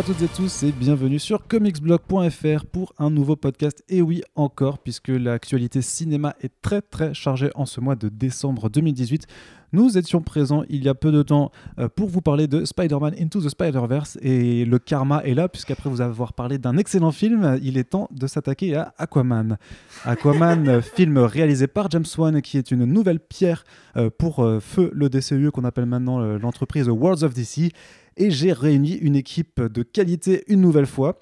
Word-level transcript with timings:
à 0.00 0.02
toutes 0.02 0.22
et 0.22 0.28
tous 0.28 0.62
et 0.62 0.72
bienvenue 0.72 1.18
sur 1.18 1.46
comicsblog.fr 1.46 2.64
pour 2.72 2.94
un 2.98 3.10
nouveau 3.10 3.36
podcast. 3.36 3.84
Et 3.90 4.00
oui, 4.00 4.22
encore, 4.34 4.78
puisque 4.78 5.08
l'actualité 5.08 5.82
cinéma 5.82 6.34
est 6.40 6.52
très 6.62 6.80
très 6.80 7.12
chargée 7.12 7.50
en 7.54 7.66
ce 7.66 7.82
mois 7.82 7.96
de 7.96 8.08
décembre 8.08 8.70
2018. 8.70 9.26
Nous 9.72 9.98
étions 9.98 10.22
présents 10.22 10.64
il 10.70 10.82
y 10.82 10.88
a 10.88 10.94
peu 10.94 11.12
de 11.12 11.22
temps 11.22 11.52
euh, 11.78 11.88
pour 11.94 12.08
vous 12.08 12.22
parler 12.22 12.46
de 12.46 12.64
Spider-Man 12.64 13.14
Into 13.20 13.42
the 13.42 13.50
Spider-Verse 13.50 14.18
et 14.22 14.64
le 14.64 14.78
karma 14.78 15.22
est 15.22 15.34
là 15.34 15.48
puisqu'après 15.48 15.90
vous 15.90 16.00
avoir 16.00 16.32
parlé 16.32 16.56
d'un 16.56 16.78
excellent 16.78 17.12
film, 17.12 17.58
il 17.62 17.76
est 17.76 17.90
temps 17.90 18.08
de 18.10 18.26
s'attaquer 18.26 18.74
à 18.76 18.94
Aquaman. 18.96 19.58
Aquaman, 20.06 20.66
euh, 20.66 20.80
film 20.96 21.18
réalisé 21.18 21.66
par 21.66 21.90
James 21.90 22.06
Wan 22.16 22.40
qui 22.40 22.56
est 22.56 22.70
une 22.70 22.86
nouvelle 22.86 23.20
pierre 23.20 23.64
euh, 23.98 24.08
pour 24.08 24.36
feu 24.60 24.90
le 24.94 25.10
DCU 25.10 25.50
qu'on 25.50 25.64
appelle 25.64 25.86
maintenant 25.86 26.20
l'entreprise 26.38 26.88
Worlds 26.88 27.22
of 27.22 27.34
DC 27.34 27.72
et 28.20 28.30
j'ai 28.30 28.52
réuni 28.52 28.92
une 28.96 29.16
équipe 29.16 29.62
de 29.62 29.82
qualité 29.82 30.44
une 30.46 30.60
nouvelle 30.60 30.86
fois 30.86 31.18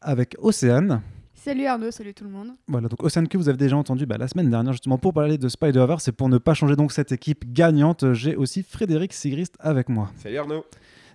avec 0.00 0.36
Océane. 0.38 1.02
Salut 1.34 1.66
Arnaud, 1.66 1.90
salut 1.90 2.14
tout 2.14 2.24
le 2.24 2.30
monde. 2.30 2.48
Voilà, 2.66 2.88
donc 2.88 3.02
Océane 3.02 3.28
que 3.28 3.36
vous 3.36 3.50
avez 3.50 3.58
déjà 3.58 3.76
entendu 3.76 4.06
bah, 4.06 4.16
la 4.18 4.26
semaine 4.26 4.48
dernière 4.48 4.72
justement 4.72 4.96
pour 4.96 5.12
parler 5.12 5.36
de 5.36 5.48
Spider-Verse 5.48 6.08
et 6.08 6.12
pour 6.12 6.30
ne 6.30 6.38
pas 6.38 6.54
changer 6.54 6.76
donc 6.76 6.92
cette 6.92 7.12
équipe 7.12 7.52
gagnante, 7.52 8.14
j'ai 8.14 8.36
aussi 8.36 8.62
Frédéric 8.62 9.12
Sigrist 9.12 9.54
avec 9.60 9.90
moi. 9.90 10.10
Salut 10.16 10.38
Arnaud. 10.38 10.64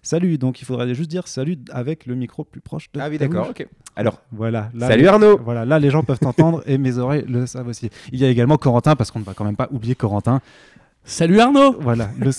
Salut, 0.04 0.38
donc 0.38 0.62
il 0.62 0.66
faudrait 0.66 0.94
juste 0.94 1.10
dire 1.10 1.28
salut 1.28 1.58
avec 1.72 2.06
le 2.06 2.14
micro 2.14 2.44
plus 2.44 2.62
proche 2.62 2.92
de 2.92 3.00
Ah 3.00 3.10
oui, 3.10 3.18
d'accord, 3.18 3.50
ok. 3.50 3.68
Alors, 3.96 4.22
voilà. 4.32 4.70
salut 4.80 5.08
Arnaud. 5.08 5.40
Voilà, 5.44 5.66
là 5.66 5.80
les 5.80 5.90
gens 5.90 6.04
peuvent 6.04 6.20
t'entendre 6.20 6.62
et 6.68 6.78
mes 6.78 7.00
oreilles 7.00 7.26
le 7.28 7.48
savent 7.48 7.68
aussi. 7.68 7.90
Il 8.12 8.20
y 8.20 8.26
a 8.26 8.30
également 8.30 8.58
Corentin 8.58 8.96
parce 8.96 9.10
qu'on 9.10 9.20
ne 9.20 9.26
va 9.26 9.34
quand 9.34 9.46
même 9.46 9.56
pas 9.56 9.70
oublier 9.72 9.96
Corentin. 9.96 10.40
Salut 11.04 11.40
Arnaud. 11.40 11.76
Voilà, 11.80 12.10
le 12.20 12.32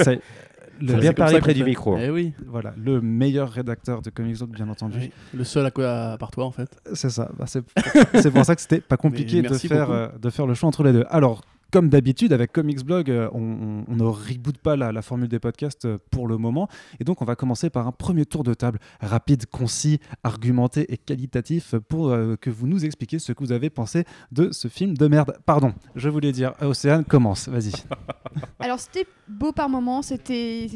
le 0.81 0.95
bien 0.95 1.13
parler 1.13 1.39
près 1.41 1.55
du 1.55 1.65
micro. 1.65 1.97
Eh 1.99 2.11
oui. 2.11 2.33
Voilà, 2.47 2.75
le 2.77 3.01
meilleur 3.01 3.51
rédacteur 3.51 4.03
de 4.03 4.11
Comics 4.11 4.37
Zone, 4.37 4.51
bien 4.51 4.69
entendu. 4.69 5.11
Le 5.35 5.45
seul 5.45 5.67
à 5.67 5.71
quoi 5.71 6.13
à 6.13 6.19
part 6.19 6.31
toi 6.31 6.45
en 6.45 6.51
fait. 6.51 6.69
C'est 6.95 7.11
ça. 7.11 7.31
Bah, 7.39 7.47
c'est 7.47 8.31
pour 8.31 8.45
ça 8.45 8.55
que 8.55 8.61
c'était 8.61 8.81
pas 8.81 8.97
compliqué 8.97 9.43
de 9.43 9.55
faire, 9.55 9.91
euh, 9.91 10.09
de 10.21 10.31
faire 10.31 10.47
le 10.47 10.55
choix 10.55 10.69
entre 10.69 10.83
les 10.83 10.93
deux. 10.93 11.05
Alors, 11.11 11.43
comme 11.73 11.89
d'habitude, 11.89 12.33
avec 12.33 12.53
Comics 12.53 12.85
Blog, 12.85 13.11
euh, 13.11 13.29
on, 13.33 13.85
ne 13.89 14.03
reboot 14.03 14.59
pas 14.59 14.77
la, 14.77 15.03
formule 15.03 15.29
des 15.29 15.39
podcasts 15.39 15.85
euh, 15.85 15.99
pour 16.11 16.29
le 16.29 16.39
moment. 16.39 16.69
Et 17.01 17.05
donc, 17.05 17.23
on 17.23 17.25
va 17.25 17.35
commencer 17.35 17.71
par 17.71 17.87
un 17.87 17.93
premier 17.93 18.25
tour 18.25 18.45
de 18.45 18.55
table 18.55 18.79
rapide, 19.01 19.47
concis, 19.47 20.01
argumenté 20.23 20.93
et 20.93 20.97
qualitatif 20.97 21.75
pour 21.89 22.11
euh, 22.11 22.37
que 22.37 22.51
vous 22.51 22.67
nous 22.67 22.85
expliquiez 22.85 23.19
ce 23.19 23.33
que 23.33 23.43
vous 23.43 23.53
avez 23.53 23.71
pensé 23.71 24.05
de 24.33 24.53
ce 24.53 24.69
film 24.69 24.97
de 24.97 25.07
merde. 25.09 25.37
Pardon, 25.45 25.75
je 25.95 26.09
voulais 26.09 26.33
dire, 26.33 26.53
Océane, 26.61 27.05
commence, 27.05 27.49
vas-y. 27.49 27.73
Alors, 28.61 28.81
c'était 28.81 29.07
beau 29.29 29.53
par 29.53 29.69
moments, 29.69 30.03
c'était. 30.03 30.69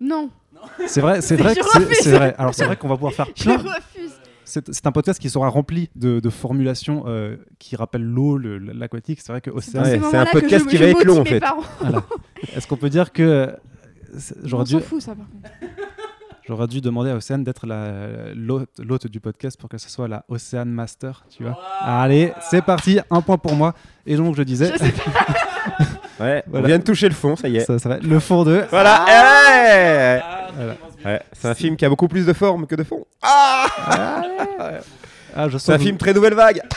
Non. 0.00 0.30
C'est 0.86 1.00
vrai, 1.00 1.20
c'est 1.20 1.36
vrai, 1.36 1.54
c'est 2.00 2.12
vrai. 2.12 2.34
Alors, 2.38 2.54
c'est 2.54 2.64
vrai 2.64 2.76
qu'on 2.76 2.88
va 2.88 2.94
pouvoir 2.94 3.12
faire 3.12 3.32
plein. 3.34 3.58
Je 3.58 3.64
refuse 3.64 4.23
c'est 4.44 4.86
un 4.86 4.92
podcast 4.92 5.20
qui 5.20 5.30
sera 5.30 5.48
rempli 5.48 5.90
de, 5.96 6.30
formulations 6.30 7.04
euh, 7.06 7.36
qui 7.58 7.76
rappellent 7.76 8.04
l'eau, 8.04 8.38
l'aquatique. 8.38 9.20
C'est 9.20 9.32
vrai 9.32 9.40
que 9.40 9.50
c'est 9.60 9.78
un 9.78 10.26
podcast 10.26 10.66
qui 10.66 10.76
va 10.76 10.86
être 10.86 11.04
long 11.04 11.20
en 11.20 11.24
fait. 11.24 11.42
Est-ce 12.56 12.66
qu'on 12.66 12.76
peut 12.76 12.90
dire 12.90 13.12
que 13.12 13.54
j'aurais 14.42 14.64
dû 14.64 14.76
ça 15.00 15.14
par 15.14 15.26
contre. 15.28 15.50
J'aurais 16.46 16.66
dû 16.66 16.82
demander 16.82 17.08
à 17.08 17.16
Océane 17.16 17.42
d'être 17.42 17.66
l'hôte 17.66 19.06
du 19.06 19.18
podcast 19.18 19.58
pour 19.58 19.70
que 19.70 19.78
ce 19.78 19.88
soit 19.88 20.08
la 20.08 20.26
Océane 20.28 20.68
Master, 20.68 21.24
tu 21.30 21.42
vois. 21.42 21.58
Allez, 21.80 22.34
c'est 22.42 22.60
parti, 22.60 23.00
un 23.10 23.22
point 23.22 23.38
pour 23.38 23.54
moi. 23.54 23.74
Et 24.04 24.16
donc 24.16 24.36
je 24.36 24.42
disais. 24.42 24.70
ouais, 26.20 26.44
on 26.52 26.60
vient 26.60 26.78
de 26.78 26.84
toucher 26.84 27.08
le 27.08 27.14
fond, 27.14 27.34
ça 27.34 27.48
y 27.48 27.56
est. 27.56 27.60
Ça, 27.60 27.88
va, 27.88 27.98
le 27.98 28.20
fond 28.20 28.44
de. 28.44 28.62
Voilà. 28.68 29.06
Ah 29.08 30.50
voilà 30.54 30.76
c'est 31.32 31.48
un 31.48 31.54
film 31.54 31.76
qui 31.76 31.84
a 31.84 31.88
beaucoup 31.88 32.08
plus 32.08 32.26
de 32.26 32.32
forme 32.32 32.66
que 32.66 32.74
de 32.74 32.84
fond. 32.84 33.04
Ah, 33.22 33.66
ah 35.36 35.46
C'est 35.58 35.72
un 35.72 35.78
film 35.78 35.96
très 35.96 36.12
nouvelle 36.12 36.34
vague. 36.34 36.62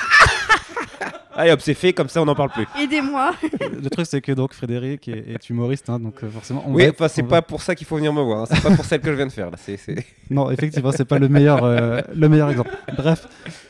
Allez 1.40 1.52
hop, 1.52 1.62
c'est 1.62 1.76
fait, 1.76 1.94
comme 1.94 2.10
ça 2.10 2.20
on 2.20 2.26
n'en 2.26 2.34
parle 2.34 2.50
plus. 2.50 2.66
Aidez-moi. 2.82 3.32
Le 3.62 3.90
truc, 3.92 4.08
c'est 4.10 4.22
que 4.22 4.32
donc 4.32 4.54
Frédéric 4.56 5.08
est, 5.08 5.50
humoriste, 5.52 5.88
hein, 5.88 6.00
donc 6.00 6.16
euh, 6.24 6.30
forcément. 6.32 6.64
On 6.66 6.74
oui, 6.74 6.90
enfin, 6.90 7.08
c'est 7.08 7.22
pas 7.22 7.44
pour 7.44 7.62
ça 7.62 7.76
qu'il 7.76 7.86
faut 7.86 7.96
venir 7.96 8.12
me 8.12 8.24
voir. 8.24 8.42
Hein. 8.42 8.46
C'est 8.50 8.64
pas 8.64 8.76
pour 8.76 8.86
celle 8.86 9.02
que 9.02 9.12
je 9.12 9.16
viens 9.16 9.28
de 9.28 9.32
faire 9.32 9.52
là. 9.52 9.58
Non, 10.32 10.50
effectivement, 10.50 10.92
c'est 10.92 11.06
pas 11.06 11.20
le 11.20 11.30
meilleur, 11.30 11.64
euh, 11.64 12.02
le 12.12 12.28
meilleur 12.28 12.50
exemple. 12.50 12.72
Bref, 12.98 13.28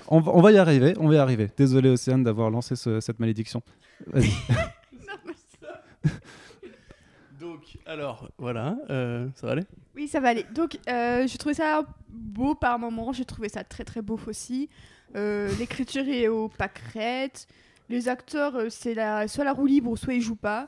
on, 0.08 0.22
va 0.22 0.52
y 0.54 0.58
arriver. 0.58 0.94
On 0.98 1.10
va 1.10 1.16
y 1.16 1.18
arriver. 1.18 1.50
Désolé 1.58 1.90
Océane 1.90 2.24
d'avoir 2.24 2.50
lancé 2.50 2.76
cette 2.78 3.20
malédiction. 3.20 3.62
Vas-y. 4.14 4.32
Alors, 7.86 8.30
voilà, 8.38 8.78
euh, 8.90 9.28
ça 9.36 9.48
va 9.48 9.54
aller? 9.54 9.64
Oui, 9.96 10.08
ça 10.08 10.20
va 10.20 10.30
aller. 10.30 10.46
Donc, 10.54 10.78
euh, 10.90 11.28
j'ai 11.28 11.38
trouvé 11.38 11.54
ça 11.54 11.84
beau 12.10 12.56
par 12.56 12.78
moments, 12.80 13.14
j'ai 13.14 13.26
trouvé 13.26 13.50
ça 13.50 13.64
très 13.64 13.84
très 13.84 14.02
beau 14.02 14.20
aussi. 14.28 14.70
Euh, 15.16 15.54
l'écriture 15.60 16.08
est 16.08 16.28
au. 16.28 16.52
Les 17.90 18.10
acteurs, 18.10 18.70
c'est 18.70 18.96
soit 19.28 19.44
la 19.46 19.54
roue 19.54 19.66
libre, 19.66 19.96
soit 19.98 20.14
ils 20.14 20.22
jouent 20.22 20.36
pas. 20.36 20.68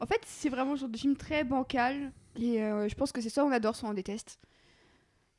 En 0.00 0.06
fait, 0.06 0.20
c'est 0.24 0.48
vraiment 0.48 0.72
un 0.72 0.76
genre 0.76 0.88
de 0.88 0.96
film 0.96 1.16
très 1.16 1.44
bancal. 1.44 2.12
Et 2.36 2.58
je 2.58 2.94
pense 2.94 3.12
que 3.12 3.20
c'est 3.20 3.28
ça 3.28 3.44
on 3.44 3.52
adore, 3.52 3.76
soit 3.76 3.88
on 3.88 3.94
déteste. 3.94 4.38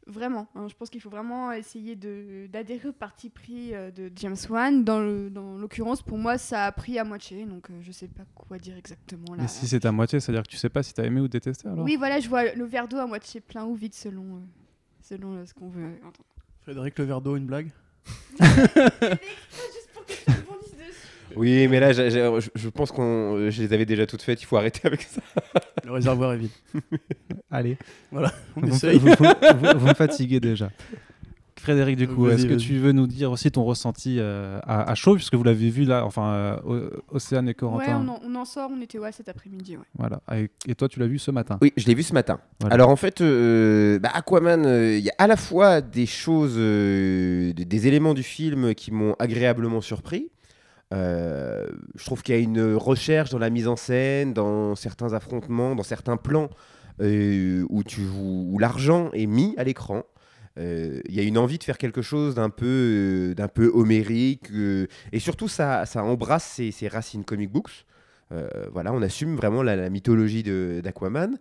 Vraiment. 0.07 0.47
Hein, 0.55 0.67
je 0.67 0.73
pense 0.75 0.89
qu'il 0.89 0.99
faut 0.99 1.09
vraiment 1.09 1.51
essayer 1.51 1.95
d'adhérer 1.95 2.89
au 2.89 2.93
parti 2.93 3.29
pris 3.29 3.73
euh, 3.73 3.91
de 3.91 4.11
James 4.15 4.35
Wan. 4.49 4.83
Dans 4.83 4.99
l'occurrence, 5.57 6.01
pour 6.01 6.17
moi, 6.17 6.37
ça 6.37 6.65
a 6.65 6.71
pris 6.71 6.97
à 6.97 7.03
moitié. 7.03 7.45
Donc, 7.45 7.69
euh, 7.69 7.73
je 7.81 7.91
sais 7.91 8.07
pas 8.07 8.23
quoi 8.33 8.57
dire 8.57 8.75
exactement. 8.77 9.35
Là. 9.35 9.43
Mais 9.43 9.47
si 9.47 9.67
c'est 9.67 9.85
à 9.85 9.91
moitié, 9.91 10.19
c'est-à-dire 10.19 10.43
que 10.43 10.49
tu 10.49 10.57
sais 10.57 10.69
pas 10.69 10.83
si 10.83 10.93
tu 10.93 11.01
as 11.01 11.05
aimé 11.05 11.21
ou 11.21 11.27
détesté 11.27 11.67
alors 11.67 11.85
Oui, 11.85 11.95
voilà, 11.97 12.19
je 12.19 12.27
vois 12.27 12.53
le 12.53 12.65
verre 12.65 12.87
d'eau 12.87 12.97
à 12.97 13.05
moitié 13.05 13.41
plein 13.41 13.65
ou 13.65 13.75
vide 13.75 13.93
selon, 13.93 14.37
euh, 14.37 14.39
selon 15.01 15.45
ce 15.45 15.53
qu'on 15.53 15.69
veut 15.69 15.85
entendre. 15.99 16.27
Frédéric, 16.61 16.97
le 16.97 17.05
verre 17.05 17.21
d'eau, 17.21 17.35
une 17.35 17.45
blague 17.45 17.69
Juste 18.39 19.89
pour 19.93 20.05
que 20.05 20.13
tu 20.13 20.31
oui, 21.35 21.67
mais 21.67 21.79
là, 21.79 21.91
je, 21.93 22.69
pense 22.69 22.91
qu'on, 22.91 23.49
je 23.49 23.61
les 23.61 23.73
avais 23.73 23.85
déjà 23.85 24.05
toutes 24.05 24.21
faites. 24.21 24.41
Il 24.41 24.45
faut 24.45 24.57
arrêter 24.57 24.81
avec 24.85 25.01
ça. 25.03 25.21
Le 25.85 25.91
réservoir 25.91 26.33
est 26.33 26.37
vide. 26.37 26.49
Allez. 27.51 27.77
Voilà, 28.11 28.31
on 28.55 28.61
vous, 28.61 28.75
essaye. 28.75 28.99
Vous, 28.99 29.07
me 29.09 29.93
fatiguez 29.93 30.39
déjà. 30.39 30.69
Frédéric, 31.59 31.95
du 31.95 32.07
coup, 32.07 32.27
est-ce 32.27 32.47
que 32.47 32.55
tu 32.55 32.79
veux 32.79 32.91
nous 32.91 33.05
dire 33.05 33.31
aussi 33.31 33.51
ton 33.51 33.63
ressenti 33.63 34.17
euh, 34.19 34.59
à, 34.63 34.95
chaud, 34.95 35.13
puisque 35.13 35.35
vous 35.35 35.43
l'avez 35.43 35.69
vu 35.69 35.83
là, 35.83 36.05
enfin, 36.05 36.59
euh, 36.65 36.89
Océane 37.09 37.47
et 37.49 37.53
Corentin 37.53 38.03
Ouais, 38.03 38.17
on 38.25 38.35
en, 38.35 38.45
sort, 38.45 38.71
on 38.73 38.81
était 38.81 38.97
ouais, 38.97 39.11
cet 39.11 39.29
après-midi. 39.29 39.77
Ouais. 39.77 39.83
Voilà. 39.95 40.21
Et, 40.67 40.73
toi, 40.73 40.89
tu 40.89 40.99
l'as 40.99 41.05
vu 41.05 41.19
ce 41.19 41.29
matin 41.29 41.59
Oui, 41.61 41.71
je 41.77 41.85
l'ai 41.85 41.93
vu 41.93 42.01
ce 42.01 42.13
matin. 42.13 42.39
Alors 42.71 42.89
en 42.89 42.95
fait, 42.95 43.21
euh, 43.21 43.99
bah, 43.99 44.09
Aquaman, 44.11 44.63
il 44.65 45.03
y 45.03 45.11
a 45.11 45.15
à 45.19 45.27
la 45.27 45.35
fois 45.35 45.81
des 45.81 46.07
choses, 46.07 46.55
des 46.55 47.87
éléments 47.87 48.15
du 48.15 48.23
film 48.23 48.73
qui 48.73 48.91
m'ont 48.91 49.15
agréablement 49.19 49.81
surpris. 49.81 50.31
Euh, 50.93 51.67
je 51.95 52.05
trouve 52.05 52.21
qu'il 52.21 52.35
y 52.35 52.37
a 52.37 52.41
une 52.41 52.75
recherche 52.75 53.29
dans 53.29 53.39
la 53.39 53.49
mise 53.49 53.67
en 53.67 53.75
scène, 53.75 54.33
dans 54.33 54.75
certains 54.75 55.13
affrontements, 55.13 55.75
dans 55.75 55.83
certains 55.83 56.17
plans 56.17 56.49
euh, 57.01 57.65
où, 57.69 58.57
l'argent 58.59 59.09
est 59.13 59.25
mis 59.25 59.53
à 59.57 59.63
l'écran. 59.63 60.03
Euh, 60.59 60.99
il 61.07 61.15
y 61.15 61.19
a 61.19 61.23
une 61.23 61.37
envie 61.37 61.57
de 61.57 61.63
faire 61.63 61.77
quelque 61.77 62.01
chose 62.01 62.35
d'un 62.35 62.49
peu, 62.49 63.33
d'un 63.37 63.47
peu 63.47 63.71
homérique 63.73 64.49
et 65.13 65.19
surtout 65.19 65.47
ça, 65.47 65.85
ça 65.85 66.03
embrasse 66.03 66.61
ses, 66.71 66.87
racines 66.87 67.23
comic 67.23 67.51
books. 67.51 67.85
voilà, 68.71 68.93
on 68.93 69.01
assume 69.01 69.35
vraiment 69.35 69.63
la, 69.63 69.75
la 69.75 69.89
mythologie 69.89 70.43
d'Aquaman. 70.43 71.37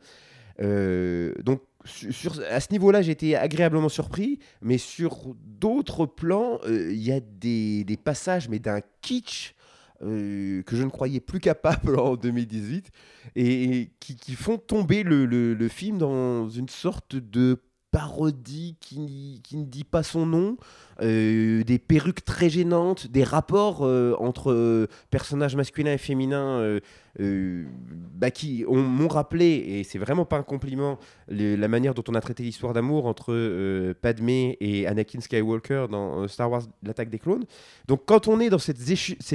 donc 0.58 1.62
sur, 1.84 2.40
à 2.50 2.60
ce 2.60 2.72
niveau-là, 2.72 3.02
j'ai 3.02 3.12
été 3.12 3.36
agréablement 3.36 3.88
surpris, 3.88 4.38
mais 4.60 4.78
sur 4.78 5.34
d'autres 5.44 6.06
plans, 6.06 6.58
euh, 6.66 6.92
il 6.92 7.02
y 7.02 7.12
a 7.12 7.20
des, 7.20 7.84
des, 7.84 7.96
passages, 7.96 8.48
mais 8.48 8.58
d'un 8.58 8.80
kitsch 9.00 9.54
euh, 10.02 10.62
que 10.62 10.76
je 10.76 10.82
ne 10.82 10.90
croyais 10.90 11.20
plus 11.20 11.40
capable 11.40 11.98
en 11.98 12.16
2018, 12.16 12.90
et, 13.36 13.90
qui, 14.00 14.16
qui, 14.16 14.34
font 14.34 14.58
tomber 14.58 15.02
le, 15.02 15.26
le, 15.26 15.54
le, 15.54 15.68
film 15.68 15.98
dans 15.98 16.48
une 16.48 16.68
sorte 16.68 17.16
de 17.16 17.62
parodie 17.90 18.76
qui, 18.80 19.40
qui, 19.42 19.56
ne 19.56 19.64
dit 19.64 19.84
pas 19.84 20.02
son 20.02 20.26
nom, 20.26 20.56
euh, 21.02 21.64
des 21.64 21.78
perruques 21.78 22.24
très 22.24 22.48
gênantes, 22.48 23.08
des 23.08 23.24
rapports 23.24 23.80
euh, 23.82 24.14
entre 24.18 24.52
euh, 24.52 24.86
personnages 25.10 25.56
masculins 25.56 25.94
et 25.94 25.98
féminins 25.98 26.78
bah, 27.18 28.30
qui 28.30 28.64
m'ont 28.68 29.08
rappelé, 29.08 29.46
et 29.46 29.84
c'est 29.84 29.98
vraiment 29.98 30.24
pas 30.24 30.36
un 30.36 30.42
compliment, 30.42 30.98
la 31.28 31.68
manière 31.68 31.94
dont 31.94 32.04
on 32.08 32.14
a 32.14 32.20
traité 32.20 32.44
l'histoire 32.44 32.72
d'amour 32.72 33.06
entre 33.06 33.92
Padmé 34.00 34.56
et 34.60 34.86
Anakin 34.86 35.20
Skywalker 35.20 35.86
dans 35.90 36.28
Star 36.28 36.50
Wars 36.50 36.62
L'attaque 36.82 37.10
des 37.10 37.18
clones. 37.18 37.44
Donc 37.88 38.02
quand 38.06 38.28
on 38.28 38.38
est 38.38 38.48
dans 38.48 38.58
cette, 38.58 38.78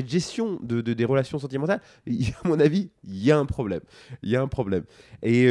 gestion 0.07 0.59
de, 0.63 0.81
des 0.81 1.05
relations 1.05 1.37
sentimentales, 1.37 1.81
à 2.07 2.47
mon 2.47 2.59
avis, 2.59 2.89
il 3.03 3.23
y 3.23 3.31
a 3.31 3.37
un 3.37 3.45
problème. 3.45 3.81
Il 4.23 4.29
y 4.29 4.35
a 4.35 4.41
un 4.41 4.47
problème. 4.47 4.85
Et 5.21 5.47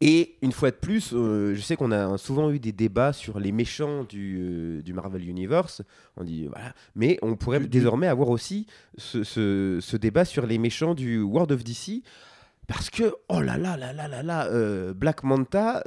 et 0.00 0.36
une 0.42 0.52
fois 0.52 0.70
de 0.70 0.76
plus, 0.76 1.12
euh, 1.12 1.54
je 1.54 1.60
sais 1.60 1.76
qu'on 1.76 1.92
a 1.92 2.16
souvent 2.16 2.50
eu 2.50 2.58
des 2.58 2.72
débats 2.72 3.12
sur 3.12 3.38
les 3.38 3.52
méchants 3.52 4.04
du, 4.04 4.38
euh, 4.40 4.82
du 4.82 4.92
Marvel 4.94 5.28
Universe. 5.28 5.82
On 6.16 6.24
dit 6.24 6.46
voilà, 6.46 6.74
mais 6.94 7.18
on 7.22 7.36
pourrait 7.36 7.60
désormais 7.60 8.06
avoir 8.06 8.30
aussi 8.30 8.66
ce, 8.96 9.24
ce, 9.24 9.96
débat 9.96 10.24
sur 10.24 10.46
les 10.46 10.58
méchants 10.58 10.94
du 10.94 11.20
World 11.20 11.52
of 11.52 11.64
DC. 11.64 12.02
parce 12.66 12.88
que, 12.88 13.14
oh 13.28 13.40
là 13.42 13.58
là 13.58 13.76
là 13.76 13.92
là 13.92 14.08
là 14.08 14.22
là, 14.22 14.46
euh, 14.46 14.94
Black 14.94 15.22
Manta, 15.22 15.82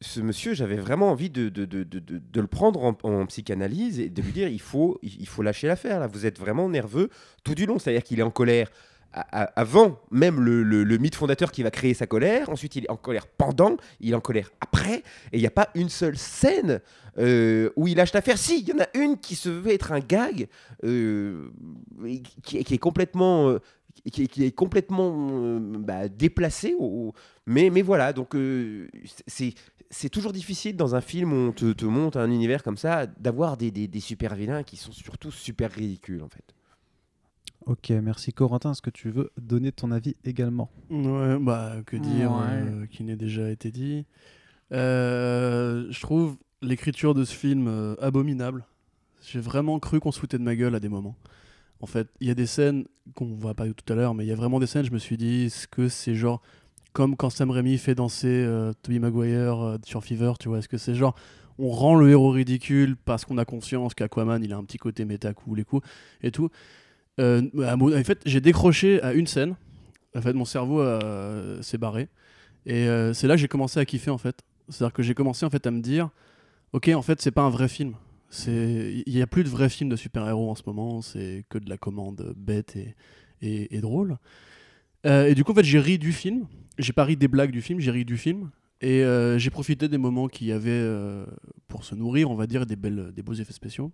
ce 0.00 0.20
monsieur, 0.20 0.54
j'avais 0.54 0.76
vraiment 0.76 1.10
envie 1.10 1.30
de, 1.30 1.48
de, 1.48 1.64
de, 1.64 1.82
de, 1.82 2.00
de 2.00 2.40
le 2.40 2.46
prendre 2.46 2.84
en, 2.84 2.96
en 3.02 3.26
psychanalyse 3.26 3.98
et 3.98 4.10
de 4.10 4.22
lui 4.22 4.32
dire 4.32 4.48
il 4.48 4.60
faut, 4.60 4.98
il 5.02 5.26
faut 5.26 5.42
lâcher 5.42 5.66
l'affaire, 5.66 5.98
là, 5.98 6.06
vous 6.06 6.24
êtes 6.24 6.38
vraiment 6.38 6.68
nerveux 6.68 7.10
tout 7.42 7.56
du 7.56 7.66
long, 7.66 7.78
c'est-à-dire 7.80 8.04
qu'il 8.04 8.20
est 8.20 8.24
en 8.24 8.30
colère 8.30 8.70
avant 9.12 9.98
même 10.10 10.40
le, 10.40 10.98
mythe 10.98 11.14
fondateur 11.14 11.50
qui 11.50 11.62
va 11.62 11.70
créer 11.70 11.94
sa 11.94 12.06
colère, 12.06 12.50
ensuite 12.50 12.76
il 12.76 12.84
est 12.84 12.90
en 12.90 12.96
colère 12.96 13.26
pendant, 13.26 13.76
il 14.00 14.12
est 14.12 14.14
en 14.14 14.20
colère 14.20 14.50
après, 14.60 14.98
et 15.32 15.38
il 15.38 15.40
n'y 15.40 15.46
a 15.46 15.50
pas 15.50 15.68
une 15.74 15.88
seule 15.88 16.18
scène 16.18 16.80
euh, 17.18 17.70
où 17.76 17.88
il 17.88 17.96
lâche 17.96 18.12
l'affaire. 18.12 18.38
Si, 18.38 18.60
il 18.60 18.68
y 18.68 18.72
en 18.72 18.78
a 18.80 18.86
une 18.94 19.18
qui 19.18 19.34
se 19.34 19.48
veut 19.48 19.72
être 19.72 19.92
un 19.92 20.00
gag, 20.00 20.48
euh, 20.84 21.50
qui, 22.42 22.58
est- 22.58 22.78
complètement... 22.78 23.48
euh, 23.48 23.58
qui, 24.12 24.22
est- 24.22 24.54
complètement 24.54 25.28
euh, 25.32 25.58
bah, 25.78 26.08
déplacé, 26.08 26.76
mais, 27.46 27.70
voilà, 27.82 28.12
donc 28.12 28.34
euh, 28.34 28.88
c'est 29.26 29.54
c'est 29.90 30.10
toujours 30.10 30.34
difficile 30.34 30.76
dans 30.76 30.94
un 30.94 31.00
film 31.00 31.32
où 31.32 31.36
on 31.48 31.52
te, 31.52 31.72
te 31.72 31.86
monte 31.86 32.16
un 32.18 32.30
univers 32.30 32.62
comme 32.62 32.76
ça 32.76 33.06
d'avoir 33.06 33.56
des, 33.56 33.70
des, 33.70 33.88
des 33.88 34.00
super 34.00 34.34
vilains 34.34 34.62
qui 34.62 34.76
sont 34.76 34.92
surtout 34.92 35.30
super 35.30 35.70
ridicules 35.72 36.22
en 36.22 36.28
fait. 36.28 36.44
Ok, 37.68 37.90
merci 37.90 38.32
Corentin. 38.32 38.72
Est-ce 38.72 38.80
que 38.80 38.88
tu 38.88 39.10
veux 39.10 39.30
donner 39.38 39.72
ton 39.72 39.90
avis 39.90 40.16
également? 40.24 40.70
Ouais, 40.88 41.38
bah, 41.38 41.76
que 41.84 41.96
dire, 41.96 42.30
Ouais. 42.32 42.46
euh, 42.46 42.86
qui 42.86 43.04
n'est 43.04 43.16
déjà 43.16 43.50
été 43.50 43.70
dit. 43.70 44.06
Euh, 44.72 45.86
je 45.90 46.00
trouve 46.00 46.38
l'écriture 46.62 47.12
de 47.12 47.24
ce 47.24 47.34
film 47.34 47.68
euh, 47.68 47.94
abominable. 48.00 48.64
J'ai 49.22 49.40
vraiment 49.40 49.78
cru 49.80 50.00
qu'on 50.00 50.12
se 50.12 50.18
foutait 50.18 50.38
de 50.38 50.42
ma 50.42 50.56
gueule 50.56 50.74
à 50.74 50.80
des 50.80 50.88
moments. 50.88 51.16
En 51.80 51.86
fait, 51.86 52.08
il 52.20 52.28
y 52.28 52.30
a 52.30 52.34
des 52.34 52.46
scènes 52.46 52.86
qu'on 53.14 53.34
voit 53.34 53.54
pas 53.54 53.66
tout 53.68 53.92
à 53.92 53.96
l'heure, 53.96 54.14
mais 54.14 54.24
il 54.24 54.28
y 54.28 54.32
a 54.32 54.36
vraiment 54.36 54.60
des 54.60 54.66
scènes, 54.66 54.84
je 54.86 54.90
me 54.90 54.98
suis 54.98 55.18
dit, 55.18 55.44
est-ce 55.44 55.68
que 55.68 55.88
c'est 55.88 56.14
genre 56.14 56.40
comme 56.94 57.16
quand 57.16 57.28
Sam 57.30 57.50
Raimi 57.50 57.76
fait 57.76 57.94
danser 57.94 58.28
euh, 58.46 58.72
Tobey 58.82 58.98
Maguire 58.98 59.60
euh, 59.62 59.76
sur 59.84 60.02
Fever, 60.02 60.32
tu 60.40 60.48
vois 60.48 60.58
Est-ce 60.58 60.68
que 60.68 60.78
c'est 60.78 60.94
genre 60.94 61.14
on 61.58 61.68
rend 61.70 61.96
le 61.96 62.08
héros 62.08 62.30
ridicule 62.30 62.96
parce 62.96 63.24
qu'on 63.24 63.36
a 63.36 63.44
conscience 63.44 63.92
qu'Aquaman 63.94 64.42
il 64.42 64.52
a 64.52 64.56
un 64.56 64.64
petit 64.64 64.78
côté 64.78 65.04
méta 65.04 65.34
cool 65.34 65.64
et 66.22 66.30
tout 66.30 66.48
Euh, 67.18 67.42
En 67.54 68.04
fait, 68.04 68.20
j'ai 68.26 68.40
décroché 68.40 69.02
à 69.02 69.12
une 69.12 69.26
scène. 69.26 69.56
En 70.16 70.22
fait, 70.22 70.32
mon 70.32 70.44
cerveau 70.44 70.80
euh, 70.80 71.60
s'est 71.62 71.78
barré. 71.78 72.08
Et 72.66 72.88
euh, 72.88 73.12
c'est 73.14 73.26
là 73.26 73.34
que 73.34 73.40
j'ai 73.40 73.48
commencé 73.48 73.78
à 73.80 73.84
kiffer 73.84 74.10
en 74.10 74.18
fait. 74.18 74.42
C'est-à-dire 74.68 74.92
que 74.92 75.02
j'ai 75.02 75.14
commencé 75.14 75.46
en 75.46 75.50
fait 75.50 75.66
à 75.66 75.70
me 75.70 75.80
dire, 75.80 76.10
ok, 76.72 76.88
en 76.88 77.02
fait, 77.02 77.20
c'est 77.20 77.30
pas 77.30 77.42
un 77.42 77.50
vrai 77.50 77.68
film. 77.68 77.94
Il 78.46 79.02
y 79.06 79.22
a 79.22 79.26
plus 79.26 79.42
de 79.42 79.48
vrais 79.48 79.70
films 79.70 79.88
de 79.88 79.96
super-héros 79.96 80.50
en 80.50 80.54
ce 80.54 80.62
moment. 80.66 81.02
C'est 81.02 81.44
que 81.48 81.58
de 81.58 81.68
la 81.68 81.78
commande 81.78 82.34
bête 82.36 82.76
et, 83.40 83.80
drôle. 83.80 84.18
Et 85.04 85.34
du 85.34 85.44
coup, 85.44 85.52
en 85.52 85.54
fait, 85.54 85.64
j'ai 85.64 85.80
ri 85.80 85.98
du 85.98 86.12
film. 86.12 86.46
J'ai 86.78 86.92
pas 86.92 87.04
ri 87.04 87.16
des 87.16 87.28
blagues 87.28 87.50
du 87.50 87.62
film, 87.62 87.80
j'ai 87.80 87.90
ri 87.90 88.04
du 88.04 88.18
film. 88.18 88.50
Et 88.82 89.02
j'ai 89.38 89.50
profité 89.50 89.88
des 89.88 89.96
moments 89.96 90.28
qu'il 90.28 90.46
y 90.46 90.52
avait 90.52 90.86
pour 91.68 91.84
se 91.84 91.94
nourrir, 91.94 92.30
on 92.30 92.34
va 92.34 92.46
dire, 92.46 92.66
des 92.66 92.76
beaux 92.76 93.34
effets 93.34 93.54
spéciaux. 93.54 93.92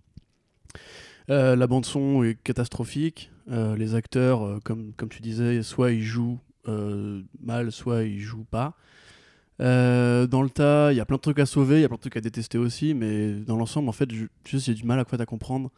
Euh, 1.29 1.55
la 1.55 1.67
bande 1.67 1.85
son 1.85 2.23
est 2.23 2.35
catastrophique. 2.43 3.31
Euh, 3.51 3.75
les 3.75 3.95
acteurs, 3.95 4.43
euh, 4.43 4.59
comme, 4.63 4.93
comme 4.93 5.09
tu 5.09 5.21
disais, 5.21 5.61
soit 5.63 5.91
ils 5.91 6.03
jouent 6.03 6.39
mal, 7.41 7.71
soit 7.71 8.03
ils 8.03 8.19
jouent 8.19 8.45
pas. 8.49 8.75
Dans 9.59 10.41
le 10.41 10.49
tas, 10.49 10.91
il 10.91 10.97
y 10.97 10.99
a 10.99 11.05
plein 11.05 11.17
de 11.17 11.21
trucs 11.21 11.37
à 11.37 11.45
sauver, 11.45 11.77
il 11.77 11.81
y 11.81 11.85
a 11.85 11.87
plein 11.87 11.97
de 11.97 12.01
trucs 12.01 12.17
à 12.17 12.21
détester 12.21 12.57
aussi, 12.57 12.95
mais 12.95 13.33
dans 13.33 13.55
l'ensemble, 13.55 13.87
en 13.87 13.91
fait, 13.91 14.09
j'ai 14.45 14.73
du 14.73 14.83
mal 14.83 14.99
à 14.99 15.05
quoi 15.05 15.21
à 15.21 15.25
comprendre. 15.27 15.71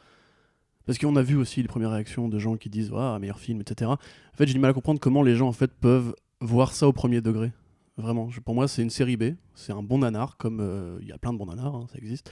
Parce 0.85 0.97
qu'on 0.97 1.17
a 1.17 1.21
vu 1.21 1.35
aussi 1.35 1.61
les 1.61 1.67
premières 1.67 1.91
réactions 1.91 2.29
de 2.29 2.39
gens 2.39 2.55
qui 2.55 2.69
disent 2.69 2.93
Ah, 2.95 3.17
meilleur 3.19 3.39
film, 3.39 3.59
etc. 3.59 3.91
En 3.91 3.97
fait, 4.37 4.47
j'ai 4.47 4.53
du 4.53 4.59
mal 4.59 4.71
à 4.71 4.73
comprendre 4.73 5.01
comment 5.01 5.21
les 5.23 5.35
gens 5.35 5.49
en 5.49 5.53
fait 5.53 5.73
peuvent 5.73 6.15
voir 6.39 6.71
ça 6.71 6.87
au 6.87 6.93
premier 6.93 7.19
degré. 7.19 7.51
Vraiment, 7.97 8.29
pour 8.45 8.55
moi, 8.55 8.69
c'est 8.69 8.83
une 8.83 8.89
série 8.89 9.17
B, 9.17 9.33
c'est 9.55 9.73
un 9.73 9.83
bon 9.83 9.97
nanar, 9.97 10.37
comme 10.37 10.97
il 11.01 11.07
y 11.07 11.11
a 11.11 11.17
plein 11.17 11.33
de 11.33 11.37
bons 11.37 11.47
nanars, 11.47 11.75
hein, 11.75 11.87
ça 11.91 11.97
existe. 11.97 12.31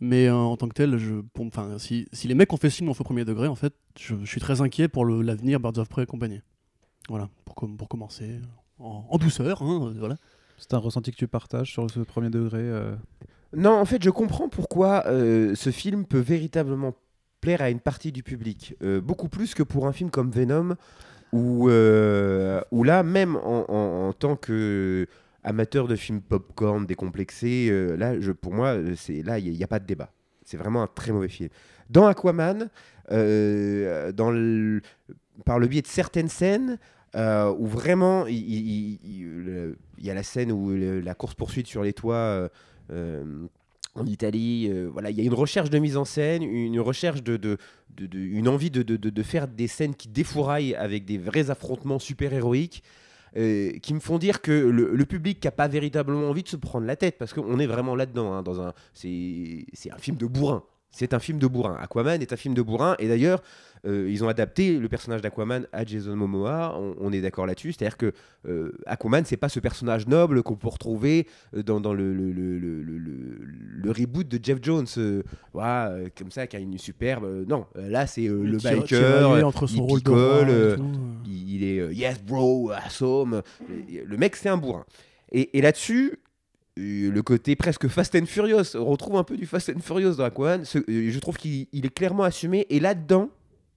Mais 0.00 0.28
euh, 0.28 0.34
en 0.34 0.56
tant 0.56 0.66
que 0.68 0.74
tel, 0.74 0.96
je, 0.96 1.16
enfin, 1.38 1.78
si, 1.78 2.08
si 2.12 2.26
les 2.26 2.34
mecs 2.34 2.52
ont 2.52 2.56
fait 2.56 2.70
ce 2.70 2.76
film 2.76 2.88
en 2.88 2.94
faux 2.94 3.04
premier 3.04 3.24
degré, 3.24 3.48
en 3.48 3.54
fait, 3.54 3.74
je, 3.98 4.14
je 4.22 4.24
suis 4.26 4.40
très 4.40 4.60
inquiet 4.62 4.88
pour 4.88 5.04
l'avenir 5.04 5.60
Birds 5.60 5.78
of 5.78 5.88
Prey 5.88 6.04
et 6.04 6.06
compagnie. 6.06 6.40
Voilà, 7.08 7.28
pour, 7.44 7.54
com- 7.54 7.76
pour 7.76 7.88
commencer, 7.88 8.40
en, 8.78 9.04
en 9.08 9.18
douceur, 9.18 9.62
hein, 9.62 9.88
euh, 9.88 9.94
voilà. 9.98 10.16
C'est 10.56 10.74
un 10.74 10.78
ressenti 10.78 11.10
que 11.10 11.16
tu 11.16 11.26
partages 11.28 11.72
sur 11.72 11.90
ce 11.90 12.00
premier 12.00 12.30
degré 12.30 12.60
euh, 12.60 12.94
Non, 13.56 13.72
en 13.72 13.84
fait, 13.84 14.02
je 14.02 14.10
comprends 14.10 14.48
pourquoi 14.48 15.04
euh, 15.06 15.54
ce 15.54 15.70
film 15.70 16.04
peut 16.06 16.18
véritablement 16.18 16.94
plaire 17.40 17.60
à 17.62 17.70
une 17.70 17.80
partie 17.80 18.12
du 18.12 18.22
public. 18.22 18.76
Euh, 18.82 19.00
beaucoup 19.00 19.28
plus 19.28 19.54
que 19.54 19.62
pour 19.62 19.86
un 19.86 19.92
film 19.92 20.10
comme 20.10 20.30
Venom, 20.30 20.76
où, 21.32 21.68
euh, 21.70 22.60
où 22.70 22.84
là, 22.84 23.02
même 23.02 23.36
en, 23.36 23.64
en- 23.68 24.08
en 24.08 24.12
tant 24.12 24.36
que 24.36 25.06
amateur 25.44 25.88
de 25.88 25.96
films 25.96 26.20
popcorn 26.20 26.86
décomplexé, 26.86 27.68
euh, 27.70 27.96
là, 27.96 28.20
je, 28.20 28.32
pour 28.32 28.52
moi, 28.52 28.68
euh, 28.68 28.94
c'est 28.96 29.22
là, 29.22 29.38
il 29.38 29.52
n'y 29.52 29.64
a, 29.64 29.66
pas 29.66 29.78
de 29.78 29.86
débat. 29.86 30.12
C'est 30.44 30.56
vraiment 30.56 30.82
un 30.82 30.86
très 30.86 31.12
mauvais 31.12 31.28
film. 31.28 31.48
Dans 31.88 32.06
Aquaman, 32.06 32.68
euh, 33.10 34.12
dans 34.12 34.30
par 35.44 35.58
le 35.58 35.66
biais 35.66 35.82
de 35.82 35.86
certaines 35.86 36.28
scènes, 36.28 36.78
où 37.14 37.66
vraiment, 37.66 38.26
il, 38.26 38.98
y 39.98 40.10
a 40.10 40.14
la 40.14 40.22
scène 40.22 40.52
où 40.52 40.70
la 40.74 41.14
course-poursuite 41.14 41.66
sur 41.66 41.82
les 41.82 41.92
toits 41.92 42.48
en 42.90 44.06
Italie, 44.06 44.70
voilà, 44.92 45.10
il 45.10 45.18
y 45.18 45.20
a 45.20 45.24
une 45.24 45.34
recherche 45.34 45.70
de 45.70 45.78
mise 45.78 45.96
en 45.96 46.04
scène, 46.04 46.42
une 46.42 46.78
recherche 46.78 47.22
de, 47.24 47.36
de- 47.36 47.58
de- 47.96 48.18
une 48.18 48.46
envie 48.48 48.70
de 48.70 49.22
faire 49.22 49.48
des 49.48 49.66
scènes 49.66 49.94
qui 49.94 50.08
défouraillent 50.08 50.74
avec 50.76 51.04
des 51.04 51.18
vrais 51.18 51.50
affrontements 51.50 51.98
super 51.98 52.32
héroïques. 52.32 52.84
Euh, 53.36 53.72
qui 53.78 53.94
me 53.94 54.00
font 54.00 54.18
dire 54.18 54.40
que 54.40 54.52
le, 54.52 55.04
public 55.04 55.44
n'a 55.44 55.50
pas 55.50 55.68
véritablement 55.68 56.28
envie 56.28 56.42
de 56.42 56.48
se 56.48 56.56
prendre 56.56 56.86
la 56.86 56.96
tête, 56.96 57.18
parce 57.18 57.32
qu'on 57.32 57.58
est 57.58 57.66
vraiment 57.66 57.94
là-dedans, 57.94 58.32
hein, 58.32 58.42
dans 58.42 58.72
c'est 58.92 59.90
un 59.90 59.98
film 59.98 60.16
de 60.16 60.26
bourrin. 60.26 60.62
C'est 60.90 61.14
un 61.14 61.18
film 61.20 61.38
de 61.38 61.46
bourrin. 61.46 61.76
Aquaman 61.80 62.20
est 62.20 62.32
un 62.32 62.36
film 62.36 62.54
de 62.54 62.62
bourrin, 62.62 62.96
et 62.98 63.06
d'ailleurs, 63.08 63.42
euh, 63.86 64.08
ils 64.10 64.22
ont 64.24 64.28
adapté 64.28 64.76
le 64.78 64.88
personnage 64.88 65.22
d'Aquaman 65.22 65.66
à 65.72 65.84
Jason 65.86 66.14
Momoa. 66.16 66.76
On, 66.78 66.96
on 67.00 67.12
est 67.12 67.20
d'accord 67.22 67.46
là-dessus. 67.46 67.72
C'est-à-dire 67.72 67.96
que 67.96 68.12
euh, 68.46 68.72
Aquaman, 68.86 69.24
c'est 69.24 69.36
pas 69.38 69.48
ce 69.48 69.60
personnage 69.60 70.06
noble 70.06 70.42
qu'on 70.42 70.56
peut 70.56 70.68
retrouver 70.68 71.26
euh, 71.56 71.62
dans, 71.62 71.80
dans 71.80 71.94
le, 71.94 72.12
reboot 73.92 74.28
de 74.28 74.38
Jeff 74.42 74.58
Jones. 74.62 74.86
euh, 74.98 75.22
voilà, 75.52 75.90
euh, 75.90 76.08
comme 76.16 76.30
ça, 76.30 76.46
qui 76.46 76.56
a 76.56 76.58
une 76.58 76.76
superbe. 76.78 77.46
non, 77.48 77.66
là, 77.76 78.06
c'est 78.06 78.26
le 78.26 78.56
Tira- 78.58 78.74
biker. 78.74 79.46
entre 79.46 79.66
son 79.66 79.76
il 79.76 79.80
rôle 79.80 80.00
de 80.00 80.04
picole, 80.04 80.78
il, 81.26 81.54
il 81.54 81.64
est 81.64 81.94
yes 81.94 82.22
bro, 82.22 82.70
assume. 82.72 83.42
Le 84.04 84.16
mec, 84.16 84.36
c'est 84.36 84.48
un 84.48 84.56
bourrin. 84.56 84.84
Et, 85.32 85.56
et 85.56 85.62
là-dessus, 85.62 86.18
le 87.10 87.20
côté 87.22 87.56
presque 87.56 87.88
Fast 87.88 88.14
and 88.14 88.26
Furious, 88.26 88.74
on 88.76 88.84
retrouve 88.86 89.16
un 89.16 89.24
peu 89.24 89.36
du 89.36 89.46
Fast 89.46 89.70
and 89.74 89.80
Furious 89.80 90.14
dans 90.16 90.24
Aquaman. 90.24 90.64
Ce- 90.64 90.78
euh, 90.78 91.10
je 91.10 91.18
trouve 91.18 91.36
qu'il 91.36 91.66
il 91.72 91.86
est 91.86 91.94
clairement 91.94 92.24
assumé. 92.24 92.66
Et 92.70 92.80
là-dedans, 92.80 93.30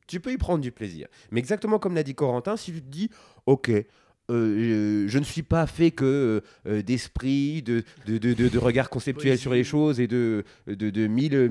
tu 0.07 0.19
peux 0.19 0.31
y 0.31 0.37
prendre 0.37 0.61
du 0.61 0.71
plaisir. 0.71 1.07
Mais 1.31 1.39
exactement 1.39 1.79
comme 1.79 1.95
l'a 1.95 2.03
dit 2.03 2.15
Corentin, 2.15 2.57
si 2.57 2.71
tu 2.71 2.81
te 2.81 2.89
dis, 2.89 3.09
ok. 3.45 3.69
euh, 3.69 5.03
je, 5.05 5.07
je 5.11 5.19
ne 5.19 5.23
suis 5.25 5.43
pas 5.43 5.67
fait 5.67 5.91
que 5.91 6.41
euh, 6.65 6.81
d'esprit, 6.81 7.61
de, 7.61 7.83
de, 8.05 8.17
de, 8.17 8.33
de- 8.33 8.57
regard 8.57 8.89
conceptuel 8.89 9.37
sur 9.37 9.53
les 9.53 9.65
choses 9.65 9.99
et 9.99 10.07
de, 10.07 10.45
de, 10.67 10.89
de, 10.89 11.07
mille, 11.07 11.35
euh, 11.35 11.49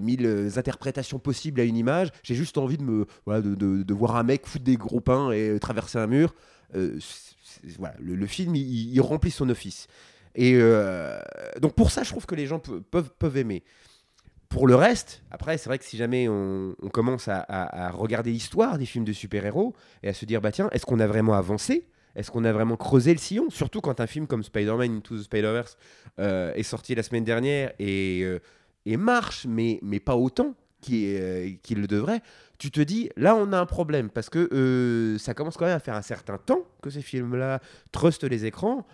mille 0.00 0.26
euh, 0.26 0.50
interprétations 0.56 1.18
possibles 1.18 1.60
à 1.60 1.64
une 1.64 1.76
image. 1.78 2.08
J'ai 2.22 2.34
juste 2.34 2.58
envie 2.58 2.76
de, 2.76 2.82
me, 2.82 3.06
voilà, 3.24 3.40
de, 3.40 3.94
voir 3.94 4.16
un 4.16 4.22
mec 4.22 4.46
foutre 4.46 4.64
des 4.64 4.76
gros 4.76 5.00
pains 5.00 5.32
et 5.32 5.48
euh, 5.48 5.58
traverser 5.58 5.98
un 5.98 6.06
mur. 6.06 6.34
Euh, 6.76 6.98
voilà, 7.78 7.94
le, 8.00 8.14
le 8.16 8.26
film, 8.26 8.54
il, 8.54 8.92
il 8.94 9.00
remplit 9.00 9.30
son 9.30 9.48
office. 9.48 9.86
Et 10.34 10.54
euh, 10.54 11.18
donc 11.60 11.74
pour 11.74 11.90
ça, 11.90 12.02
je 12.02 12.10
trouve 12.10 12.26
que 12.26 12.34
les 12.34 12.46
gens 12.46 12.58
pe- 12.58 12.80
peuvent, 12.80 13.36
aimer. 13.36 13.62
Pour 14.48 14.66
le 14.66 14.74
reste, 14.74 15.22
après, 15.30 15.58
c'est 15.58 15.68
vrai 15.68 15.78
que 15.78 15.84
si 15.84 15.96
jamais 15.96 16.28
on, 16.28 16.74
commence 16.92 17.28
à, 17.28 17.90
regarder 17.92 18.30
l'histoire 18.32 18.78
des 18.78 18.86
films 18.86 19.04
de 19.04 19.12
super-héros 19.12 19.74
et 20.02 20.08
à 20.08 20.14
se 20.14 20.24
dire, 20.24 20.40
bah 20.40 20.52
tiens, 20.52 20.68
est-ce 20.72 20.86
qu'on 20.86 21.00
a 21.00 21.06
vraiment 21.06 21.34
avancé? 21.34 21.86
Est-ce 22.16 22.32
qu'on 22.32 22.44
a 22.44 22.52
vraiment 22.52 22.76
creusé 22.76 23.12
le 23.12 23.18
sillon? 23.18 23.50
Surtout 23.50 23.80
quand 23.80 24.00
un 24.00 24.08
film 24.08 24.26
comme 24.26 24.42
Spider-Man 24.42 24.96
Into 24.96 25.16
the 25.16 25.22
Spider-Verse 25.22 25.76
euh, 26.18 26.52
est 26.54 26.64
sorti 26.64 26.96
la 26.96 27.04
semaine 27.04 27.22
dernière 27.22 27.72
et, 27.78 28.22
euh, 28.24 28.40
marche, 28.96 29.46
mais, 29.48 29.78
mais 29.82 30.00
pas 30.00 30.16
autant 30.16 30.54
qu'il 30.80 31.12
le 31.12 31.86
devrait. 31.86 32.20
Tu 32.58 32.70
te 32.70 32.80
dis, 32.80 33.10
là, 33.16 33.36
on 33.36 33.52
a 33.52 33.58
un 33.58 33.66
problème 33.66 34.10
parce 34.10 34.28
que 34.30 35.16
ça 35.20 35.34
commence 35.34 35.56
quand 35.56 35.66
même 35.66 35.76
à 35.76 35.80
faire 35.80 35.94
un 35.94 36.02
certain 36.02 36.38
temps 36.38 36.64
que 36.82 36.90
ces 36.90 37.02
films-là 37.02 37.60
trustent 37.92 38.24
les 38.24 38.46
écrans. 38.46 38.84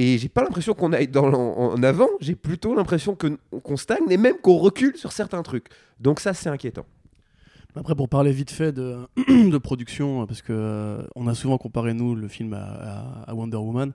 Et 0.00 0.16
j'ai 0.16 0.30
pas 0.30 0.42
l'impression 0.42 0.72
qu'on 0.72 0.94
aille 0.94 1.10
en 1.14 1.82
avant, 1.82 2.08
j'ai 2.20 2.34
plutôt 2.34 2.74
l'impression 2.74 3.14
qu'on 3.62 3.76
stagne 3.76 4.10
et 4.10 4.16
même 4.16 4.36
qu'on 4.40 4.56
recule 4.56 4.96
sur 4.96 5.12
certains 5.12 5.42
trucs. 5.42 5.66
Donc 5.98 6.20
ça, 6.20 6.32
c'est 6.32 6.48
inquiétant. 6.48 6.86
Après, 7.76 7.94
pour 7.94 8.08
parler 8.08 8.32
vite 8.32 8.50
fait 8.50 8.72
de, 8.72 8.96
production, 9.58 10.26
parce 10.26 10.40
que 10.40 10.54
euh, 10.54 11.02
on 11.16 11.26
a 11.26 11.34
souvent 11.34 11.58
comparé 11.58 11.92
nous 11.92 12.14
le 12.14 12.28
film 12.28 12.54
à 12.54 13.34
Wonder 13.34 13.58
Woman. 13.58 13.92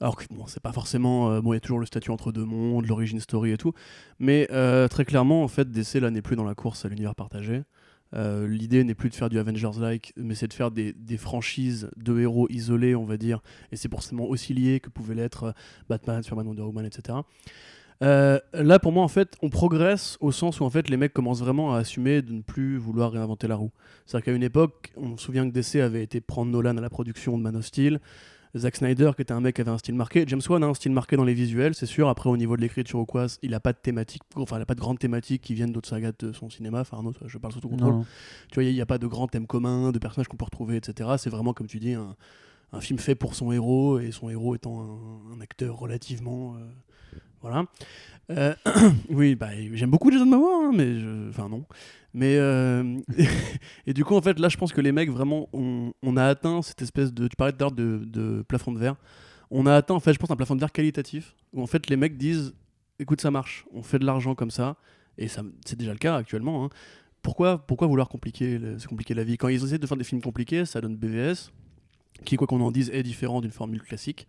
Alors 0.00 0.16
que 0.16 0.24
bon, 0.30 0.48
c'est 0.48 0.60
pas 0.60 0.72
forcément. 0.72 1.30
euh, 1.30 1.40
bon, 1.40 1.52
il 1.52 1.56
y 1.56 1.58
a 1.58 1.60
toujours 1.60 1.78
le 1.78 1.86
statut 1.86 2.10
entre 2.10 2.32
deux 2.32 2.44
mondes, 2.44 2.86
l'origine 2.86 3.20
story 3.20 3.52
et 3.52 3.56
tout. 3.56 3.72
Mais 4.18 4.48
euh, 4.50 4.88
très 4.88 5.04
clairement, 5.04 5.44
en 5.44 5.48
fait, 5.48 5.70
DC 5.70 5.94
là 6.00 6.10
n'est 6.10 6.22
plus 6.22 6.34
dans 6.34 6.44
la 6.44 6.56
course 6.56 6.84
à 6.84 6.88
l'univers 6.88 7.14
partagé. 7.14 7.62
Euh, 8.14 8.46
L'idée 8.46 8.84
n'est 8.84 8.94
plus 8.94 9.10
de 9.10 9.14
faire 9.14 9.28
du 9.28 9.38
Avengers-like, 9.38 10.12
mais 10.16 10.34
c'est 10.34 10.48
de 10.48 10.52
faire 10.52 10.70
des, 10.70 10.92
des 10.92 11.16
franchises 11.16 11.90
de 11.96 12.20
héros 12.20 12.46
isolés, 12.50 12.94
on 12.94 13.04
va 13.04 13.16
dire. 13.16 13.42
Et 13.72 13.76
c'est 13.76 13.90
forcément 13.90 14.24
aussi 14.24 14.54
lié 14.54 14.80
que 14.80 14.90
pouvaient 14.90 15.14
l'être 15.14 15.44
euh, 15.44 15.52
Batman, 15.88 16.22
Superman, 16.22 16.46
Wonder 16.46 16.62
Woman, 16.62 16.86
etc. 16.86 17.18
Euh, 18.02 18.38
là, 18.52 18.78
pour 18.78 18.92
moi, 18.92 19.02
en 19.02 19.08
fait, 19.08 19.36
on 19.42 19.48
progresse 19.48 20.18
au 20.20 20.30
sens 20.32 20.60
où 20.60 20.64
en 20.64 20.70
fait 20.70 20.88
les 20.90 20.96
mecs 20.96 21.12
commencent 21.12 21.40
vraiment 21.40 21.74
à 21.74 21.78
assumer 21.78 22.22
de 22.22 22.32
ne 22.32 22.42
plus 22.42 22.76
vouloir 22.76 23.12
réinventer 23.12 23.48
la 23.48 23.56
roue. 23.56 23.72
C'est-à-dire 24.04 24.26
qu'à 24.26 24.32
une 24.32 24.42
époque, 24.42 24.92
on 24.96 25.16
se 25.16 25.24
souvient 25.24 25.48
que 25.48 25.54
DC 25.54 25.76
avait 25.76 26.02
été 26.02 26.20
prendre 26.20 26.52
Nolan 26.52 26.76
à 26.76 26.80
la 26.80 26.90
production 26.90 27.38
de 27.38 27.42
Man 27.42 27.56
of 27.56 27.64
Steel. 27.64 28.00
Zack 28.58 28.76
Snyder, 28.76 29.10
qui 29.16 29.22
était 29.22 29.32
un 29.32 29.40
mec 29.40 29.54
qui 29.56 29.60
avait 29.60 29.70
un 29.70 29.78
style 29.78 29.94
marqué. 29.94 30.24
James 30.26 30.40
Wan 30.48 30.62
a 30.64 30.66
un 30.66 30.74
style 30.74 30.92
marqué 30.92 31.16
dans 31.16 31.24
les 31.24 31.34
visuels, 31.34 31.74
c'est 31.74 31.86
sûr. 31.86 32.08
Après, 32.08 32.28
au 32.30 32.36
niveau 32.36 32.56
de 32.56 32.62
l'écriture 32.62 32.98
ou 33.00 33.06
quoi, 33.06 33.26
il 33.42 33.50
n'a 33.50 33.60
pas 33.60 33.72
de 33.72 33.78
thématique, 33.78 34.22
enfin, 34.36 34.58
il 34.58 34.62
a 34.62 34.66
pas 34.66 34.74
de 34.74 34.80
grandes 34.80 34.98
thématiques 34.98 35.42
qui 35.42 35.54
viennent 35.54 35.72
d'autres 35.72 35.88
sagas 35.88 36.12
de 36.18 36.32
son 36.32 36.50
cinéma. 36.50 36.80
Enfin, 36.80 36.96
Arnaud, 36.98 37.12
je 37.24 37.38
parle 37.38 37.52
surtout 37.52 37.68
contrôle. 37.68 37.92
Non. 37.94 38.06
Tu 38.50 38.54
vois, 38.54 38.64
il 38.64 38.74
n'y 38.74 38.80
a 38.80 38.86
pas 38.86 38.98
de 38.98 39.06
grands 39.06 39.28
thèmes 39.28 39.46
communs, 39.46 39.92
de 39.92 39.98
personnages 39.98 40.28
qu'on 40.28 40.36
peut 40.36 40.44
retrouver, 40.44 40.76
etc. 40.76 41.10
C'est 41.18 41.30
vraiment, 41.30 41.52
comme 41.52 41.66
tu 41.66 41.78
dis, 41.78 41.94
un, 41.94 42.16
un 42.72 42.80
film 42.80 42.98
fait 42.98 43.14
pour 43.14 43.34
son 43.34 43.52
héros, 43.52 43.98
et 43.98 44.10
son 44.10 44.28
héros 44.30 44.54
étant 44.54 44.80
un, 44.80 45.34
un 45.36 45.40
acteur 45.40 45.76
relativement. 45.78 46.56
euh, 46.56 46.60
voilà. 47.42 47.64
Euh, 48.30 48.54
oui, 49.10 49.34
bah, 49.34 49.50
j'aime 49.72 49.90
beaucoup 49.90 50.10
Jason 50.10 50.26
Momoa, 50.26 50.68
hein, 50.68 50.72
mais 50.74 50.96
enfin 51.28 51.48
non. 51.48 51.64
Mais 52.14 52.36
euh, 52.38 52.98
et 53.86 53.92
du 53.92 54.04
coup, 54.04 54.16
en 54.16 54.22
fait, 54.22 54.38
là, 54.38 54.48
je 54.48 54.56
pense 54.56 54.72
que 54.72 54.80
les 54.80 54.92
mecs 54.92 55.10
vraiment, 55.10 55.48
on, 55.52 56.16
a 56.16 56.24
atteint 56.24 56.62
cette 56.62 56.82
espèce 56.82 57.12
de. 57.12 57.28
Tu 57.28 57.36
parlais 57.36 57.52
tout 57.52 57.64
à 57.64 57.70
de, 57.70 58.44
plafond 58.48 58.72
de 58.72 58.78
verre. 58.78 58.96
On 59.50 59.66
a 59.66 59.74
atteint, 59.74 59.94
en 59.94 60.00
fait, 60.00 60.12
je 60.12 60.18
pense, 60.18 60.30
un 60.30 60.36
plafond 60.36 60.54
de 60.54 60.60
verre 60.60 60.72
qualitatif 60.72 61.36
où 61.52 61.62
en 61.62 61.66
fait 61.66 61.88
les 61.88 61.96
mecs 61.96 62.16
disent, 62.16 62.54
écoute, 62.98 63.20
ça 63.20 63.30
marche, 63.30 63.64
on 63.72 63.82
fait 63.82 63.98
de 63.98 64.04
l'argent 64.04 64.34
comme 64.34 64.50
ça, 64.50 64.76
et 65.18 65.28
c'est 65.28 65.76
déjà 65.76 65.92
le 65.92 65.98
cas 65.98 66.16
actuellement. 66.16 66.64
hein. 66.64 66.70
Pourquoi, 67.22 67.58
pourquoi 67.58 67.86
vouloir 67.86 68.08
compliquer, 68.08 68.60
se 68.78 68.86
compliquer 68.88 69.14
la 69.14 69.24
vie? 69.24 69.36
Quand 69.36 69.48
ils 69.48 69.62
essaient 69.62 69.78
de 69.78 69.86
faire 69.86 69.96
des 69.96 70.04
films 70.04 70.20
compliqués, 70.20 70.64
ça 70.64 70.80
donne 70.80 70.96
BVS, 70.96 71.50
qui, 72.24 72.36
quoi 72.36 72.46
qu'on 72.46 72.60
en 72.60 72.70
dise, 72.70 72.90
est 72.90 73.02
différent 73.02 73.40
d'une 73.40 73.50
formule 73.50 73.82
classique. 73.82 74.26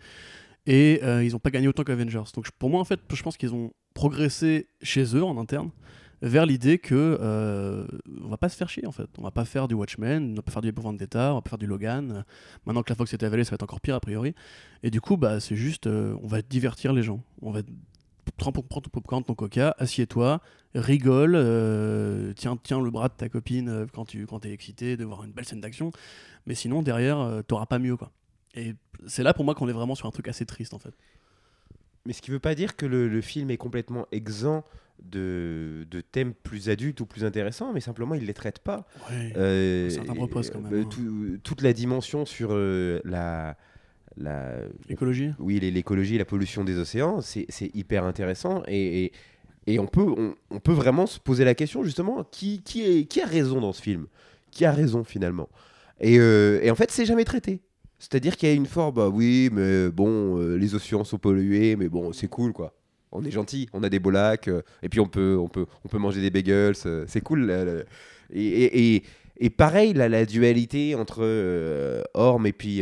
Et 0.68 1.00
euh, 1.02 1.24
ils 1.24 1.32
n'ont 1.32 1.40
pas 1.40 1.50
gagné 1.50 1.68
autant 1.68 1.84
qu'Avengers. 1.84 2.24
Donc 2.36 2.52
pour 2.52 2.70
moi, 2.70 2.80
en 2.80 2.86
fait, 2.86 3.00
je 3.12 3.24
pense 3.24 3.38
qu'ils 3.38 3.56
ont 3.56 3.72
progressé 3.94 4.68
chez 4.84 5.16
eux, 5.16 5.24
en 5.24 5.38
interne, 5.38 5.72
vers 6.22 6.46
l'idée 6.46 6.78
que 6.78 7.18
euh, 7.22 7.86
on 8.24 8.28
va 8.28 8.38
pas 8.38 8.50
se 8.50 8.58
faire 8.58 8.70
chier 8.70 8.86
en 8.86 8.92
fait. 8.92 9.10
On 9.18 9.24
va 9.24 9.32
pas 9.32 9.46
faire 9.46 9.68
du 9.68 9.76
Watchmen, 9.76 10.32
on 10.32 10.36
va 10.36 10.42
pas 10.42 10.52
faire 10.52 10.62
du 10.62 10.70
V 10.70 10.82
Vendetta, 10.82 11.32
on 11.32 11.36
va 11.36 11.42
pas 11.42 11.52
faire 11.52 11.58
du 11.58 11.68
Logan. 11.68 12.26
Maintenant 12.66 12.84
que 12.84 12.90
la 12.90 12.96
Fox 12.96 13.14
est 13.14 13.24
avalée, 13.24 13.44
ça 13.44 13.52
va 13.52 13.56
être 13.56 13.64
encore 13.64 13.82
pire 13.82 13.96
a 13.96 14.00
priori. 14.00 14.34
Et 14.84 14.92
du 14.92 15.02
coup, 15.02 15.18
bah 15.18 15.40
c'est 15.40 15.56
juste, 15.56 15.88
euh, 15.88 16.16
on 16.22 16.28
va 16.28 16.42
divertir 16.42 16.94
les 16.94 17.04
gens. 17.04 17.24
On 17.42 17.52
va 17.52 17.62
prends, 18.36 18.52
ton 18.52 18.62
popcorn, 18.62 19.24
ton 19.24 19.36
coca, 19.36 19.74
assieds-toi, 19.80 20.42
rigole, 20.76 21.34
euh, 21.36 22.34
tiens, 22.36 22.58
tiens 22.62 22.82
le 22.82 22.92
bras 22.92 23.08
de 23.08 23.14
ta 23.14 23.30
copine 23.30 23.88
quand 23.94 24.06
tu 24.06 24.26
quand 24.28 24.46
es 24.46 24.52
excité 24.52 24.98
de 24.98 25.06
voir 25.06 25.24
une 25.24 25.32
belle 25.32 25.46
scène 25.46 25.62
d'action. 25.62 25.92
Mais 26.46 26.56
sinon 26.56 26.82
derrière, 26.82 27.42
t'auras 27.48 27.68
pas 27.68 27.80
mieux 27.80 27.96
quoi. 27.96 28.12
Et 28.58 28.76
c'est 29.06 29.24
là 29.24 29.34
pour 29.34 29.46
moi 29.46 29.56
qu'on 29.56 29.70
est 29.70 29.74
vraiment 29.74 29.96
sur 29.96 30.08
un 30.08 30.12
truc 30.12 30.28
assez 30.28 30.46
triste 30.46 30.74
en 30.74 30.80
fait. 30.80 30.94
Mais 32.06 32.14
ce 32.14 32.22
qui 32.22 32.32
veut 32.32 32.40
pas 32.40 32.56
dire 32.56 32.76
que 32.76 32.86
le, 32.86 33.08
le 33.08 33.22
film 33.22 33.52
est 33.52 33.58
complètement 33.58 34.08
exempt 34.12 34.66
de, 35.04 35.86
de 35.92 36.02
thèmes 36.02 36.34
plus 36.34 36.70
adultes 36.70 37.00
ou 37.02 37.06
plus 37.06 37.24
intéressants, 37.24 37.72
mais 37.74 37.82
simplement 37.82 38.16
il 38.16 38.26
les 38.26 38.34
traite 38.34 38.60
pas. 38.60 38.88
Ouais. 39.10 39.34
Euh, 39.38 39.90
quand 40.52 40.62
même, 40.62 40.74
euh, 40.74 40.82
hein. 40.82 40.90
tout- 40.90 41.38
toute 41.44 41.62
la 41.62 41.74
dimension 41.74 42.26
sur 42.26 42.50
euh, 42.52 43.00
la, 43.04 43.58
la, 44.16 44.56
Écologie. 44.90 45.34
oui, 45.38 45.60
l'écologie, 45.60 46.18
la 46.18 46.26
pollution 46.26 46.64
des 46.64 46.78
océans, 46.78 47.22
c'est 47.22 47.46
hyper 47.76 48.06
intéressant 48.06 48.64
et, 48.68 49.04
et, 49.06 49.12
et 49.68 49.78
on, 49.80 49.86
peut, 49.86 50.08
on, 50.18 50.34
on 50.50 50.60
peut 50.60 50.72
vraiment 50.74 51.06
se 51.06 51.20
poser 51.20 51.44
la 51.46 51.54
question 51.54 51.84
justement 51.84 52.24
qui, 52.24 52.64
qui, 52.64 52.82
est, 52.84 53.06
qui 53.06 53.22
a 53.22 53.26
raison 53.26 53.62
dans 53.62 53.74
ce 53.74 53.82
film? 53.82 54.08
Qui 54.50 54.66
a 54.66 54.72
raison 54.72 55.04
finalement? 55.04 55.50
Et, 56.00 56.18
euh, 56.20 56.60
et 56.64 56.72
en 56.72 56.76
fait, 56.76 56.90
c'est 56.90 57.06
jamais 57.06 57.26
traité. 57.26 57.62
C'est-à-dire 58.00 58.38
qu'il 58.38 58.50
y 58.50 58.52
a 58.52 58.56
une 58.56 58.68
forme, 58.68 58.96
bah 58.96 59.10
oui, 59.10 59.50
mais 59.52 59.90
bon, 59.90 60.40
euh, 60.40 60.56
les 60.56 60.76
océans 60.76 61.04
sont 61.04 61.18
pollués, 61.18 61.76
mais 61.76 61.90
bon, 61.90 62.14
c'est 62.14 62.28
cool 62.28 62.54
quoi. 62.54 62.74
On 63.12 63.24
est 63.24 63.32
gentil, 63.32 63.70
on 63.74 63.84
a 63.84 63.90
des 63.90 64.00
beaux 64.00 64.12
lacs, 64.12 64.48
euh, 64.48 64.62
et 64.84 64.90
puis 64.90 65.00
on 65.00 65.08
peut, 65.08 65.38
on 65.40 65.48
peut, 65.48 65.66
on 65.86 65.88
peut 65.88 65.98
manger 65.98 66.22
des 66.22 66.30
bagels, 66.30 66.76
euh, 66.86 67.06
c'est 67.08 67.22
cool. 67.22 67.50
Et, 68.34 68.96
et, 68.96 69.04
et, 69.40 69.50
pareil, 69.50 69.94
la 69.94 70.26
dualité 70.26 70.96
entre 70.96 71.20
euh, 71.22 72.04
Orm 72.14 72.46
et 72.46 72.54
puis 72.54 72.82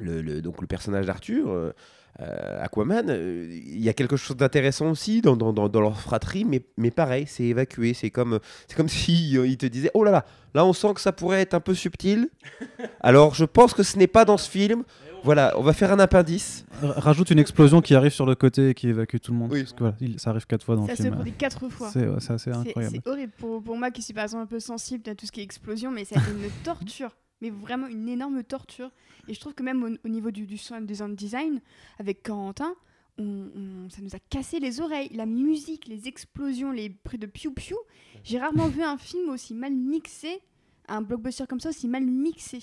le, 0.00 0.40
donc 0.40 0.60
le 0.60 0.66
personnage 0.66 1.06
d'Arthur, 1.06 1.72
Aquaman, 2.18 3.06
euh, 3.10 3.48
il 3.50 3.82
y 3.82 3.88
a 3.88 3.92
quelque 3.92 4.16
chose 4.16 4.36
d'intéressant 4.36 4.90
aussi 4.90 5.20
dans, 5.20 5.36
dans, 5.36 5.52
dans, 5.52 5.68
dans 5.68 5.80
leur 5.80 6.00
fratrie, 6.00 6.44
mais, 6.44 6.62
mais 6.76 6.90
pareil, 6.90 7.26
c'est 7.26 7.44
évacué. 7.44 7.92
C'est 7.94 8.10
comme, 8.10 8.38
c'est 8.68 8.76
comme 8.76 8.88
si 9.00 9.36
euh, 9.36 9.46
il 9.46 9.56
te 9.56 9.66
disait 9.66 9.90
Oh 9.94 10.04
là 10.04 10.10
là, 10.10 10.24
là 10.54 10.64
on 10.64 10.72
sent 10.72 10.94
que 10.94 11.00
ça 11.00 11.12
pourrait 11.12 11.40
être 11.40 11.54
un 11.54 11.60
peu 11.60 11.74
subtil. 11.74 12.28
Alors 13.00 13.34
je 13.34 13.44
pense 13.44 13.74
que 13.74 13.82
ce 13.82 13.98
n'est 13.98 14.06
pas 14.06 14.24
dans 14.24 14.36
ce 14.36 14.48
film. 14.48 14.84
Voilà, 15.24 15.54
on 15.56 15.62
va 15.62 15.72
faire 15.72 15.90
un 15.90 15.98
appendice. 16.00 16.66
R- 16.82 16.98
Rajoute 17.00 17.30
une 17.30 17.38
explosion 17.38 17.80
qui 17.80 17.94
arrive 17.94 18.12
sur 18.12 18.26
le 18.26 18.34
côté 18.34 18.68
et 18.68 18.74
qui 18.74 18.88
évacue 18.88 19.16
tout 19.16 19.32
le 19.32 19.38
monde. 19.38 19.50
Oui. 19.52 19.60
Parce 19.62 19.72
que 19.72 19.78
voilà, 19.78 19.96
il- 20.02 20.20
ça 20.20 20.30
arrive 20.30 20.46
quatre 20.46 20.64
fois 20.64 20.76
dans 20.76 20.84
Ça 20.84 20.92
le 20.92 20.96
se 20.98 21.02
film. 21.02 21.14
produit 21.14 21.32
quatre 21.32 21.68
fois. 21.70 21.88
C'est 21.90 22.06
ouais, 22.06 22.52
incroyable. 22.54 22.96
C'est 23.02 23.08
horrible 23.10 23.32
pour, 23.38 23.62
pour 23.62 23.76
moi 23.78 23.90
qui 23.90 24.02
suis 24.02 24.12
par 24.12 24.24
exemple 24.24 24.42
un 24.42 24.46
peu 24.46 24.60
sensible 24.60 25.08
à 25.08 25.14
tout 25.14 25.24
ce 25.24 25.32
qui 25.32 25.40
est 25.40 25.44
explosion, 25.44 25.90
mais 25.90 26.04
ça 26.04 26.16
a 26.16 26.22
été 26.22 26.30
une 26.30 26.50
torture. 26.62 27.16
Mais 27.40 27.50
vraiment 27.50 27.86
une 27.88 28.08
énorme 28.08 28.42
torture. 28.44 28.90
Et 29.28 29.34
je 29.34 29.40
trouve 29.40 29.54
que 29.54 29.62
même 29.62 29.82
au, 29.82 29.88
au 30.06 30.08
niveau 30.08 30.30
du, 30.30 30.46
du 30.46 30.56
sound 30.56 30.86
design, 31.14 31.60
avec 31.98 32.22
Corentin, 32.22 32.74
on- 33.18 33.48
on- 33.54 33.90
ça 33.90 34.00
nous 34.02 34.14
a 34.14 34.18
cassé 34.30 34.60
les 34.60 34.80
oreilles. 34.80 35.10
La 35.14 35.26
musique, 35.26 35.86
les 35.86 36.08
explosions, 36.08 36.70
les 36.72 36.88
bruits 37.04 37.18
de 37.18 37.26
piou-piou. 37.26 37.76
J'ai 38.22 38.38
rarement 38.38 38.68
vu 38.68 38.82
un 38.82 38.96
film 38.96 39.28
aussi 39.30 39.54
mal 39.54 39.72
mixé, 39.74 40.40
un 40.88 41.02
blockbuster 41.02 41.44
comme 41.48 41.60
ça 41.60 41.68
aussi 41.70 41.88
mal 41.88 42.04
mixé. 42.04 42.60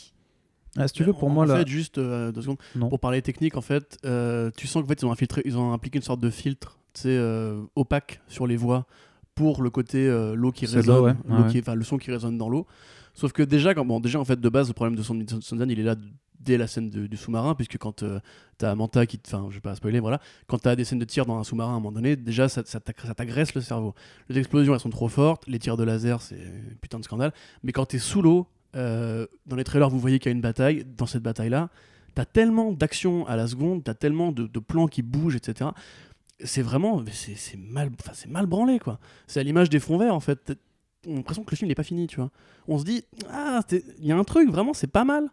Ah, 0.78 0.88
si 0.88 0.94
tu 0.94 1.04
veux, 1.04 1.12
pour 1.14 1.26
en, 1.26 1.30
moi, 1.30 1.44
en 1.44 1.48
là. 1.48 1.58
fait, 1.60 1.68
juste 1.68 1.98
euh, 1.98 2.32
deux 2.32 2.42
secondes, 2.42 2.58
Non. 2.76 2.88
pour 2.90 3.00
parler 3.02 3.22
technique, 3.22 3.58
en 3.58 3.62
fait, 3.62 3.98
euh, 4.06 4.52
tu 4.56 4.68
sens 4.68 4.82
qu'en 4.84 4.88
fait, 4.88 5.02
ils 5.02 5.06
ont, 5.06 5.12
infiltré, 5.12 5.42
ils 5.46 5.58
ont 5.58 5.74
appliqué 5.74 5.98
une 6.00 6.04
sorte 6.04 6.22
de 6.22 6.30
filtre, 6.30 6.80
tu 6.94 7.02
sais, 7.02 7.10
euh, 7.10 7.62
opaque 7.76 8.22
sur 8.30 8.48
les 8.48 8.56
voix 8.56 8.88
pour 9.36 9.62
le 9.64 9.70
côté 9.70 10.08
euh, 10.08 10.34
l'eau 10.34 10.52
qui 10.54 10.66
résonne, 10.66 11.18
ouais. 11.28 11.38
Ouais, 11.44 11.52
qui- 11.52 11.62
le 11.70 11.84
son 11.84 11.98
qui 11.98 12.10
résonne 12.12 12.38
dans 12.38 12.48
l'eau. 12.50 12.68
Sauf 13.14 13.32
que 13.34 13.44
déjà, 13.44 13.74
bon, 13.74 14.00
déjà, 14.00 14.20
en 14.20 14.26
fait, 14.26 14.40
de 14.40 14.50
base, 14.50 14.68
le 14.68 14.74
problème 14.74 14.96
de 14.96 15.04
son 15.04 15.20
Sundan, 15.42 15.70
il 15.70 15.80
est 15.80 15.84
là 15.84 15.96
dès 16.40 16.58
la 16.58 16.68
scène 16.68 16.90
du 16.90 17.18
sous-marin, 17.18 17.54
puisque 17.54 17.78
quand 17.78 18.04
euh, 18.04 18.20
t'as 18.58 18.74
Manta 18.74 19.06
qui, 19.06 19.20
enfin, 19.26 19.46
je 19.50 19.56
vais 19.56 19.62
pas 19.62 19.76
spoiler, 19.76 20.00
voilà, 20.00 20.20
quand 20.48 20.58
t'as 20.58 20.76
des 20.76 20.86
scènes 20.86 21.00
de 21.00 21.06
tir 21.06 21.26
dans 21.26 21.38
un 21.38 21.44
sous-marin 21.44 21.74
à 21.74 21.76
un 21.76 21.80
moment 21.80 21.92
donné, 21.92 22.16
déjà, 22.16 22.50
ça, 22.50 22.64
ça 22.66 22.80
t'agresse 22.80 23.54
le 23.54 23.62
cerveau. 23.62 23.94
Les 24.30 24.40
explosions, 24.40 24.74
elles 24.74 24.80
sont 24.80 24.90
trop 24.90 25.08
fortes, 25.08 25.44
les 25.48 25.60
tirs 25.60 25.78
de 25.78 25.84
laser, 25.84 26.22
c'est 26.22 26.42
putain 26.82 27.00
de 27.00 27.04
scandale. 27.04 27.32
Mais 27.64 27.72
quand 27.72 27.86
t'es 27.86 28.00
sous 28.00 28.22
l'eau, 28.22 28.48
euh, 28.76 29.28
dans 29.46 29.56
les 29.56 29.64
trailers, 29.64 29.90
vous 29.90 30.00
voyez 30.00 30.20
qu'il 30.20 30.30
y 30.30 30.34
a 30.34 30.36
une 30.36 30.42
bataille. 30.42 30.86
Dans 30.98 31.06
cette 31.06 31.24
bataille-là, 31.24 31.70
t'as 32.16 32.26
tellement 32.26 32.72
d'actions 32.72 33.28
à 33.28 33.36
la 33.36 33.48
seconde, 33.48 33.84
t'as 33.84 33.94
tellement 33.94 34.32
de, 34.32 34.48
de 34.48 34.60
plans 34.60 34.88
qui 34.88 35.02
bougent, 35.02 35.36
etc. 35.36 35.72
C'est 36.44 36.62
vraiment, 36.62 37.04
c'est 37.12 37.58
mal, 37.58 37.92
c'est 38.14 38.30
mal 38.30 38.48
branlé 38.48 38.80
quoi. 38.80 39.00
C'est 39.28 39.40
à 39.40 39.44
l'image 39.44 39.70
des 39.70 39.80
fonds 39.80 39.98
verts 39.98 40.16
en 40.16 40.20
fait. 40.20 40.54
On 41.08 41.14
a 41.14 41.16
l'impression 41.16 41.44
que 41.44 41.52
le 41.52 41.58
film 41.58 41.68
n'est 41.68 41.76
pas 41.76 41.84
fini, 41.84 42.08
tu 42.08 42.18
vois. 42.18 42.30
On 42.68 42.78
se 42.78 42.84
dit, 42.84 43.04
ah, 43.32 43.62
il 44.00 44.06
y 44.06 44.12
a 44.12 44.18
un 44.18 44.24
truc, 44.24 44.50
vraiment, 44.50 44.74
c'est 44.74 44.88
pas 44.92 45.04
mal. 45.04 45.30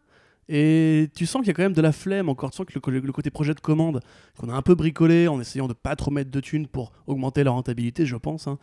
Et 0.48 1.10
tu 1.14 1.26
sens 1.26 1.40
qu'il 1.40 1.48
y 1.48 1.50
a 1.50 1.54
quand 1.54 1.62
même 1.62 1.74
de 1.74 1.82
la 1.82 1.92
flemme 1.92 2.30
encore. 2.30 2.50
Tu 2.50 2.56
sens 2.56 2.66
que 2.66 2.90
le 2.90 3.12
côté 3.12 3.30
projet 3.30 3.52
de 3.52 3.60
commande, 3.60 4.00
qu'on 4.38 4.48
a 4.48 4.54
un 4.54 4.62
peu 4.62 4.74
bricolé 4.74 5.28
en 5.28 5.38
essayant 5.40 5.68
de 5.68 5.74
pas 5.74 5.94
trop 5.94 6.10
mettre 6.10 6.30
de 6.30 6.40
thunes 6.40 6.66
pour 6.66 6.92
augmenter 7.06 7.44
la 7.44 7.50
rentabilité, 7.50 8.06
je 8.06 8.16
pense. 8.16 8.46
hein. 8.46 8.58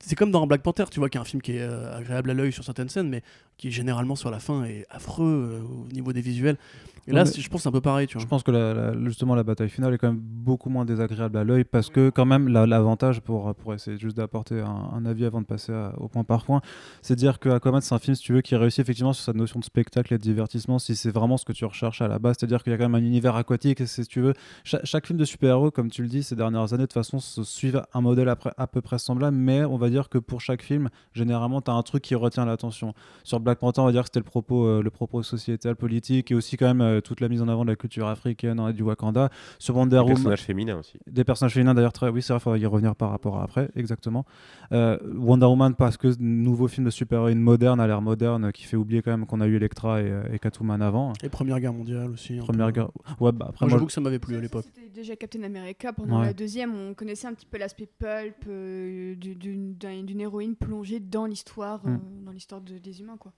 C'est 0.00 0.16
comme 0.16 0.30
dans 0.30 0.46
Black 0.46 0.62
Panther, 0.62 0.84
tu 0.90 0.98
vois, 1.00 1.08
qui 1.08 1.16
est 1.16 1.20
un 1.20 1.24
film 1.24 1.40
qui 1.40 1.52
est 1.52 1.62
euh, 1.62 1.96
agréable 1.96 2.30
à 2.30 2.34
l'œil 2.34 2.52
sur 2.52 2.62
certaines 2.62 2.90
scènes, 2.90 3.08
mais 3.08 3.22
qui 3.56 3.70
généralement 3.70 4.16
sur 4.16 4.30
la 4.30 4.38
fin 4.38 4.64
est 4.64 4.86
affreux 4.90 5.62
euh, 5.62 5.62
au 5.62 5.92
niveau 5.92 6.12
des 6.12 6.20
visuels. 6.20 6.58
Et 7.06 7.12
là, 7.12 7.24
je 7.24 7.48
pense 7.48 7.62
c'est 7.62 7.68
un 7.68 7.72
peu 7.72 7.80
pareil, 7.80 8.06
tu 8.06 8.14
vois. 8.14 8.22
Je 8.22 8.26
pense 8.26 8.42
que 8.42 8.50
la- 8.50 8.72
la- 8.74 9.04
justement 9.04 9.34
la 9.34 9.42
bataille 9.42 9.68
finale 9.68 9.92
est 9.94 9.98
quand 9.98 10.08
même 10.08 10.20
beaucoup 10.20 10.70
moins 10.70 10.84
désagréable 10.84 11.36
à 11.36 11.44
l'œil 11.44 11.64
parce 11.64 11.90
que 11.90 12.10
quand 12.10 12.24
même 12.24 12.48
la- 12.48 12.66
l'avantage 12.66 13.20
pour, 13.20 13.54
pour 13.54 13.74
essayer 13.74 13.98
juste 13.98 14.16
d'apporter 14.16 14.60
un, 14.60 14.90
un 14.94 15.04
avis 15.04 15.24
avant 15.26 15.40
de 15.40 15.46
passer 15.46 15.72
à- 15.72 15.92
au 15.98 16.08
point 16.08 16.24
par 16.24 16.44
point, 16.44 16.60
c'est 17.02 17.14
de 17.14 17.18
dire 17.18 17.38
que 17.38 17.48
Aquaman 17.50 17.80
c'est 17.82 17.94
un 17.94 17.98
film 17.98 18.14
si 18.14 18.22
tu 18.22 18.32
veux 18.32 18.40
qui 18.40 18.56
réussit 18.56 18.80
effectivement 18.80 19.12
sur 19.12 19.24
cette 19.24 19.36
notion 19.36 19.60
de 19.60 19.64
spectacle 19.64 20.14
et 20.14 20.18
de 20.18 20.22
divertissement 20.22 20.78
si 20.78 20.96
c'est 20.96 21.10
vraiment 21.10 21.36
ce 21.36 21.44
que 21.44 21.52
tu 21.52 21.64
recherches 21.64 22.00
à 22.00 22.08
la 22.08 22.18
base, 22.18 22.36
c'est-à-dire 22.38 22.62
qu'il 22.62 22.70
y 22.72 22.74
a 22.74 22.78
quand 22.78 22.88
même 22.88 22.94
un 22.94 23.06
univers 23.06 23.36
aquatique 23.36 23.80
et 23.82 23.86
si 23.86 24.04
tu 24.06 24.20
veux 24.20 24.32
cha- 24.64 24.80
chaque, 24.84 25.06
film 25.06 25.18
de 25.18 25.24
super-héros 25.24 25.70
comme 25.70 25.90
tu 25.90 26.02
le 26.02 26.08
dis 26.08 26.22
ces 26.22 26.36
dernières 26.36 26.72
années 26.72 26.82
de 26.82 26.86
toute 26.86 26.94
façon 26.94 27.18
se 27.20 27.42
suivent 27.44 27.82
un 27.92 28.00
modèle 28.00 28.28
après- 28.30 28.54
à 28.56 28.66
peu 28.66 28.80
près 28.80 28.98
semblable 28.98 29.36
mais 29.36 29.64
on 29.64 29.76
va 29.76 29.90
dire 29.90 30.08
que 30.08 30.18
pour 30.18 30.40
chaque 30.40 30.62
film 30.62 30.88
généralement 31.12 31.60
tu 31.60 31.70
as 31.70 31.74
un 31.74 31.82
truc 31.82 32.02
qui 32.02 32.14
retient 32.14 32.44
l'attention. 32.46 32.94
Sur 33.24 33.40
Black 33.40 33.58
Panther 33.58 33.80
on 33.82 33.84
va 33.86 33.92
dire 33.92 34.02
que 34.02 34.08
c'était 34.08 34.20
le 34.20 34.24
propos, 34.24 34.64
euh, 34.66 34.82
le 34.82 34.90
propos 34.90 35.22
sociétal, 35.22 35.76
politique 35.76 36.30
et 36.30 36.34
aussi 36.34 36.56
quand 36.56 36.66
même 36.66 36.80
euh, 36.80 36.93
euh, 36.94 37.00
toute 37.00 37.20
la 37.20 37.28
mise 37.28 37.42
en 37.42 37.48
avant 37.48 37.64
de 37.64 37.70
la 37.70 37.76
culture 37.76 38.06
africaine 38.08 38.58
hein, 38.60 38.68
et 38.68 38.72
du 38.72 38.82
Wakanda. 38.82 39.30
Sur 39.58 39.76
Wonder 39.76 39.96
Des 39.96 40.00
Woman, 40.00 40.14
personnages 40.14 40.42
féminins 40.42 40.78
aussi. 40.78 40.98
des 41.06 41.24
personnages 41.24 41.54
féminins 41.54 41.74
d'ailleurs 41.74 41.92
très 41.92 42.08
oui 42.08 42.22
c'est 42.22 42.32
vrai 42.32 42.38
il 42.40 42.42
faudra 42.42 42.58
y 42.58 42.66
revenir 42.66 42.94
par 42.96 43.10
rapport 43.10 43.38
à 43.38 43.44
après 43.44 43.70
exactement 43.76 44.24
Euh, 44.72 44.98
Wonder 45.16 45.46
Woman 45.46 45.74
parce 45.74 45.96
que 45.96 46.08
nouveau 46.18 46.68
film 46.68 46.86
de 46.86 46.90
super-héroïne 46.90 47.38
moderne 47.40 47.80
à 47.80 47.86
l'ère 47.86 48.00
moderne 48.02 48.50
qui 48.52 48.64
fait 48.64 48.76
oublier 48.76 49.02
quand 49.02 49.10
même 49.10 49.26
qu'on 49.26 49.40
a 49.40 49.46
eu 49.46 49.56
Elektra 49.56 50.00
et, 50.00 50.10
euh, 50.10 50.22
et 50.32 50.38
Catwoman 50.38 50.80
avant 50.82 51.12
Et 51.22 51.28
Première 51.28 51.60
Guerre 51.60 51.72
mondiale 51.72 52.10
aussi. 52.10 52.36
première 52.38 52.66
peu. 52.68 52.72
guerre 52.72 52.90
ouais 53.20 53.32
bah 53.32 53.46
après 53.50 53.66
Moi, 53.66 53.68
moi, 53.70 53.76
j'avoue 53.78 53.86
que 53.86 53.92
ça 53.92 54.00
m'avait 54.00 54.18
plu 54.18 54.36
à 54.36 54.40
l'époque. 54.40 54.64
C'était 54.74 54.88
déjà 54.88 55.16
Captain 55.16 55.42
America. 55.42 55.92
Pendant 55.92 56.20
Ouais. 56.20 56.26
la 56.26 56.32
deuxième, 56.32 56.74
on 56.74 56.94
connaissait 56.94 57.26
un 57.26 57.34
petit 57.34 57.46
peu 57.46 57.58
l'aspect 57.58 57.86
pulp 57.98 58.44
euh, 58.48 59.14
du- 59.16 59.34
d'une 59.34 59.74
d'un- 59.74 60.02
d'une 60.02 60.20
héroïne 60.20 60.54
plongée 60.56 61.00
dans 61.00 61.26
l'histoire, 61.26 61.80
Mm. 61.84 61.90
euh, 61.94 61.96
dans 62.26 62.32
l'histoire 62.32 62.60
de- 62.60 62.78
des 62.78 63.00
humains, 63.00 63.16
quoi. 63.18 63.32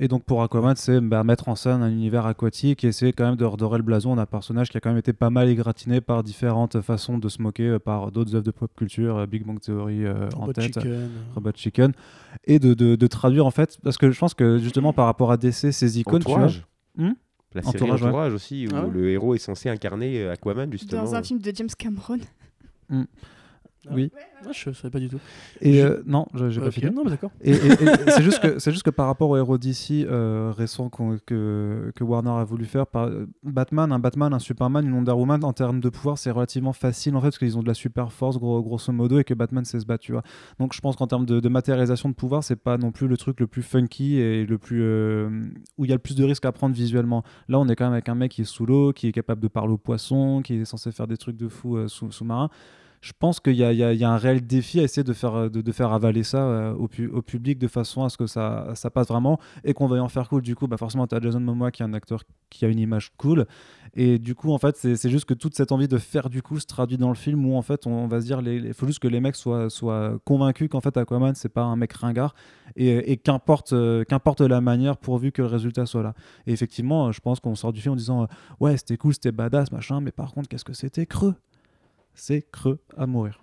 Et 0.00 0.06
donc 0.08 0.22
pour 0.24 0.42
Aquaman, 0.42 0.76
c'est 0.76 1.00
bah, 1.00 1.24
mettre 1.24 1.48
en 1.48 1.56
scène 1.56 1.82
un 1.82 1.90
univers 1.90 2.24
aquatique 2.26 2.84
et 2.84 2.88
essayer 2.88 3.12
quand 3.12 3.24
même 3.24 3.36
de 3.36 3.44
redorer 3.44 3.78
le 3.78 3.82
blason 3.82 4.14
d'un 4.14 4.26
personnage 4.26 4.68
qui 4.70 4.76
a 4.76 4.80
quand 4.80 4.90
même 4.90 4.98
été 4.98 5.12
pas 5.12 5.28
mal 5.30 5.48
égratigné 5.48 6.00
par 6.00 6.22
différentes 6.22 6.80
façons 6.82 7.18
de 7.18 7.28
se 7.28 7.42
moquer 7.42 7.64
euh, 7.68 7.78
par 7.80 8.12
d'autres 8.12 8.34
œuvres 8.36 8.44
de 8.44 8.50
pop 8.52 8.70
culture, 8.76 9.16
euh, 9.16 9.26
Big 9.26 9.44
Bang 9.44 9.58
Theory 9.60 10.04
euh, 10.06 10.28
en 10.36 10.40
Robot 10.42 10.52
tête, 10.52 10.64
Chicken. 10.74 11.08
Robot 11.34 11.50
Chicken, 11.56 11.92
et 12.44 12.58
de, 12.60 12.74
de- 12.74 12.94
de 12.94 13.06
traduire 13.08 13.44
en 13.44 13.50
fait, 13.50 13.76
parce 13.82 13.98
que 13.98 14.10
je 14.10 14.18
pense 14.18 14.34
que 14.34 14.58
justement 14.58 14.92
par 14.92 15.06
rapport 15.06 15.32
à 15.32 15.36
DC, 15.36 15.72
ces 15.72 15.98
icônes, 15.98 16.20
tu 16.22 16.26
vois, 16.28 16.34
Entourage. 16.44 16.64
Hmm 16.96 17.12
La 17.54 17.62
série 17.62 17.76
Entourage, 17.76 18.02
Entourage, 18.04 18.28
ouais. 18.30 18.34
aussi, 18.36 18.66
où 18.68 18.70
Ah 18.76 18.84
ouais 18.84 18.90
le 18.92 19.10
héros 19.10 19.34
est 19.34 19.38
censé 19.38 19.68
incarner 19.68 20.22
euh, 20.22 20.32
Aquaman, 20.32 20.70
justement. 20.70 21.02
Dans 21.02 21.14
un 21.16 21.22
film 21.24 21.40
de 21.40 21.50
James 21.54 21.68
Cameron. 21.76 22.18
Oui. 23.94 24.10
Ah, 24.44 24.50
je 24.52 24.70
savais 24.72 24.90
pas 24.90 25.00
du 25.00 25.08
tout. 25.08 25.18
Et 25.60 25.74
Je- 25.74 25.86
euh, 25.86 26.02
non, 26.06 26.26
je- 26.34 26.48
j'ai 26.50 26.60
pas 26.60 26.68
Ok, 26.68 26.72
fini. 26.74 26.90
Non, 26.92 27.02
mais 27.04 27.10
d'accord. 27.10 27.30
Et, 27.42 27.50
et- 27.50 27.54
et 27.56 28.10
c'est 28.10 28.22
juste 28.22 28.40
que 28.40 28.58
c'est 28.60 28.70
juste 28.70 28.84
que 28.84 28.90
par 28.90 29.06
rapport 29.06 29.30
aux 29.30 29.36
héros 29.36 29.58
d'ici 29.58 30.06
euh, 30.08 30.52
récents 30.56 30.88
qu'on- 30.88 31.18
que, 31.26 31.90
que 31.94 32.04
Warner 32.04 32.30
a 32.30 32.44
voulu 32.44 32.64
faire, 32.64 32.86
par, 32.86 33.06
euh, 33.06 33.26
Batman, 33.42 33.90
un 33.92 33.98
Batman, 33.98 34.32
un 34.32 34.38
Superman, 34.38 34.86
une 34.86 34.92
Wonder 34.94 35.12
Woman, 35.12 35.42
en 35.44 35.52
termes 35.52 35.80
de 35.80 35.88
pouvoir, 35.88 36.18
c'est 36.18 36.30
relativement 36.30 36.72
facile 36.72 37.16
en 37.16 37.20
fait 37.20 37.26
parce 37.28 37.38
qu'ils 37.38 37.58
ont 37.58 37.62
de 37.62 37.68
la 37.68 37.74
super 37.74 38.12
force 38.12 38.38
gros- 38.38 38.62
grosso 38.62 38.92
modo 38.92 39.18
et 39.18 39.24
que 39.24 39.34
Batman 39.34 39.64
sait 39.64 39.80
se 39.80 39.86
battre, 39.86 40.04
tu 40.04 40.12
vois. 40.12 40.22
Donc 40.60 40.72
je 40.72 40.80
pense 40.80 40.94
qu'en 40.96 41.06
termes 41.08 41.26
de, 41.26 41.40
de 41.40 41.48
matérialisation 41.48 42.08
de 42.08 42.14
pouvoir, 42.14 42.44
c'est 42.44 42.56
pas 42.56 42.78
non 42.78 42.92
plus 42.92 43.08
le 43.08 43.16
truc 43.16 43.40
le 43.40 43.46
plus 43.48 43.62
funky 43.62 44.18
et 44.18 44.46
le 44.46 44.58
plus 44.58 44.80
euh, 44.82 45.28
où 45.78 45.84
il 45.84 45.88
y 45.88 45.92
a 45.92 45.96
le 45.96 46.00
plus 46.00 46.14
de 46.14 46.24
risques 46.24 46.44
à 46.44 46.52
prendre 46.52 46.74
visuellement. 46.74 47.24
Là, 47.48 47.58
on 47.58 47.66
est 47.68 47.74
quand 47.76 47.84
même 47.86 47.92
avec 47.94 48.08
un 48.08 48.14
mec 48.14 48.30
qui 48.32 48.42
est 48.42 48.44
sous 48.44 48.66
l'eau, 48.66 48.92
qui 48.92 49.08
est 49.08 49.12
capable 49.12 49.40
de 49.42 49.48
parler 49.48 49.72
aux 49.72 49.78
poissons, 49.78 50.42
qui 50.44 50.54
est 50.54 50.64
censé 50.64 50.92
faire 50.92 51.06
des 51.06 51.16
trucs 51.16 51.36
de 51.36 51.48
fou 51.48 51.76
euh, 51.76 51.88
sous- 51.88 52.10
sous-marins 52.12 52.50
je 53.00 53.12
pense 53.18 53.40
qu'il 53.40 53.54
y, 53.54 53.62
a- 53.64 54.10
un 54.10 54.16
réel 54.16 54.46
défi 54.46 54.80
à 54.80 54.82
essayer 54.82 55.04
de 55.04 55.12
faire, 55.12 55.48
faire 55.72 55.92
avaler 55.92 56.22
ça 56.22 56.42
euh, 56.42 56.72
au, 56.74 56.88
pu- 56.88 57.08
au 57.08 57.22
public 57.22 57.58
de 57.58 57.68
façon 57.68 58.04
à 58.04 58.08
ce 58.08 58.16
que 58.16 58.26
ça, 58.26 58.74
passe 58.92 59.08
vraiment 59.08 59.38
et 59.64 59.74
qu'on 59.74 59.86
veuille 59.86 60.00
en 60.00 60.08
faire 60.08 60.28
cool. 60.28 60.42
Du 60.42 60.54
coup, 60.54 60.66
bah 60.66 60.76
forcément, 60.76 61.06
tu 61.06 61.14
as 61.14 61.20
Jason 61.20 61.40
Momoa 61.40 61.70
qui 61.70 61.82
est 61.82 61.86
un 61.86 61.94
acteur 61.94 62.22
qui 62.50 62.64
a 62.64 62.68
une 62.68 62.78
image 62.78 63.10
cool. 63.16 63.46
Et 63.94 64.18
du 64.18 64.34
coup, 64.34 64.52
en 64.52 64.58
fait, 64.58 64.76
c'est 64.76 65.10
juste 65.10 65.24
que 65.24 65.34
toute 65.34 65.54
cette 65.54 65.72
envie 65.72 65.88
de 65.88 65.98
faire 65.98 66.28
du 66.28 66.42
coup 66.42 66.58
se 66.58 66.66
traduit 66.66 66.98
dans 66.98 67.08
le 67.08 67.14
film 67.14 67.46
où 67.46 67.56
en 67.56 67.62
fait, 67.62 67.86
on, 67.86 68.06
va 68.06 68.20
se 68.20 68.26
dire, 68.26 68.40
il 68.40 68.74
faut 68.74 68.86
juste 68.86 68.98
que 69.00 69.08
les 69.08 69.20
mecs 69.20 69.36
soient, 69.36 69.68
convaincus 70.24 70.68
qu'en 70.68 70.80
fait, 70.80 70.96
Aquaman, 70.96 71.34
c'est 71.34 71.48
pas 71.48 71.62
un 71.62 71.76
mec 71.76 71.92
ringard 71.92 72.34
et, 72.76 73.18
euh, 73.72 74.04
qu'importe 74.04 74.40
la 74.40 74.60
manière 74.60 74.96
pourvu 74.96 75.32
que 75.32 75.42
le 75.42 75.48
résultat 75.48 75.86
soit 75.86 76.02
là. 76.02 76.14
Et 76.46 76.52
effectivement, 76.52 77.08
euh, 77.08 77.12
je 77.12 77.20
pense 77.20 77.40
qu'on 77.40 77.54
sort 77.54 77.72
du 77.72 77.80
film 77.80 77.94
en 77.94 77.96
disant, 77.96 78.22
euh, 78.22 78.26
ouais, 78.60 78.76
c'était 78.76 78.96
cool, 78.96 79.14
c'était 79.14 79.32
badass, 79.32 79.72
machin, 79.72 80.00
mais 80.00 80.12
par 80.12 80.32
contre, 80.32 80.48
qu'est-ce 80.48 80.64
que 80.64 80.72
c'était 80.72 81.06
creux? 81.06 81.34
C'est 82.20 82.46
creux 82.50 82.78
à 82.96 83.06
mourir. 83.06 83.40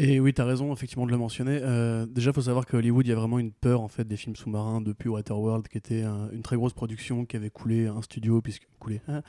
Et 0.00 0.20
oui, 0.20 0.32
tu 0.32 0.40
as 0.40 0.44
raison, 0.44 0.72
effectivement, 0.72 1.06
de 1.06 1.10
le 1.10 1.16
mentionner. 1.18 1.58
Euh, 1.60 2.06
déjà, 2.06 2.30
il 2.30 2.32
faut 2.32 2.42
savoir 2.42 2.66
qu'à 2.66 2.76
Hollywood, 2.76 3.04
il 3.04 3.10
y 3.10 3.12
a 3.12 3.16
vraiment 3.16 3.40
une 3.40 3.50
peur 3.50 3.80
en 3.80 3.88
fait, 3.88 4.06
des 4.06 4.16
films 4.16 4.36
sous-marins 4.36 4.80
depuis 4.80 5.08
Waterworld, 5.08 5.66
qui 5.66 5.76
était 5.76 6.02
un- 6.02 6.30
une 6.30 6.42
très 6.42 6.54
grosse 6.54 6.72
production 6.72 7.24
qui 7.24 7.34
avait 7.36 7.50
coulé 7.50 7.88
un 7.88 8.00
studio. 8.00 8.40
Puisque, 8.40 8.68
coulé, 8.78 9.00
hein. 9.08 9.22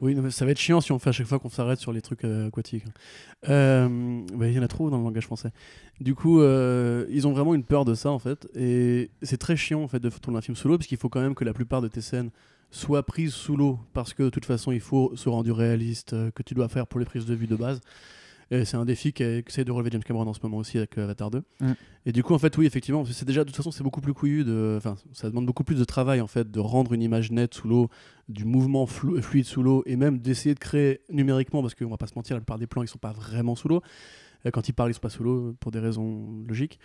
oui, 0.00 0.16
ça 0.30 0.46
va 0.46 0.52
être 0.52 0.58
chiant 0.58 0.80
si 0.80 0.92
on 0.92 0.98
fait 0.98 1.10
à 1.10 1.12
chaque 1.12 1.26
fois 1.26 1.38
qu'on 1.38 1.50
s'arrête 1.50 1.78
sur 1.78 1.92
les 1.92 2.00
trucs 2.00 2.24
euh, 2.24 2.48
aquatiques. 2.48 2.86
Euh, 3.50 4.22
bah, 4.34 4.48
Il 4.48 4.54
y 4.54 4.58
en 4.58 4.62
a 4.62 4.68
trop 4.68 4.88
dans 4.88 4.96
le 4.96 5.04
langage 5.04 5.26
français. 5.26 5.50
Du 6.00 6.14
coup, 6.14 6.40
ils 6.42 7.26
ont 7.26 7.32
vraiment 7.32 7.54
une 7.54 7.64
peur 7.64 7.84
de 7.84 7.92
ça, 7.94 8.10
en 8.10 8.18
fait. 8.18 8.48
Et 8.54 9.10
c'est 9.20 9.36
très 9.36 9.56
chiant, 9.56 9.82
en 9.82 9.88
fait, 9.88 10.00
de 10.00 10.08
tourner 10.08 10.38
un 10.38 10.42
film 10.42 10.56
sous 10.56 10.68
l'eau, 10.68 10.78
parce 10.78 10.86
qu'il 10.86 10.96
faut 10.96 11.10
quand 11.10 11.20
même 11.20 11.34
que 11.34 11.44
la 11.44 11.52
plupart 11.52 11.82
de 11.82 11.88
tes 11.88 12.00
scènes 12.00 12.30
soient 12.70 13.02
prises 13.04 13.34
sous 13.34 13.58
l'eau, 13.58 13.78
parce 13.92 14.14
que 14.14 14.22
de 14.22 14.30
toute 14.30 14.46
façon, 14.46 14.72
il 14.72 14.80
faut 14.80 15.12
se 15.16 15.28
rendre 15.28 15.52
réaliste, 15.52 16.16
que 16.32 16.42
tu 16.42 16.54
dois 16.54 16.68
faire 16.68 16.86
pour 16.86 16.98
les 16.98 17.04
prises 17.04 17.26
de 17.26 17.34
vue 17.34 17.46
de 17.46 17.56
base. 17.56 17.82
Et 18.50 18.64
c'est 18.64 18.76
un 18.76 18.84
défi 18.84 19.12
qu'essaie 19.12 19.64
de 19.64 19.72
relever 19.72 19.90
James 19.92 20.02
Cameron 20.02 20.26
en 20.26 20.34
ce 20.34 20.40
moment 20.42 20.58
aussi 20.58 20.78
avec 20.78 20.98
euh, 20.98 21.04
Avatar 21.04 21.30
2. 21.30 21.42
Mm. 21.60 21.72
Et 22.06 22.12
du 22.12 22.22
coup, 22.22 22.34
en 22.34 22.38
fait, 22.38 22.56
oui, 22.58 22.66
effectivement, 22.66 23.04
c'est 23.04 23.24
déjà, 23.24 23.42
de 23.42 23.48
toute 23.48 23.56
façon, 23.56 23.70
c'est 23.70 23.82
beaucoup 23.82 24.00
plus 24.00 24.12
couillu. 24.12 24.44
De, 24.44 24.74
enfin, 24.76 24.96
ça 25.12 25.28
demande 25.28 25.46
beaucoup 25.46 25.64
plus 25.64 25.78
de 25.78 25.84
travail, 25.84 26.20
en 26.20 26.26
fait, 26.26 26.50
de 26.50 26.60
rendre 26.60 26.92
une 26.92 27.02
image 27.02 27.30
nette 27.30 27.54
sous 27.54 27.68
l'eau, 27.68 27.88
du 28.28 28.44
mouvement 28.44 28.86
fluide 28.86 29.44
sous 29.44 29.62
l'eau, 29.62 29.82
et 29.86 29.96
même 29.96 30.18
d'essayer 30.18 30.54
de 30.54 30.60
créer 30.60 31.00
numériquement, 31.10 31.62
parce 31.62 31.74
qu'on 31.74 31.88
va 31.88 31.96
pas 31.96 32.06
se 32.06 32.14
mentir, 32.14 32.36
la 32.36 32.40
plupart 32.40 32.58
des 32.58 32.66
plans, 32.66 32.82
ils 32.82 32.88
sont 32.88 32.98
pas 32.98 33.12
vraiment 33.12 33.54
sous 33.54 33.68
l'eau. 33.68 33.82
Euh, 34.46 34.50
Quand 34.50 34.68
ils 34.68 34.72
parlent, 34.72 34.90
ils 34.90 34.94
sont 34.94 35.00
pas 35.00 35.10
sous 35.10 35.24
l'eau 35.24 35.54
pour 35.60 35.72
des 35.72 35.80
raisons 35.80 36.44
logiques. 36.46 36.78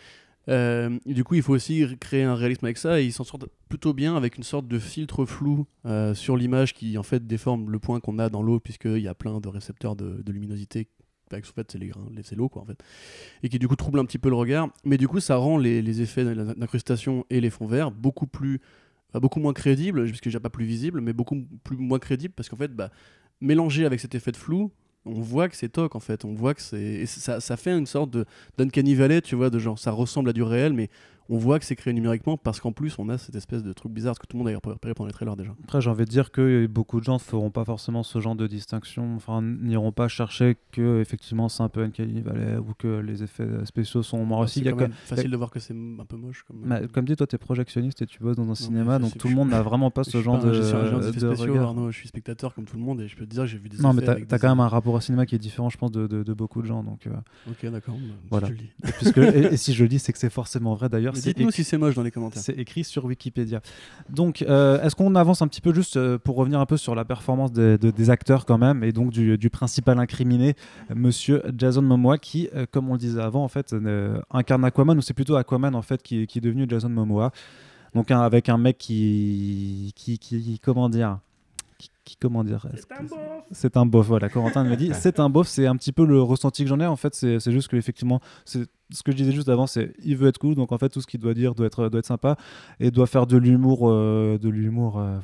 Euh, 0.48 0.98
du 1.06 1.24
coup, 1.24 1.36
il 1.36 1.44
faut 1.44 1.54
aussi 1.54 1.86
créer 2.00 2.24
un 2.24 2.36
réalisme 2.36 2.66
avec 2.66 2.78
ça, 2.78 3.02
et 3.02 3.06
ils 3.06 3.12
s'en 3.12 3.24
sortent 3.24 3.46
plutôt 3.68 3.94
bien 3.94 4.16
avec 4.16 4.38
une 4.38 4.44
sorte 4.44 4.68
de 4.68 4.80
filtre 4.80 5.26
flou 5.26 5.66
euh, 5.86 6.14
sur 6.16 6.38
l'image 6.38 6.74
qui, 6.74 6.98
en 6.98 7.04
fait, 7.04 7.28
déforme 7.28 7.70
le 7.70 7.80
point 7.80 8.00
qu'on 8.00 8.20
a 8.20 8.30
dans 8.30 8.42
l'eau, 8.42 8.60
puisqu'il 8.60 9.00
y 9.00 9.08
a 9.08 9.16
plein 9.16 9.40
de 9.40 9.48
récepteurs 9.48 9.96
de, 9.96 10.22
de 10.24 10.32
luminosité 10.32 10.88
en 11.38 11.54
fait 11.54 11.78
c'est 12.24 12.36
l'eau 12.36 12.50
quoi 12.50 12.62
en 12.62 12.66
fait, 12.66 12.82
et 13.44 13.50
qui 13.50 13.60
du 13.60 13.68
coup 13.68 13.76
trouble 13.76 14.00
un 14.00 14.06
petit 14.06 14.18
peu 14.18 14.30
le 14.30 14.36
regard. 14.36 14.70
Mais 14.86 14.98
du 14.98 15.08
coup 15.08 15.20
ça 15.20 15.36
rend 15.36 15.58
les, 15.58 16.02
effets 16.02 16.24
d'incrustation 16.24 17.26
et 17.30 17.42
les 17.42 17.50
fonds 17.50 17.68
verts 17.68 17.92
beaucoup 17.92 18.28
plus, 18.28 18.62
bah, 19.14 19.20
beaucoup 19.20 19.40
moins 19.40 19.54
crédibles, 19.54 20.06
puisque 20.06 20.26
déjà 20.26 20.40
pas 20.40 20.50
plus 20.50 20.66
visibles, 20.66 21.02
mais 21.02 21.14
beaucoup 21.14 21.38
plus 21.64 21.78
moins 21.78 22.00
crédibles 22.00 22.34
parce 22.36 22.50
qu'en 22.50 22.58
fait 22.58 22.74
bah, 22.74 22.92
mélangé 23.42 23.86
avec 23.86 24.00
cet 24.00 24.16
effet 24.16 24.32
de 24.32 24.38
flou, 24.38 24.72
on 25.06 25.22
voit 25.22 25.50
que 25.50 25.56
c'est 25.56 25.70
toc 25.70 25.96
en 25.96 26.00
fait, 26.00 26.26
on 26.26 26.34
voit 26.34 26.54
que 26.54 26.62
c'est, 26.62 27.06
ça, 27.06 27.40
ça 27.40 27.58
fait 27.58 27.72
une 27.72 27.86
sorte 27.86 28.12
de 28.12 28.26
d'uncanny 28.58 28.98
tu 29.24 29.36
vois, 29.36 29.50
de 29.50 29.60
genre 29.60 29.80
ça 29.80 29.92
ressemble 29.92 30.30
à 30.30 30.34
du 30.34 30.44
réel, 30.44 30.74
mais 30.74 30.90
on 31.30 31.38
voit 31.38 31.60
que 31.60 31.66
c'est 31.66 31.76
créé 31.76 31.94
numériquement 31.94 32.38
parce 32.38 32.60
qu'en 32.60 32.72
plus 32.72 32.98
on 33.00 33.08
a 33.10 33.18
cette 33.18 33.36
espèce 33.36 33.64
de 33.64 33.72
truc 33.74 33.92
bizarre, 33.92 34.16
ce 34.16 34.20
que 34.20 34.26
tout 34.28 34.38
le 34.38 34.44
monde 34.44 34.52
a 34.54 34.70
repéré 34.70 34.94
pendant 34.94 35.08
les 35.08 35.14
trailers 35.14 35.36
déjà. 35.36 35.52
Après, 35.64 35.80
j'ai 35.82 35.90
envie 35.90 36.06
de 36.06 36.10
dire 36.10 36.32
que 36.32 36.66
beaucoup 36.68 37.00
de 37.00 37.06
gens 37.06 37.14
ne 37.16 37.20
feront 37.20 37.52
pas 37.52 37.64
forcément 37.66 38.04
ce 38.04 38.20
genre 38.20 38.36
de 38.36 38.48
distinction, 38.48 39.16
enfin, 39.16 39.42
n'iront 39.42 39.92
pas 39.92 40.08
chercher 40.08 40.58
que 40.72 41.00
effectivement 41.02 41.48
c'est 41.50 41.64
un 41.64 41.70
peu 41.70 41.84
Uncanny 41.84 42.22
Valley 42.22 42.58
ou 42.58 42.74
que 42.78 43.00
les 43.00 43.24
effets 43.24 43.48
spéciaux 43.66 44.04
sont 44.04 44.26
moins 44.26 44.40
réussis. 44.40 44.56
c'est 44.56 44.60
Il 44.62 44.66
y 44.66 44.70
a 44.70 44.72
quand 44.72 44.78
quand- 44.80 44.84
même 44.86 44.94
facile 44.94 45.32
de 45.32 45.38
voir 45.38 45.52
que 45.52 45.60
c'est 45.60 45.74
un 45.74 46.06
peu 46.06 46.18
moche. 46.18 46.44
Comme, 46.48 46.62
Bah, 46.66 46.80
comme 46.92 47.06
dit, 47.06 47.16
toi, 47.16 47.28
tu 47.28 47.36
es 47.36 47.40
projectionniste 47.40 48.02
et 48.02 48.06
tu 48.06 48.20
bosses 48.20 48.36
dans 48.38 48.50
un 48.50 48.56
cinéma, 48.56 48.98
donc 49.00 49.12
c'est- 49.14 49.20
tout 49.20 49.28
le 49.28 49.36
monde 49.36 49.50
n'a 49.50 49.62
vraiment 49.62 49.92
pas 49.92 50.04
ce 50.04 50.22
genre 50.22 50.40
pas 50.40 50.48
un 50.48 50.52
de, 50.52 50.56
de 50.58 51.12
spéciaux, 51.12 51.54
regard. 51.54 51.64
Arnaud, 51.70 51.92
je 51.92 51.98
suis 51.98 52.08
spectateur 52.08 52.54
comme 52.56 52.66
tout 52.66 52.78
le 52.78 52.84
monde 52.84 53.02
et 53.02 53.08
je 53.08 53.16
peux 53.16 53.26
te 53.26 53.30
dire 53.32 53.44
que 53.44 53.50
j'ai 53.50 53.58
vu 53.60 53.70
des 53.70 53.78
Non, 53.78 53.94
mais 53.94 54.02
t'as 54.02 54.14
as 54.14 54.16
des- 54.16 54.26
quand 54.40 54.50
même 54.50 54.60
un 54.60 54.68
rapport 54.68 54.94
au 54.96 55.00
cinéma 55.00 55.26
qui 55.26 55.36
est 55.36 55.40
différent, 55.40 55.70
je 55.70 55.78
pense, 55.78 55.92
de, 55.92 56.08
de- 56.08 56.24
de 56.24 56.34
beaucoup 56.34 56.62
de 56.62 56.68
gens. 56.68 56.84
Donc, 56.84 57.06
euh, 57.08 57.12
Ok, 57.50 57.70
d'accord. 57.72 57.96
Voilà. 58.32 58.48
si 58.48 58.54
le 58.54 59.32
dis. 59.32 59.38
et, 59.38 59.54
et 59.54 59.58
si 59.58 59.74
je 59.74 59.84
le 59.84 59.90
dis, 59.90 60.00
c'est 60.00 60.12
que 60.14 60.20
c'est 60.20 60.30
forcément 60.32 60.74
vrai 60.74 60.90
d'ailleurs. 60.90 61.14
Dites-nous 61.22 61.52
si 61.52 61.64
c'est 61.64 61.78
moche 61.78 61.96
dans 61.96 62.04
les 62.04 62.12
commentaires. 62.12 62.42
C'est 62.42 62.58
écrit 62.58 62.84
sur 62.84 63.06
Wikipédia. 63.06 63.62
Donc, 64.10 64.42
euh, 64.42 64.82
est-ce 64.82 64.96
qu'on 64.96 65.16
avance 65.16 65.42
un 65.42 65.48
petit 65.48 65.62
peu 65.62 65.74
juste 65.74 65.98
euh, 65.98 66.18
pour 66.18 66.36
revenir 66.36 66.60
un 66.60 66.66
peu 66.66 66.78
sur 66.78 66.96
la 66.96 67.06
performance 67.06 67.52
des, 67.52 67.78
de- 67.78 67.92
des 67.92 68.10
acteurs 68.10 68.46
quand 68.46 68.58
même, 68.58 68.84
et 68.84 68.92
donc 68.92 69.12
du, 69.12 69.38
du 69.38 69.50
principal 69.50 70.00
incriminé, 70.00 70.56
Monsieur 70.96 71.42
Jason 71.58 71.82
Momoa, 71.82 72.18
qui, 72.18 72.50
euh, 72.56 72.66
comme 72.72 72.90
on 72.90 72.94
le 72.94 73.00
disait 73.00 73.22
avant, 73.22 73.44
en 73.44 73.48
fait, 73.48 73.76
incarne 74.32 74.66
Aquaman, 74.66 74.98
ou 74.98 75.02
c'est 75.02 75.14
plutôt 75.14 75.36
Aquaman 75.36 75.76
en 75.76 75.82
fait 75.82 76.02
qui, 76.04 76.28
qui 76.28 76.38
est 76.40 76.42
devenu 76.42 76.66
Jason 76.68 76.90
Momoa. 76.90 77.32
Donc 77.96 78.12
un- 78.12 78.22
avec 78.22 78.50
un 78.50 78.58
mec 78.58 78.78
qui, 78.78 79.94
qui, 79.96 80.20
qui- 80.20 80.60
comment 80.64 80.90
dire, 80.90 81.20
qui, 82.10 82.18
comment 82.18 82.44
dire, 82.44 82.66
est-ce 82.74 82.86
que 82.86 82.94
c'est 83.52 83.78
un 83.78 83.86
bof. 83.86 84.08
Voilà, 84.08 84.30
Corentin 84.30 84.64
me 84.64 84.76
dit, 84.76 84.92
c'est 84.94 85.20
un 85.20 85.30
bof. 85.30 85.48
C'est 85.48 85.66
un 85.68 85.76
petit 85.76 85.92
peu 85.92 86.06
le 86.06 86.22
ressenti 86.22 86.64
que 86.64 86.70
j'en 86.70 86.80
ai. 86.80 86.86
En 86.86 86.96
fait, 86.96 87.14
c'est 87.16 87.40
c'est 87.40 87.52
juste 87.52 87.68
que 87.68 87.76
effectivement, 87.78 88.20
c'est 88.46 88.62
ce 88.92 89.04
que 89.04 89.12
je 89.12 89.18
disais 89.18 89.32
juste 89.32 89.50
avant, 89.50 89.68
c'est 89.68 89.94
il 90.04 90.18
veut 90.18 90.28
être 90.28 90.38
cool, 90.40 90.56
donc 90.56 90.72
en 90.72 90.78
fait 90.78 90.90
tout 90.90 91.02
ce 91.02 91.08
qu'il 91.08 91.20
doit 91.20 91.34
dire 91.34 91.54
doit 91.56 91.68
être 91.68 91.90
doit 91.90 92.00
être 92.00 92.06
sympa 92.06 92.36
et 92.80 92.90
doit 92.92 93.06
faire 93.08 93.28
de 93.28 93.38
l'humour, 93.38 93.90
euh, 93.90 94.38
de 94.40 94.50
l'humour. 94.50 95.00
euh, 95.00 95.18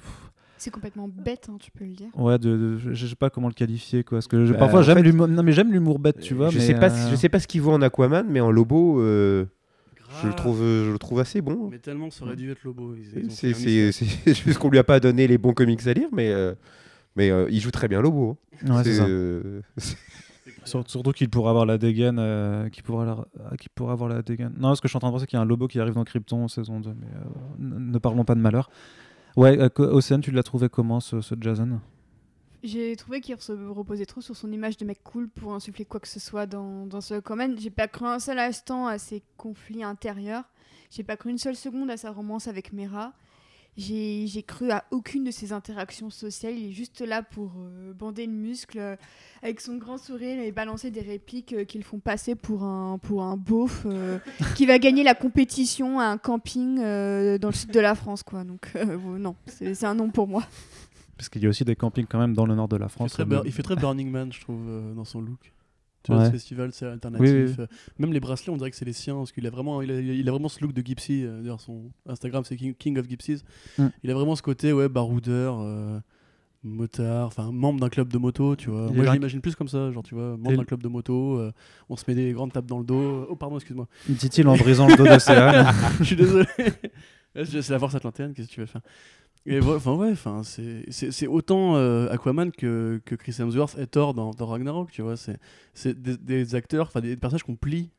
C'est 0.58 0.69
complètement 0.71 1.08
bête, 1.08 1.48
hein, 1.52 1.58
tu 1.60 1.69
peux 1.71 1.84
le 1.86 1.93
dire. 1.93 2.08
ouais, 2.15 2.38
de, 2.39 2.56
de- 2.58 2.78
je 2.78 2.93
je 2.93 3.08
sais 3.08 3.15
pas 3.15 3.30
comment 3.30 3.48
le 3.48 3.54
qualifier 3.54 4.04
quoi. 4.04 4.17
Parce 4.17 4.28
que 4.28 4.45
je- 4.45 4.54
Bah, 4.54 4.60
parfois 4.60 4.84
j'aime 4.84 4.98
fait, 4.98 5.04
l'humour. 5.04 5.28
Non 5.28 5.41
mais 5.43 5.52
j'aime 5.52 5.71
l'humour 5.71 5.98
bête, 6.00 6.19
tu 6.19 6.34
vois. 6.36 6.50
je, 6.50 6.58
mais, 6.60 6.63
sais 6.65 6.76
pas, 6.76 6.91
euh, 6.91 6.95
si- 7.06 7.12
je 7.12 7.15
sais 7.15 7.30
pas 7.30 7.39
ce 7.39 7.48
qu'il 7.48 7.62
vaut 7.62 7.71
en 7.74 7.82
Aquaman, 7.82 8.26
mais 8.30 8.39
en 8.39 8.52
Lobo, 8.52 9.02
je, 10.21 10.28
le 10.28 10.32
Grave. 10.32 10.36
trouve, 10.36 10.62
euh, 10.62 10.86
je 10.86 10.91
le 10.91 10.97
trouve 10.99 11.19
assez 11.19 11.41
bon. 11.41 11.69
Mais 11.69 11.80
tellement 11.80 12.10
ça 12.10 12.25
aurait 12.25 12.36
dû 12.36 12.51
être 12.51 12.63
Lobo. 12.63 12.95
C'est 13.30 13.54
juste 14.34 14.58
qu'on 14.58 14.69
lui 14.69 14.80
a 14.80 14.84
pas 14.84 14.99
donné 14.99 15.28
les 15.28 15.38
bons 15.38 15.54
comics 15.54 15.86
à 15.88 15.93
lire, 15.93 16.10
mais, 16.12 16.30
euh, 16.32 16.54
mais 17.15 17.30
euh, 17.32 17.47
il 17.49 17.60
joue 17.60 17.71
très 17.71 17.88
bien 17.88 18.01
Lobo. 18.01 18.38
hein. 18.67 18.75
Ouais, 18.75 18.84
c'est 18.84 18.99
euh, 19.01 19.62
Surtout 20.65 21.12
qu'il 21.12 21.30
pourrait 21.30 21.49
avoir 21.49 21.65
la 21.65 21.78
dégaine, 21.78 22.17
euh, 22.19 22.69
qu'il 22.69 22.84
pourrait, 22.84 23.06
la- 23.06 23.25
ah, 23.51 23.91
avoir 23.91 24.10
la 24.10 24.21
dégaine. 24.21 24.54
Non, 24.58 24.73
ce 24.73 24.82
que 24.82 24.88
je 24.88 24.91
suis 24.91 24.97
en 24.97 24.99
train 24.99 25.10
de 25.10 25.13
penser, 25.13 25.23
c'est 25.23 25.28
qu'il 25.28 25.38
y 25.38 25.39
a 25.39 25.43
un 25.43 25.45
Lobo 25.45 25.67
qui 25.67 25.80
arrive 25.80 25.93
dans 25.93 26.04
Krypton 26.04 26.47
saison 26.47 26.80
2, 26.80 26.89
mais 26.99 27.08
euh, 27.15 27.80
ne 27.80 27.97
parlons 27.99 28.25
pas 28.25 28.36
de 28.36 28.39
malheur. 28.39 28.69
Ouais, 29.36 29.60
euh, 29.60 29.69
Océane, 29.78 30.21
tu 30.21 30.32
l'as 30.32 30.43
trouvé 30.43 30.69
comment 30.69 30.99
ce, 30.99 31.21
ce 31.21 31.36
Jason? 31.39 31.80
J'ai 32.65 32.95
trouvé 32.95 33.21
qu'il 33.21 33.39
se 33.39 33.51
reposait 33.51 34.08
trop 34.08 34.21
sur 34.21 34.36
son 34.36 34.51
image 34.51 34.75
de 34.78 34.86
mec 34.86 34.99
cool 35.04 35.30
pour 35.30 35.54
insuffler 35.54 35.86
quoi 35.86 35.99
que 35.99 36.08
ce 36.08 36.19
soit 36.19 36.47
dans, 36.47 36.88
dans 36.88 36.99
ce 36.99 37.13
Aquaman. 37.13 37.56
J'ai 37.60 37.69
pas 37.69 37.88
cru 37.88 38.08
un 38.08 38.17
seul 38.17 38.39
instant 38.39 38.88
à 38.88 38.97
ses 38.97 39.21
conflits 39.38 39.84
intérieurs. 39.84 40.45
J'ai 40.89 41.04
pas 41.04 41.15
cru 41.15 41.30
une 41.30 41.38
seule 41.38 41.56
seconde 41.56 41.91
à 41.91 41.97
sa 41.97 42.10
romance 42.10 42.47
avec 42.47 42.73
Mera. 42.73 43.13
j'ai 43.78 44.43
cru 44.47 44.71
à 44.71 44.84
aucune 44.89 45.23
de 45.23 45.30
ses 45.30 45.54
interactions 45.54 46.10
sociales. 46.10 46.58
Il 46.58 46.69
est 46.69 46.71
juste 46.71 47.01
là 47.01 47.21
pour 47.21 47.51
euh, 47.60 47.93
bander 47.93 48.25
le 48.25 48.32
muscle 48.32 48.80
euh, 48.80 48.95
avec 49.43 49.62
son 49.62 49.75
grand 49.75 49.99
sourire 49.99 50.39
et 50.39 50.51
balancer 50.51 50.89
des 50.89 51.01
répliques 51.01 51.54
euh, 51.54 51.65
qui 51.65 51.78
le 51.78 51.84
font 51.84 51.99
passer 51.99 52.34
pour 52.34 52.63
un, 52.63 52.97
pour 52.97 53.21
un 53.21 53.38
beauf 53.38 53.84
euh, 53.86 54.17
qui 54.56 54.65
va 54.65 54.80
gagner 54.80 55.04
la 55.04 55.13
compétition 55.13 55.99
à 55.99 56.06
un 56.06 56.17
camping 56.17 56.78
dans 56.78 57.49
le 57.49 57.56
sud 57.56 57.69
de 57.69 57.80
la 57.80 57.93
France. 57.93 58.23
Quoi. 58.23 58.43
Donc 58.43 58.73
non, 58.75 59.36
c'est 59.45 59.75
c'est 59.75 59.86
un 59.86 59.93
nom 59.93 60.10
pour 60.10 60.28
moi. 60.28 60.47
Parce 61.17 61.30
qu'il 61.30 61.41
y 61.43 61.45
a 61.45 61.49
aussi 61.49 61.63
des 61.63 61.75
campings 61.75 62.06
quand 62.08 62.19
même 62.19 62.34
dans 62.34 62.45
le 62.45 62.56
nord 62.56 62.67
de 62.67 62.75
la 62.78 62.86
Il 62.86 62.89
fait, 62.89 62.93
France. 62.93 63.13
très 63.13 63.25
il 63.45 63.51
fait 63.51 63.63
très 63.63 63.75
Burning 63.75 64.10
Man, 64.12 64.32
je 64.34 64.41
trouve, 64.41 64.65
euh, 64.67 64.93
dans 64.93 65.06
son 65.06 65.21
look. 65.21 65.54
Tu 66.04 66.12
vois, 66.13 66.25
ce 66.25 66.32
festival, 66.32 66.71
c'est 66.71 66.86
alternatif. 66.86 67.28
Oui, 67.28 67.45
oui. 67.47 67.56
euh, 67.58 67.65
Même 67.97 68.13
les 68.13 68.19
bracelets, 68.19 68.51
on 68.54 68.58
dirait 68.58 68.69
que 68.69 68.75
c'est 68.78 68.86
les 68.86 68.93
siens, 68.93 69.15
parce 69.15 69.32
qu'il 69.32 69.47
a 69.47 69.49
vraiment, 69.49 69.82
il 69.82 69.89
a, 69.89 69.99
il 69.99 70.28
a 70.28 70.32
vraiment 70.32 70.49
ce 70.49 70.62
look 70.62 70.71
de 70.71 70.86
Gypsy. 70.86 71.23
euh, 71.23 71.41
D'ailleurs, 71.41 71.60
son 71.62 71.89
Instagram, 72.08 72.43
c'est 72.45 72.56
King, 72.58 72.75
King 72.75 72.99
of 72.99 73.10
Gypsies. 73.10 73.41
Mm. 73.80 73.88
Il 74.04 74.12
a 74.12 74.13
vraiment 74.13 74.36
ce 74.36 74.43
côté, 74.43 74.71
ouais, 74.71 74.88
baroudeur, 74.88 75.58
euh, 75.62 75.99
motard, 76.62 77.25
enfin, 77.28 77.51
membre 77.51 77.80
d'un 77.80 77.89
club 77.89 78.10
de 78.10 78.17
moto, 78.19 78.56
tu 78.56 78.69
vois. 78.69 78.91
Moi, 78.91 79.06
je 79.06 79.12
l'imagine 79.13 79.41
plus 79.41 79.56
comme 79.56 79.67
ça, 79.67 79.89
genre, 79.91 80.04
tu 80.04 80.13
vois, 80.13 80.38
membre 80.38 80.58
d'un 80.58 80.63
club 80.65 80.84
de 80.84 80.88
moto, 80.89 81.39
euh, 81.39 81.51
on 81.89 81.95
se 81.95 82.04
met 82.08 82.13
des 82.13 82.34
grandes 82.34 82.54
tapes 82.54 82.67
dans 82.67 82.78
le 82.80 82.86
dos. 82.86 83.25
Oh, 83.30 83.36
pardon, 83.36 83.56
excuse-moi. 83.56 83.88
Dit-il 84.08 84.47
en 84.47 84.56
brisant 84.58 84.88
le 84.88 84.95
dos 84.97 85.06
d'Océane. 85.06 85.73
je 85.99 86.04
suis 86.04 86.15
désolé. 86.15 86.45
C'est 87.36 87.62
c'est 87.62 87.73
la 87.73 87.80
force 87.80 87.93
atlantienne, 87.95 88.34
qu'est-ce 88.34 88.47
que 88.47 88.54
tu 88.54 88.60
veux 88.62 88.65
faire? 88.65 88.82
Et 89.47 89.60
vo- 89.60 89.75
enfin 89.75 89.93
ouais, 89.93 90.12
enfin 90.12 90.41
c'est 90.43 90.86
c'est 90.89 91.12
c'est 91.12 91.27
autant 91.27 91.75
euh, 91.75 92.10
Aquaman 92.10 92.51
que, 92.51 92.99
que 93.05 93.13
Chris 93.15 93.36
Hemsworth 93.39 93.77
et 93.77 93.86
Thor 93.88 94.13
dans, 94.13 94.31
dans 94.31 94.47
Ragnarok, 94.47 94.91
tu 94.91 95.01
vois. 95.03 95.17
C'est 95.17 95.38
c'est 95.73 96.01
des, 96.01 96.17
des 96.17 96.55
acteurs, 96.55 96.88
enfin 96.88 97.01
des 97.01 97.15
personnages 97.15 97.43
qu'on 97.43 97.55
plie 97.55 97.91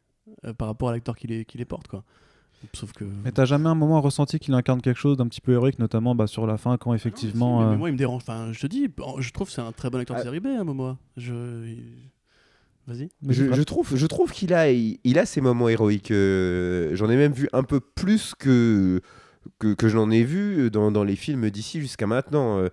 euh, 0.45 0.53
par 0.53 0.67
rapport 0.69 0.89
à 0.89 0.93
l'acteur 0.93 1.15
qui 1.17 1.27
les 1.29 1.45
qui 1.45 1.57
les 1.59 1.65
porte, 1.65 1.87
quoi. 1.89 2.03
Sauf 2.73 2.93
que. 2.93 3.05
Mais 3.23 3.31
t'as 3.31 3.45
jamais 3.45 3.69
un 3.69 3.77
moment 3.77 4.01
ressenti 4.01 4.41
qu'il 4.41 4.55
incarne 4.55 4.81
quelque 4.81 4.99
chose 4.99 5.17
d'un 5.19 5.29
petit 5.29 5.41
peu 5.43 5.53
héroïque, 5.53 5.79
notamment 5.79 6.17
bah, 6.17 6.27
sur 6.27 6.47
la 6.49 6.57
fin, 6.57 6.77
quand 6.79 6.95
effectivement. 6.95 7.59
Si, 7.61 7.65
mais, 7.65 7.69
mais 7.71 7.75
euh, 7.75 7.79
moi 7.79 7.89
il 7.91 7.93
me 7.93 7.99
dérange. 7.99 8.23
Enfin, 8.23 8.49
je 8.53 8.59
te 8.59 8.67
dis, 8.67 8.89
je 9.19 9.31
trouve 9.31 9.47
que 9.47 9.53
c'est 9.53 9.61
un 9.61 9.71
très 9.73 9.89
bon 9.89 9.99
acteur 10.01 10.17
de 10.17 10.23
Ah. 10.23 10.25
série 10.25 10.41
B, 10.41 10.47
hein, 10.47 10.65
Momoa. 10.65 10.99
Je. 11.17 11.65
Vas-y. 12.89 13.09
mais 13.23 13.35
Je, 13.35 13.53
je 13.53 13.63
trouve, 13.63 13.97
je 13.97 14.07
trouve 14.07 14.31
qu'il 14.33 14.55
a, 14.55 14.71
il, 14.71 14.99
il 15.05 15.19
a 15.19 15.27
ses 15.27 15.41
moments 15.41 15.69
héroïques. 15.69 16.11
euh, 16.13 16.95
J'en 16.95 17.11
ai 17.11 17.17
même 17.17 17.33
vu 17.33 17.49
un 17.53 17.63
peu 17.65 17.81
plus 17.81 18.35
que, 18.37 19.01
que, 19.59 19.75
que 19.75 19.89
je 19.89 19.97
n'en 19.97 20.11
ai 20.11 20.23
vu 20.23 20.71
dans, 20.71 20.91
dans 20.91 21.05
les 21.05 21.17
films 21.17 21.51
d'ici 21.51 21.81
jusqu'à 21.81 22.07
maintenant. 22.07 22.59
Euh, 22.59 22.69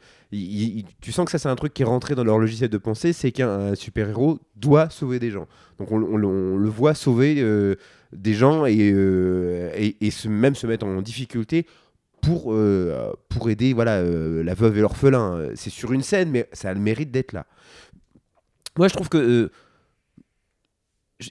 tu 1.01 1.12
sens 1.12 1.25
que 1.25 1.31
ça, 1.31 1.38
c'est 1.38 1.49
un 1.49 1.55
truc 1.55 1.73
qui 1.73 1.83
est 1.83 1.86
rentré 1.86 2.15
dans 2.15 2.23
leur 2.23 2.39
logiciel 2.39 2.69
de 2.69 2.77
pensée 2.77 3.13
c'est 3.13 3.31
qu'un 3.31 3.75
super-héros 3.75 4.39
doit 4.55 4.89
sauver 4.89 5.19
des 5.19 5.31
gens. 5.31 5.47
Donc 5.79 5.91
on, 5.91 5.97
le 5.97 6.69
voit 6.69 6.93
sauver 6.93 7.36
euh, 7.39 7.75
des 8.12 8.33
gens 8.33 8.65
et, 8.65 8.91
euh, 8.93 9.71
et, 9.75 10.12
se, 10.12 10.27
même 10.27 10.55
se 10.55 10.67
mettre 10.67 10.86
en 10.86 11.01
difficulté. 11.01 11.65
Pour, 12.21 12.53
euh, 12.53 13.12
pour 13.27 13.49
aider 13.49 13.73
voilà, 13.73 13.97
euh, 13.97 14.45
la 14.45 14.53
veuve 14.53 14.77
et 14.77 14.79
l'orphelin. 14.79 15.49
C'est 15.55 15.69
sur 15.69 15.91
une 15.91 16.03
scène, 16.03 16.31
mais 16.31 16.47
ça 16.53 16.69
a 16.69 16.73
le 16.73 16.79
mérite 16.79 17.12
d'être 17.12 17.33
là. 17.33 17.45
Moi, 18.77 18.88
je 18.88 18.93
trouve 18.93 19.09
que 19.09 19.17
euh, 19.17 19.51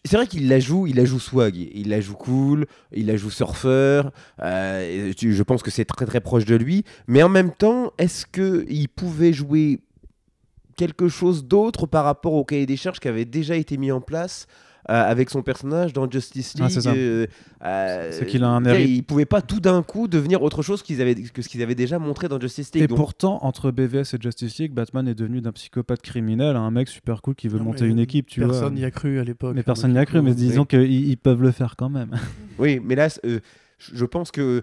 c'est 0.05 0.17
vrai 0.17 0.27
qu'il 0.27 0.49
la 0.49 0.61
joue, 0.61 0.87
il 0.87 0.97
la 0.97 1.05
joue 1.05 1.21
swag, 1.21 1.57
il 1.57 1.89
la 1.89 2.01
joue 2.01 2.15
cool, 2.15 2.67
il 2.93 3.07
la 3.07 3.17
joue 3.17 3.31
surfeur. 3.31 4.13
euh, 4.43 5.13
je 5.17 5.43
pense 5.43 5.63
que 5.63 5.71
c'est 5.71 5.85
très 5.85 6.07
très 6.07 6.21
proche 6.21 6.45
de 6.45 6.57
lui. 6.57 6.85
Mais 7.07 7.23
en 7.23 7.29
même 7.29 7.53
temps, 7.53 7.93
est-ce 7.99 8.27
que 8.27 8.65
il 8.69 8.89
pouvait 8.89 9.33
jouer 9.33 9.81
quelque 10.77 11.09
chose 11.09 11.45
d'autre 11.45 11.87
par 11.87 12.05
rapport 12.05 12.33
au 12.33 12.45
cahier 12.45 12.67
des 12.67 12.77
charges 12.77 13.01
qui 13.01 13.09
avait 13.09 13.25
déjà 13.25 13.57
été 13.57 13.77
mis 13.77 13.93
en 13.93 14.01
place 14.01 14.47
avec 14.87 15.31
son 15.31 15.43
personnage 15.43 15.93
dans 15.93 16.11
Justice 16.11 16.55
Ah, 16.59 16.63
League 16.63 16.71
c'est 16.73 16.81
ça. 16.81 16.93
euh, 16.93 17.27
euh, 17.65 18.09
C'est 18.13 18.27
qu'il 18.27 18.43
a 18.43 18.49
un 18.49 18.65
hérite- 18.65 18.89
Il 18.89 19.03
pouvait 19.05 19.25
pas 19.27 19.41
tout 19.43 19.61
d'un 19.61 19.83
coup 19.83 20.09
devenir 20.09 20.43
autre 20.43 20.63
chose 20.63 20.83
qu'ils 20.83 21.01
avaient, 21.01 21.15
que 21.15 21.43
ce 21.43 21.49
qu'ils 21.49 21.63
avaient 21.63 21.75
déjà 21.75 21.99
montré 21.99 22.29
dans 22.29 22.41
Justice 22.41 22.73
League. 22.75 22.85
Et 22.85 22.87
Donc, 22.89 22.97
pourtant, 22.99 23.39
entre 23.45 23.71
BVS 23.71 24.15
et 24.15 24.19
Justice 24.21 24.59
League, 24.59 24.73
Batman 24.73 25.07
est 25.09 25.15
devenu 25.15 25.41
d'un 25.41 25.53
psychopathe 25.53 26.03
criminel 26.03 26.57
à 26.57 26.61
un 26.61 26.71
mec 26.71 26.89
super 26.89 27.23
cool 27.23 27.35
qui 27.35 27.49
veut 27.49 27.59
Non, 27.59 27.65
monter 27.65 27.87
une 27.87 27.99
équipe, 28.01 28.27
tu 28.29 28.41
vois. 28.41 28.51
Personne 28.51 28.75
n'y 28.75 28.85
a 28.85 28.91
cru 28.91 29.19
à 29.21 29.25
l'époque. 29.25 29.55
Mais 29.55 29.63
personne 29.63 29.91
Donc, 29.91 29.95
n'y 29.97 30.03
a 30.03 30.07
cru, 30.07 30.21
mais 30.23 30.35
disons 30.35 30.65
qu'ils 30.65 31.09
ils 31.09 31.17
peuvent 31.17 31.43
le 31.43 31.53
faire 31.53 31.77
quand 31.77 31.89
même. 31.91 32.11
Oui, 32.59 32.81
mais 32.83 32.95
là, 32.97 33.09
euh, 33.25 33.39
je 33.79 33.97
je 33.97 34.05
pense 34.05 34.31
que 34.31 34.41
euh, 34.41 34.61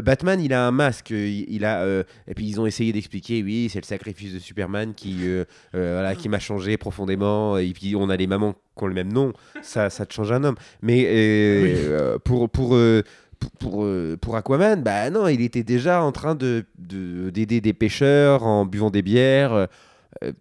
Batman, 0.00 0.40
il 0.40 0.52
a 0.52 0.66
un 0.66 0.70
masque. 0.70 1.12
euh, 1.12 1.26
Il, 1.28 1.46
il 1.54 1.64
a, 1.64 1.82
euh, 1.82 2.02
et 2.28 2.34
puis 2.34 2.46
ils 2.46 2.60
ont 2.60 2.66
essayé 2.66 2.92
d'expliquer, 2.92 3.42
oui, 3.42 3.68
c'est 3.70 3.80
le 3.80 3.84
sacrifice 3.86 4.32
de 4.32 4.38
Superman 4.38 4.94
qui, 4.94 5.16
euh, 5.22 5.44
euh, 5.74 5.94
voilà, 5.94 6.14
qui 6.14 6.28
m'a 6.28 6.38
changé 6.38 6.76
profondément. 6.76 7.58
Et 7.58 7.72
puis 7.72 7.94
on 7.96 8.08
a 8.08 8.16
les 8.16 8.26
mamans 8.26 8.54
qui 8.76 8.84
ont 8.84 8.86
le 8.86 8.94
même 8.94 9.12
nom. 9.12 9.32
Ça, 9.62 9.90
ça 9.90 10.06
te 10.06 10.14
change 10.14 10.32
un 10.32 10.44
homme. 10.44 10.56
Mais 10.80 11.04
euh, 11.06 11.62
Oui. 11.62 11.70
euh, 11.74 12.18
pour 12.18 12.48
pour 12.48 12.74
euh, 12.76 13.02
pour, 13.38 13.50
pour, 13.58 13.84
euh, 13.84 14.16
Aquaman, 14.34 14.82
bah 14.82 15.10
non, 15.10 15.26
il 15.28 15.40
était 15.42 15.64
déjà 15.64 16.02
en 16.02 16.12
train 16.12 16.34
de 16.36 16.64
de- 16.78 17.30
d'aider 17.30 17.60
des 17.60 17.72
pêcheurs 17.72 18.44
en 18.44 18.64
buvant 18.64 18.90
des 18.90 19.02
bières. 19.02 19.52
euh, 19.52 19.66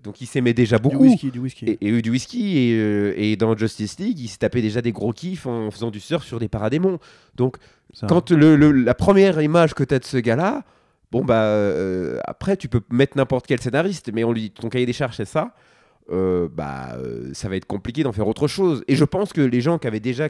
donc 0.04 0.22
il 0.22 0.28
s'aimait 0.28 0.54
déjà 0.54 0.78
Du 0.78 0.84
beaucoup. 0.84 1.04
whisky, 1.04 1.32
du 1.32 1.40
whisky. 1.40 1.66
Et, 1.66 1.88
et 1.88 2.02
du 2.02 2.12
whisky 2.12 2.58
et, 2.58 2.74
euh, 2.78 3.14
et 3.18 3.36
dans 3.38 3.56
Justice 3.58 3.98
League, 4.00 4.20
il 4.20 4.28
se 4.28 4.38
tapait 4.38 4.62
déjà 4.62 4.82
des 4.82 4.92
gros 4.92 5.14
kiffs 5.14 5.48
en 5.48 5.72
faisant 5.72 5.90
du 5.90 6.00
surf 6.02 6.24
sur 6.26 6.40
des 6.40 6.50
paradémons. 6.50 7.00
Donc 7.36 7.56
quand 8.08 8.32
le, 8.32 8.56
le- 8.56 8.72
la 8.72 8.94
première 8.94 9.42
image 9.42 9.74
que 9.74 9.84
tu 9.84 9.94
as 9.94 10.00
de 10.00 10.06
ce 10.06 10.18
gars-là, 10.18 10.64
bon 11.12 11.24
bah 11.26 11.44
euh, 11.44 12.20
après 12.26 12.56
tu 12.58 12.68
peux 12.70 12.82
mettre 12.92 13.18
n'importe 13.18 13.46
quel 13.48 13.60
scénariste, 13.62 14.12
mais 14.14 14.24
on 14.24 14.32
lui 14.32 14.42
dit 14.42 14.52
ton 14.52 14.70
cahier 14.70 14.86
des 14.86 14.94
charges 14.94 15.18
c'est 15.18 15.26
ça, 15.26 15.54
euh, 16.12 16.48
bah 16.52 16.96
euh, 16.98 17.32
ça 17.34 17.50
va 17.50 17.56
être 17.56 17.66
compliqué 17.66 18.04
d'en 18.04 18.12
faire 18.14 18.28
autre 18.28 18.48
chose. 18.48 18.84
Et 18.88 18.96
je 18.96 19.04
pense 19.06 19.34
que 19.34 19.42
les 19.42 19.62
gens 19.62 19.78
qui 19.78 19.88
avaient 19.88 20.00
déjà 20.00 20.30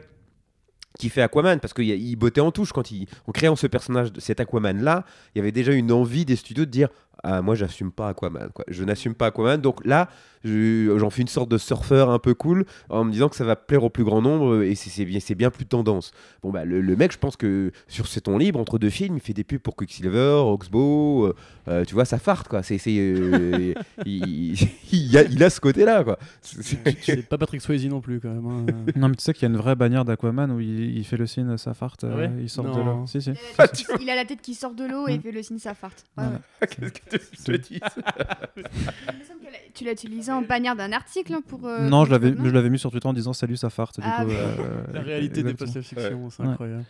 kiffé 0.98 1.22
Aquaman, 1.22 1.58
parce 1.58 1.72
qu'il 1.72 2.16
bottait 2.16 2.42
en 2.42 2.50
touche 2.50 2.72
quand 2.72 2.90
il, 2.90 3.06
en 3.26 3.32
créant 3.32 3.56
ce 3.56 3.66
personnage, 3.66 4.12
de 4.12 4.20
cet 4.20 4.40
Aquaman-là, 4.40 5.04
il 5.34 5.38
y 5.38 5.40
avait 5.40 5.52
déjà 5.52 5.72
une 5.72 5.90
envie 5.90 6.24
des 6.26 6.36
studios 6.36 6.66
de 6.66 6.70
dire 6.70 6.88
ah 7.22 7.42
moi 7.42 7.54
j'assume 7.54 7.92
pas 7.92 8.08
Aquaman, 8.08 8.50
quoi. 8.52 8.64
je 8.68 8.84
n'assume 8.84 9.14
pas 9.14 9.26
Aquaman, 9.26 9.60
donc 9.60 9.84
là 9.84 10.08
je- 10.44 10.92
j'en 10.98 11.08
fais 11.10 11.22
une 11.22 11.28
sorte 11.28 11.48
de 11.48 11.56
surfeur 11.58 12.10
un 12.10 12.18
peu 12.18 12.34
cool 12.34 12.64
en 12.88 13.04
me 13.04 13.12
disant 13.12 13.28
que 13.28 13.36
ça 13.36 13.44
va 13.44 13.54
plaire 13.54 13.84
au 13.84 13.90
plus 13.90 14.02
grand 14.02 14.20
nombre 14.20 14.62
et 14.64 14.74
c'est- 14.74 15.04
bien, 15.04 15.20
bien 15.36 15.50
plus 15.50 15.66
tendance. 15.66 16.10
Bon 16.42 16.50
bah 16.50 16.64
le, 16.64 16.80
le 16.80 16.96
mec, 16.96 17.12
je 17.12 17.18
pense 17.18 17.36
que 17.36 17.70
sur 17.86 18.08
ses 18.08 18.20
temps 18.22 18.38
libres 18.38 18.58
entre 18.58 18.78
deux 18.80 18.90
films, 18.90 19.16
il 19.16 19.20
fait 19.20 19.34
des 19.34 19.44
pubs 19.44 19.60
pour 19.60 19.76
Quicksilver, 19.76 20.42
Oxbow, 20.44 21.26
euh, 21.26 21.34
euh, 21.68 21.84
tu 21.84 21.94
vois, 21.94 22.04
ça 22.04 22.18
farte 22.18 22.48
quoi. 22.48 22.62
C'est, 22.64 22.80
euh, 22.88 23.72
il, 24.06 24.54
il 24.92 25.16
a, 25.16 25.22
il 25.22 25.42
a 25.44 25.50
ce 25.50 25.60
côté-là 25.60 26.02
quoi. 26.02 26.18
C'est- 26.40 27.28
pas 27.28 27.38
Patrick 27.38 27.60
Swayze 27.60 27.86
non 27.86 28.00
plus, 28.00 28.18
quand 28.20 28.30
même. 28.30 28.46
hein. 28.46 28.66
Non, 28.96 29.08
mais 29.08 29.14
tu 29.16 29.22
sais 29.22 29.32
qu'il 29.32 29.42
y 29.42 29.46
a 29.46 29.54
une 29.54 29.56
vraie 29.60 29.76
bannière 29.76 30.04
d'Aquaman 30.04 30.50
où 30.50 30.58
il, 30.60 30.96
il 30.98 31.04
fait 31.04 31.16
le 31.16 31.26
signe 31.26 31.56
sa 31.56 31.72
farte, 31.74 32.04
euh, 32.04 32.28
il 32.40 32.48
sort 32.50 32.64
de. 32.64 33.06
Si, 33.06 33.20
si. 33.22 33.30
Il 33.30 33.36
a 33.58 33.58
la 33.64 33.68
tête, 33.68 33.86
il 34.00 34.10
a 34.10 34.14
la 34.16 34.24
tête 34.24 34.40
qui 34.42 34.54
sort 34.54 34.74
de 34.74 34.84
l'eau 34.84 35.06
et 35.08 35.14
il 35.14 35.20
fait 35.20 35.30
le 35.32 35.42
signe 35.42 35.58
sa 35.58 35.74
farte. 35.74 36.04
Ouais, 36.18 36.24
Ouais. 36.24 36.30
ouais. 36.62 36.68
Qu'est-ce 36.90 36.90
que 36.92 37.11
te 37.18 37.52
dis 37.56 37.80
la- 37.80 38.48
Tu 39.74 39.84
l'as 39.84 39.92
utilisé 39.92 40.30
en 40.32 40.42
bannière 40.42 40.76
d'un 40.76 40.92
article 40.92 41.36
pour. 41.46 41.66
euh, 41.66 41.88
non, 41.88 41.98
pour 41.98 42.06
je 42.06 42.10
l'avais, 42.12 42.28
je 42.30 42.50
l'avais 42.50 42.70
mis 42.70 42.78
sur 42.78 42.90
Twitter 42.90 43.08
en 43.08 43.12
disant 43.12 43.32
salut 43.32 43.56
sa 43.56 43.70
farte. 43.70 44.00
Du 44.00 44.06
Ah, 44.08 44.22
coup, 44.24 44.30
euh, 44.30 44.84
La 44.92 45.00
réalité 45.02 45.42
dépasse 45.42 45.74
la 45.74 45.82
fiction, 45.82 46.30
c'est 46.30 46.42
Ouais. 46.42 46.48
incroyable. 46.48 46.84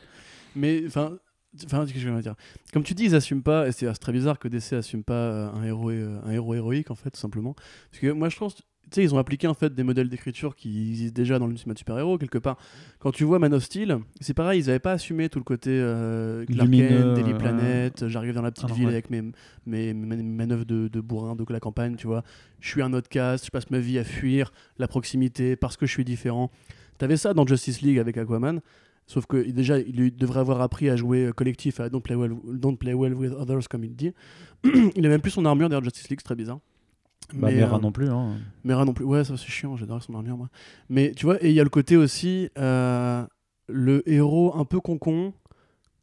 Mais 0.55 0.83
enfin, 0.87 1.17
enfin, 1.65 1.81
qu'est-ce 1.83 1.95
que 1.95 2.01
je 2.01 2.09
veux 2.11 2.21
dire? 2.21 2.35
Comme 2.73 2.83
tu 2.83 2.95
dis, 2.95 3.05
ils 3.05 3.15
assument 3.15 3.43
pas, 3.43 3.69
et 3.69 3.73
c'est 3.73 3.91
très 3.95 4.13
bizarre 4.13 4.39
que 4.39 4.49
DC 4.49 4.75
assume 4.75 5.05
pas 5.05 5.15
euh, 5.15 5.51
un 5.53 5.65
héros, 5.65 5.91
un 5.91 6.31
héros 6.31 6.55
héroïque 6.55 6.91
en 6.91 6.95
fait, 6.95 7.11
tout 7.11 7.21
simplement. 7.21 7.55
Parce 7.91 8.01
que 8.01 8.09
moi, 8.13 8.29
je 8.29 8.37
pense, 8.37 8.57
sais, 8.91 9.03
ils 9.03 9.15
ont 9.15 9.19
appliqué 9.19 9.47
en 9.47 9.55
fait 9.55 9.75
des 9.75 9.83
modèles 9.83 10.09
d'écriture 10.09 10.55
qui 10.55 10.91
existent 10.91 11.15
déjà 11.15 11.39
dans 11.39 11.47
le 11.47 11.57
cinéma 11.57 11.75
de 11.75 11.79
super-héros 11.79 12.19
quelque 12.19 12.39
part. 12.39 12.57
Quand 12.99 13.13
tu 13.13 13.25
vois 13.25 13.39
Man 13.39 13.55
of 13.55 13.63
Steel, 13.63 13.99
c'est 14.21 14.35
pareil, 14.35 14.61
ils 14.61 14.71
avaient 14.71 14.79
pas 14.79 14.93
assumé 14.93 15.29
tout 15.29 15.39
le 15.39 15.45
côté 15.45 15.71
euh, 15.73 16.45
Clark 16.47 16.71
Kent, 16.71 17.15
Daily. 17.15 17.35
Planet. 17.35 18.09
J'arrive 18.09 18.35
dans 18.35 18.43
la 18.43 18.51
petite 18.51 18.65
Alors, 18.65 18.77
ville 18.77 18.87
ouais. 18.87 18.93
avec 18.93 19.11
mes, 19.11 19.23
mes, 19.67 19.95
mes 19.95 20.17
manœuvres 20.23 20.65
de, 20.65 20.89
de 20.89 21.01
bourrin 21.01 21.35
de 21.35 21.45
la 21.49 21.61
campagne, 21.61 21.97
tu 21.97 22.07
vois. 22.07 22.23
Je 22.61 22.69
suis 22.69 22.83
un 22.83 22.93
outcast, 22.93 23.47
je 23.47 23.51
passe 23.51 23.71
ma 23.71 23.79
vie 23.79 23.99
à 23.99 24.05
fuir 24.05 24.53
la 24.79 24.89
proximité 24.89 25.57
parce 25.57 25.77
que 25.77 25.87
je 25.87 25.93
suis 25.93 26.05
différent. 26.05 26.51
T'avais 26.99 27.17
ça 27.17 27.35
dans 27.35 27.47
Justice 27.47 27.81
League 27.83 27.99
avec 27.99 28.17
Aquaman. 28.17 28.61
Sauf 29.07 29.27
que 29.27 29.37
déjà, 29.51 29.79
il 29.79 30.15
devrait 30.17 30.41
avoir 30.41 30.61
appris 30.61 30.89
à 30.89 30.97
jouer 30.97 31.27
euh, 31.27 31.33
collectif, 31.33 31.81
à 31.81 31.89
don't 31.89 32.01
play 32.01 32.15
well, 32.15 32.35
don't 32.47 32.77
play 32.77 32.95
well 32.95 33.15
with 33.15 33.33
others, 33.33 33.69
comme 33.69 33.85
il 33.85 33.95
dit. 33.95 34.13
il 34.65 35.05
a 35.05 35.09
même 35.09 35.21
plus 35.21 35.33
son 35.33 35.45
armure 35.45 35.69
d'ailleurs, 35.69 35.85
Justice 35.85 36.09
League, 36.09 36.21
c'est 36.21 36.25
très 36.25 36.37
bizarre. 36.37 36.61
Bah, 37.35 37.49
Mais, 37.51 37.57
Mera 37.57 37.77
euh, 37.77 37.81
non 37.81 37.93
plus. 37.93 38.09
Hein. 38.09 38.37
Mera 38.65 38.85
non 38.85 38.93
plus. 38.93 39.05
Ouais, 39.05 39.25
ça 39.25 39.37
c'est 39.37 39.49
chiant, 39.49 39.77
j'adore 39.77 40.03
son 40.03 40.15
armure 40.15 40.37
moi. 40.37 40.49
Mais 40.89 41.13
tu 41.13 41.27
vois, 41.27 41.43
et 41.43 41.49
il 41.49 41.55
y 41.55 41.61
a 41.61 41.65
le 41.65 41.71
côté 41.71 41.97
aussi, 41.97 42.51
euh, 42.59 43.25
le 43.69 44.09
héros 44.09 44.55
un 44.57 44.65
peu 44.65 44.81
concon, 44.81 45.33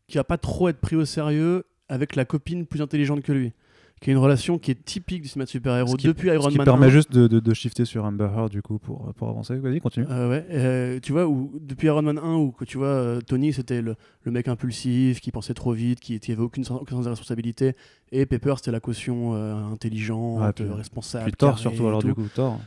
qui 0.08 0.18
a 0.18 0.24
pas 0.24 0.38
trop 0.38 0.70
être 0.70 0.80
pris 0.80 0.96
au 0.96 1.06
sérieux, 1.06 1.66
avec 1.88 2.16
la 2.16 2.26
copine 2.26 2.66
plus 2.66 2.82
intelligente 2.82 3.22
que 3.22 3.32
lui. 3.32 3.54
Qui 4.02 4.12
a 4.12 4.14
une 4.14 4.20
relation 4.20 4.58
qui 4.58 4.72
est 4.72 4.86
typique 4.86 5.22
du 5.24 5.28
cinéma 5.28 5.44
de 5.46 5.50
super-héros 5.50 5.96
qui- 5.98 6.08
depuis 6.08 6.30
Iron 6.30 6.44
Ce 6.44 6.50
qui 6.50 6.58
Man. 6.58 6.64
permet 6.66 6.86
1. 6.86 6.90
juste 6.90 7.12
de, 7.12 7.28
de, 7.28 7.40
de 7.42 7.54
shifter 7.54 7.84
sur 7.84 8.06
Amber 8.06 8.30
Heard 8.34 8.50
du 8.50 8.62
coup 8.62 8.80
pour, 8.80 9.14
pour 9.14 9.28
avancer. 9.30 9.58
Vas-y, 9.58 9.82
continue. 9.82 10.06
Euh, 10.10 10.30
ouais, 10.30 10.46
euh, 10.52 11.00
tu 11.02 11.12
vois, 11.12 11.28
où, 11.28 11.52
depuis 11.62 11.88
Iron 11.88 12.02
Man 12.02 12.18
1, 12.18 12.36
où 12.36 12.52
que 12.52 12.64
tu 12.64 12.78
vois, 12.78 12.88
euh, 12.88 13.20
Tony 13.20 13.52
c'était 13.52 13.82
le, 13.82 13.96
le 14.24 14.32
mec 14.32 14.48
impulsif, 14.48 15.20
qui 15.20 15.32
pensait 15.32 15.54
trop 15.54 15.74
vite, 15.74 16.00
qui 16.00 16.18
n'avait 16.30 16.42
aucune, 16.42 16.64
sens- 16.64 16.80
aucun 16.82 16.96
sens 16.96 17.04
de 17.06 17.10
responsabilité, 17.10 17.74
et 18.14 18.26
Pepper 18.26 18.54
c'était 18.56 18.72
la 18.72 18.80
caution 18.80 19.34
euh, 19.36 19.56
intelligente, 19.74 20.42
Ouais, 20.42 20.54
puis- 20.54 20.64
responsable. 20.74 21.26
Puis 21.26 21.34
Thor 21.34 21.60
surtout 21.60 21.88
alors 21.88 22.02
du 22.02 22.14
coup. 22.14 22.28
Thor. 22.34 22.60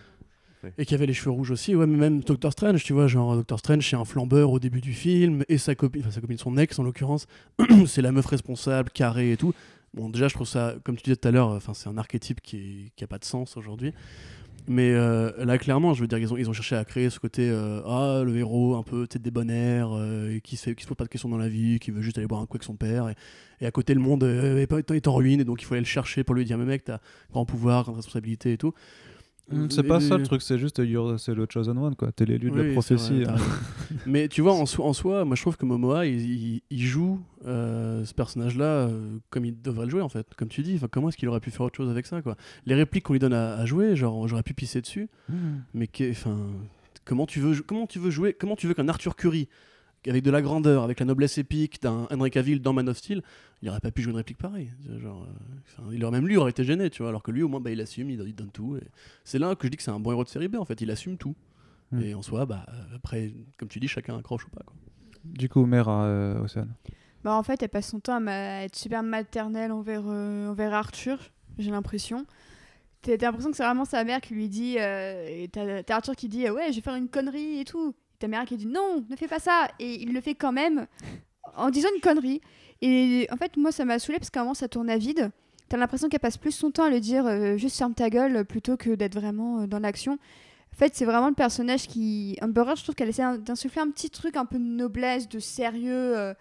Et 0.79 0.85
qui 0.85 0.95
avait 0.95 1.07
les 1.07 1.13
cheveux 1.13 1.33
rouges 1.33 1.51
aussi, 1.51 1.75
ouais, 1.75 1.87
mais 1.89 1.97
même 1.99 2.21
Doctor 2.21 2.53
Strange, 2.53 2.85
tu 2.85 2.93
vois, 2.93 3.09
genre 3.09 3.35
Doctor 3.35 3.59
Strange 3.59 3.89
c'est 3.89 3.97
un 3.97 4.05
flambeur 4.05 4.51
au 4.53 4.61
début 4.61 4.81
du 4.81 4.93
film, 4.93 5.43
et 5.49 5.59
sa 5.59 5.75
copine, 5.75 6.03
enfin 6.03 6.13
sa 6.13 6.21
copine, 6.21 6.39
son 6.39 6.57
ex 6.57 6.79
en 6.79 6.85
l'occurrence, 6.85 7.27
c'est 7.87 8.01
la 8.03 8.13
meuf 8.13 8.27
responsable, 8.27 8.91
carrée 8.91 9.33
et 9.33 9.37
tout. 9.37 9.55
Bon, 9.95 10.09
déjà, 10.09 10.29
je 10.29 10.35
trouve 10.35 10.47
ça, 10.47 10.75
comme 10.85 10.97
tu 10.97 11.03
disais 11.03 11.17
tout 11.17 11.29
à 11.29 11.31
l'heure, 11.31 11.61
c'est 11.75 11.89
un 11.89 11.99
archétype 11.99 12.41
qui 12.41 12.93
n'a 13.01 13.07
pas 13.07 13.19
de 13.19 13.25
sens 13.25 13.57
aujourd'hui. 13.57 13.93
Mais 14.69 14.93
euh, 14.93 15.45
là, 15.45 15.59
clairement, 15.59 15.93
je 15.93 16.03
veux 16.03 16.07
dire, 16.07 16.19
ils 16.19 16.33
ont, 16.33 16.37
ils 16.37 16.49
ont 16.49 16.53
cherché 16.53 16.77
à 16.77 16.85
créer 16.85 17.11
ce 17.11 17.19
côté 17.19 17.51
euh, 17.51 17.83
ah, 17.85 18.23
le 18.25 18.37
héros 18.37 18.77
un 18.77 18.85
peu 18.85 19.09
tête 19.09 19.23
débonnaire, 19.23 19.89
euh, 19.93 20.39
qui 20.39 20.61
ne 20.67 20.73
qui 20.75 20.83
se 20.85 20.89
pose 20.89 20.97
pas 20.97 21.05
de 21.05 21.09
questions 21.09 21.29
dans 21.29 21.39
la 21.39 21.49
vie, 21.49 21.81
qui 21.81 21.91
veut 21.91 22.01
juste 22.01 22.17
aller 22.19 22.29
boire 22.29 22.41
un 22.41 22.47
coup 22.47 22.57
avec 22.57 22.63
son 22.63 22.77
père. 22.77 23.13
Et, 23.61 23.67
à 23.67 23.71
côté, 23.71 23.95
le 23.95 24.01
monde 24.01 24.23
est, 24.23 24.73
est, 24.73 25.09
en 25.09 25.15
ruine, 25.15 25.41
et 25.41 25.45
donc 25.45 25.63
il 25.63 25.65
faut 25.65 25.75
aller 25.75 25.81
le 25.81 25.87
chercher 25.87 26.25
pour 26.25 26.35
lui 26.35 26.45
dire 26.45 26.59
Mais 26.59 26.65
mec, 26.65 26.85
t'as 26.85 26.99
grand 27.33 27.45
pouvoir, 27.45 27.85
grande 27.85 27.97
responsabilité 27.97 28.53
et 28.53 28.59
tout. 28.59 28.73
C'est 29.71 29.83
pas 29.83 30.01
ça 30.01 30.17
le 30.17 30.25
truc, 30.25 30.43
c'est 30.43 30.59
juste 30.59 30.81
c'est 31.19 31.35
le 31.35 31.47
chosen 31.49 31.79
one, 31.79 31.95
quoi. 31.95 32.13
T'es 32.13 32.25
l'élu 32.25 32.51
de 32.51 32.61
la 32.61 32.73
prophétie. 32.73 33.25
Mais 34.07 34.29
tu 34.29 34.41
vois, 34.41 34.55
en, 34.55 34.63
en, 34.63 34.93
soi, 34.93 35.25
moi 35.25 35.37
je 35.37 35.43
trouve 35.43 35.57
que 35.57 35.65
Momoa, 35.65 36.07
il, 36.07 36.61
il, 36.71 36.81
joue 36.81 37.21
euh, 37.47 38.05
ce 38.05 38.15
personnage-là 38.15 38.65
euh, 38.65 39.19
comme 39.31 39.45
il 39.45 39.61
devrait 39.61 39.85
le 39.87 39.91
jouer, 39.91 40.03
en 40.03 40.09
fait. 40.09 40.27
Comme 40.37 40.49
tu 40.49 40.63
dis, 40.63 40.81
comment 40.91 41.09
est-ce 41.09 41.17
qu'il 41.17 41.29
aurait 41.29 41.41
pu 41.41 41.51
faire 41.51 41.67
autre 41.67 41.77
chose 41.77 41.91
avec 41.91 42.07
ça, 42.07 42.23
quoi? 42.23 42.37
Les 42.67 42.75
répliques 42.75 43.05
qu'on 43.05 43.13
lui 43.13 43.21
donne 43.21 43.35
à, 43.35 43.65
jouer, 43.67 43.97
genre 43.97 44.27
j'aurais 44.29 44.43
pu 44.43 44.55
pisser 44.55 44.81
dessus, 44.81 45.09
mm. 45.29 45.35
mais 45.75 45.89
enfin. 46.11 46.37
Comment 47.05 47.27
tu 47.27 47.41
veux, 47.41 47.61
comment 47.63 47.89
tu 47.89 47.99
veux 47.99 48.11
jouer, 48.11 48.33
comment 48.33 48.55
tu 48.55 48.69
veux 48.69 48.75
qu'un 48.75 48.87
Arthur 48.87 49.17
Curry 49.17 49.49
avec 50.07 50.23
de 50.23 50.31
la 50.31 50.43
grandeur, 50.43 50.83
avec 50.83 51.01
la 51.01 51.07
noblesse 51.07 51.39
épique 51.39 51.81
d'un 51.83 52.07
Henry 52.11 52.31
Cavill 52.31 52.61
dans 52.61 52.73
Man 52.73 52.89
of 52.89 52.97
Steel, 52.97 53.23
il 53.63 53.67
n'aurait 53.67 53.81
pas 53.81 53.91
pu 53.91 54.03
jouer 54.03 54.11
une 54.11 54.17
réplique 54.17 54.39
pareille. 54.39 54.71
Genre, 55.01 55.27
euh, 55.81 55.93
il 55.93 56.05
aurait 56.05 56.13
même 56.13 56.27
lui 56.27 56.37
aurait 56.37 56.51
été 56.51 56.65
gêné, 56.65 56.91
tu 56.91 57.03
vois. 57.03 57.11
Alors 57.11 57.23
que 57.23 57.31
lui, 57.31 57.43
au 57.43 57.49
moins, 57.49 57.61
bah, 57.61 57.71
il 57.71 57.81
assume, 57.81 58.11
il, 58.11 58.35
donne 58.35 58.51
tout. 58.51 58.79
C'est 59.25 59.39
là 59.39 59.55
que 59.55 59.67
je 59.67 59.71
dis 59.71 59.77
que 59.77 59.83
c'est 59.83 59.91
un 59.91 60.01
bon 60.01 60.13
héros 60.13 60.25
de 60.25 60.29
série 60.29 60.49
B. 60.49 60.57
En 60.57 60.65
fait, 60.65 60.81
il 60.81 60.91
assume 60.91 61.17
tout. 61.17 61.37
Hmm. 61.93 62.03
Et 62.03 62.15
en 62.15 62.23
soi, 62.23 62.47
bah, 62.47 62.67
après, 62.95 63.33
comme 63.59 63.69
tu 63.69 63.79
dis, 63.79 63.89
chacun 63.89 64.19
accroche 64.19 64.47
ou 64.47 64.51
pas. 64.51 64.63
Quoi. 64.65 64.75
Du 65.25 65.49
coup, 65.49 65.67
mère 65.67 65.89
euh, 65.89 66.43
Océane. 66.43 66.75
Bah, 67.23 67.35
en 67.35 67.43
fait, 67.43 67.63
elle 67.63 67.69
passe 67.69 67.89
son 67.89 68.01
temps 68.01 68.21
à, 68.27 68.65
être 68.65 68.77
super 68.77 69.03
maternelle 69.03 69.73
envers, 69.73 70.05
euh, 70.07 70.49
envers 70.49 70.75
Arthur. 70.75 71.19
J'ai 71.59 71.71
l'impression. 71.71 72.27
T'as 73.03 73.17
l'impression 73.17 73.51
que 73.51 73.57
c'est 73.57 73.65
vraiment 73.65 73.85
sa 73.85 74.05
mère 74.05 74.21
qui 74.21 74.35
lui 74.35 74.49
dit. 74.49 74.77
Euh, 74.79 75.47
T'as 75.53 75.97
Arthur 75.97 76.17
qui 76.17 76.29
dit 76.29 76.49
Ouais, 76.51 76.71
je 76.71 76.77
vais 76.77 76.83
faire 76.83 76.95
une 76.95 77.09
connerie 77.09 77.61
et 77.61 77.65
tout 77.65 77.95
ta 78.23 78.29
mère 78.29 78.45
qui 78.45 78.57
dit 78.57 78.67
non, 78.67 79.05
ne 79.09 79.17
fais 79.17 79.29
pas 79.29 79.41
ça. 79.41 79.69
Et 79.79 80.01
il 80.01 80.13
le 80.13 80.21
fait 80.21 80.35
quand 80.35 80.53
même 80.53 80.87
en 81.57 81.71
disant 81.71 81.89
une 81.95 82.01
connerie. 82.01 82.41
Et 82.81 83.29
en 83.31 83.37
fait, 83.37 83.57
moi, 83.57 83.73
ça 83.73 83.85
m'a 83.85 83.99
saoulé 83.99 84.19
parce 84.19 84.31
qu'à 84.31 84.41
un 84.41 84.45
moment, 84.45 84.55
ça 84.55 84.69
tourne 84.69 84.89
à 84.89 84.97
vide. 84.97 85.31
T'as 85.69 85.77
l'impression 85.77 86.09
qu'elle 86.09 86.21
passe 86.21 86.37
plus 86.37 86.53
son 86.53 86.71
temps 86.71 86.85
à 86.85 86.91
le 86.91 87.01
dire 87.01 87.27
euh, 87.27 87.57
juste 87.57 87.79
ferme 87.79 87.95
ta 87.95 88.11
gueule 88.11 88.45
plutôt 88.45 88.77
que 88.77 88.91
d'être 88.91 89.15
vraiment 89.15 89.61
euh, 89.61 89.67
dans 89.67 89.79
l'action. 89.79 90.15
En 90.15 90.77
fait, 90.77 90.95
c'est 90.95 91.05
vraiment 91.05 91.29
le 91.29 91.35
personnage 91.35 91.87
qui. 91.87 92.37
Amber 92.41 92.63
Heard, 92.67 92.79
je 92.79 92.83
trouve 92.85 92.95
qu'elle 92.95 93.09
essaie 93.09 93.39
d'insuffler 93.39 93.83
un 93.83 93.91
petit 93.91 94.11
truc 94.11 94.37
un 94.37 94.45
peu 94.45 94.59
de 94.59 94.65
noblesse, 94.65 95.29
de 95.29 95.39
sérieux. 95.39 96.17
Euh, 96.17 96.35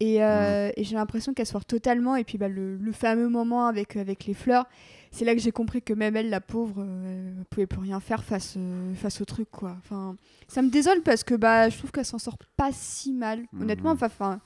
et, 0.00 0.18
et 0.18 0.84
j'ai 0.84 0.94
l'impression 0.94 1.34
qu'elle 1.34 1.46
sort 1.46 1.64
totalement. 1.64 2.14
Et 2.14 2.22
puis 2.22 2.38
bah, 2.38 2.48
le, 2.48 2.76
le, 2.76 2.92
fameux 2.92 3.28
moment 3.28 3.66
avec, 3.66 3.96
avec 3.96 4.26
les 4.26 4.34
fleurs 4.34 4.66
c'est 5.10 5.24
là 5.24 5.34
que 5.34 5.40
j'ai 5.40 5.52
compris 5.52 5.82
que 5.82 5.92
même 5.92 6.16
elle, 6.16 6.30
la 6.30 6.40
pauvre, 6.40 6.82
euh, 6.84 7.32
elle 7.38 7.44
pouvait 7.46 7.66
plus 7.66 7.80
rien 7.80 8.00
faire 8.00 8.24
face, 8.24 8.54
euh, 8.56 8.94
face 8.94 9.20
au 9.20 9.24
truc, 9.24 9.48
quoi. 9.50 9.76
Enfin, 9.78 10.16
ça 10.48 10.62
me 10.62 10.70
désole 10.70 11.02
parce 11.02 11.24
que 11.24 11.34
bah, 11.34 11.68
je 11.68 11.78
trouve 11.78 11.90
qu'elle 11.90 12.04
s'en 12.04 12.18
sort 12.18 12.38
pas 12.56 12.70
si 12.72 13.12
mal. 13.12 13.40
Mhm. 13.52 13.62
Honnêtement, 13.62 13.90
enfin, 13.90 14.40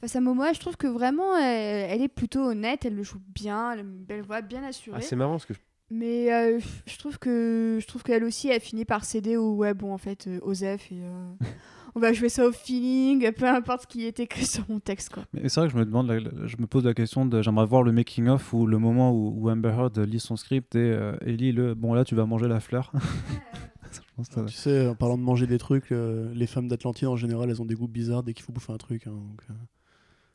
face 0.00 0.16
à 0.16 0.20
Momoa, 0.20 0.52
je 0.52 0.60
trouve 0.60 0.76
que 0.76 0.86
vraiment, 0.86 1.36
elle, 1.36 2.02
est 2.02 2.08
plutôt 2.08 2.44
honnête, 2.44 2.84
elle 2.84 2.94
le 2.94 3.02
joue 3.02 3.20
bien, 3.34 3.72
elle 3.72 3.78
a 3.78 3.82
une 3.82 4.04
belle 4.04 4.22
voix 4.22 4.40
bien 4.40 4.62
assurée. 4.64 4.98
Ah, 5.00 5.02
c'est 5.02 5.16
marrant 5.16 5.32
parce 5.32 5.46
que 5.46 5.54
mais 5.88 6.32
euh, 6.32 6.58
je 6.84 6.98
trouve 6.98 7.16
que 7.20 7.78
je 7.80 7.86
trouve 7.86 8.02
qu'elle 8.02 8.24
aussi 8.24 8.50
a 8.50 8.58
fini 8.58 8.84
par 8.84 9.04
céder 9.04 9.36
au 9.36 9.54
ouais 9.54 9.72
bon 9.72 9.92
en 9.92 9.98
fait 9.98 10.28
Osef 10.42 10.90
et 10.90 11.00
on 11.96 12.00
va 12.00 12.12
jouer 12.12 12.28
ça 12.28 12.46
au 12.46 12.52
feeling, 12.52 13.32
peu 13.32 13.48
importe 13.48 13.82
ce 13.82 13.86
qui 13.86 14.04
est 14.04 14.20
écrit 14.20 14.44
sur 14.44 14.64
mon 14.68 14.80
texte. 14.80 15.08
Quoi. 15.08 15.24
Mais 15.32 15.48
c'est 15.48 15.60
vrai 15.60 15.68
que 15.68 15.72
je 15.72 15.78
me, 15.78 15.86
demande, 15.86 16.10
je 16.44 16.56
me 16.58 16.66
pose 16.66 16.84
la 16.84 16.92
question 16.92 17.24
de 17.24 17.40
j'aimerais 17.40 17.64
voir 17.64 17.82
le 17.82 17.90
making-of 17.90 18.52
ou 18.52 18.66
le 18.66 18.78
moment 18.78 19.12
où, 19.12 19.48
Amber 19.48 19.70
Heard 19.70 19.98
lit 20.00 20.20
son 20.20 20.36
script 20.36 20.76
et, 20.76 20.78
euh, 20.78 21.16
lit 21.24 21.52
le 21.52 21.74
bon 21.74 21.94
là 21.94 22.04
tu 22.04 22.14
vas 22.14 22.26
manger 22.26 22.48
la 22.48 22.60
fleur. 22.60 22.92
tu 24.46 24.52
sais, 24.52 24.86
en 24.86 24.94
parlant 24.94 25.16
de 25.16 25.22
manger 25.22 25.46
des 25.46 25.56
trucs, 25.56 25.90
euh, 25.90 26.30
les 26.34 26.46
femmes 26.46 26.68
d'Atlantide 26.68 27.08
en 27.08 27.16
général 27.16 27.48
elles 27.48 27.62
ont 27.62 27.66
des 27.66 27.74
goûts 27.74 27.88
bizarres 27.88 28.22
dès 28.22 28.34
qu'il 28.34 28.44
faut 28.44 28.52
bouffer 28.52 28.74
un 28.74 28.78
truc. 28.78 29.06
Hein, 29.06 29.12
donc, 29.12 29.40
euh, 29.48 29.54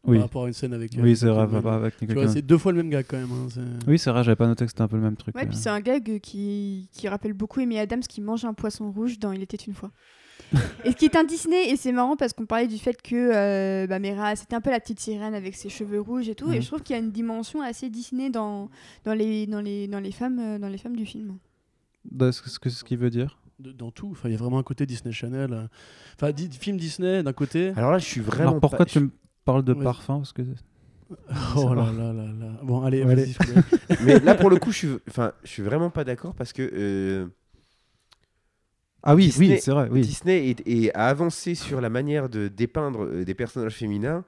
oui. 0.06 0.18
Par 0.18 0.26
rapport 0.26 0.46
à 0.46 0.48
une 0.48 0.54
scène 0.54 0.74
avec. 0.74 0.94
oui, 0.98 1.16
c'est 1.16 1.28
vrai, 1.28 1.44
avec 1.44 1.94
C'est 2.30 2.42
deux 2.42 2.58
fois 2.58 2.72
le 2.72 2.80
même 2.80 2.90
gag 2.90 3.06
quand 3.08 3.18
même. 3.18 3.30
Hein, 3.32 3.62
oui, 3.86 4.00
c'est 4.00 4.10
vrai, 4.10 4.24
j'avais 4.24 4.36
pas 4.36 4.48
noté 4.48 4.66
que 4.66 4.72
c'était 4.72 4.82
un 4.82 4.88
peu 4.88 4.96
le 4.96 5.04
même 5.04 5.16
truc. 5.16 5.36
Ouais, 5.36 5.46
puis 5.46 5.56
c'est 5.56 5.70
un 5.70 5.80
gag 5.80 6.20
qui, 6.22 6.90
qui 6.92 7.08
rappelle 7.08 7.34
beaucoup 7.34 7.60
Amy 7.60 7.78
Adams 7.78 8.02
qui 8.02 8.20
mange 8.20 8.46
un 8.46 8.56
poisson 8.56 8.92
rouge 8.92 9.20
dans 9.20 9.32
Il 9.32 9.44
était 9.44 9.58
une 9.58 9.76
fois 9.76 9.92
et 10.86 10.92
ce 10.92 10.96
qui 10.96 11.06
est 11.06 11.16
un 11.16 11.24
Disney, 11.24 11.70
et 11.70 11.76
c'est 11.76 11.92
marrant 11.92 12.16
parce 12.16 12.34
qu'on 12.34 12.46
parlait 12.46 12.68
du 12.68 12.78
fait 12.78 13.02
que 13.02 13.16
euh, 13.16 13.88
bah, 13.88 14.00
Mera, 14.00 14.36
c'était 14.36 14.56
un 14.56 14.62
peu 14.62 14.70
la 14.70 14.80
petite 14.80 15.00
sirène 15.00 15.34
avec 15.34 15.56
ses 15.56 15.70
cheveux 15.70 16.02
rouges 16.02 16.30
et 16.30 16.36
tout, 16.36 16.52
et 16.52 16.62
je 16.62 16.68
trouve 16.68 16.82
qu'il 16.82 16.96
y 16.96 17.00
a 17.00 17.02
une 17.02 17.12
dimension 17.12 17.62
assez 17.62 17.90
Disney 17.90 18.30
dans, 18.30 18.70
dans, 19.06 19.14
les, 19.14 19.48
dans, 19.48 19.62
les, 19.62 19.88
dans, 19.88 20.00
les, 20.00 20.12
femmes, 20.12 20.40
euh, 20.40 20.60
dans 20.60 20.70
les 20.70 20.78
femmes 20.78 20.96
du 20.96 21.06
film. 21.06 21.38
ce 22.20 22.60
que 22.60 22.70
ce 22.70 22.84
qu'il 22.84 22.98
veut 22.98 23.10
dire 23.10 23.38
dans 23.78 23.92
tout. 23.92 24.10
Enfin, 24.12 24.30
il 24.30 24.32
y 24.32 24.36
a 24.36 24.38
vraiment 24.38 24.60
un 24.60 24.64
côté 24.64 24.86
Disney 24.86 25.14
Channel. 25.14 25.54
Euh. 25.54 25.68
Enfin, 26.16 26.34
film 26.60 26.78
Disney 26.78 27.24
d'un 27.24 27.34
côté. 27.34 27.74
Alors 27.76 27.92
là, 27.92 28.00
je 28.00 28.06
suis 28.06 28.22
vraiment. 28.22 28.52
Alors 28.52 28.62
pourquoi 28.62 28.86
tu 28.86 29.00
me 29.00 29.12
parles 29.46 29.64
de 29.64 29.74
parfum 29.74 30.18
parce 30.18 30.34
que... 30.34 30.42
Oh 31.58 31.74
là 31.74 31.92
là 31.92 32.14
là 32.14 32.24
là. 32.24 32.60
Bon, 32.64 32.84
allez, 32.84 33.02
allez. 33.02 33.34
Mais 34.06 34.20
là, 34.20 34.34
pour 34.34 34.50
le 34.50 34.56
coup, 34.56 34.72
je 34.72 34.78
suis, 34.78 34.90
enfin, 35.10 35.34
je 35.44 35.50
suis 35.50 35.62
vraiment 35.62 35.90
pas 35.90 36.06
d'accord 36.06 36.34
parce 36.34 36.54
que 36.54 37.30
ah 39.04 39.16
oui, 39.16 39.34
oui 39.38 39.58
c'est 39.60 39.72
vrai. 39.72 39.88
Oui. 39.92 40.02
Disney 40.02 40.56
a 40.94 41.08
avancé 41.08 41.56
sur 41.56 41.82
la 41.82 41.90
manière 41.90 42.30
de 42.30 42.48
dépeindre 42.48 43.06
euh, 43.06 43.26
des 43.26 43.34
personnages 43.34 43.76
féminins. 43.76 44.24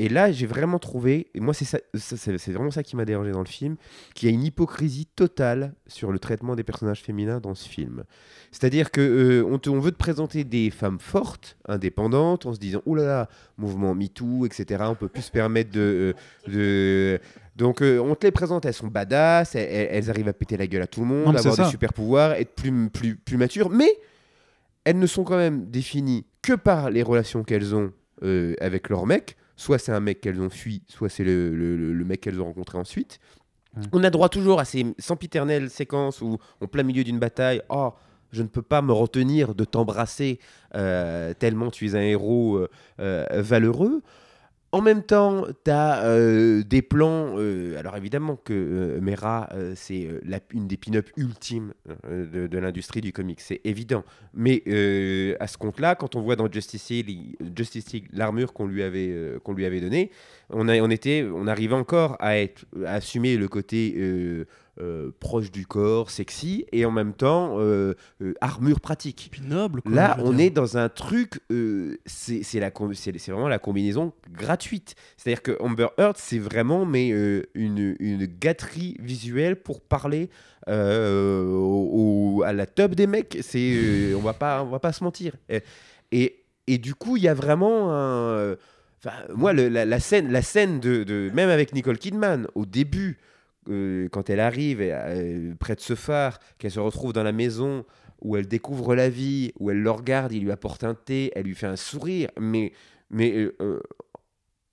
Et 0.00 0.08
là, 0.08 0.30
j'ai 0.30 0.46
vraiment 0.46 0.78
trouvé, 0.78 1.26
et 1.34 1.40
moi, 1.40 1.52
c'est 1.52 1.64
ça, 1.64 1.78
c'est 1.96 2.52
vraiment 2.52 2.70
ça 2.70 2.84
qui 2.84 2.94
m'a 2.94 3.04
dérangé 3.04 3.32
dans 3.32 3.40
le 3.40 3.46
film, 3.46 3.74
qu'il 4.14 4.28
y 4.28 4.30
a 4.30 4.34
une 4.34 4.44
hypocrisie 4.44 5.06
totale 5.06 5.74
sur 5.88 6.12
le 6.12 6.20
traitement 6.20 6.54
des 6.54 6.62
personnages 6.62 7.02
féminins 7.02 7.40
dans 7.40 7.56
ce 7.56 7.68
film. 7.68 8.04
C'est-à-dire 8.52 8.92
que 8.92 9.00
euh, 9.00 9.44
on, 9.44 9.60
on, 9.68 9.80
veut 9.80 9.90
te 9.90 9.96
présenter 9.96 10.44
des 10.44 10.70
femmes 10.70 11.00
fortes, 11.00 11.56
indépendantes, 11.66 12.46
en 12.46 12.54
se 12.54 12.60
disant, 12.60 12.80
oh 12.86 12.94
là 12.94 13.06
là, 13.06 13.28
mouvement 13.56 13.92
MeToo, 13.96 14.46
etc. 14.46 14.84
On 14.86 14.94
peut 14.94 15.08
plus 15.08 15.22
se 15.22 15.32
permettre 15.32 15.72
de, 15.72 16.14
euh, 16.48 17.16
de 17.16 17.20
donc 17.56 17.80
on 17.82 18.14
te 18.14 18.24
les 18.24 18.30
présente, 18.30 18.66
elles 18.66 18.74
sont 18.74 18.86
badass, 18.86 19.56
elles, 19.56 20.08
arrivent 20.10 20.28
à 20.28 20.32
péter 20.32 20.56
la 20.56 20.68
gueule 20.68 20.82
à 20.82 20.86
tout 20.86 21.00
le 21.00 21.06
monde, 21.06 21.36
avoir 21.36 21.56
des 21.56 21.64
super 21.64 21.92
pouvoirs, 21.92 22.34
être 22.34 22.54
plus, 22.54 22.88
plus, 22.88 23.16
plus 23.16 23.36
matures, 23.36 23.68
mais 23.68 23.98
elles 24.84 24.98
ne 24.98 25.06
sont 25.06 25.24
quand 25.24 25.36
même 25.36 25.66
définies 25.70 26.26
que 26.42 26.54
par 26.54 26.90
les 26.90 27.02
relations 27.02 27.44
qu'elles 27.44 27.74
ont 27.74 27.92
euh, 28.22 28.54
avec 28.60 28.88
leur 28.88 29.06
mec. 29.06 29.36
Soit 29.56 29.78
c'est 29.78 29.92
un 29.92 30.00
mec 30.00 30.20
qu'elles 30.20 30.40
ont 30.40 30.50
fui, 30.50 30.82
soit 30.86 31.08
c'est 31.08 31.24
le, 31.24 31.54
le, 31.54 32.04
mec 32.04 32.20
qu'elles 32.20 32.40
ont 32.40 32.44
rencontré 32.44 32.78
ensuite. 32.78 33.18
On 33.92 34.04
a 34.04 34.10
droit 34.10 34.28
toujours 34.28 34.60
à 34.60 34.64
ces 34.64 34.86
sempiternelles 34.98 35.68
séquences 35.68 36.20
où, 36.20 36.38
en 36.60 36.66
plein 36.66 36.84
milieu 36.84 37.02
d'une 37.02 37.18
bataille, 37.18 37.60
oh, 37.68 37.92
je 38.30 38.42
ne 38.42 38.48
peux 38.48 38.62
pas 38.62 38.82
me 38.82 38.92
retenir 38.92 39.54
de 39.54 39.64
t'embrasser 39.64 40.38
euh, 40.74 41.34
tellement 41.34 41.70
tu 41.70 41.88
es 41.88 41.94
un 41.96 42.00
héros 42.00 42.66
euh, 43.00 43.26
valeureux. 43.32 44.02
En 44.70 44.82
même 44.82 45.02
temps, 45.02 45.46
tu 45.64 45.70
as 45.70 46.04
euh, 46.04 46.62
des 46.62 46.82
plans. 46.82 47.36
Euh, 47.38 47.78
alors 47.78 47.96
évidemment 47.96 48.36
que 48.36 48.52
euh, 48.52 49.00
Mera, 49.00 49.48
c'est 49.74 50.08
une 50.52 50.68
des 50.68 50.76
pin-up 50.76 51.08
ultimes 51.16 51.72
de, 52.10 52.58
l'industrie 52.58 53.00
du 53.00 53.12
comics, 53.12 53.40
c'est 53.40 53.62
évident. 53.64 54.04
Mais 54.34 54.62
à 55.40 55.46
ce 55.46 55.56
compte-là, 55.56 55.94
quand 55.94 56.16
on 56.16 56.20
voit 56.20 56.36
dans 56.36 56.50
Justice 56.52 56.90
League, 56.90 58.08
l'armure 58.12 58.52
qu'on 58.52 58.66
lui 58.66 58.82
avait 58.82 59.38
qu'on 59.42 59.54
lui 59.54 59.64
avait 59.64 59.80
donnée, 59.80 60.10
on, 60.50 60.68
a, 60.68 60.76
était, 60.76 61.26
on 61.32 61.46
arrivait 61.46 61.74
encore 61.74 62.16
à 62.20 62.34
assumer 62.86 63.36
le 63.36 63.48
côté 63.48 64.46
euh, 64.80 65.10
proche 65.18 65.50
du 65.50 65.66
corps, 65.66 66.10
sexy, 66.10 66.64
et 66.70 66.84
en 66.84 66.92
même 66.92 67.12
temps 67.12 67.56
euh, 67.58 67.94
euh, 68.22 68.34
armure 68.40 68.80
pratique. 68.80 69.28
Puis 69.32 69.42
noble. 69.42 69.80
Là, 69.90 70.16
on 70.22 70.38
est 70.38 70.50
dans 70.50 70.78
un 70.78 70.88
truc, 70.88 71.40
c'est 72.06 72.42
vraiment 73.28 73.48
la 73.48 73.58
combinaison 73.58 74.12
gratuite. 74.30 74.94
C'est-à-dire 75.16 75.42
que 75.42 75.56
Amber 75.60 75.88
Heard, 75.98 76.16
c'est 76.16 76.38
vraiment 76.38 76.84
mais 76.84 77.08
une, 77.08 77.96
une, 77.98 78.26
gâterie 78.26 78.96
visuelle 79.00 79.56
pour 79.56 79.80
parler 79.80 80.30
au, 80.68 82.42
à 82.46 82.52
la 82.52 82.66
top 82.66 82.94
des 82.94 83.08
mecs. 83.08 83.38
C'est 83.40 84.14
on 84.14 84.20
va 84.20 84.34
pas 84.34 84.62
on 84.62 84.68
va 84.68 84.78
pas 84.78 84.92
se 84.92 85.02
mentir. 85.02 85.34
Et, 86.12 86.44
et, 86.66 86.78
du 86.78 86.94
coup, 86.94 87.16
il 87.16 87.24
y 87.24 87.28
a 87.28 87.34
vraiment 87.34 87.92
un 87.92 88.56
moi, 89.34 89.52
la, 89.52 90.00
scène, 90.00 90.30
la 90.30 90.42
scène 90.42 90.80
de, 90.80 91.04
de, 91.04 91.30
même 91.34 91.50
avec 91.50 91.72
Nicole 91.72 91.98
Kidman 91.98 92.46
au 92.54 92.66
début, 92.66 93.18
euh, 93.68 94.08
quand 94.10 94.30
elle 94.30 94.40
arrive 94.40 94.78
euh, 94.80 95.54
près 95.58 95.74
de 95.74 95.80
ce 95.80 95.94
phare, 95.94 96.38
qu'elle 96.58 96.70
se 96.70 96.80
retrouve 96.80 97.12
dans 97.12 97.22
la 97.22 97.32
maison 97.32 97.84
où 98.20 98.36
elle 98.36 98.46
découvre 98.46 98.94
la 98.94 99.08
vie, 99.08 99.52
où 99.58 99.70
elle 99.70 99.80
le 99.80 99.90
regarde, 99.90 100.32
il 100.32 100.42
lui 100.42 100.50
apporte 100.50 100.84
un 100.84 100.94
thé, 100.94 101.30
elle 101.34 101.44
lui 101.44 101.54
fait 101.54 101.66
un 101.66 101.76
sourire, 101.76 102.30
mais, 102.38 102.72
mais 103.10 103.32
euh, 103.60 103.80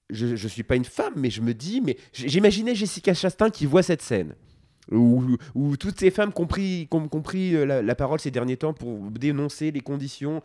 je 0.09 0.27
ne 0.27 0.35
suis 0.35 0.63
pas 0.63 0.75
une 0.75 0.85
femme, 0.85 1.13
mais 1.15 1.29
je 1.29 1.41
me 1.41 1.53
dis, 1.53 1.81
mais 1.81 1.97
j'imaginais 2.13 2.73
Jessica 2.73 3.13
Chastain 3.13 3.49
qui 3.49 3.65
voit 3.65 3.83
cette 3.83 4.01
scène. 4.01 4.35
Où, 4.91 5.37
toutes 5.77 5.99
ces 5.99 6.11
femmes 6.11 6.31
compris, 6.31 6.87
compris 6.89 7.55
euh, 7.55 7.65
la, 7.65 7.81
la 7.81 7.95
parole 7.95 8.19
ces 8.19 8.31
derniers 8.31 8.57
temps 8.57 8.73
pour 8.73 9.11
dénoncer 9.11 9.71
les 9.71 9.81
conditions. 9.81 10.41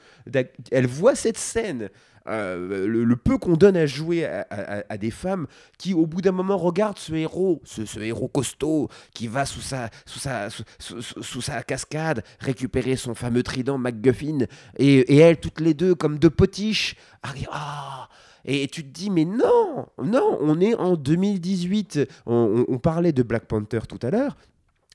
Elles 0.71 0.87
voient 0.87 1.15
cette 1.15 1.39
scène, 1.39 1.91
euh, 2.29 2.87
le, 2.87 3.17
peu 3.17 3.39
qu'on 3.39 3.57
donne 3.57 3.77
à 3.77 3.87
jouer 3.87 4.25
à, 4.25 4.99
des 4.99 5.11
femmes 5.11 5.47
qui, 5.79 5.95
au 5.95 6.07
bout 6.07 6.21
d'un 6.21 6.33
moment, 6.33 6.57
regardent 6.57 6.99
ce 6.99 7.15
héros, 7.15 7.61
ce, 7.65 7.99
héros 7.99 8.29
costaud 8.29 8.89
qui 9.15 9.27
va 9.27 9.47
sous 9.47 9.61
sa, 9.61 9.91
sous, 10.07 10.19
sa, 10.19 10.49
sous 10.79 11.41
sa 11.41 11.63
cascade 11.63 12.23
récupérer 12.39 12.97
son 12.97 13.15
fameux 13.15 13.43
trident 13.43 13.79
MacGuffin 13.79 14.47
et, 14.77 14.99
et 15.15 15.17
elles, 15.17 15.41
toutes 15.41 15.61
les 15.61 15.75
deux, 15.75 15.95
comme 15.95 16.19
deux 16.19 16.31
potiches, 16.31 16.97
arrivent. 17.23 17.49
Ah 17.51 18.09
et 18.45 18.67
tu 18.69 18.83
te 18.83 18.89
dis, 18.89 19.11
mais 19.11 19.25
non, 19.25 19.87
non, 20.03 20.39
on 20.41 20.61
est 20.61 20.75
en 20.75 20.97
2018. 20.97 22.01
On, 22.27 22.65
on- 22.69 22.75
on 22.75 22.79
parlait 22.79 23.13
de 23.13 23.23
Black 23.23 23.47
Panther 23.47 23.81
tout 23.89 23.99
à 24.07 24.11
l'heure. 24.11 24.37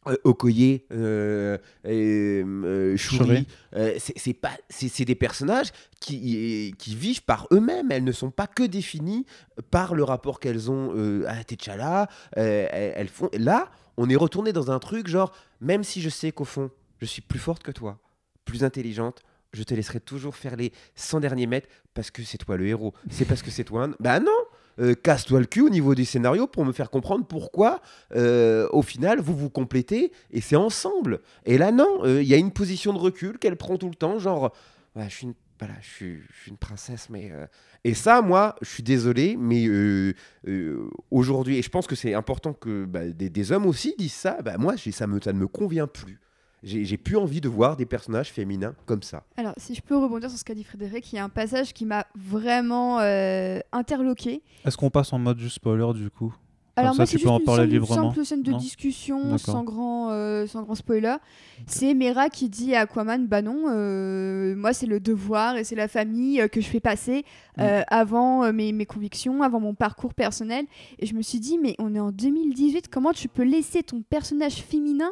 Euh, 0.07 0.15
Okoye, 0.23 0.83
euh, 0.91 1.57
euh, 1.87 2.95
Shuri, 2.97 3.47
euh, 3.75 3.95
c'est 3.97 4.33
pas, 4.33 4.51
c'est 4.69 4.87
c'est 4.87 5.03
des 5.05 5.15
personnages 5.15 5.71
qui, 5.99 6.75
qui 6.77 6.95
vivent 6.95 7.23
par 7.23 7.47
eux-mêmes. 7.51 7.91
Elles 7.91 8.03
ne 8.03 8.11
sont 8.11 8.29
pas 8.29 8.45
que 8.47 8.61
définies 8.63 9.25
par 9.71 9.95
le 9.95 10.03
rapport 10.03 10.39
qu'elles 10.39 10.69
ont 10.69 10.93
à 11.27 11.43
T'Challa. 11.43 12.07
Elles 12.35 13.07
font. 13.07 13.29
Là, 13.37 13.69
on 13.97 14.07
est 14.09 14.15
retourné 14.15 14.53
dans 14.53 14.69
un 14.71 14.77
truc 14.79 15.07
genre, 15.07 15.31
même 15.59 15.83
si 15.83 16.01
je 16.01 16.09
sais 16.09 16.31
qu'au 16.31 16.45
fond, 16.45 16.69
je 16.99 17.05
suis 17.05 17.21
plus 17.23 17.39
forte 17.39 17.63
que 17.63 17.71
toi, 17.71 17.97
plus 18.45 18.63
intelligente, 18.63 19.23
je 19.55 19.63
te 19.63 19.73
laisserai 19.73 19.99
toujours 19.99 20.35
faire 20.35 20.55
les 20.55 20.71
100 20.95 21.21
derniers 21.21 21.47
mètres 21.47 21.67
parce 21.93 22.11
que 22.11 22.23
c'est 22.23 22.37
toi 22.37 22.57
le 22.57 22.67
héros. 22.67 22.93
C'est 23.09 23.25
parce 23.25 23.41
que 23.41 23.51
c'est 23.51 23.63
toi 23.63 23.85
un... 23.85 23.95
Bah 23.99 24.19
non 24.19 24.31
Euh, 24.79 24.93
Casse-toi 24.93 25.39
le 25.39 25.45
cul 25.45 25.61
au 25.61 25.69
niveau 25.69 25.95
du 25.95 26.05
scénario 26.05 26.47
pour 26.47 26.65
me 26.65 26.73
faire 26.73 26.89
comprendre 26.89 27.25
pourquoi, 27.25 27.81
euh, 28.13 28.67
au 28.71 28.81
final, 28.81 29.19
vous 29.19 29.35
vous 29.35 29.49
complétez 29.49 30.11
et 30.31 30.41
c'est 30.41 30.55
ensemble. 30.55 31.21
Et 31.45 31.57
là, 31.57 31.71
non, 31.71 32.03
euh, 32.03 32.21
il 32.21 32.27
y 32.27 32.33
a 32.33 32.37
une 32.37 32.51
position 32.51 32.93
de 32.93 32.99
recul 32.99 33.37
qu'elle 33.37 33.55
prend 33.55 33.77
tout 33.77 33.89
le 33.89 33.95
temps, 33.95 34.19
genre, 34.19 34.53
je 34.95 35.07
suis 35.09 35.27
une, 35.27 35.33
voilà, 35.59 35.75
je 35.81 36.05
une 36.47 36.57
princesse, 36.57 37.09
mais... 37.09 37.31
Et 37.83 37.93
ça, 37.93 38.21
moi, 38.21 38.55
je 38.61 38.69
suis 38.69 38.83
désolé, 38.83 39.37
mais 39.37 39.67
aujourd'hui, 41.11 41.57
et 41.57 41.61
je 41.61 41.69
pense 41.69 41.87
que 41.87 41.95
c'est 41.95 42.13
important 42.13 42.53
que 42.53 42.85
bah, 42.85 43.05
des, 43.07 43.51
hommes 43.51 43.65
aussi 43.65 43.95
disent 43.97 44.13
ça, 44.13 44.41
bah, 44.41 44.57
moi, 44.57 44.75
ça 44.77 45.07
ne 45.07 45.33
me 45.33 45.47
convient 45.47 45.87
plus. 45.87 46.19
J'ai 46.65 46.97
plus 46.97 47.15
envie 47.15 47.41
de 47.41 47.47
voir 47.47 47.77
des 47.77 47.85
personnages 47.85 48.31
féminins 48.31 48.73
comme 48.87 49.03
ça. 49.03 49.23
Alors, 49.37 49.53
si 49.57 49.75
je 49.75 49.81
peux 49.81 49.95
rebondir 49.95 50.29
sur 50.29 50.39
ce 50.39 50.43
qu'a 50.43 50.55
dit 50.55 50.63
Frédéric, 50.63 51.13
il 51.13 51.17
y 51.17 51.19
a 51.19 51.23
un 51.23 51.29
passage 51.29 51.73
qui 51.73 51.85
m'a 51.85 52.07
vraiment 52.15 52.99
euh, 52.99 53.59
interloqué. 53.71 54.41
Est-ce 54.65 54.75
qu'on 54.75 54.89
passe 54.89 55.13
en 55.13 55.19
mode 55.19 55.37
juste 55.39 55.55
spoiler 55.55 55.93
du 55.93 56.09
coup? 56.09 56.35
Alors 56.77 56.91
ça, 56.91 56.97
moi, 56.97 57.05
c'est 57.05 57.13
peux 57.13 57.19
juste 57.19 57.27
en 57.29 57.37
une 57.37 57.85
simple, 57.85 58.25
scène 58.25 58.43
de 58.43 58.51
Non 58.51 58.57
discussion 58.57 59.37
sans 59.37 59.63
grand, 59.63 60.11
euh, 60.11 60.45
sans 60.45 60.63
grand 60.63 60.75
spoiler. 60.75 61.15
C'est 61.67 61.93
Mera 61.93 62.27
qui 62.29 62.49
dit 62.49 62.75
à 62.75 62.81
Aquaman, 62.81 63.27
bah 63.27 63.41
non, 63.41 63.67
euh, 63.69 64.55
moi 64.57 64.73
c'est 64.73 64.85
le 64.85 64.99
devoir 64.99 65.55
et 65.55 65.63
c'est 65.63 65.75
la 65.77 65.87
famille 65.87 66.45
que 66.51 66.59
je 66.59 66.67
fais 66.67 66.81
passer 66.81 67.23
Mm. 67.57 67.83
avant 67.87 68.43
euh, 68.43 68.51
mes, 68.51 68.73
mes 68.73 68.85
convictions, 68.85 69.41
avant 69.41 69.61
mon 69.61 69.73
parcours 69.73 70.13
personnel. 70.13 70.65
Et 70.99 71.05
je 71.05 71.15
me 71.15 71.21
suis 71.21 71.39
dit, 71.39 71.57
mais 71.57 71.75
on 71.79 71.95
est 71.95 71.99
en 71.99 72.11
2018, 72.11 72.89
comment 72.89 73.13
tu 73.13 73.29
peux 73.29 73.43
laisser 73.43 73.81
ton 73.83 74.01
personnage 74.01 74.55
féminin 74.55 75.11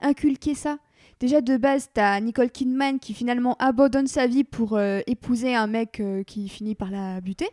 inculquer 0.00 0.54
ça? 0.56 0.78
Déjà 1.20 1.40
de 1.40 1.56
base, 1.56 1.88
t'as 1.94 2.20
Nicole 2.20 2.50
Kidman 2.50 2.98
qui 2.98 3.14
finalement 3.14 3.56
abandonne 3.58 4.06
sa 4.06 4.26
vie 4.26 4.44
pour 4.44 4.76
euh, 4.76 5.00
épouser 5.06 5.54
un 5.54 5.66
mec 5.66 6.00
euh, 6.00 6.22
qui 6.24 6.48
finit 6.48 6.74
par 6.74 6.90
la 6.90 7.20
buter. 7.20 7.48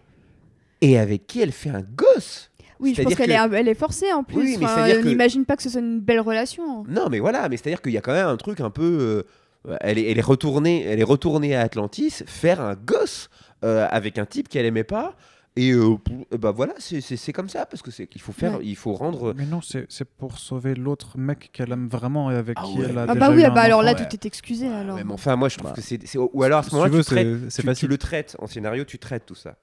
Et 0.82 0.97
avec 0.97 1.28
qui 1.28 1.41
elle 1.41 1.52
fait 1.52 1.69
un 1.69 1.82
gosse 1.82 2.52
Oui, 2.80 2.93
je 2.97 3.04
pense 3.04 3.13
qu'elle 3.15 3.28
que- 3.28 3.54
est, 3.56 3.60
elle 3.60 3.67
est 3.67 3.76
forcée 3.76 4.12
en 4.12 4.24
plus. 4.24 4.38
Oui, 4.38 4.58
mais 4.60 4.65
Enfin, 4.65 4.86
on 4.89 5.02
que- 5.04 5.08
n'imagine 5.08 5.45
pas 5.45 5.56
que 5.56 5.63
ce 5.63 5.69
soit 5.69 5.82
une 5.82 6.00
belle 6.00 6.21
relation. 6.21 6.84
Non, 6.88 7.08
mais 7.10 7.19
voilà, 7.19 7.47
mais 7.50 7.58
c'est-à-dire 7.58 7.82
qu'il 7.82 7.91
y 7.93 7.97
a 7.97 8.02
quand 8.02 8.13
même 8.13 8.28
un 8.28 8.38
truc 8.38 8.60
un 8.62 8.71
peu. 8.71 9.24
euh, 9.69 9.78
elle, 9.82 10.00
est, 10.00 10.10
elle, 10.10 10.17
est 10.17 10.21
retournée, 10.24 10.84
elle 10.84 11.00
est 11.00 11.04
retournée 11.04 11.56
à 11.56 11.62
Atlantis 11.62 12.24
faire 12.26 12.60
un 12.62 12.74
gosse 12.74 13.30
euh, 13.63 13.86
avec 13.91 14.17
un 14.17 14.26
type 14.26 14.50
qu'elle 14.50 14.65
aimait 14.65 14.84
pas. 14.84 15.15
Et 15.57 15.71
euh, 15.73 15.95
euh, 16.33 16.37
bah 16.37 16.51
voilà, 16.51 16.73
c'est- 16.79 17.33
comme 17.33 17.49
ça, 17.49 17.65
parce 17.65 17.81
que 17.81 17.91
c'est 17.91 18.07
qu'il 18.07 18.21
faut 18.21 18.31
faire, 18.31 18.53
Ouais. 18.59 18.65
il 18.65 18.75
faut 18.77 18.93
rendre. 18.93 19.33
Mais 19.35 19.45
non, 19.45 19.59
c'est 19.61 19.85
c'est 19.89 20.05
pour 20.07 20.37
sauver 20.37 20.75
l'autre 20.75 21.17
mec 21.17 21.49
qu'elle 21.51 21.71
aime 21.73 21.89
vraiment 21.89 22.31
et 22.31 22.35
avec 22.35 22.57
Ah 22.59 22.63
qui 22.65 22.79
ouais. 22.79 22.85
elle 22.89 22.97
a 22.97 23.01
Ah 23.03 23.13
déjà 23.13 23.19
bah 23.19 23.31
oui, 23.35 23.41
eu 23.41 23.43
ah 23.43 23.51
un 23.51 23.53
bah 23.53 23.61
alors 23.61 23.83
là, 23.83 23.93
enfant. 23.93 24.05
tout 24.05 24.13
est 24.15 24.25
excusé 24.25 24.67
alors. 24.69 24.95
Mais 24.95 25.03
enfin, 25.11 25.35
moi 25.35 25.49
je 25.49 25.57
trouve 25.57 25.71
Bah. 25.71 25.75
que 25.75 25.81
c'est. 25.81 25.99
Ou 26.17 26.43
alors 26.43 26.59
à 26.59 26.63
ce 26.63 26.71
moment-là, 26.71 26.89
tu 26.89 26.95
veux, 26.95 27.03
tu, 27.03 27.09
traites- 27.09 27.27
c'est 27.27 27.49
c'est 27.49 27.55
tu- 27.57 27.61
tu 27.63 27.67
facile. 27.67 27.89
le 27.89 27.97
traites 27.97 28.35
en 28.39 28.47
scénario, 28.47 28.85
tu 28.85 28.97
traites 28.97 29.25
tout 29.25 29.35
ça. 29.35 29.57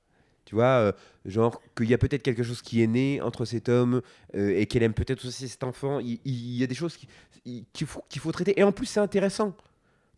Tu 0.45 0.55
vois, 0.55 0.65
euh, 0.67 0.93
genre 1.25 1.61
qu'il 1.77 1.89
y 1.89 1.95
a 1.95 1.99
peut-être 1.99 2.23
quelque 2.23 2.43
chose 2.43 2.61
qui 2.63 2.83
est 2.83 2.87
né 2.87 3.21
entre 3.23 3.45
cet 3.47 3.69
homme 3.71 4.03
euh, 4.35 4.59
et 4.59 4.67
qu'elle 4.67 4.83
aime 4.83 4.95
peut-être 4.95 5.27
aussi 5.27 5.49
cet 5.49 5.65
enfant. 5.65 6.01
Il, 6.01 6.21
il 6.27 6.57
y 6.59 6.63
a 6.65 6.67
des 6.67 6.75
choses 6.75 6.97
qui- 6.99 7.09
il- 7.47 7.65
qu'il 7.73 7.87
faut, 7.87 8.03
qu'il 8.11 8.21
faut 8.21 8.33
traiter. 8.33 8.59
Et 8.61 8.63
en 8.63 8.73
plus, 8.73 8.87
c'est 8.87 9.01
intéressant. 9.01 9.55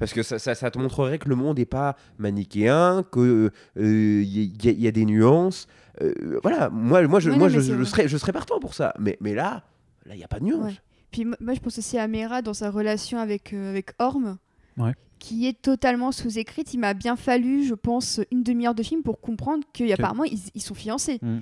Parce 0.01 0.13
que 0.13 0.23
ça, 0.25 0.41
ça, 0.41 0.57
ça 0.57 0.71
te 0.73 0.79
montrerait 0.79 1.19
que 1.19 1.29
le 1.29 1.37
monde 1.37 1.59
n'est 1.59 1.65
pas 1.67 1.95
manichéen, 2.19 3.05
qu'il 3.13 3.51
y, 3.77 4.69
a- 4.69 4.73
y 4.73 4.87
a 4.89 4.91
des 4.91 5.05
nuances. 5.05 5.69
Euh, 6.03 6.39
voilà, 6.43 6.71
moi, 6.71 7.07
moi, 7.07 7.21
je, 7.21 7.31
Ouais, 7.31 7.37
moi 7.37 7.49
non, 7.49 7.53
je, 7.55 7.59
mais 7.59 7.65
c'est 7.65 7.71
je 7.73 7.77
vrai. 7.77 7.85
serais, 7.85 8.09
je 8.09 8.17
serais 8.17 8.33
partant 8.33 8.59
pour 8.59 8.75
ça. 8.75 8.93
Mais, 8.99 9.17
mais 9.21 9.35
là, 9.35 9.63
là, 10.07 10.15
il 10.15 10.19
n'y 10.19 10.25
a 10.25 10.29
pas 10.29 10.41
de 10.41 10.45
nuance. 10.45 10.65
Ouais. 10.65 10.79
Puis 11.13 11.25
mo- 11.25 11.37
moi, 11.41 11.55
je 11.55 11.61
pense 11.61 11.79
aussi 11.79 11.99
à 11.99 12.09
Mera 12.09 12.43
dans 12.43 12.55
sa 12.55 12.71
relation 12.71 13.19
avec, 13.19 13.53
euh, 13.53 13.71
avec 13.71 13.91
Orm, 13.99 14.39
Ouais. 14.79 14.95
qui 15.19 15.47
est 15.47 15.61
totalement 15.61 16.13
sous-écrite. 16.13 16.73
Il 16.73 16.79
m'a 16.81 16.95
bien 16.95 17.17
fallu, 17.17 17.65
je 17.65 17.75
pense, 17.75 18.21
une 18.33 18.43
demi-heure 18.43 18.75
de 18.75 18.83
film 18.83 19.03
pour 19.03 19.21
comprendre 19.21 19.65
qu'apparemment, 19.73 20.25
ils, 20.25 20.39
ils 20.55 20.63
sont 20.63 20.75
fiancés. 20.75 21.19
Mm. 21.21 21.39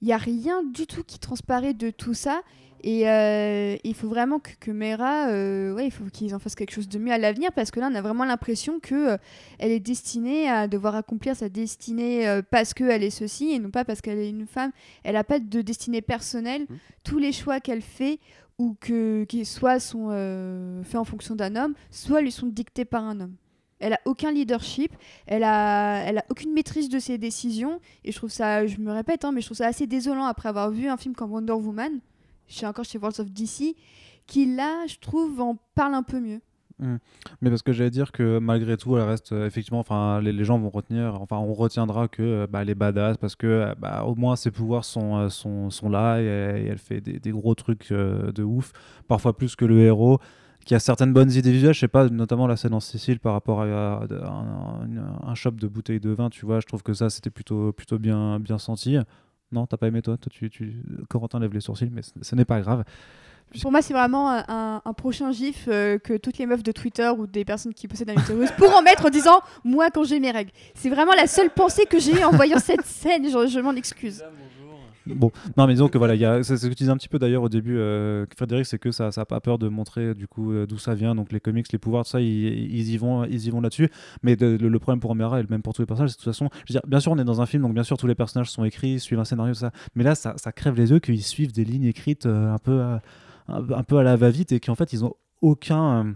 Il 0.00 0.06
n'y 0.06 0.12
a 0.12 0.16
rien 0.16 0.64
du 0.64 0.86
tout 0.88 1.04
qui 1.04 1.20
transparaît 1.20 1.74
de 1.74 1.90
tout 1.90 2.14
ça. 2.14 2.42
Et 2.84 3.08
euh, 3.08 3.76
il 3.84 3.94
faut 3.94 4.08
vraiment 4.08 4.40
que, 4.40 4.50
que 4.58 4.70
Mera, 4.72 5.28
euh, 5.28 5.72
ouais, 5.72 5.86
il 5.86 5.90
faut 5.92 6.04
qu'ils 6.12 6.34
en 6.34 6.40
fassent 6.40 6.56
quelque 6.56 6.72
chose 6.72 6.88
de 6.88 6.98
mieux 6.98 7.12
à 7.12 7.18
l'avenir 7.18 7.52
parce 7.52 7.70
que 7.70 7.78
là, 7.78 7.88
on 7.90 7.94
a 7.94 8.02
vraiment 8.02 8.24
l'impression 8.24 8.80
que 8.80 9.12
euh, 9.12 9.16
elle 9.60 9.70
est 9.70 9.80
destinée 9.80 10.48
à 10.48 10.66
devoir 10.66 10.96
accomplir 10.96 11.36
sa 11.36 11.48
destinée 11.48 12.40
parce 12.50 12.74
qu'elle 12.74 13.04
est 13.04 13.10
ceci 13.10 13.52
et 13.52 13.58
non 13.60 13.70
pas 13.70 13.84
parce 13.84 14.00
qu'elle 14.00 14.18
est 14.18 14.30
une 14.30 14.46
femme. 14.46 14.72
Elle 15.04 15.14
n'a 15.14 15.24
pas 15.24 15.38
de 15.38 15.62
destinée 15.62 16.02
personnelle. 16.02 16.62
Mhm. 16.62 16.78
Tous 17.04 17.18
les 17.18 17.32
choix 17.32 17.60
qu'elle 17.60 17.82
fait 17.82 18.18
ou 18.58 18.76
que 18.80 19.24
qui 19.24 19.44
soit 19.44 19.78
sont 19.78 20.10
faits 20.84 20.96
en 20.96 21.04
fonction 21.04 21.34
d'un 21.36 21.56
homme, 21.56 21.74
soit 21.90 22.20
lui 22.20 22.32
sont 22.32 22.46
dictés 22.46 22.84
par 22.84 23.04
un 23.04 23.20
homme. 23.20 23.34
Elle 23.78 23.94
a 23.94 24.00
aucun 24.04 24.30
leadership, 24.30 24.92
elle 25.26 25.42
a, 25.42 26.04
elle 26.04 26.18
a 26.18 26.24
aucune 26.30 26.52
maîtrise 26.52 26.88
de 26.88 27.00
ses 27.00 27.18
décisions 27.18 27.80
et 28.04 28.12
je 28.12 28.16
trouve 28.16 28.30
ça, 28.30 28.64
je 28.64 28.78
me 28.78 28.92
répète, 28.92 29.24
hein, 29.24 29.32
mais 29.32 29.40
je 29.40 29.46
trouve 29.46 29.56
ça 29.56 29.66
assez 29.66 29.88
désolant 29.88 30.24
après 30.24 30.48
avoir 30.48 30.70
vu 30.70 30.86
un 30.86 30.96
film 30.96 31.16
comme 31.16 31.32
Wonder 31.32 31.52
Woman, 31.54 31.98
suis 32.54 32.66
encore 32.66 32.84
chez 32.84 32.98
Worlds 32.98 33.20
of 33.20 33.30
DC, 33.30 33.74
qui 34.26 34.54
là, 34.54 34.86
je 34.86 34.96
trouve, 34.98 35.40
en 35.40 35.56
parle 35.74 35.94
un 35.94 36.02
peu 36.02 36.20
mieux. 36.20 36.40
Mais 37.40 37.50
parce 37.50 37.62
que 37.62 37.72
j'allais 37.72 37.90
dire 37.90 38.12
que 38.12 38.38
malgré 38.38 38.76
tout, 38.76 38.96
elle 38.96 39.04
reste 39.04 39.32
euh, 39.32 39.46
effectivement. 39.46 39.80
Enfin, 39.80 40.20
les, 40.20 40.44
gens 40.44 40.58
vont 40.58 40.70
retenir. 40.70 41.20
Enfin, 41.20 41.36
on 41.36 41.52
retiendra 41.54 42.08
que 42.08 42.22
euh, 42.22 42.46
bah, 42.48 42.64
est 42.64 42.74
badass 42.74 43.16
parce 43.16 43.36
que 43.36 43.46
euh, 43.46 43.74
bah, 43.78 44.04
au 44.04 44.14
moins 44.14 44.36
ses 44.36 44.50
pouvoirs 44.50 44.84
sont, 44.84 45.16
euh, 45.16 45.28
sont, 45.28 45.70
sont 45.70 45.88
là 45.88 46.20
et, 46.20 46.66
elle 46.68 46.78
fait 46.78 47.00
des, 47.00 47.30
gros 47.30 47.54
trucs 47.54 47.92
de 47.92 48.42
ouf. 48.42 48.72
Parfois 49.08 49.36
plus 49.36 49.56
que 49.56 49.64
le 49.64 49.80
héros 49.80 50.18
qui 50.64 50.74
a 50.74 50.78
certaines 50.78 51.12
bonnes 51.12 51.30
idées 51.32 51.52
visuelles. 51.52 51.74
Je 51.74 51.80
sais 51.80 51.88
pas, 51.88 52.08
notamment 52.08 52.46
la 52.46 52.56
scène 52.56 52.74
en 52.74 52.80
Sicile 52.80 53.18
par 53.18 53.32
rapport 53.32 53.62
à, 53.62 54.04
un- 54.04 55.28
un 55.28 55.34
shop 55.34 55.52
de 55.52 55.66
bouteilles 55.68 56.00
de 56.00 56.10
vin. 56.10 56.30
Tu 56.30 56.46
vois, 56.46 56.60
je 56.60 56.66
trouve 56.66 56.82
que 56.82 56.94
ça 56.94 57.10
c'était 57.10 57.30
plutôt 57.30 57.72
plutôt 57.72 57.98
bien 57.98 58.38
bien 58.40 58.58
senti. 58.58 58.96
Non, 59.52 59.66
t'as 59.66 59.76
pas 59.76 59.86
aimé 59.86 60.02
toi, 60.02 60.16
toi 60.16 60.30
tu, 60.34 60.50
tu... 60.50 60.82
Corentin 61.08 61.38
lève 61.38 61.52
les 61.52 61.60
sourcils, 61.60 61.90
mais 61.92 62.00
ce, 62.22 62.34
n'est 62.34 62.44
pas 62.46 62.60
grave. 62.60 62.84
Pour 63.60 63.70
moi, 63.70 63.82
c'est 63.82 63.92
vraiment 63.92 64.30
un, 64.30 64.80
un- 64.82 64.92
prochain 64.94 65.30
gif 65.30 65.66
euh, 65.68 65.98
que 65.98 66.16
toutes 66.16 66.38
les 66.38 66.46
meufs 66.46 66.62
de 66.62 66.72
Twitter 66.72 67.10
ou 67.16 67.26
des 67.26 67.44
personnes 67.44 67.74
qui 67.74 67.86
possèdent 67.86 68.10
un 68.10 68.14
utérus 68.14 68.50
pourront 68.52 68.80
mettre 68.84 69.04
en 69.06 69.10
disant 69.10 69.40
Moi, 69.62 69.90
quand 69.90 70.04
j'ai 70.04 70.20
mes 70.20 70.30
règles. 70.30 70.52
C'est 70.74 70.88
vraiment 70.88 71.12
la 71.12 71.26
seule 71.26 71.50
pensée 71.50 71.84
que 71.84 71.98
j'ai 71.98 72.18
eue 72.18 72.24
en 72.24 72.30
voyant 72.30 72.58
cette 72.58 72.86
scène. 72.86 73.28
Je, 73.28 73.46
je 73.46 73.60
m'en 73.60 73.74
excuse. 73.74 74.24
Bon, 75.06 75.32
non, 75.56 75.66
mais 75.66 75.74
disons 75.74 75.88
que 75.88 75.98
voilà, 75.98 76.42
c'est 76.42 76.56
ce 76.56 76.66
que 76.66 76.74
tu 76.74 76.84
disais 76.84 76.90
un 76.90 76.96
petit 76.96 77.08
peu 77.08 77.18
d'ailleurs 77.18 77.42
au 77.42 77.48
début, 77.48 77.76
euh, 77.76 78.24
Frédéric, 78.36 78.66
c'est 78.66 78.78
que 78.78 78.90
ça, 78.90 79.10
ça 79.10 79.24
pas 79.24 79.40
peur 79.40 79.58
de 79.58 79.68
montrer 79.68 80.14
du 80.14 80.28
coup 80.28 80.52
euh, 80.52 80.66
d'où 80.66 80.78
ça 80.78 80.94
vient, 80.94 81.14
donc 81.14 81.32
les 81.32 81.40
comics, 81.40 81.70
les 81.72 81.78
pouvoirs, 81.78 82.04
tout 82.04 82.10
ça, 82.10 82.20
ils, 82.20 82.90
y 82.90 82.96
vont, 82.96 83.26
vont 83.26 83.60
là-dessus. 83.60 83.90
Mais 84.22 84.36
le, 84.36 84.78
problème 84.78 85.00
pour 85.00 85.14
Mera 85.14 85.40
et 85.40 85.42
le 85.42 85.48
même 85.48 85.62
pour 85.62 85.74
tous 85.74 85.82
les 85.82 85.86
personnages, 85.86 86.10
c'est 86.10 86.18
de 86.18 86.22
toute 86.22 86.32
façon, 86.32 86.48
je 86.66 86.72
veux 86.72 86.80
dire, 86.80 86.82
bien 86.86 87.00
sûr, 87.00 87.12
on 87.12 87.18
est 87.18 87.24
dans 87.24 87.40
un 87.40 87.46
film, 87.46 87.62
donc 87.62 87.74
bien 87.74 87.82
sûr, 87.82 87.96
tous 87.96 88.06
les 88.06 88.14
personnages 88.14 88.50
sont 88.50 88.64
écrits, 88.64 89.00
suivent 89.00 89.20
un 89.20 89.24
scénario, 89.24 89.54
ça. 89.54 89.72
Mais 89.94 90.04
là, 90.04 90.14
ça, 90.14 90.34
ça 90.36 90.52
crève 90.52 90.76
les 90.76 90.90
yeux 90.90 91.00
qu'ils 91.00 91.22
suivent 91.22 91.52
des 91.52 91.64
lignes 91.64 91.84
écrites 91.84 92.26
euh, 92.26 92.52
un 92.52 92.58
peu, 92.58 92.80
à, 92.80 93.02
un, 93.48 93.82
peu 93.82 93.98
à 93.98 94.02
la 94.02 94.16
va-vite 94.16 94.52
et 94.52 94.60
qu'en 94.60 94.74
fait, 94.74 94.92
ils 94.92 95.04
ont 95.04 95.14
aucun. 95.40 96.14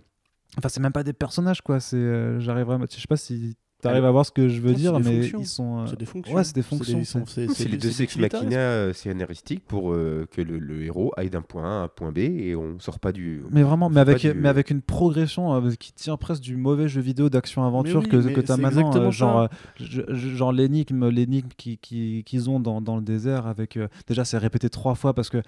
Enfin, 0.58 0.68
c'est 0.68 0.80
même 0.80 0.92
pas 0.92 1.02
des 1.02 1.12
personnages, 1.12 1.60
quoi. 1.60 1.80
C'est, 1.80 1.96
euh, 1.96 2.40
j'arriverai, 2.40 2.76
à- 2.76 2.86
je 2.90 3.00
sais 3.00 3.06
pas 3.08 3.16
si 3.16 3.56
T'arrives 3.82 4.06
à 4.06 4.10
voir 4.10 4.24
ce 4.24 4.30
que 4.30 4.48
je 4.48 4.58
veux 4.60 4.70
c'est 4.72 4.80
dire, 4.80 4.98
mais 4.98 5.20
fonctions. 5.20 5.38
ils 5.40 5.46
sont. 5.46 5.78
euh, 5.80 5.86
C'est 5.86 5.98
des 5.98 6.06
fonctions. 6.06 6.34
Ouais, 6.34 6.44
c'est 6.44 6.54
des 6.54 6.62
fonctions. 6.62 7.04
c'est- 7.26 7.68
les 7.68 7.76
deux 7.76 7.90
sex 7.90 8.16
machina 8.16 8.56
euh, 8.58 8.92
scénaristiques 8.94 9.62
pour 9.66 9.92
euh, 9.92 10.26
que 10.30 10.40
le, 10.40 10.58
le 10.58 10.82
héros 10.82 11.12
aille 11.18 11.28
d'un 11.28 11.42
point 11.42 11.64
A 11.64 11.80
à 11.82 11.84
un 11.84 11.88
point 11.88 12.10
B 12.10 12.18
et 12.18 12.56
on 12.56 12.78
sort 12.80 12.98
pas 12.98 13.12
du. 13.12 13.42
Mais 13.50 13.62
vraiment, 13.62 13.90
mais 13.90 14.00
avec, 14.00 14.18
du- 14.18 14.32
mais 14.32 14.48
avec 14.48 14.70
une 14.70 14.80
progression 14.80 15.54
euh, 15.54 15.70
qui 15.72 15.92
tient 15.92 16.16
presque 16.16 16.42
du 16.42 16.56
mauvais 16.56 16.88
jeu 16.88 17.02
vidéo 17.02 17.28
d'action-aventure 17.28 18.08
que, 18.08 18.16
que 18.16 18.40
tu 18.40 18.50
as 18.50 18.56
c'est 18.56 18.62
maintenant. 18.62 19.10
genre, 19.10 19.48
genre 19.78 20.52
l'énigme 20.52 21.08
l'énigme 21.10 21.48
qui- 21.56 21.76
qui- 21.78 22.22
qu'ils 22.24 22.48
ont 22.48 22.60
dans, 22.60 22.80
dans 22.80 22.96
le 22.96 23.02
désert. 23.02 23.46
avec 23.46 23.78
Déjà, 24.08 24.24
c'est 24.24 24.38
répété 24.38 24.70
trois 24.70 24.94
fois 24.94 25.12
parce 25.12 25.28
que 25.28 25.42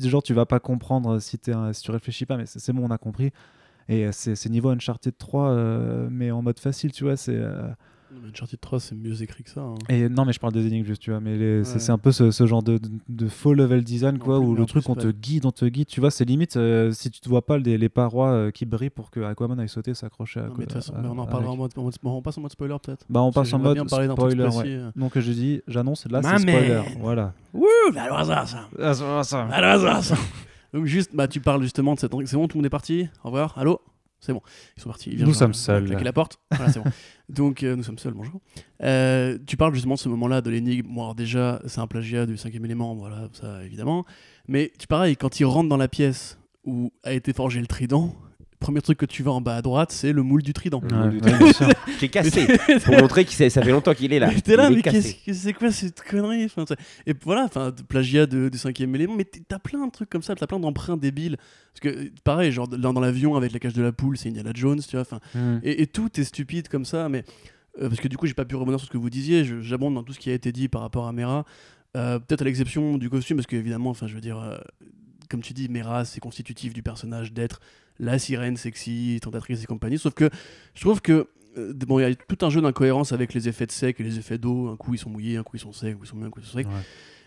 genre, 0.00 0.22
tu 0.24 0.34
vas 0.34 0.44
pas 0.46 0.58
comprendre 0.58 1.20
si, 1.20 1.38
un- 1.48 1.72
si 1.72 1.82
tu 1.82 1.90
réfléchis 1.92 2.26
pas, 2.26 2.36
mais 2.36 2.44
c'est 2.46 2.72
bon, 2.72 2.84
on 2.84 2.90
a 2.90 2.98
compris. 2.98 3.30
Et 3.88 4.06
euh, 4.06 4.10
c'est 4.12 4.48
niveau 4.48 4.70
Uncharted 4.70 5.16
3, 5.18 5.48
euh, 5.50 6.08
mais 6.10 6.30
en 6.30 6.42
mode 6.42 6.58
facile, 6.58 6.92
tu 6.92 7.04
vois. 7.04 7.16
c'est 7.16 7.36
euh, 7.36 7.68
Uncharted 8.28 8.60
3, 8.60 8.78
c'est 8.80 8.94
mieux 8.94 9.20
écrit 9.22 9.42
que 9.42 9.50
ça. 9.50 9.60
hein. 9.60 9.74
Et 9.88 10.08
non, 10.08 10.24
mais 10.24 10.32
je 10.32 10.38
parle 10.38 10.52
des 10.52 10.66
énigmes 10.66 10.86
juste, 10.86 11.02
tu 11.02 11.10
vois. 11.10 11.18
Mais 11.20 11.36
c'est 11.64 11.74
Ouais. 11.74 11.78
c'est 11.80 11.90
un 11.92 11.98
peu 11.98 12.12
ce, 12.12 12.30
ce 12.30 12.46
genre 12.46 12.62
de, 12.62 12.78
de, 12.78 12.88
de 13.08 13.28
faux 13.28 13.52
level 13.54 13.82
design, 13.82 14.18
quoi, 14.18 14.38
plus- 14.38 14.46
où 14.46 14.54
le 14.54 14.64
truc, 14.66 14.88
on 14.88 14.94
te 14.94 15.08
guide, 15.08 15.44
on 15.46 15.50
te 15.50 15.64
guide. 15.64 15.88
Tu 15.88 15.98
vois, 16.00 16.10
c'est 16.12 16.24
limite 16.24 16.56
euh, 16.56 16.92
si 16.92 17.10
tu 17.10 17.20
ne 17.24 17.28
vois 17.28 17.44
pas 17.44 17.58
les, 17.58 17.76
les 17.76 17.88
parois 17.88 18.28
euh, 18.28 18.50
qui 18.52 18.64
brillent 18.66 18.88
pour 18.90 19.10
que 19.10 19.20
Aquaman 19.20 19.58
aille 19.60 19.68
sauter, 19.68 19.94
s'accrocher 19.94 20.40
à 20.40 20.44
Non, 20.44 20.50
mais 20.56 20.64
de 20.64 20.70
toute 20.70 20.72
façon, 20.74 20.94
à- 20.94 21.00
mais 21.02 21.08
on 21.08 21.10
en 21.10 21.14
avec. 21.18 21.26
reparlera 21.26 21.52
en 21.52 21.56
mode, 21.56 21.72
on 22.04 22.22
passe 22.22 22.38
en 22.38 22.40
mode 22.42 22.52
spoiler 22.52 22.76
peut-être. 22.82 23.04
Bah, 23.10 23.20
on 23.20 23.32
passe 23.32 23.52
en 23.52 23.58
mode 23.58 23.78
spoiler, 23.88 24.42
ouais. 24.44 24.64
euh. 24.68 24.90
Donc, 24.96 25.18
je 25.18 25.32
dis, 25.32 25.60
j'annonce, 25.66 26.06
là, 26.08 26.22
c'est 26.22 26.38
spoiler. 26.38 26.82
Voilà. 27.00 27.34
Wouh, 27.52 27.66
alors 27.96 28.24
ça. 28.24 28.44
Ah, 28.80 28.94
ça 29.24 29.48
Donc 30.74 30.86
juste, 30.86 31.14
bah 31.14 31.28
tu 31.28 31.40
parles 31.40 31.62
justement 31.62 31.94
de 31.94 32.00
cette. 32.00 32.12
C'est 32.26 32.36
bon, 32.36 32.48
tout 32.48 32.56
le 32.56 32.62
monde 32.62 32.66
est 32.66 32.70
parti? 32.70 33.08
Au 33.22 33.28
revoir. 33.28 33.56
Allô? 33.56 33.80
C'est 34.18 34.32
bon. 34.32 34.40
Ils 34.76 34.82
sont 34.82 34.88
partis. 34.88 35.10
Ils 35.10 35.16
viennent 35.16 35.28
Nous 35.28 35.34
sommes 35.34 35.54
seuls. 35.54 35.86
La 35.86 36.12
porte. 36.12 36.40
Voilà, 36.50 36.72
c'est 36.72 36.80
bon. 36.80 36.90
Donc 37.28 37.62
euh, 37.62 37.76
nous 37.76 37.84
sommes 37.84 37.98
seuls. 37.98 38.12
Bonjour. 38.12 38.40
Euh, 38.82 39.38
tu 39.46 39.56
parles 39.56 39.72
justement 39.72 39.94
de 39.94 40.00
ce 40.00 40.08
moment-là 40.08 40.40
de 40.40 40.50
l'énigme. 40.50 40.92
Bon, 40.92 41.02
alors 41.02 41.14
déjà, 41.14 41.62
c'est 41.66 41.78
un 41.78 41.86
plagiat 41.86 42.26
du 42.26 42.36
cinquième 42.36 42.64
élément. 42.64 42.96
Voilà, 42.96 43.28
ça 43.34 43.62
évidemment. 43.64 44.04
Mais 44.48 44.72
tu 44.76 44.88
pareil, 44.88 45.16
quand 45.16 45.38
il 45.38 45.44
rentre 45.44 45.68
dans 45.68 45.76
la 45.76 45.86
pièce 45.86 46.38
où 46.64 46.90
a 47.04 47.12
été 47.12 47.32
forgé 47.32 47.60
le 47.60 47.68
trident. 47.68 48.12
Premier 48.64 48.80
truc 48.80 48.96
que 48.98 49.04
tu 49.06 49.22
vois 49.22 49.34
en 49.34 49.40
bas 49.42 49.56
à 49.56 49.62
droite, 49.62 49.92
c'est 49.92 50.12
le 50.12 50.22
moule 50.22 50.42
du 50.42 50.54
trident. 50.54 50.80
Le 50.82 51.10
du. 51.10 51.20
Qui 51.98 52.06
est 52.06 52.08
cassé. 52.08 52.46
pour 52.84 52.94
montrer 52.98 53.26
que 53.26 53.30
ça 53.32 53.50
fait 53.62 53.70
longtemps 53.70 53.92
qu'il 53.92 54.12
est 54.14 54.18
là. 54.18 54.30
Mais 54.34 54.40
T'es 54.40 54.56
là, 54.56 54.70
mais 54.70 54.80
cassé. 54.80 55.02
qu'est-ce 55.02 55.26
que 55.26 55.32
c'est 55.34 55.52
quoi 55.52 55.70
cette 55.70 56.00
connerie 56.02 56.46
Et 57.06 57.12
voilà, 57.24 57.44
enfin, 57.44 57.72
plagiat 57.88 58.24
de, 58.26 58.48
du 58.48 58.56
cinquième 58.56 58.94
élément, 58.94 59.14
mais 59.16 59.24
t'as 59.26 59.58
plein 59.58 59.86
de 59.86 59.92
trucs 59.92 60.08
comme 60.08 60.22
ça, 60.22 60.34
t'as 60.34 60.46
plein 60.46 60.58
d'emprunts 60.58 60.96
débiles. 60.96 61.36
Parce 61.74 61.80
que, 61.94 62.08
pareil, 62.24 62.52
genre 62.52 62.66
dans, 62.66 62.92
dans 62.94 63.00
l'avion 63.00 63.36
avec 63.36 63.52
la 63.52 63.58
cage 63.58 63.74
de 63.74 63.82
la 63.82 63.92
poule, 63.92 64.16
c'est 64.16 64.30
Indiana 64.30 64.52
Jones, 64.54 64.80
tu 64.80 64.92
vois, 64.96 65.02
enfin, 65.02 65.20
Hmm. 65.34 65.58
et, 65.62 65.82
et 65.82 65.86
tout 65.86 66.08
est 66.18 66.24
stupide 66.24 66.68
comme 66.68 66.86
ça, 66.86 67.08
mais 67.10 67.24
euh, 67.82 67.88
parce 67.88 68.00
que 68.00 68.08
du 68.08 68.16
coup, 68.16 68.26
j'ai 68.26 68.34
pas 68.34 68.44
pu 68.46 68.56
rebondir 68.56 68.78
sur 68.80 68.86
ce 68.88 68.92
que 68.92 68.98
vous 68.98 69.10
disiez, 69.10 69.44
j'abonde 69.60 69.94
dans 69.94 70.02
tout 70.04 70.12
ce 70.14 70.18
qui 70.18 70.30
a 70.30 70.34
été 70.34 70.52
dit 70.52 70.68
par 70.68 70.80
rapport 70.80 71.06
à 71.06 71.12
Mera, 71.12 71.44
Euh, 71.96 72.18
peut-être 72.18 72.40
à 72.42 72.44
l'exception 72.46 72.96
du 72.98 73.10
costume, 73.10 73.36
parce 73.36 73.46
qu'évidemment, 73.46 73.90
enfin, 73.90 74.06
je 74.06 74.14
veux 74.14 74.20
dire, 74.22 74.38
euh, 74.38 74.56
comme 75.28 75.42
tu 75.42 75.52
dis, 75.52 75.68
Mera, 75.68 76.04
c'est 76.04 76.18
constitutif 76.20 76.72
du 76.72 76.82
personnage 76.82 77.32
d'être 77.32 77.60
la 77.98 78.18
sirène 78.18 78.56
sexy, 78.56 79.18
tentatrice 79.22 79.62
et 79.62 79.66
compagnie, 79.66 79.98
sauf 79.98 80.14
que 80.14 80.28
je 80.74 80.80
trouve 80.80 81.00
que 81.00 81.28
euh, 81.56 81.72
bon, 81.86 82.00
il 82.00 82.02
y 82.02 82.04
a 82.04 82.14
tout 82.14 82.44
un 82.44 82.50
jeu 82.50 82.60
d'incohérence 82.60 83.12
avec 83.12 83.32
les 83.34 83.48
effets 83.48 83.66
de 83.66 83.72
sec 83.72 84.00
et 84.00 84.02
les 84.02 84.18
effets 84.18 84.38
d'eau. 84.38 84.68
Un 84.68 84.76
coup 84.76 84.94
ils 84.94 84.98
sont 84.98 85.10
mouillés, 85.10 85.36
un 85.36 85.42
coup 85.44 85.56
ils 85.56 85.60
sont 85.60 85.72
secs, 85.72 85.92
un 85.92 85.94
coup 85.94 86.04
ils 86.04 86.08
sont 86.08 86.16
mouillés, 86.16 86.26
un 86.28 86.30
coup 86.30 86.40
ils 86.40 86.46
sont 86.46 86.58
secs. 86.58 86.66
Ouais. 86.66 86.72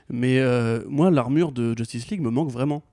Mais 0.10 0.40
euh, 0.40 0.84
moi, 0.88 1.12
l'armure 1.12 1.52
de 1.52 1.74
Justice 1.78 2.10
League 2.10 2.22
me 2.22 2.30
manque 2.30 2.50
vraiment. 2.52 2.84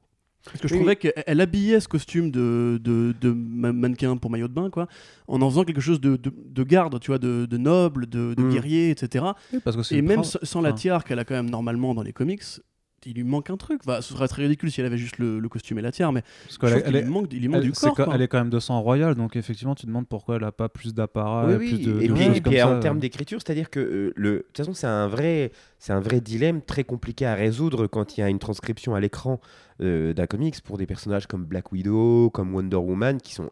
Parce 0.45 0.61
que 0.61 0.69
je 0.69 0.75
Oui. 0.75 0.81
trouvais 0.81 0.97
qu'elle 0.97 1.13
elle 1.27 1.41
habillait 1.41 1.81
ce 1.81 1.89
costume 1.89 2.31
de, 2.31 2.79
de, 2.83 3.15
de 3.21 3.31
ma- 3.33 3.73
mannequin 3.73 4.17
pour 4.19 4.31
maillot 4.31 4.47
de 4.49 4.53
bain, 4.53 4.69
quoi, 4.69 4.89
en 5.27 5.41
en 5.41 5.49
faisant 5.51 5.65
quelque 5.65 5.81
chose 5.81 6.01
de, 6.01 6.17
de, 6.17 6.31
de 6.37 6.63
garde, 6.65 7.01
tu 7.01 7.07
vois, 7.13 7.19
de, 7.19 7.47
de 7.47 7.57
noble, 7.57 8.07
de, 8.09 8.35
de 8.35 8.43
Mm. 8.43 8.53
guerrier, 8.53 8.91
etc. 8.91 9.25
Oui, 9.53 9.61
parce 9.65 9.75
que 9.77 9.83
c'est 9.83 9.97
Et 9.97 10.03
même 10.03 10.23
sans, 10.23 10.61
la 10.61 10.73
tiare 10.75 11.03
qu'elle 11.05 11.19
a 11.19 11.25
quand 11.25 11.35
même 11.35 11.49
normalement 11.51 11.95
dans 11.95 12.03
les 12.03 12.13
comics, 12.13 12.43
il 13.07 13.15
lui 13.15 13.25
manque 13.25 13.51
un 13.51 13.57
truc. 13.57 13.81
Enfin, 13.87 14.01
ce 14.01 14.15
serait 14.15 14.29
très 14.29 14.43
ridicule 14.43 14.71
si 14.71 14.81
elle 14.81 14.87
avait 14.87 14.99
juste 14.99 15.19
le, 15.19 15.39
le 15.39 15.49
costume 15.49 15.79
et 15.79 15.83
la 15.83 15.93
tiare, 15.93 16.13
mais 16.13 16.23
parce 16.23 16.73
est- 16.75 16.77
qu'il 16.83 16.87
elle 16.87 16.93
lui 16.93 16.99
est- 17.01 17.05
manque, 17.13 17.27
il 17.33 17.41
lui 17.41 17.49
manque 17.49 17.59
elle- 17.63 17.71
du 17.71 17.73
corps. 17.73 17.95
quoi- 17.95 18.09
elle 18.15 18.23
est 18.23 18.29
quand 18.29 18.39
même 18.39 18.51
de 18.51 18.59
sang 18.61 18.81
royal, 18.81 19.15
donc 19.15 19.37
effectivement, 19.37 19.75
tu 19.75 19.83
te 19.83 19.87
demandes 19.87 20.07
pourquoi 20.09 20.37
elle 20.37 20.45
a 20.45 20.53
pas 20.53 20.69
plus 20.69 20.95
d'apparat, 20.95 21.47
Oui, 21.47 21.53
et 21.53 21.57
oui. 21.57 21.69
plus 21.69 21.79
de, 21.87 22.01
et 22.01 22.09
de 22.09 22.13
puis, 22.15 22.25
choses 22.25 22.37
et 22.37 22.41
comme 22.41 22.53
puis, 22.53 22.61
ça. 22.61 22.69
en 22.69 22.81
termes 22.81 22.99
d'écriture, 22.99 23.39
c'est-à-dire 23.45 23.71
que 23.71 23.81
euh, 23.81 24.13
le, 24.17 24.31
de 24.31 24.39
toute 24.39 24.57
façon, 24.59 24.75
c'est 24.75 24.87
un 24.87 25.07
vrai, 25.09 25.53
c'est 25.79 25.93
un 25.93 26.01
vrai 26.01 26.21
dilemme 26.21 26.61
très 26.63 26.85
compliqué 26.85 27.27
à 27.27 27.35
résoudre 27.35 27.87
quand 27.87 28.17
il 28.17 28.21
y 28.21 28.25
a 28.25 28.29
une 28.29 28.39
transcription 28.39 28.95
à 28.95 29.01
l'écran 29.01 29.41
euh, 29.43 29.64
d'un 29.81 30.27
comics 30.27 30.61
pour 30.63 30.79
des 30.79 30.87
personnages 30.87 31.27
comme 31.27 31.45
Black 31.45 31.73
Widow, 31.73 32.31
comme 32.31 32.55
Wonder 32.55 32.77
Woman, 32.77 33.21
qui 33.21 33.35
sont, 33.35 33.51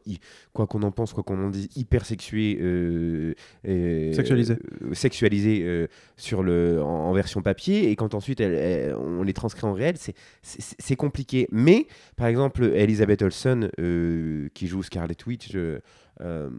quoi 0.52 0.66
qu'on 0.66 0.82
en 0.82 0.90
pense, 0.92 1.12
quoi 1.12 1.22
qu'on 1.22 1.42
en 1.44 1.50
dise, 1.50 1.68
hyper 1.76 2.04
sexués, 2.06 2.58
euh, 2.60 4.12
Sexualisés. 4.12 4.56
euh, 4.82 4.94
sexualisés 4.94 5.62
euh, 5.64 5.86
sur 6.16 6.42
le, 6.42 6.82
en, 6.82 6.86
en 7.08 7.12
version 7.12 7.42
papier, 7.42 7.90
et 7.90 7.96
quand 7.96 8.14
ensuite 8.14 8.40
elle- 8.40 8.54
elle- 8.54 8.94
on 8.94 9.22
les 9.22 9.32
transcrit 9.32 9.66
en 9.66 9.72
réel, 9.72 9.96
c'est, 10.42 10.96
compliqué. 10.96 11.48
Mais 11.50 11.86
par 12.16 12.26
exemple, 12.26 12.64
Elizabeth 12.64 13.22
Olsen, 13.22 13.70
euh, 13.78 14.48
qui 14.54 14.66
joue 14.66 14.82
Scarlet 14.82 15.16
Witch 15.26 15.50
euh, 15.54 15.80
euh, 16.20 16.50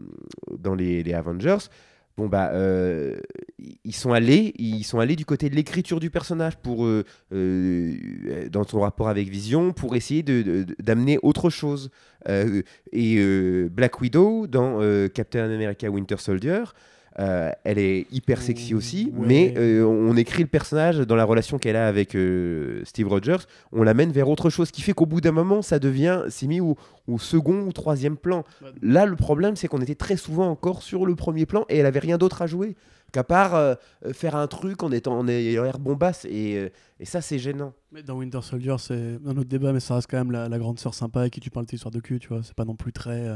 dans 0.58 0.74
les, 0.74 1.02
les 1.02 1.14
Avengers, 1.14 1.56
bon 2.16 2.28
bah 2.28 2.50
euh, 2.52 3.18
ils 3.84 3.94
sont 3.94 4.12
allés 4.12 4.52
ils 4.56 4.84
sont 4.84 5.00
allés 5.00 5.16
du 5.16 5.24
côté 5.24 5.50
de 5.50 5.56
l'écriture 5.56 5.98
du 6.00 6.10
personnage 6.10 6.56
pour 6.56 6.84
euh, 6.86 7.04
euh, 7.32 8.48
dans 8.50 8.64
son 8.64 8.80
rapport 8.80 9.08
avec 9.08 9.28
Vision 9.28 9.72
pour 9.72 9.96
essayer 9.96 10.22
de- 10.22 10.66
d'amener 10.82 11.18
autre 11.22 11.50
chose. 11.50 11.90
Et 12.92 13.68
Black 13.70 14.00
Widow 14.00 14.46
dans 14.46 14.78
Captain 15.12 15.44
America 15.44 15.90
Winter 15.90 16.16
Soldier 16.18 16.64
euh, 17.20 17.52
elle 17.62 17.78
est 17.78 18.06
hyper 18.12 18.42
sexy 18.42 18.74
Ouh, 18.74 18.78
aussi, 18.78 19.12
ouais. 19.14 19.26
mais 19.26 19.54
euh, 19.56 19.84
on 19.84 20.16
écrit 20.16 20.42
le 20.42 20.48
personnage 20.48 20.98
dans 20.98 21.14
la 21.14 21.24
relation 21.24 21.58
qu'elle 21.58 21.76
a 21.76 21.86
avec 21.86 22.16
euh, 22.16 22.82
Steve 22.84 23.06
Rogers, 23.08 23.46
on 23.72 23.82
l'amène 23.84 24.10
vers 24.10 24.28
autre 24.28 24.50
chose, 24.50 24.70
qui 24.70 24.82
fait 24.82 24.92
qu'au 24.94 25.06
bout 25.06 25.20
d'un 25.20 25.32
moment, 25.32 25.62
ça 25.62 25.78
devient, 25.78 26.22
c'est 26.28 26.46
mis 26.46 26.60
au, 26.60 26.76
au 27.06 27.18
second 27.18 27.60
ou 27.66 27.72
troisième 27.72 28.16
plan. 28.16 28.44
Là, 28.82 29.06
le 29.06 29.14
problème, 29.16 29.54
c'est 29.54 29.68
qu'on 29.68 29.80
était 29.80 29.94
très 29.94 30.16
souvent 30.16 30.48
encore 30.48 30.82
sur 30.82 31.06
le 31.06 31.14
premier 31.14 31.46
plan 31.46 31.64
et 31.68 31.78
elle 31.78 31.86
avait 31.86 32.00
rien 32.00 32.18
d'autre 32.18 32.42
à 32.42 32.46
jouer 32.46 32.74
qu'à 33.12 33.22
part 33.22 33.76
faire 34.12 34.34
un 34.34 34.48
truc 34.48 34.82
en 34.82 34.90
étant 34.90 35.16
en 35.16 35.28
ayant 35.28 35.62
l'air 35.62 35.78
bombasse 35.78 36.24
et, 36.24 36.72
et 36.98 37.04
ça, 37.04 37.20
c'est 37.20 37.38
gênant. 37.38 37.72
Mais 37.92 38.02
dans 38.02 38.16
Winter 38.16 38.40
Soldier, 38.42 38.74
c'est 38.80 39.20
un 39.24 39.36
autre 39.36 39.48
débat, 39.48 39.72
mais 39.72 39.78
ça 39.78 39.94
reste 39.94 40.10
quand 40.10 40.18
même 40.18 40.32
la, 40.32 40.48
la 40.48 40.58
grande 40.58 40.80
sœur 40.80 40.94
sympa 40.94 41.20
avec 41.20 41.32
qui 41.32 41.38
tu 41.38 41.50
parles 41.50 41.66
tes 41.66 41.76
histoires 41.76 41.92
de 41.92 42.00
cul, 42.00 42.18
tu 42.18 42.26
vois. 42.26 42.40
C'est 42.42 42.54
pas 42.54 42.64
non 42.64 42.74
plus 42.74 42.92
très, 42.92 43.28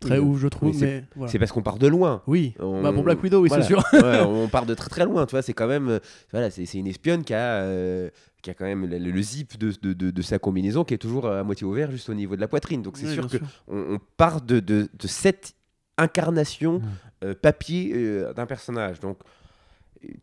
très 0.00 0.18
ouf, 0.18 0.38
je 0.40 0.48
trouve, 0.48 0.78
mais 0.80 1.04
voilà. 1.16 1.30
C'est 1.30 1.38
parce 1.38 1.52
qu'on 1.52 1.62
part 1.62 1.78
de 1.78 1.86
loin. 1.86 2.22
Oui, 2.26 2.54
On- 2.60 2.82
bah, 2.82 2.92
pour 2.92 3.02
Black 3.02 3.22
Widow, 3.22 3.40
oui, 3.42 3.48
Voilà. 3.48 3.62
c'est 3.64 3.68
sûr. 3.68 3.82
Ouais, 3.92 4.20
on 4.20 4.48
part 4.48 4.66
de 4.66 4.74
très 4.74 4.88
très 4.88 5.04
loin, 5.04 5.26
tu 5.26 5.32
vois, 5.32 5.42
c'est 5.42 5.52
quand 5.52 5.66
même 5.68 5.88
euh, 5.88 5.98
voilà, 6.32 6.50
c'est 6.50 6.64
une 6.74 6.86
espionne 6.86 7.24
qui 7.24 7.34
a 7.34 7.62
euh, 7.62 8.10
qui 8.42 8.50
a 8.50 8.54
quand 8.54 8.64
même 8.66 8.86
le, 8.86 8.98
le 8.98 9.22
zip 9.22 9.58
de, 9.58 9.72
de, 9.82 9.92
de- 9.92 10.10
de 10.10 10.22
sa 10.22 10.38
combinaison 10.38 10.84
qui 10.84 10.94
est 10.94 10.98
toujours 10.98 11.26
à 11.28 11.42
moitié 11.42 11.66
ouvert 11.66 11.90
juste 11.90 12.08
au 12.08 12.14
niveau 12.14 12.36
de 12.36 12.40
la 12.40 12.48
poitrine. 12.48 12.82
Donc 12.82 12.96
c'est 12.96 13.06
Oui, 13.06 13.14
sûr 13.14 13.28
que 13.28 13.38
on, 13.66 13.98
part 14.16 14.40
de, 14.40 14.88
cette 15.04 15.54
incarnation 15.96 16.80
euh, 17.24 17.34
papier 17.34 17.92
euh, 17.94 18.32
d'un 18.32 18.46
personnage. 18.46 19.00
Donc 19.00 19.18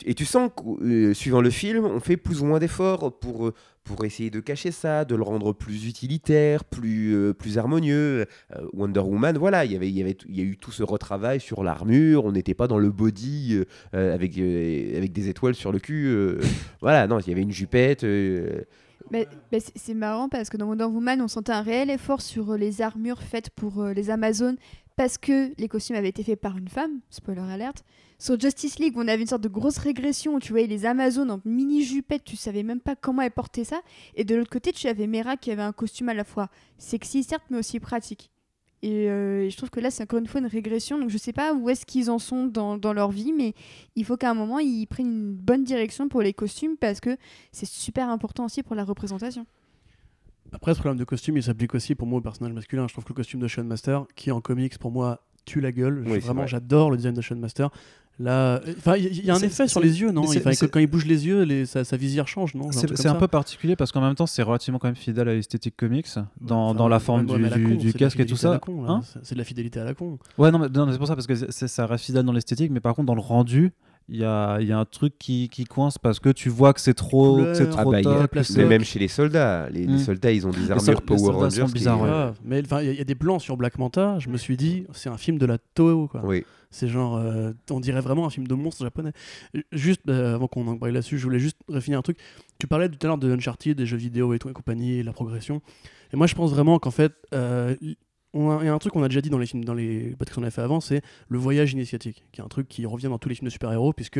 et 0.06 0.14
tu 0.14 0.26
sens 0.26 0.50
que 0.56 0.84
euh, 0.84 1.14
suivant 1.14 1.42
le 1.42 1.50
film, 1.50 1.86
on 1.86 2.00
fait 2.00 2.18
plus 2.18 2.42
ou 2.42 2.46
moins 2.46 2.60
d'efforts 2.60 3.18
pour 3.20 3.48
euh, 3.48 3.54
pour 3.84 4.04
essayer 4.04 4.32
de 4.32 4.40
cacher 4.40 4.72
ça, 4.72 5.06
de 5.06 5.16
le 5.16 5.22
rendre 5.22 5.54
plus 5.54 5.86
utilitaire, 5.88 6.64
plus 6.64 7.14
euh, 7.16 7.34
plus 7.34 7.58
harmonieux. 7.58 8.26
Euh, 8.56 8.68
Wonder 8.74 9.02
Woman, 9.02 9.38
voilà, 9.38 9.64
il 9.66 9.72
y 9.72 9.76
avait 9.76 9.90
il 9.90 9.96
y 9.98 10.02
avait 10.02 10.18
il 10.28 10.36
y 10.36 10.42
a 10.42 10.44
eu 10.44 10.58
tout 10.58 10.72
ce 10.72 10.82
retravail 10.84 11.40
sur 11.40 11.64
l'armure. 11.64 12.26
On 12.26 12.32
n'était 12.32 12.54
pas 12.56 12.68
dans 12.68 12.80
le 12.80 12.90
body 12.92 13.62
avec 13.94 14.38
euh, 14.38 14.98
avec 14.98 15.12
des 15.12 15.30
étoiles 15.30 15.56
sur 15.56 15.72
le 15.72 15.80
cul. 15.80 16.06
euh, 16.08 16.40
voilà, 16.82 17.06
non, 17.08 17.20
il 17.20 17.28
y 17.30 17.32
avait 17.32 17.42
une 17.44 17.52
jupette. 17.52 18.04
euh, 18.04 18.62
Mais, 19.12 19.28
mais 19.52 19.60
c'est- 19.60 19.94
marrant 19.94 20.30
parce 20.30 20.50
que 20.50 20.58
dans 20.58 20.66
Wonder 20.68 20.86
Woman, 20.86 21.22
on 21.22 21.28
sentait 21.28 21.52
un 21.52 21.62
réel 21.62 21.90
effort 21.92 22.22
sur 22.22 22.58
les 22.58 22.82
armures 22.82 23.22
faites 23.22 23.50
pour 23.52 23.84
les 23.86 24.10
Amazones 24.10 24.58
parce 24.96 25.18
que 25.18 25.52
les 25.60 25.68
costumes 25.68 25.96
avaient 25.98 26.10
été 26.10 26.24
faits 26.24 26.40
par 26.40 26.58
une 26.58 26.70
femme, 26.70 27.02
spoiler 27.10 27.42
alerte. 27.42 27.84
Sur 28.18 28.40
Justice 28.40 28.80
League, 28.80 28.94
on 28.96 29.08
avait 29.08 29.22
une 29.22 29.28
sorte 29.28 29.42
de 29.42 29.50
grosse 29.50 29.78
régression 29.78 30.36
où 30.36 30.40
tu 30.40 30.52
voyais 30.52 30.68
les 30.68 30.86
Amazones 30.86 31.32
en 31.32 31.42
mini 31.44 31.84
jupette, 31.84 32.24
tu 32.24 32.36
savais 32.36 32.64
même 32.64 32.80
pas 32.80 32.96
comment 32.96 33.22
elles 33.22 33.32
portaient 33.32 33.66
ça. 33.66 33.82
Et 34.16 34.24
de 34.24 34.36
l'autre 34.36 34.50
côté, 34.50 34.72
tu 34.72 34.88
avais 34.88 35.08
Mera 35.08 35.36
qui 35.36 35.52
avait 35.52 35.62
un 35.62 35.74
costume 35.74 36.10
à 36.10 36.14
la 36.14 36.24
fois 36.24 36.50
sexy, 36.78 37.24
certes, 37.24 37.44
mais 37.50 37.58
aussi 37.58 37.80
pratique. 37.80 38.32
Et, 38.82 39.10
euh, 39.10 39.46
et 39.46 39.50
je 39.50 39.58
trouve 39.58 39.70
que 39.70 39.80
là, 39.80 39.92
c'est 39.92 40.04
encore 40.04 40.20
une 40.20 40.28
fois 40.28 40.40
une 40.40 40.48
régression. 40.48 41.00
Donc 41.00 41.10
je 41.10 41.18
sais 41.18 41.34
pas 41.34 41.54
où 41.54 41.70
est-ce 41.70 41.86
qu'ils 41.86 42.10
en 42.10 42.20
sont 42.20 42.46
dans, 42.46 42.78
dans 42.78 42.94
leur 42.94 43.12
vie, 43.12 43.34
mais 43.34 43.54
il 43.96 44.06
faut 44.06 44.16
qu'à 44.16 44.30
un 44.30 44.34
moment, 44.34 44.60
ils 44.60 44.86
prennent 44.86 45.08
une 45.08 45.34
bonne 45.34 45.64
direction 45.64 46.08
pour 46.08 46.22
les 46.22 46.34
costumes 46.34 46.78
parce 46.78 47.00
que 47.00 47.18
c'est 47.52 47.68
super 47.68 48.10
important 48.10 48.46
aussi 48.46 48.64
pour 48.64 48.76
la 48.76 48.84
représentation. 48.84 49.46
Après, 50.52 50.74
ce 50.74 50.80
problème 50.80 51.00
de 51.00 51.04
costume, 51.04 51.38
il 51.38 51.44
s'applique 51.44 51.76
aussi 51.76 51.96
pour 51.96 52.08
moi 52.08 52.20
au 52.20 52.22
personnage 52.22 52.54
masculin. 52.54 52.88
Je 52.88 52.94
trouve 52.94 53.04
que 53.04 53.10
le 53.10 53.16
costume 53.16 53.40
de 53.42 53.48
Sean 53.48 53.64
Master, 53.64 54.06
qui 54.16 54.32
en 54.32 54.40
comics, 54.40 54.78
pour 54.78 54.92
moi, 54.92 55.26
tue 55.46 55.60
la 55.60 55.72
gueule. 55.72 56.04
Oui, 56.06 56.20
vraiment, 56.20 56.42
vrai. 56.42 56.48
j'adore 56.48 56.92
le 56.92 56.98
design 56.98 57.14
de 57.14 57.22
Sean 57.22 57.36
Master. 57.38 57.72
Là, 58.18 58.62
enfin, 58.78 58.96
il 58.96 59.26
y, 59.26 59.30
a 59.30 59.36
un 59.36 59.40
effet 59.40 59.68
sur 59.68 59.82
les 59.82 60.00
yeux, 60.00 60.12
non? 60.12 60.22
Enfin, 60.24 60.52
Quand 60.72 60.80
il 60.80 60.88
bouge 60.88 61.06
les 61.06 61.28
yeux, 61.28 61.44
les, 61.44 61.66
sa, 61.66 61.84
sa 61.84 61.98
visière 61.98 62.28
change, 62.28 62.56
non? 62.56 62.72
C'est 62.72 63.08
un 63.08 63.16
peu 63.16 63.28
particulier 63.28 63.76
parce 63.76 63.92
qu'en 63.92 64.02
même 64.02 64.16
temps, 64.16 64.26
c'est 64.26 64.42
relativement 64.44 64.80
quand 64.80 64.88
même 64.88 64.96
fidèle 64.96 65.28
à 65.28 65.34
l'esthétique 65.34 65.76
comics 65.76 66.08
dans, 66.40 66.70
Enfin, 66.70 66.78
dans 66.78 66.88
la 66.88 67.00
forme 67.00 67.26
ouais, 67.30 67.36
du, 67.38 67.44
la 67.44 67.50
du- 67.58 67.78
con, 67.78 67.84
la 67.84 67.92
casque 67.94 68.20
et 68.20 68.26
tout 68.26 68.36
la 68.36 68.40
ça. 68.40 68.62
Hein? 68.88 69.02
C'est- 69.24 69.34
de 69.34 69.38
la 69.40 69.44
fidélité 69.44 69.80
à 69.80 69.84
la 69.84 69.94
con. 69.94 70.18
Ouais, 70.38 70.50
non, 70.52 70.60
mais, 70.60 70.70
non, 70.70 70.90
c'est 70.92 70.98
pour 70.98 71.08
ça 71.08 71.16
parce 71.16 71.28
que 71.28 71.36
ça 71.52 71.86
reste 71.86 72.06
fidèle 72.06 72.24
dans 72.24 72.32
l'esthétique, 72.32 72.72
mais 72.72 72.80
par 72.80 72.96
contre, 72.96 73.08
dans 73.08 73.16
le 73.16 73.22
rendu, 73.22 73.74
il 74.08 74.18
y 74.18 74.24
a, 74.24 74.60
il 74.60 74.68
y 74.68 74.72
a 74.72 74.78
un 74.78 74.86
truc 74.86 75.14
qui, 75.18 75.50
qui 75.50 75.64
coince 75.66 75.98
parce 75.98 76.20
que 76.20 76.30
tu 76.30 76.50
vois 76.50 76.74
que 76.74 76.82
c'est 76.82 76.94
trop, 76.94 77.40
c'est 77.54 77.64
Couleur. 77.64 77.76
Ah 77.78 77.82
trop 77.82 77.92
bah, 77.92 78.02
il 78.02 78.06
y 78.06 78.08
a- 78.08 78.20
top, 78.22 78.32
place 78.32 78.54
que- 78.54 78.58
Mais 78.62 78.66
même 78.66 78.84
chez 78.84 79.00
les 79.00 79.08
soldats, 79.08 79.70
les, 79.70 79.86
les 79.86 79.94
Mm. 79.96 79.98
soldats, 80.00 80.32
ils 80.32 80.46
ont 80.46 80.52
des 80.52 80.70
armures 80.72 81.02
Power 81.02 81.32
Rangers. 81.32 81.62
sont 81.62 81.68
qui- 81.68 81.74
bizarres, 81.74 82.02
ouais. 82.02 82.08
Grave. 82.08 82.38
Mais 82.44 82.62
enfin, 82.64 82.82
il 82.82 82.88
y, 82.88 82.90
a- 82.90 82.94
y 82.94 83.02
a 83.02 83.04
des 83.06 83.16
plans 83.16 83.40
sur 83.40 83.58
Black 83.58 83.78
Manta, 83.80 84.20
je 84.20 84.30
me 84.30 84.38
suis 84.38 84.58
dit, 84.58 84.86
c'est 84.94 85.10
un 85.10 85.18
film 85.18 85.38
de 85.38 85.46
la 85.46 85.58
Toho, 85.58 86.08
quoi. 86.08 86.22
Oui. 86.24 86.44
C'est 86.72 86.88
genre, 86.90 87.16
euh, 87.16 87.54
on 87.72 87.80
dirait 87.80 88.02
vraiment 88.02 88.26
un 88.26 88.30
film 88.30 88.48
de 88.48 88.54
monstre 88.54 88.84
japonais. 88.84 89.12
Euh, 89.56 89.62
Juste, 89.72 90.02
euh, 90.10 90.36
avant 90.36 90.48
qu'on 90.48 90.68
en 90.68 90.76
parle 90.78 90.92
là-dessus, 90.92 91.18
je 91.18 91.24
voulais 91.24 91.40
juste 91.40 91.58
finir 91.80 92.00
un 92.00 92.02
truc. 92.02 92.18
Tu 92.60 92.68
parlais 92.68 92.90
tout 92.90 92.98
à 93.04 93.08
l'heure 93.08 93.18
de 93.18 93.32
Uncharted, 93.34 93.78
des 93.78 93.86
jeux 93.86 93.96
vidéo 93.98 94.34
et 94.34 94.40
tout 94.40 94.50
et 94.50 94.54
compagnie, 94.54 94.96
et 95.00 95.04
la 95.04 95.14
progression. 95.14 95.62
Et 96.14 96.18
moi, 96.18 96.28
je 96.28 96.36
pense 96.36 96.52
vraiment 96.52 96.78
qu'en 96.78 96.92
fait, 96.92 97.14
euh, 97.34 97.76
on 98.36 98.62
il 98.62 98.66
y 98.66 98.70
a 98.70 98.74
un 98.74 98.78
truc 98.78 98.94
qu'on 98.94 99.04
a 99.04 99.08
déjà 99.08 99.22
dit 99.22 99.30
dans 99.30 99.38
les 99.38 99.46
films, 99.48 99.66
dans 99.66 99.74
les 99.74 100.16
podcasts 100.18 100.36
qu'on 100.36 100.44
a 100.44 100.52
fait 100.52 100.62
avant, 100.62 100.80
c'est 100.80 101.02
le 101.30 101.38
voyage 101.40 101.74
initiatique, 101.74 102.24
qui 102.32 102.42
est 102.42 102.44
un 102.44 102.50
truc 102.50 102.68
qui 102.68 102.86
revient 102.86 103.08
dans 103.08 103.18
tous 103.18 103.30
les 103.30 103.36
films 103.36 103.48
de 103.48 103.52
super-héros, 103.52 103.94
puisque 103.94 104.20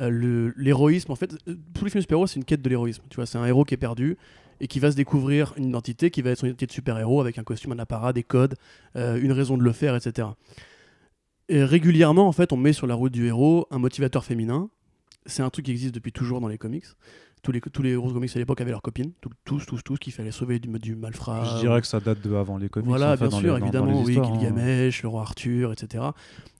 euh, 0.00 0.52
l'héroïsme, 0.56 1.12
en 1.12 1.16
fait, 1.16 1.34
euh, 1.48 1.56
tous 1.74 1.84
les 1.84 1.90
films 1.90 2.00
de 2.00 2.04
super-héros, 2.04 2.26
c'est 2.26 2.36
une 2.36 2.44
quête 2.44 2.62
de 2.62 2.68
l'héroïsme. 2.68 3.02
Tu 3.10 3.16
vois, 3.16 3.26
c'est 3.26 3.38
un 3.38 3.44
héros 3.44 3.64
qui 3.64 3.74
est 3.74 3.78
perdu 3.78 4.16
et 4.60 4.68
qui 4.68 4.78
va 4.78 4.90
se 4.90 4.96
découvrir 4.96 5.52
une 5.56 5.68
identité 5.68 6.10
qui 6.10 6.22
va 6.22 6.30
être 6.30 6.38
son 6.38 6.46
identité 6.46 6.66
de 6.66 6.72
super-héros 6.72 7.20
avec 7.20 7.38
un 7.38 7.44
costume, 7.44 7.72
un 7.72 7.78
apparat, 7.78 8.12
des 8.12 8.22
codes, 8.22 8.56
euh, 8.96 9.20
une 9.20 9.32
raison 9.32 9.56
de 9.56 9.62
le 9.62 9.72
faire, 9.72 9.96
etc. 9.96 10.28
Et 11.48 11.64
régulièrement, 11.64 12.28
en 12.28 12.32
fait, 12.32 12.52
on 12.52 12.56
met 12.56 12.72
sur 12.72 12.86
la 12.86 12.94
route 12.94 13.12
du 13.12 13.26
héros 13.26 13.66
un 13.70 13.78
motivateur 13.78 14.24
féminin. 14.24 14.70
C'est 15.26 15.42
un 15.42 15.50
truc 15.50 15.66
qui 15.66 15.72
existe 15.72 15.94
depuis 15.94 16.12
toujours 16.12 16.40
dans 16.40 16.48
les 16.48 16.58
comics. 16.58 16.86
Tous 17.42 17.52
les, 17.52 17.60
tous 17.60 17.82
les 17.82 17.90
héros 17.90 18.08
de 18.08 18.12
comics 18.12 18.30
à 18.34 18.38
l'époque 18.38 18.60
avaient 18.60 18.70
leurs 18.70 18.82
copines, 18.82 19.12
Tout- 19.20 19.30
tous, 19.44 19.64
tous, 19.66 19.82
tous, 19.82 19.98
qu'il 19.98 20.12
fallait 20.12 20.30
sauver 20.30 20.58
du, 20.58 20.68
du 20.78 20.94
malfrat. 20.94 21.44
Je 21.56 21.60
dirais 21.60 21.80
que 21.80 21.86
ça 21.86 21.98
date 22.00 22.20
de 22.20 22.34
avant 22.34 22.58
les 22.58 22.68
comics. 22.68 22.88
Voilà, 22.88 23.12
en 23.12 23.16
fait, 23.16 23.28
bien 23.28 23.38
sûr, 23.38 23.40
les- 23.40 23.48
dans- 23.48 23.58
dans 23.58 23.86
évidemment, 23.88 24.02
oui, 24.02 24.18
hein. 24.18 24.22
Gilgamesh, 24.38 25.02
le 25.02 25.08
roi 25.08 25.22
Arthur, 25.22 25.72
etc. 25.72 26.04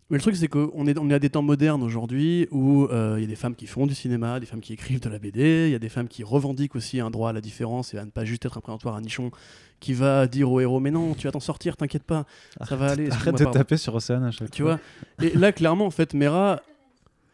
Mais 0.09 0.17
le 0.17 0.23
truc, 0.23 0.35
c'est 0.35 0.49
qu'on 0.49 0.87
est, 0.89 0.99
on 0.99 1.09
est 1.09 1.15
à 1.15 1.19
des 1.21 1.31
temps 1.31 1.43
modernes 1.43 1.85
aujourd'hui 1.85 2.49
où 2.51 2.87
euh, 2.87 3.15
il 3.19 3.21
y 3.21 3.25
a 3.25 3.29
des 3.29 3.37
femmes 3.37 3.55
qui 3.55 3.67
font 3.69 3.87
du 3.87 3.95
cinéma, 3.95 4.41
des 4.41 4.47
femmes 4.47 4.61
qui 4.61 4.73
écrivent 4.73 5.01
de 5.01 5.09
la 5.09 5.21
BD, 5.21 5.67
il 5.69 5.71
y 5.73 5.75
a 5.77 5.79
des 5.79 5.89
femmes 5.89 6.09
qui 6.09 6.25
revendiquent 6.25 6.75
aussi 6.75 6.99
un 6.99 7.11
droit 7.11 7.31
à 7.31 7.33
la 7.33 7.41
différence 7.41 7.95
et 7.95 7.99
à 7.99 8.05
ne 8.05 8.11
pas 8.11 8.25
juste 8.25 8.45
être 8.45 8.59
un 8.59 8.61
présentoir 8.61 8.97
à 8.97 9.01
nichon 9.01 9.31
qui 9.79 9.93
va 9.95 10.27
dire 10.27 10.51
au 10.51 10.59
héros 10.59 10.81
Mais 10.81 10.91
non, 10.91 11.15
tu 11.15 11.29
vas 11.29 11.31
t'en 11.31 11.39
sortir, 11.39 11.77
t'inquiète 11.77 12.03
pas, 12.03 12.25
ça 12.67 12.75
va 12.75 12.87
aller. 12.87 13.09
Arrête 13.09 13.37
de 13.39 13.45
taper 13.45 13.77
sur 13.77 13.95
Océane 13.95 14.25
à 14.25 14.33
chaque 14.33 14.51
Tu 14.51 14.63
fois. 14.63 14.81
vois 15.19 15.27
Et 15.29 15.31
là, 15.39 15.53
clairement, 15.53 15.87
en 15.87 15.91
fait, 15.91 16.13
Mera, 16.15 16.61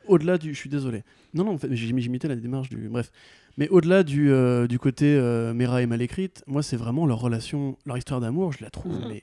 au-delà 0.08 0.38
du. 0.38 0.52
Je 0.54 0.58
suis 0.58 0.70
désolé. 0.70 1.02
Non, 1.34 1.44
non, 1.44 1.52
en 1.54 1.58
fait, 1.58 1.74
j'imitais 1.74 2.28
la 2.28 2.36
démarche 2.36 2.68
du. 2.68 2.88
Bref. 2.88 3.10
Mais 3.58 3.68
au-delà 3.68 4.02
du, 4.02 4.30
euh, 4.30 4.66
du 4.66 4.78
côté 4.78 5.06
euh, 5.16 5.54
Mera 5.54 5.80
est 5.82 5.86
mal 5.86 6.02
écrite, 6.02 6.42
moi, 6.46 6.62
c'est 6.62 6.76
vraiment 6.76 7.06
leur 7.06 7.20
relation, 7.20 7.78
leur 7.86 7.96
histoire 7.96 8.20
d'amour, 8.20 8.52
je 8.52 8.62
la 8.62 8.70
trouve 8.70 8.98
mais 9.08 9.22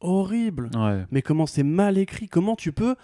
horrible. 0.00 0.70
Ouais. 0.74 1.04
Mais 1.10 1.22
comment 1.22 1.46
c'est 1.46 1.62
mal 1.62 1.98
écrit 1.98 2.28
Comment 2.28 2.56
tu 2.56 2.72
peux. 2.72 2.94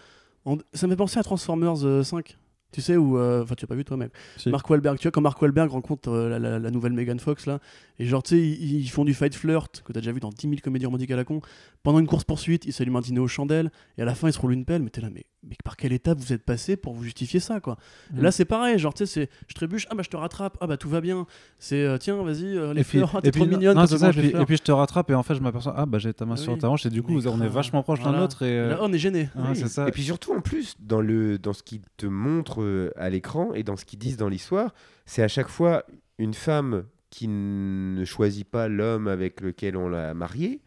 en- 0.45 0.59
Ça 0.73 0.87
me 0.87 0.93
fait 0.93 0.97
penser 0.97 1.19
à 1.19 1.23
Transformers 1.23 1.85
euh, 1.85 2.03
5. 2.03 2.37
Tu 2.73 2.81
sais, 2.83 2.97
où. 2.97 3.19
euh, 3.19 3.43
Enfin, 3.43 3.57
tu 3.57 3.65
as 3.65 3.69
pas 3.69 3.75
vu 3.75 3.85
toi, 3.85 3.97
mec. 3.97 4.13
Si. 4.37 4.49
Mark 4.49 4.69
Wahlberg, 4.71 4.97
tu 4.99 5.03
vois, 5.03 5.11
quand 5.11 5.21
Mark 5.21 5.43
Wahlberg 5.43 5.71
rencontre 5.73 6.09
euh, 6.09 6.29
la, 6.29 6.39
la- 6.39 6.59
la 6.61 6.71
nouvelle 6.71 6.93
Megan 6.93 7.19
Fox, 7.19 7.47
là, 7.47 7.59
et 7.99 8.05
genre, 8.07 8.23
tu 8.23 8.37
sais, 8.37 8.39
ils, 8.41 8.81
ils 8.81 8.89
font 8.91 9.05
du 9.05 9.13
fight 9.13 9.35
flirt, 9.35 9.83
que 9.85 9.93
t'as 9.93 10.01
déjà 10.01 10.13
vu 10.13 10.21
dans 10.21 10.31
10 10.31 10.43
000 10.49 10.55
comédies 10.63 10.87
romantiques 10.87 11.11
à 11.11 11.17
la 11.17 11.25
con. 11.25 11.41
Pendant 11.83 11.99
une 11.99 12.07
course-poursuite, 12.07 12.67
ils 12.67 12.73
s'allument 12.73 12.99
un 13.01 13.03
dîner 13.03 13.19
aux 13.19 13.27
chandelles, 13.27 13.73
et 13.99 14.03
à 14.03 14.05
la 14.05 14.15
fin, 14.15 14.29
ils 14.29 14.33
se 14.33 14.39
roulent 14.39 14.53
une 14.53 14.65
pelle, 14.65 14.83
mais 14.83 14.91
t'es 14.91 15.01
là, 15.01 15.11
mais, 15.11 15.25
mais 15.43 15.57
par 15.65 15.77
quelle 15.77 15.93
étape 15.93 16.19
vous 16.19 16.33
êtes 16.33 16.45
passé 16.45 16.77
pour 16.77 16.93
vous 16.95 17.03
justifier 17.05 17.41
ça, 17.41 17.61
quoi? 17.61 17.79
Mm. 18.13 18.21
Là, 18.23 18.31
c'est 18.31 18.45
pareil, 18.45 18.79
genre, 18.79 18.93
tu 18.93 19.07
sais, 19.07 19.07
c'est 19.07 19.31
je 19.49 19.55
trébuche, 19.55 19.87
ah 19.91 19.95
bah 19.95 20.03
je 20.05 20.11
te 20.11 20.17
rattrape, 20.17 20.59
ah 20.61 20.67
bah 20.67 20.77
tout 20.77 20.89
va 20.91 21.01
bien. 21.01 21.27
C'est 21.59 21.83
euh, 21.83 21.97
tiens, 21.99 22.23
vas-y, 22.23 22.57
euh, 22.57 22.75
les 22.75 22.83
Et 22.83 22.85
fleurs, 22.85 23.11
ah, 23.15 23.19
et 23.19 23.23
t'es 23.23 23.31
trop 23.31 23.47
mignonne 23.47 23.77
non, 23.77 23.87
ça, 23.87 24.11
et 24.11 24.13
les 24.13 24.31
puis, 24.33 24.41
et 24.43 24.45
puis 24.45 24.57
je 24.57 24.63
te 24.63 24.73
rattrape 24.73 25.11
et 25.11 25.15
en 25.15 25.23
fait 25.23 25.35
je 25.35 25.41
m'aperçois 25.41 25.75
ah 25.77 25.87
bah 25.87 25.99
j'ai 25.99 26.13
ta 26.13 26.27
main 26.27 26.35
Ah 26.35 26.37
sur 26.37 26.59
ta 26.59 26.69
hanche 26.69 26.85
et 26.87 26.91
du 26.91 27.03
coup 27.03 27.13
Mais 27.13 27.27
on 27.27 27.41
est 27.41 27.49
vachement 27.49 27.83
proche 27.83 28.01
l'un 28.01 28.07
Voilà. 28.07 28.21
l'autre 28.21 28.43
et 28.43 28.59
euh, 28.59 28.71
Là, 28.71 28.79
on 28.83 28.93
est 28.93 28.99
gêné. 28.99 29.31
ouais, 29.35 29.43
Oui. 29.51 29.57
c'est 29.57 29.69
ça. 29.69 29.89
Et 29.89 29.91
puis 29.93 30.03
surtout, 30.03 30.35
en 30.35 30.41
plus, 30.41 30.75
dans, 30.81 31.01
le, 31.01 31.39
dans 31.39 31.53
ce 31.55 31.63
qu'ils 31.63 31.81
te 31.97 32.07
montrent 32.07 32.63
euh, 32.63 32.93
à 32.97 33.09
l'écran 33.11 33.53
et 33.55 33.63
dans 33.63 33.77
ce 33.77 33.85
qu'ils 33.85 33.99
disent 33.99 34.17
dans 34.19 34.29
l'histoire, 34.29 34.75
c'est 35.07 35.23
à 35.23 35.29
chaque 35.29 35.49
fois 35.49 35.85
une 36.19 36.35
femme 36.35 36.85
qui 37.09 37.27
ne 37.29 38.05
choisit 38.05 38.49
pas 38.49 38.69
l'homme 38.69 39.09
avec 39.09 39.41
lequel 39.41 39.77
on 39.77 39.89
l'a 39.89 40.13
marié 40.15 40.61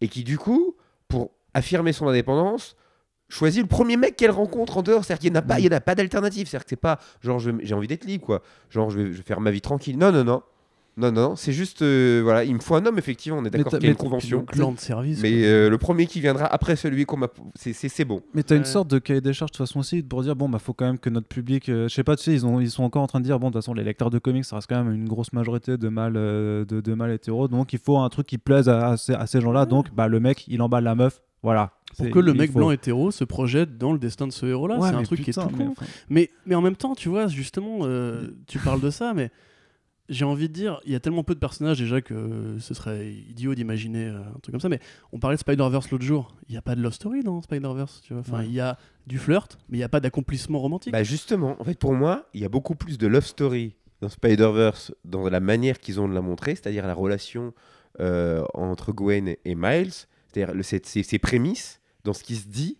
et 0.00 0.08
qui, 0.08 0.24
du 0.24 0.36
coup, 0.38 0.74
pour 1.08 1.30
affirmer 1.54 1.92
son 1.92 2.08
indépendance, 2.08 2.76
choisit 3.32 3.62
le 3.62 3.68
premier 3.68 3.96
mec 3.96 4.16
qu'elle 4.16 4.30
rencontre 4.30 4.76
en 4.78 4.82
dehors. 4.82 5.04
C'est-à-dire 5.04 5.20
qu'il 5.20 5.32
n'y 5.32 5.36
en 5.38 5.40
a 5.40 5.42
pas, 5.42 5.58
il 5.58 5.64
y 5.64 5.68
en 5.68 5.72
a 5.76 5.80
pas 5.80 5.94
d'alternative. 5.94 6.46
C'est-à-dire 6.48 6.64
que 6.64 6.70
c'est 6.70 6.76
pas 6.76 6.98
genre 7.22 7.38
j'ai 7.38 7.74
envie 7.74 7.88
d'être 7.88 8.04
libre, 8.04 8.24
quoi. 8.26 8.42
Genre 8.70 8.90
je 8.90 8.98
vais, 8.98 9.12
je 9.12 9.16
vais 9.18 9.22
faire 9.22 9.40
ma 9.40 9.50
vie 9.50 9.60
tranquille. 9.60 9.96
Non, 9.98 10.12
non, 10.12 10.24
non. 10.24 10.42
Non, 10.98 11.10
non, 11.10 11.36
c'est 11.36 11.52
juste, 11.54 11.80
euh, 11.80 12.20
voilà, 12.22 12.44
il 12.44 12.52
me 12.54 12.58
faut 12.60 12.74
un 12.74 12.84
homme, 12.84 12.98
effectivement, 12.98 13.38
on 13.38 13.44
est 13.46 13.48
d'accord 13.50 13.72
qu'il 13.72 13.82
y 13.82 13.86
a 13.86 13.88
mais 13.88 13.92
une 13.92 13.96
convention. 13.96 14.44
Clan 14.44 14.72
de 14.72 14.78
service. 14.78 15.22
Mais 15.22 15.46
euh, 15.46 15.70
le 15.70 15.78
premier 15.78 16.04
qui 16.04 16.20
viendra 16.20 16.44
après 16.44 16.76
celui 16.76 17.06
qu'on 17.06 17.16
m'a. 17.16 17.28
C'est- 17.54 18.04
bon. 18.04 18.20
Mais 18.34 18.42
t'as 18.42 18.56
une 18.56 18.66
sorte 18.66 18.88
de 18.88 18.98
cahier 18.98 19.22
des 19.22 19.32
charges 19.32 19.52
de 19.52 19.56
toute 19.56 19.66
façon 19.66 19.78
aussi 19.80 20.02
pour 20.02 20.22
dire 20.22 20.36
bon 20.36 20.50
bah 20.50 20.58
faut 20.58 20.74
quand 20.74 20.84
même 20.84 20.98
que 20.98 21.08
notre 21.08 21.28
public, 21.28 21.70
euh, 21.70 21.88
je 21.88 21.94
sais 21.94 22.04
pas 22.04 22.14
tu 22.14 22.24
sais 22.24 22.34
ils 22.34 22.44
ont 22.44 22.60
ils 22.60 22.70
sont 22.70 22.82
encore 22.84 23.00
en 23.02 23.06
train 23.06 23.20
de 23.20 23.24
dire 23.24 23.38
bon 23.38 23.46
de 23.48 23.52
toute 23.54 23.62
façon 23.62 23.72
les 23.72 23.84
lecteurs 23.84 24.10
de 24.10 24.18
comics 24.18 24.44
ça 24.44 24.56
reste 24.56 24.68
quand 24.68 24.84
même 24.84 24.92
une 24.92 25.08
grosse 25.08 25.32
majorité 25.32 25.78
de 25.78 25.88
mâles 25.88 26.12
euh, 26.16 26.66
de, 26.66 26.82
de 26.82 26.92
mâles 26.94 27.12
hétéros 27.12 27.48
donc 27.48 27.72
il 27.72 27.78
faut 27.78 27.96
un 27.96 28.08
truc 28.10 28.26
qui 28.26 28.36
plaise 28.36 28.68
à, 28.68 28.88
à 28.90 28.96
ces, 28.98 29.14
à 29.14 29.26
ces 29.26 29.40
gens-là 29.40 29.64
donc 29.64 29.94
bah 29.94 30.08
le 30.08 30.20
mec 30.20 30.44
il 30.46 30.60
emballe 30.60 30.84
la 30.84 30.94
meuf 30.94 31.22
voilà. 31.42 31.72
Pour 31.96 32.06
C'est- 32.06 32.10
que 32.12 32.18
le 32.18 32.32
mec 32.34 32.50
faut- 32.52 32.58
blanc 32.58 32.70
hétéro 32.70 33.10
se 33.10 33.24
projette 33.24 33.76
dans 33.76 33.92
le 33.92 33.98
destin 33.98 34.26
de 34.26 34.32
ce 34.32 34.46
héros-là. 34.46 34.78
Ouais, 34.78 34.88
c'est 34.88 34.94
un 34.96 35.02
truc 35.02 35.22
qui 35.22 35.30
est 35.30 35.32
tout 35.34 35.42
mais 35.56 35.64
con. 35.66 35.72
enfin, 35.72 35.86
Mais, 36.08 36.30
mais 36.46 36.54
en 36.54 36.62
même 36.62 36.76
temps, 36.76 36.94
tu 36.94 37.08
vois, 37.08 37.26
justement, 37.26 37.80
euh, 37.82 38.28
tu 38.46 38.58
parles 38.58 38.80
de 38.80 38.88
ça, 38.90 39.12
mais 39.14 39.30
j'ai 40.08 40.24
envie 40.24 40.48
de 40.48 40.52
dire, 40.54 40.80
il 40.86 40.92
y 40.92 40.94
a 40.94 41.00
tellement 41.00 41.22
peu 41.22 41.34
de 41.34 41.38
personnages 41.38 41.78
déjà 41.78 42.00
que 42.00 42.56
ce 42.58 42.72
serait 42.74 43.12
idiot 43.12 43.54
d'imaginer 43.54 44.06
euh, 44.06 44.20
un 44.20 44.38
truc 44.40 44.52
comme 44.52 44.60
ça. 44.60 44.68
Mais 44.70 44.80
on 45.12 45.18
parlait 45.18 45.36
de 45.36 45.40
Spider-Verse 45.40 45.90
l'autre 45.90 46.04
jour. 46.04 46.34
Il 46.48 46.52
n'y 46.52 46.58
a 46.58 46.62
pas 46.62 46.74
de 46.74 46.80
love 46.82 46.92
story 46.94 47.22
dans 47.22 47.40
Spider-Verse, 47.42 48.00
tu 48.02 48.14
vois. 48.14 48.20
Enfin, 48.20 48.38
Ouais. 48.38 48.46
il 48.46 48.52
y 48.52 48.60
a 48.60 48.78
du 49.06 49.18
flirt, 49.18 49.58
mais 49.68 49.76
il 49.76 49.80
n'y 49.80 49.84
a 49.84 49.88
pas 49.90 50.00
d'accomplissement 50.00 50.58
romantique. 50.60 50.92
Bah 50.92 51.02
justement, 51.02 51.56
en 51.60 51.64
fait, 51.64 51.78
pour 51.78 51.92
moi, 51.92 52.26
il 52.34 52.40
y 52.40 52.44
a 52.44 52.48
beaucoup 52.48 52.74
plus 52.74 52.96
de 52.98 53.06
love 53.06 53.24
story 53.26 53.74
dans 54.00 54.08
Spider-Verse, 54.08 54.92
dans 55.04 55.28
la 55.28 55.40
manière 55.40 55.78
qu'ils 55.78 56.00
ont 56.00 56.08
de 56.08 56.14
la 56.14 56.22
montrer, 56.22 56.54
c'est-à-dire 56.54 56.86
la 56.86 56.94
relation 56.94 57.52
euh, 58.00 58.44
entre 58.54 58.92
Gwen 58.92 59.36
et 59.44 59.54
Miles, 59.54 59.92
c'est-à-dire 60.32 60.54
le- 60.54 60.62
ses, 60.62 60.80
ses- 60.84 61.18
prémices, 61.18 61.80
dans 62.04 62.12
ce 62.12 62.22
qui 62.24 62.36
se 62.36 62.48
dit. 62.48 62.78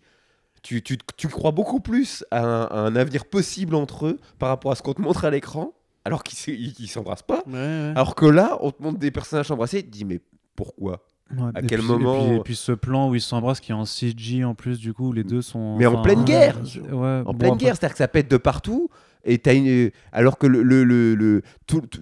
Tu, 0.61 0.81
tu, 0.81 0.97
tu 1.17 1.27
crois 1.27 1.51
beaucoup 1.51 1.81
plus 1.81 2.23
à 2.31 2.41
un, 2.41 2.63
à 2.67 2.75
un 2.79 2.95
avenir 2.95 3.25
possible 3.25 3.75
entre 3.75 4.05
eux 4.07 4.19
par 4.39 4.47
rapport 4.49 4.71
à 4.71 4.75
ce 4.75 4.81
qu'on 4.81 4.93
te 4.93 5.01
montre 5.01 5.25
à 5.25 5.29
l'écran, 5.29 5.73
alors 6.05 6.23
qu'ils 6.23 6.73
ne 6.79 6.85
s'embrassent 6.87 7.21
pas. 7.21 7.43
Ouais, 7.47 7.53
ouais. 7.53 7.93
Alors 7.95 8.15
que 8.15 8.25
là, 8.25 8.57
on 8.61 8.71
te 8.71 8.81
montre 8.81 8.97
des 8.97 9.11
personnages 9.11 9.51
embrassés, 9.51 9.83
tu 9.83 9.89
te 9.89 9.93
dis 9.93 10.05
mais 10.05 10.21
pourquoi? 10.55 11.05
Ouais, 11.35 11.49
À 11.55 11.61
et 11.61 11.65
quel 11.67 11.79
puis- 11.79 11.87
moment- 11.89 12.15
et 12.23 12.27
puis, 12.27 12.35
et 12.37 12.39
puis 12.41 12.55
ce 12.55 12.71
plan 12.71 13.09
où 13.09 13.15
ils 13.15 13.21
s'embrassent 13.21 13.59
qui 13.59 13.71
est 13.71 13.75
en 13.75 13.83
CG 13.85 14.43
en 14.45 14.55
plus 14.55 14.79
du 14.79 14.93
coup 14.93 15.11
les 15.13 15.23
deux 15.23 15.41
sont 15.41 15.75
Mais 15.77 15.85
en 15.85 16.01
pleine 16.01 16.23
guerre. 16.23 16.57
ouais, 16.61 16.91
En 16.91 17.23
bon, 17.23 17.33
pleine 17.33 17.51
après- 17.53 17.65
guerre, 17.65 17.75
c'est-à-dire 17.75 17.93
que 17.93 17.97
ça 17.97 18.07
pète 18.07 18.29
de 18.31 18.37
partout. 18.37 18.89
Et 19.25 19.37
t'as 19.37 19.53
une... 19.55 19.89
Alors 20.11 20.37
que 20.37 20.47
le, 20.47 20.61
le, 20.63 20.83
le, 20.83 21.15
le- 21.15 21.41
tout, 21.65 21.81
tout, 21.81 22.01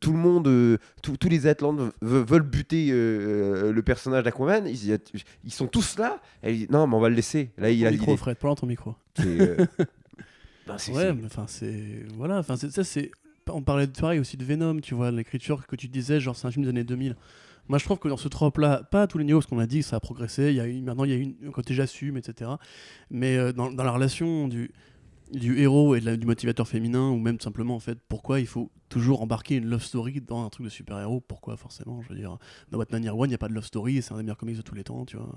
tout 0.00 0.12
le 0.12 0.18
monde, 0.18 0.46
euh, 0.46 0.78
tous 1.02 1.16
tous 1.16 1.28
les 1.28 1.46
Atlantes 1.46 1.80
ve- 2.00 2.24
veulent 2.24 2.42
buter 2.42 2.88
euh, 2.92 3.72
le 3.72 3.82
personnage 3.82 4.22
d'Aquaman, 4.24 4.66
ils, 4.66 4.98
ils 5.44 5.52
sont 5.52 5.66
tous 5.66 5.98
là. 5.98 6.20
Et 6.42 6.66
non, 6.70 6.86
mais 6.86 6.94
on 6.94 7.00
va 7.00 7.08
le 7.08 7.16
laisser. 7.16 7.50
Là, 7.58 7.70
il 7.70 7.80
Ton 7.80 7.86
a 7.86 7.90
micro. 7.90 8.16
Fred, 8.16 8.36
dans 8.40 8.54
ton 8.54 8.66
micro. 8.66 8.94
Euh, 9.20 9.66
non, 10.68 10.76
Ouais, 10.92 11.12
mais 11.12 11.26
enfin, 11.26 11.46
c'est. 11.48 12.04
Voilà, 12.16 12.38
enfin, 12.38 12.56
ça, 12.56 12.84
c'est. 12.84 13.10
On 13.48 13.60
parlait 13.62 13.86
de 13.86 13.92
pareil 13.92 14.20
aussi 14.20 14.36
de 14.38 14.44
Venom, 14.44 14.80
tu 14.80 14.94
vois, 14.94 15.10
l'écriture 15.10 15.66
que 15.66 15.76
tu 15.76 15.88
disais, 15.88 16.18
genre, 16.20 16.34
c'est 16.36 16.46
un 16.46 16.50
film 16.50 16.62
des 16.64 16.70
années 16.70 16.84
2000. 16.84 17.14
Moi, 17.68 17.78
je 17.78 17.84
trouve 17.84 17.98
que 17.98 18.08
dans 18.08 18.16
ce 18.16 18.28
trope-là, 18.28 18.82
pas 18.90 19.02
à 19.02 19.06
tous 19.06 19.18
les 19.18 19.24
niveaux, 19.24 19.38
parce 19.40 19.46
qu'on 19.50 19.58
a 19.58 19.66
dit 19.66 19.80
que 19.80 19.84
ça 19.86 19.96
a 19.96 20.00
progressé, 20.00 20.48
il 20.50 20.54
y 20.54 20.60
a 20.60 20.66
maintenant, 20.82 21.04
il 21.04 21.10
y 21.10 21.14
a 21.14 21.16
une, 21.16 21.34
un 21.46 21.50
côté 21.50 21.74
j'assume, 21.74 22.16
etc. 22.16 22.52
Mais 23.10 23.36
euh, 23.36 23.52
dans, 23.52 23.70
dans 23.70 23.84
la 23.84 23.90
relation 23.90 24.48
du, 24.48 24.70
du 25.32 25.58
héros 25.58 25.94
et 25.94 26.00
de 26.00 26.16
du 26.16 26.26
motivateur 26.26 26.68
féminin, 26.68 27.10
ou 27.10 27.18
même 27.18 27.40
simplement, 27.40 27.74
en 27.74 27.80
fait, 27.80 27.98
pourquoi 28.08 28.40
il 28.40 28.46
faut 28.46 28.70
toujours 28.88 29.22
embarquer 29.22 29.56
une 29.56 29.66
love 29.66 29.82
story 29.82 30.20
dans 30.20 30.44
un 30.44 30.48
truc 30.50 30.64
de 30.64 30.70
super-héros? 30.70 31.20
Pourquoi, 31.20 31.56
forcément? 31.56 32.02
Je 32.02 32.08
veux 32.10 32.14
dire, 32.14 32.38
dans 32.70 32.78
Batman 32.78 33.02
Year 33.02 33.16
One, 33.16 33.28
il 33.28 33.32
n'y 33.32 33.34
a 33.34 33.38
pas 33.38 33.48
de 33.48 33.54
love 33.54 33.64
story, 33.64 33.96
et 33.96 34.02
c'est 34.02 34.12
un 34.12 34.18
des 34.18 34.22
meilleurs 34.22 34.36
comics 34.36 34.56
de 34.56 34.62
tous 34.62 34.74
les 34.74 34.84
temps, 34.84 35.04
tu 35.04 35.16
vois. 35.16 35.28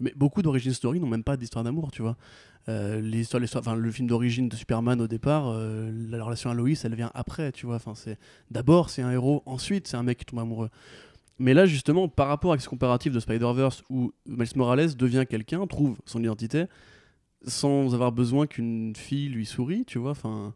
Mais 0.00 0.12
beaucoup 0.16 0.42
d'origine 0.42 0.72
story 0.72 1.00
n'ont 1.00 1.06
même 1.06 1.24
pas 1.24 1.36
d'histoire 1.36 1.64
d'amour, 1.64 1.90
tu 1.90 2.02
vois. 2.02 2.16
Euh, 2.68 3.24
enfin, 3.54 3.74
le 3.74 3.90
film 3.90 4.08
d'origine 4.08 4.48
de 4.48 4.56
Superman 4.56 5.00
au 5.00 5.06
départ, 5.06 5.48
euh, 5.48 5.90
la 6.10 6.22
relation 6.22 6.50
à 6.50 6.54
Lois, 6.54 6.68
elle 6.84 6.94
vient 6.94 7.10
après, 7.14 7.52
tu 7.52 7.64
vois. 7.64 7.76
Enfin, 7.76 7.94
c'est 7.94 8.18
d'abord 8.50 8.90
c'est 8.90 9.02
un 9.02 9.10
héros, 9.10 9.42
ensuite 9.46 9.88
c'est 9.88 9.96
un 9.96 10.02
mec 10.02 10.18
qui 10.18 10.24
tombe 10.26 10.40
amoureux. 10.40 10.68
Mais 11.38 11.54
là, 11.54 11.66
justement, 11.66 12.08
par 12.08 12.28
rapport 12.28 12.52
à 12.52 12.58
ce 12.58 12.68
comparatif 12.68 13.12
de 13.12 13.20
Spider-Verse 13.20 13.84
où 13.88 14.12
Miles 14.26 14.48
Morales 14.56 14.96
devient 14.96 15.24
quelqu'un, 15.28 15.66
trouve 15.66 15.96
son 16.04 16.20
identité, 16.20 16.64
sans 17.46 17.94
avoir 17.94 18.12
besoin 18.12 18.46
qu'une 18.46 18.94
fille 18.96 19.28
lui 19.28 19.46
sourie, 19.46 19.84
tu 19.84 19.98
vois. 19.98 20.10
Enfin, 20.10 20.54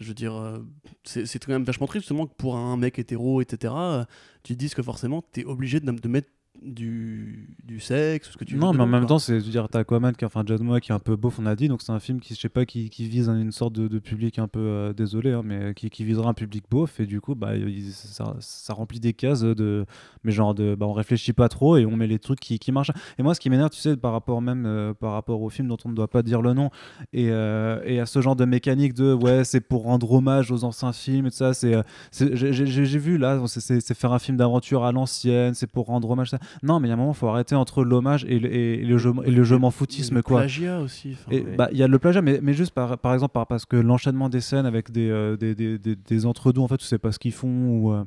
je 0.00 0.08
veux 0.08 0.14
dire, 0.14 0.34
euh, 0.34 0.58
c'est 1.04 1.38
quand 1.44 1.52
même 1.52 1.64
vachement 1.64 1.86
triste 1.86 2.04
justement 2.04 2.26
que 2.26 2.34
pour 2.34 2.56
un 2.56 2.76
mec 2.76 2.98
hétéro, 2.98 3.40
etc., 3.40 3.74
euh, 3.76 4.04
tu 4.42 4.54
te 4.54 4.58
dises 4.58 4.74
que 4.74 4.82
forcément, 4.82 5.22
t'es 5.22 5.44
obligé 5.44 5.80
de, 5.80 5.90
de 5.90 6.08
mettre 6.08 6.30
du, 6.62 7.48
du 7.64 7.78
sexe, 7.80 8.30
ce 8.30 8.36
que 8.38 8.44
tu 8.44 8.54
veux. 8.54 8.60
Non, 8.60 8.72
mais 8.72 8.80
en 8.82 8.86
même 8.86 9.06
temps, 9.06 9.18
c'est 9.18 9.38
dire, 9.38 9.68
t'as 9.68 9.80
Aquaman 9.80 10.14
qui, 10.14 10.24
enfin, 10.24 10.42
Jason 10.46 10.64
Momoa 10.64 10.80
qui 10.80 10.92
est 10.92 10.94
un 10.94 10.98
peu 10.98 11.16
beauf, 11.16 11.38
on 11.38 11.46
a 11.46 11.54
dit, 11.56 11.68
donc 11.68 11.82
c'est 11.82 11.92
un 11.92 11.98
film 12.00 12.20
qui, 12.20 12.34
je 12.34 12.40
sais 12.40 12.48
pas, 12.48 12.64
qui, 12.64 12.88
qui 12.90 13.06
vise 13.06 13.28
une 13.28 13.52
sorte 13.52 13.74
de, 13.74 13.86
de 13.88 13.98
public 13.98 14.38
un 14.38 14.48
peu, 14.48 14.60
euh, 14.60 14.92
désolé, 14.92 15.32
hein, 15.32 15.42
mais 15.44 15.74
qui, 15.74 15.90
qui 15.90 16.04
visera 16.04 16.30
un 16.30 16.34
public 16.34 16.64
beauf, 16.70 17.00
et 17.00 17.06
du 17.06 17.20
coup, 17.20 17.34
bah, 17.34 17.56
il- 17.56 17.92
ça, 17.92 18.36
ça 18.40 18.72
remplit 18.72 19.00
des 19.00 19.12
cases 19.12 19.42
de, 19.42 19.84
mais 20.22 20.32
genre 20.32 20.54
de, 20.54 20.74
bah, 20.74 20.86
on 20.86 20.92
réfléchit 20.92 21.32
pas 21.34 21.48
trop 21.48 21.76
et 21.76 21.84
on 21.84 21.96
met 21.96 22.06
les 22.06 22.18
trucs 22.18 22.40
qui, 22.40 22.58
qui 22.58 22.72
marchent. 22.72 22.92
Et 23.18 23.22
moi, 23.22 23.34
ce 23.34 23.40
qui 23.40 23.50
m'énerve, 23.50 23.70
tu 23.70 23.80
sais, 23.80 23.96
par 23.96 24.12
rapport 24.12 24.40
même, 24.40 24.64
euh, 24.64 24.94
par 24.94 25.12
rapport 25.12 25.42
au 25.42 25.50
film 25.50 25.68
dont 25.68 25.76
on 25.84 25.88
ne 25.90 25.94
doit 25.94 26.08
pas 26.08 26.22
dire 26.22 26.40
le 26.40 26.54
nom, 26.54 26.70
et, 27.12 27.28
euh, 27.30 27.82
et 27.84 28.00
à 28.00 28.06
ce 28.06 28.20
genre 28.22 28.36
de 28.36 28.44
mécanique 28.46 28.94
de, 28.94 29.12
ouais, 29.12 29.44
c'est 29.44 29.60
pour 29.60 29.82
rendre 29.82 30.10
hommage 30.12 30.50
aux 30.50 30.64
anciens 30.64 30.92
films 30.92 31.26
et 31.26 31.30
tout 31.30 31.36
ça, 31.36 31.52
c'est, 31.52 31.74
j'ai- 32.12 32.94
vu 32.94 33.18
là, 33.18 33.42
c'est 33.48 33.94
faire 33.94 34.12
un 34.12 34.18
film 34.20 34.36
d'aventure 34.36 34.84
à 34.84 34.92
l'ancienne, 34.92 35.52
c'est 35.54 35.66
pour 35.66 35.86
rendre 35.86 36.08
hommage. 36.08 36.30
Ça. 36.30 36.38
Non, 36.62 36.80
mais 36.80 36.88
il 36.88 36.90
y 36.90 36.92
a 36.92 36.94
un 36.94 36.98
moment, 36.98 37.12
il 37.12 37.16
faut 37.16 37.28
arrêter 37.28 37.54
entre 37.54 37.84
l'hommage 37.84 38.24
et, 38.28 38.38
le- 38.38 38.52
et, 38.54 38.80
et 38.80 38.84
le 38.84 38.98
jeu, 38.98 39.12
et 39.24 39.30
le 39.30 39.44
jeu 39.44 39.58
m'en 39.58 39.70
foutisme, 39.70 40.16
Le 40.16 40.22
quoi. 40.22 40.40
plagiat 40.40 40.80
aussi. 40.80 41.16
ouais. 41.30 41.44
bah, 41.56 41.68
il 41.72 41.78
y 41.78 41.82
a 41.82 41.88
le 41.88 41.98
plagiat, 41.98 42.22
mais, 42.22 42.40
mais 42.42 42.52
juste 42.54 42.72
par, 42.72 42.98
par 42.98 43.14
exemple, 43.14 43.32
par- 43.32 43.46
parce 43.46 43.64
que 43.66 43.76
l'enchaînement 43.76 44.28
des 44.28 44.40
scènes 44.40 44.66
avec 44.66 44.90
des, 44.90 45.08
euh, 45.10 45.36
des, 45.36 45.54
des, 45.54 45.78
des, 45.78 45.96
des 45.96 46.26
entre-deux, 46.26 46.60
en 46.60 46.68
fait, 46.68 46.78
tu 46.78 46.84
sais 46.86 46.98
pas 46.98 47.12
ce 47.12 47.18
qu'ils 47.18 47.32
font, 47.32 47.48
ou, 47.48 47.92
euh, 47.92 48.04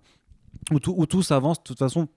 où, 0.71 0.79
tout, 0.79 0.93
où 0.97 1.05
tout 1.05 1.21
s'avance 1.21 1.57
de 1.59 1.63
toute 1.63 1.79
façon 1.79 2.07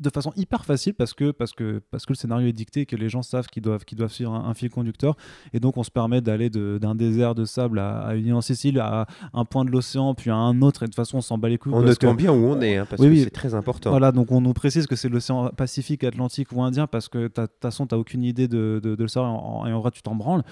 de 0.00 0.10
façon 0.10 0.32
hyper 0.36 0.64
facile 0.64 0.94
parce 0.94 1.12
que, 1.14 1.30
parce 1.30 1.52
que, 1.52 1.82
parce 1.90 2.06
que 2.06 2.12
le 2.12 2.16
scénario 2.16 2.48
est 2.48 2.52
dicté 2.52 2.80
et 2.80 2.86
que 2.86 2.96
les 2.96 3.08
gens 3.08 3.22
savent 3.22 3.46
qu'ils 3.48 3.62
doivent, 3.62 3.84
qu'ils 3.84 3.98
doivent 3.98 4.12
suivre 4.12 4.32
un, 4.32 4.46
un 4.48 4.54
fil 4.54 4.70
conducteur. 4.70 5.16
Et 5.52 5.60
donc, 5.60 5.76
on 5.76 5.82
se 5.82 5.90
permet 5.90 6.20
d'aller 6.20 6.50
d'un 6.50 6.94
désert 6.94 7.34
de 7.34 7.44
sable 7.44 7.78
à, 7.78 8.00
à 8.00 8.14
une 8.14 8.26
île 8.26 8.34
en 8.34 8.40
Sicile, 8.40 8.78
à 8.80 9.06
un 9.34 9.44
point 9.44 9.64
de 9.64 9.70
l'océan, 9.70 10.14
puis 10.14 10.30
à 10.30 10.36
un 10.36 10.62
autre. 10.62 10.82
Et 10.82 10.86
de 10.86 10.90
toute 10.90 10.96
façon, 10.96 11.18
on 11.18 11.20
s'en 11.20 11.38
bat 11.38 11.48
les 11.48 11.58
couilles. 11.58 11.72
Que- 11.72 11.78
notant 11.86 12.14
bien 12.14 12.32
où 12.32 12.36
on 12.46 12.60
est, 12.60 12.76
hein, 12.78 12.86
parce 12.88 13.00
Oui, 13.02 13.08
que 13.08 13.12
oui. 13.12 13.20
c'est 13.24 13.30
très 13.30 13.54
important. 13.54 13.90
voilà, 13.90 14.10
donc 14.12 14.32
on 14.32 14.40
nous 14.40 14.52
précise 14.54 14.86
que 14.86 14.96
c'est 14.96 15.08
l'océan 15.08 15.48
Pacifique, 15.50 16.02
Atlantique 16.04 16.48
ou 16.52 16.62
Indien 16.62 16.86
parce 16.86 17.08
que 17.08 17.18
de 17.18 17.28
toute 17.28 17.50
façon, 17.60 17.86
tu 17.86 17.94
n'as 17.94 17.98
aucune 18.00 18.24
idée 18.24 18.48
de, 18.48 18.80
de- 18.82 18.94
de 18.94 19.02
le 19.02 19.08
savoir 19.08 19.66
et 19.68 19.72
en, 19.72 19.76
en 19.76 19.80
vrai, 19.80 19.90
tu 19.90 20.02
t'en 20.02 20.14
branles. 20.14 20.42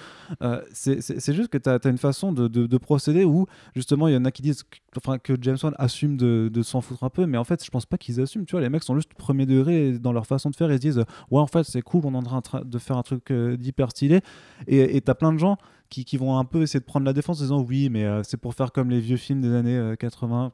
Euh, 0.43 0.61
c'est 0.73 1.33
juste 1.35 1.49
que 1.49 1.59
tu 1.59 1.69
as, 1.71 1.79
une 1.89 1.99
façon 1.99 2.33
de, 2.33 2.49
de- 2.49 2.67
de 2.67 2.77
procéder 2.79 3.25
où, 3.25 3.47
justement, 3.75 4.09
il 4.09 4.15
y 4.15 4.17
en 4.17 4.25
a 4.25 4.31
qui 4.31 4.43
disent 4.43 4.63
que, 4.63 4.79
enfin, 4.97 5.19
que 5.19 5.35
James 5.41 5.57
Wan 5.63 5.75
assume 5.79 6.17
de, 6.17 6.51
de 6.53 6.63
s'en 6.63 6.81
foutre 6.81 7.05
un 7.05 7.11
peu, 7.11 7.27
mais 7.27 7.39
en 7.39 7.45
fait, 7.45 7.65
je 7.65 7.71
pense 7.71 7.87
pas 7.87 7.97
qu'ils 7.99 8.21
assument. 8.21 8.45
Tu 8.45 8.53
vois, 8.53 8.61
les 8.61 8.69
mecs 8.69 8.83
sont 8.85 8.95
juste 8.95 9.13
premier 9.47 9.59
degré 9.59 9.99
dans 9.99 10.13
leur 10.13 10.27
façon 10.27 10.51
de 10.51 10.57
faire 10.57 10.71
et 10.71 10.77
se 10.77 10.81
disent 10.81 11.05
Ouais, 11.31 11.41
en 11.41 11.47
fait, 11.47 11.65
c'est 11.65 11.83
cool, 11.83 12.03
on 12.05 12.15
est 12.15 12.17
en 12.17 12.23
train 12.23 12.41
tra- 12.41 12.65
de 12.69 12.79
faire 12.79 12.97
un 12.97 13.03
truc 13.03 13.31
euh, 13.31 13.57
d'hyper 13.57 13.91
stylé. 13.91 14.21
Et 14.67 15.01
tu 15.01 15.11
as 15.11 15.15
plein 15.15 15.33
de 15.33 15.39
gens 15.39 15.57
qui, 15.89 16.05
qui 16.05 16.17
vont 16.17 16.39
un 16.39 16.45
peu 16.45 16.63
essayer 16.63 16.81
de 16.81 16.85
prendre 16.85 17.07
la 17.07 17.13
défense 17.13 17.39
en 17.41 17.43
disant 17.45 17.61
Oui, 17.63 17.89
mais 17.91 18.05
euh, 18.05 18.23
c'est 18.23 18.37
pour 18.37 18.55
faire 18.55 18.73
comme 18.73 18.91
les 18.91 19.01
vieux 19.01 19.17
films 19.17 19.41
des 19.41 19.53
années 19.55 19.77
euh, 19.77 19.97
80 19.97 20.53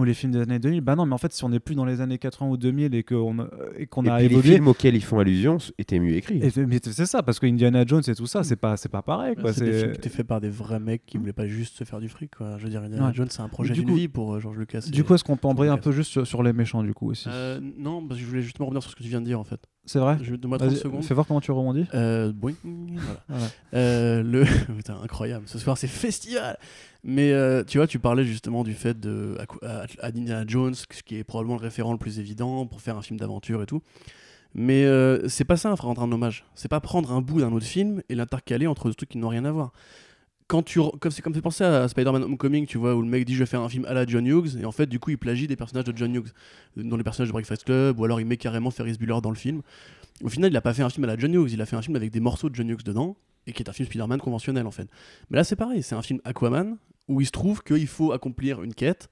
ou 0.00 0.04
les 0.04 0.14
films 0.14 0.32
des 0.32 0.40
années 0.40 0.58
2000, 0.58 0.80
bah 0.80 0.94
non, 0.96 1.06
mais 1.06 1.14
en 1.14 1.18
fait, 1.18 1.32
si 1.32 1.42
on 1.44 1.48
n'est 1.48 1.60
plus 1.60 1.74
dans 1.74 1.84
les 1.84 2.00
années 2.00 2.18
80 2.18 2.50
ou 2.50 2.56
2000 2.56 2.94
et 2.94 3.02
qu'on 3.02 3.36
et 3.76 3.86
qu'on 3.86 4.04
Et 4.04 4.08
a 4.10 4.16
puis 4.18 4.28
les 4.28 4.32
évolué. 4.34 4.54
films 4.54 4.68
auxquels 4.68 4.94
ils 4.94 5.02
font 5.04 5.18
allusion 5.18 5.58
étaient 5.78 5.98
mieux 5.98 6.14
écrits. 6.14 6.38
et- 6.42 6.66
mais 6.66 6.78
c'est 6.82 7.06
ça, 7.06 7.22
parce 7.22 7.38
que 7.38 7.46
Indiana 7.46 7.84
Jones 7.86 8.02
et 8.06 8.14
tout 8.14 8.26
ça, 8.26 8.44
c'est 8.44 8.56
pas, 8.56 8.76
c'est 8.76 8.88
pas 8.88 9.02
pareil. 9.02 9.34
C'est 9.52 9.64
des 9.64 9.72
films 9.78 9.92
qui 9.92 9.98
étaient 9.98 10.08
faits 10.08 10.26
par 10.26 10.40
des 10.40 10.50
vrais 10.50 10.80
mecs 10.80 11.04
qui 11.06 11.18
voulaient 11.18 11.32
pas 11.32 11.46
juste 11.46 11.76
se 11.78 11.84
faire 11.84 12.00
du 12.00 12.08
fric. 12.08 12.34
Quoi. 12.36 12.56
Je 12.58 12.64
veux 12.64 12.70
dire, 12.70 12.82
Indiana 12.82 13.08
Ouais. 13.08 13.14
Jones, 13.14 13.28
c'est 13.30 13.42
un 13.42 13.48
projet 13.48 13.72
Du 13.74 13.84
d'une 13.84 13.94
vie 13.96 14.08
pour 14.08 14.34
euh, 14.34 14.40
George 14.40 14.58
Lucas. 14.58 14.86
Du 14.92 15.04
coup, 15.04 15.14
est-ce 15.14 15.24
qu'on 15.24 15.36
peut 15.36 15.48
embrayer 15.48 15.70
un 15.72 15.78
peu 15.78 15.92
juste 15.92 16.10
sur, 16.10 16.26
sur 16.26 16.42
les 16.42 16.52
méchants, 16.52 16.82
du 16.82 16.94
coup, 16.94 17.10
aussi 17.10 17.28
Euh, 17.30 17.60
non, 17.78 18.06
parce 18.06 18.18
que 18.20 18.24
je 18.24 18.28
voulais 18.30 18.42
justement 18.42 18.66
revenir 18.66 18.82
sur 18.82 18.90
ce 18.90 18.96
que 18.96 19.02
tu 19.02 19.08
viens 19.08 19.20
de 19.20 19.26
dire 19.26 19.40
en 19.40 19.44
fait. 19.44 19.60
C'est 19.86 20.00
vrai 20.00 20.18
Je 20.20 20.34
donne-moi 20.34 20.58
30 20.58 20.68
Vas-y, 20.68 20.78
secondes. 20.80 21.04
Fais 21.04 21.14
voir 21.14 21.26
comment 21.26 21.40
tu 21.40 21.52
rebondis. 21.52 21.86
Euh, 21.94 22.32
boing, 22.32 22.54
voilà. 22.64 23.20
Voilà. 23.28 23.46
Euh, 23.74 24.22
le... 24.22 24.44
Putain, 24.76 24.98
incroyable. 25.02 25.44
Ce 25.46 25.58
soir, 25.58 25.78
c'est 25.78 25.86
festival. 25.86 26.58
Mais 27.04 27.32
euh, 27.32 27.62
tu 27.62 27.78
vois, 27.78 27.86
tu 27.86 28.00
parlais 28.00 28.24
justement 28.24 28.64
du 28.64 28.74
fait 28.74 28.98
de 28.98 29.38
à 29.62 30.08
Indiana 30.08 30.44
Jones, 30.46 30.74
ce 30.74 30.84
qui 31.04 31.16
est 31.16 31.24
probablement 31.24 31.56
le 31.56 31.62
référent 31.62 31.92
le 31.92 31.98
plus 31.98 32.18
évident 32.18 32.66
pour 32.66 32.80
faire 32.80 32.96
un 32.96 33.02
film 33.02 33.18
d'aventure 33.18 33.62
et 33.62 33.66
tout. 33.66 33.80
Mais 34.54 34.84
euh, 34.86 35.28
c'est 35.28 35.44
pas 35.44 35.56
ça, 35.56 35.72
rendre 35.74 36.02
un 36.02 36.10
hommage. 36.10 36.44
C'est 36.54 36.68
pas 36.68 36.80
prendre 36.80 37.12
un 37.12 37.20
bout 37.20 37.40
d'un 37.40 37.52
autre 37.52 37.66
film 37.66 38.02
et 38.08 38.14
l'intercaler 38.14 38.66
entre 38.66 38.88
deux 38.88 38.94
trucs 38.94 39.10
qui 39.10 39.18
n'ont 39.18 39.28
rien 39.28 39.44
à 39.44 39.52
voir. 39.52 39.72
Quand 40.48 40.62
tu 40.62 40.80
comme 41.00 41.10
c'est 41.10 41.22
comme 41.22 41.34
fait 41.34 41.42
penser 41.42 41.64
à 41.64 41.88
Spider-Man 41.88 42.22
Homecoming, 42.22 42.66
tu 42.66 42.78
vois, 42.78 42.94
où 42.94 43.02
le 43.02 43.08
mec 43.08 43.24
dit 43.24 43.34
je 43.34 43.40
vais 43.40 43.46
faire 43.46 43.62
un 43.62 43.68
film 43.68 43.84
à 43.86 43.94
la 43.94 44.06
John 44.06 44.24
Hughes 44.24 44.56
et 44.60 44.64
en 44.64 44.70
fait 44.70 44.86
du 44.86 45.00
coup 45.00 45.10
il 45.10 45.18
plagie 45.18 45.48
des 45.48 45.56
personnages 45.56 45.84
de 45.84 45.96
John 45.96 46.14
Hughes 46.14 46.30
dans 46.76 46.96
les 46.96 47.02
personnages 47.02 47.28
de 47.28 47.32
Breakfast 47.32 47.64
Club 47.64 47.98
ou 47.98 48.04
alors 48.04 48.20
il 48.20 48.26
met 48.26 48.36
carrément 48.36 48.70
Ferris 48.70 48.96
Bueller 48.96 49.20
dans 49.20 49.30
le 49.30 49.36
film. 49.36 49.62
Au 50.22 50.28
final, 50.28 50.50
il 50.50 50.56
a 50.56 50.60
pas 50.60 50.72
fait 50.72 50.82
un 50.82 50.88
film 50.88 51.04
à 51.04 51.08
la 51.08 51.18
John 51.18 51.34
Hughes, 51.34 51.52
il 51.52 51.60
a 51.60 51.66
fait 51.66 51.76
un 51.76 51.82
film 51.82 51.96
avec 51.96 52.12
des 52.12 52.20
morceaux 52.20 52.48
de 52.48 52.54
John 52.54 52.68
Hughes 52.68 52.84
dedans 52.84 53.16
et 53.48 53.52
qui 53.52 53.62
est 53.62 53.68
un 53.68 53.72
film 53.72 53.88
Spider-Man 53.88 54.20
conventionnel 54.20 54.66
en 54.66 54.70
fait. 54.70 54.88
Mais 55.30 55.36
là 55.36 55.42
c'est 55.42 55.56
pareil, 55.56 55.82
c'est 55.82 55.96
un 55.96 56.02
film 56.02 56.20
Aquaman 56.24 56.76
où 57.08 57.20
il 57.20 57.26
se 57.26 57.32
trouve 57.32 57.62
qu'il 57.62 57.86
faut 57.88 58.12
accomplir 58.12 58.62
une 58.62 58.74
quête 58.74 59.10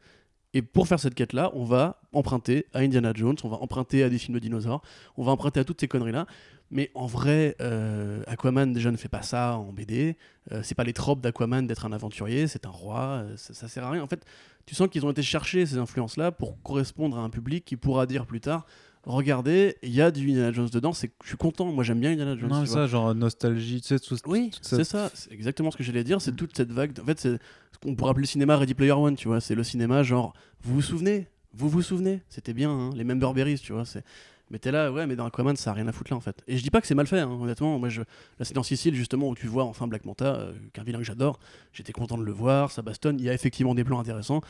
et 0.55 0.63
pour 0.63 0.87
faire 0.87 1.01
cette 1.01 1.15
quête 1.15 1.33
là, 1.33 1.51
on 1.55 1.65
va 1.65 2.01
emprunter 2.13 2.67
à 2.73 2.79
Indiana 2.79 3.13
Jones, 3.13 3.35
on 3.43 3.49
va 3.49 3.57
emprunter 3.57 4.05
à 4.05 4.09
des 4.09 4.19
films 4.19 4.37
de 4.37 4.39
dinosaures, 4.39 4.83
on 5.17 5.25
va 5.25 5.33
emprunter 5.33 5.59
à 5.59 5.65
toutes 5.65 5.81
ces 5.81 5.89
conneries 5.89 6.13
là. 6.13 6.27
Mais 6.75 6.91
en 6.95 7.07
vrai, 7.07 7.57
euh, 7.61 8.23
Aquaman 8.27 8.73
déjà 8.73 8.91
ne 8.91 8.97
fait 8.97 9.09
pas 9.09 9.23
ça 9.23 9.57
en 9.57 9.73
BD. 9.73 10.17
Euh, 10.53 10.61
c'est 10.63 10.75
pas 10.75 10.85
les 10.85 10.93
tropes 10.93 11.21
d'Aquaman 11.23 11.67
d'être 11.67 11.87
un 11.87 11.93
aventurier, 11.93 12.49
c'est 12.49 12.67
un 12.67 12.71
roi. 12.71 13.23
euh, 13.25 13.37
ça, 13.37 13.55
ça 13.55 13.69
sert 13.69 13.85
à 13.85 13.91
rien. 13.93 14.03
En 14.03 14.09
fait, 14.09 14.25
tu 14.67 14.75
sens 14.75 14.89
qu'ils 14.89 15.07
ont 15.07 15.11
été 15.11 15.23
chercher 15.23 15.65
ces 15.65 15.79
influences-là 15.79 16.33
pour 16.33 16.61
correspondre 16.63 17.17
à 17.17 17.21
un 17.21 17.31
public 17.31 17.65
qui 17.65 17.77
pourra 17.77 18.05
dire 18.07 18.27
plus 18.27 18.41
tard 18.41 18.67
regardez, 19.07 19.77
il 19.83 19.95
y 19.95 20.01
a 20.01 20.11
du 20.11 20.31
Indiana 20.31 20.53
Jones 20.53 20.69
dedans. 20.73 20.93
C'est, 20.93 21.13
je 21.23 21.29
suis 21.29 21.37
content. 21.37 21.67
Moi, 21.67 21.85
j'aime 21.85 22.01
bien 22.01 22.13
Indiana 22.13 22.37
Jones. 22.37 22.49
Non, 22.49 22.61
mais 22.61 22.67
vois. 22.67 22.75
ça, 22.75 22.87
genre 22.87 23.15
nostalgie, 23.15 23.81
tu 23.81 23.89
sais, 23.89 23.99
tout, 23.99 24.17
Oui, 24.27 24.51
c'est 24.63 24.77
cette- 24.77 24.85
ça, 24.87 25.11
c'est 25.15 25.33
exactement 25.33 25.71
ce 25.71 25.77
que 25.77 25.83
j'allais 25.83 26.05
dire, 26.05 26.21
c'est 26.21 26.33
toute 26.35 26.57
cette 26.57 26.73
vague. 26.73 26.99
En 27.01 27.05
fait, 27.05 27.21
c'est 27.21 27.33
ce 27.73 27.79
qu'on 27.83 27.95
pourrait 27.95 28.11
appeler 28.13 28.23
le 28.23 28.29
cinéma 28.29 28.57
Ready 28.57 28.75
Player 28.75 28.93
One, 28.93 29.17
tu 29.17 29.29
vois. 29.29 29.41
C'est 29.41 29.55
le 29.55 29.63
cinéma 29.65 30.03
genre, 30.03 30.33
vous 30.63 30.75
vous 30.75 30.83
souvenez 30.83 31.29
Vous 31.53 31.69
vous 31.69 31.83
souvenez 31.83 32.23
C'était 32.29 32.55
bien, 32.55 32.71
hein, 32.71 32.91
les 32.97 33.05
Member 33.05 33.33
Berries, 33.35 33.59
tu 33.59 33.73
vois. 33.73 33.85
C'est... 33.85 34.05
Mais 34.55 34.61
t'es 34.61 34.71
là, 34.71 34.93
ouais, 34.93 35.05
mais 35.09 35.17
dans 35.17 35.27
Aquaman, 35.27 35.57
ça 35.57 35.73
a 35.73 35.75
rien 35.75 35.89
à 35.89 35.91
foutre 35.93 36.13
là 36.13 36.17
en 36.17 36.21
fait. 36.21 36.45
Et 36.47 36.57
je 36.57 36.63
dis 36.63 36.71
pas 36.71 36.81
que 36.81 36.87
c'est 36.87 36.95
mal 36.95 37.09
fait, 37.09 37.19
hein, 37.19 37.29
honnêtement. 37.29 37.77
Moi, 37.77 37.89
je... 37.89 38.03
Là, 38.03 38.45
c'est 38.45 38.55
dans 38.55 38.63
Sicile, 38.63 38.95
justement, 38.95 39.29
où 39.29 39.35
tu 39.35 39.49
vois 39.49 39.65
enfin 39.65 39.89
Black 39.89 40.05
Manta, 40.05 40.37
euh, 40.37 40.53
qu'un 40.73 40.85
vilain 40.85 40.99
que 40.99 41.05
j'adore. 41.05 41.41
J'étais 41.73 41.91
content 41.91 42.17
de 42.17 42.23
le 42.23 42.31
voir, 42.31 42.71
ça 42.71 42.81
bastonne. 42.81 43.19
Il 43.19 43.25
y 43.25 43.29
a 43.29 43.35
effectivement 43.35 43.75
des 43.75 43.83
plans 43.83 43.99
intéressants. 43.99 44.43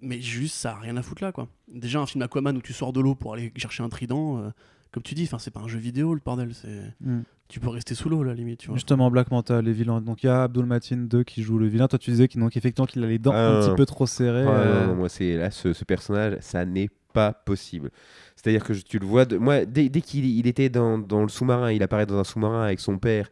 Mais 0.00 0.20
juste, 0.20 0.56
ça 0.56 0.72
a 0.72 0.80
rien 0.80 0.96
à 0.96 1.02
foutre 1.02 1.22
là, 1.22 1.30
quoi. 1.30 1.46
Déjà, 1.72 2.00
un 2.00 2.06
film 2.06 2.20
Aquaman 2.22 2.56
où 2.56 2.62
tu 2.62 2.72
sors 2.72 2.92
de 2.92 2.98
l'eau 2.98 3.14
pour 3.14 3.34
aller 3.34 3.52
chercher 3.54 3.84
un 3.84 3.88
trident, 3.88 4.38
euh, 4.38 4.50
comme 4.90 5.04
tu 5.04 5.14
dis, 5.14 5.22
enfin, 5.22 5.38
c'est 5.38 5.52
pas 5.52 5.60
un 5.60 5.68
jeu 5.68 5.78
vidéo, 5.78 6.14
le 6.14 6.20
bordel. 6.24 6.52
C'est... 6.52 6.92
Mm. 7.00 7.20
Tu 7.46 7.60
peux 7.60 7.68
rester 7.68 7.94
sous 7.94 8.08
l'eau, 8.08 8.24
là, 8.24 8.34
limite, 8.34 8.58
tu 8.58 8.66
vois. 8.68 8.76
Justement, 8.76 9.08
Black 9.08 9.30
Manta, 9.30 9.62
les 9.62 9.72
vilains. 9.72 10.00
Donc 10.00 10.24
il 10.24 10.26
y 10.26 10.30
a 10.30 10.42
Abdul 10.42 10.64
Matin 10.66 10.96
2 10.96 11.22
qui 11.22 11.44
joue 11.44 11.58
le 11.58 11.68
vilain. 11.68 11.86
Toi, 11.86 12.00
tu 12.00 12.10
disais 12.10 12.26
qu'il 12.26 12.40
donc, 12.40 12.56
effectivement, 12.56 12.86
qu'il 12.86 13.04
a 13.04 13.06
les 13.06 13.20
dents 13.20 13.30
Ah, 13.32 13.36
un 13.36 13.60
non. 13.60 13.66
petit 13.68 13.76
peu 13.76 13.86
trop 13.86 14.06
serrées. 14.06 14.46
Ah, 14.48 14.50
euh, 14.50 14.80
non, 14.80 14.86
non, 14.88 14.94
moi, 14.96 15.08
c'est 15.08 15.36
là, 15.36 15.52
ce, 15.52 15.72
ce 15.72 15.84
personnage, 15.84 16.38
ça 16.40 16.64
n'est 16.64 16.88
pas 17.12 17.32
possible. 17.32 17.90
C'est-à-dire 18.36 18.64
que 18.64 18.72
tu 18.72 18.98
le 18.98 19.06
vois, 19.06 19.26
moi, 19.38 19.64
dès, 19.64 19.88
dès 19.88 20.00
qu'il 20.00 20.24
il 20.24 20.46
était 20.46 20.68
dans, 20.68 20.98
dans 20.98 21.22
le 21.22 21.28
sous-marin, 21.28 21.70
il 21.72 21.82
apparaît 21.82 22.06
dans 22.06 22.18
un 22.18 22.24
sous-marin 22.24 22.64
avec 22.64 22.80
son 22.80 22.98
père, 22.98 23.30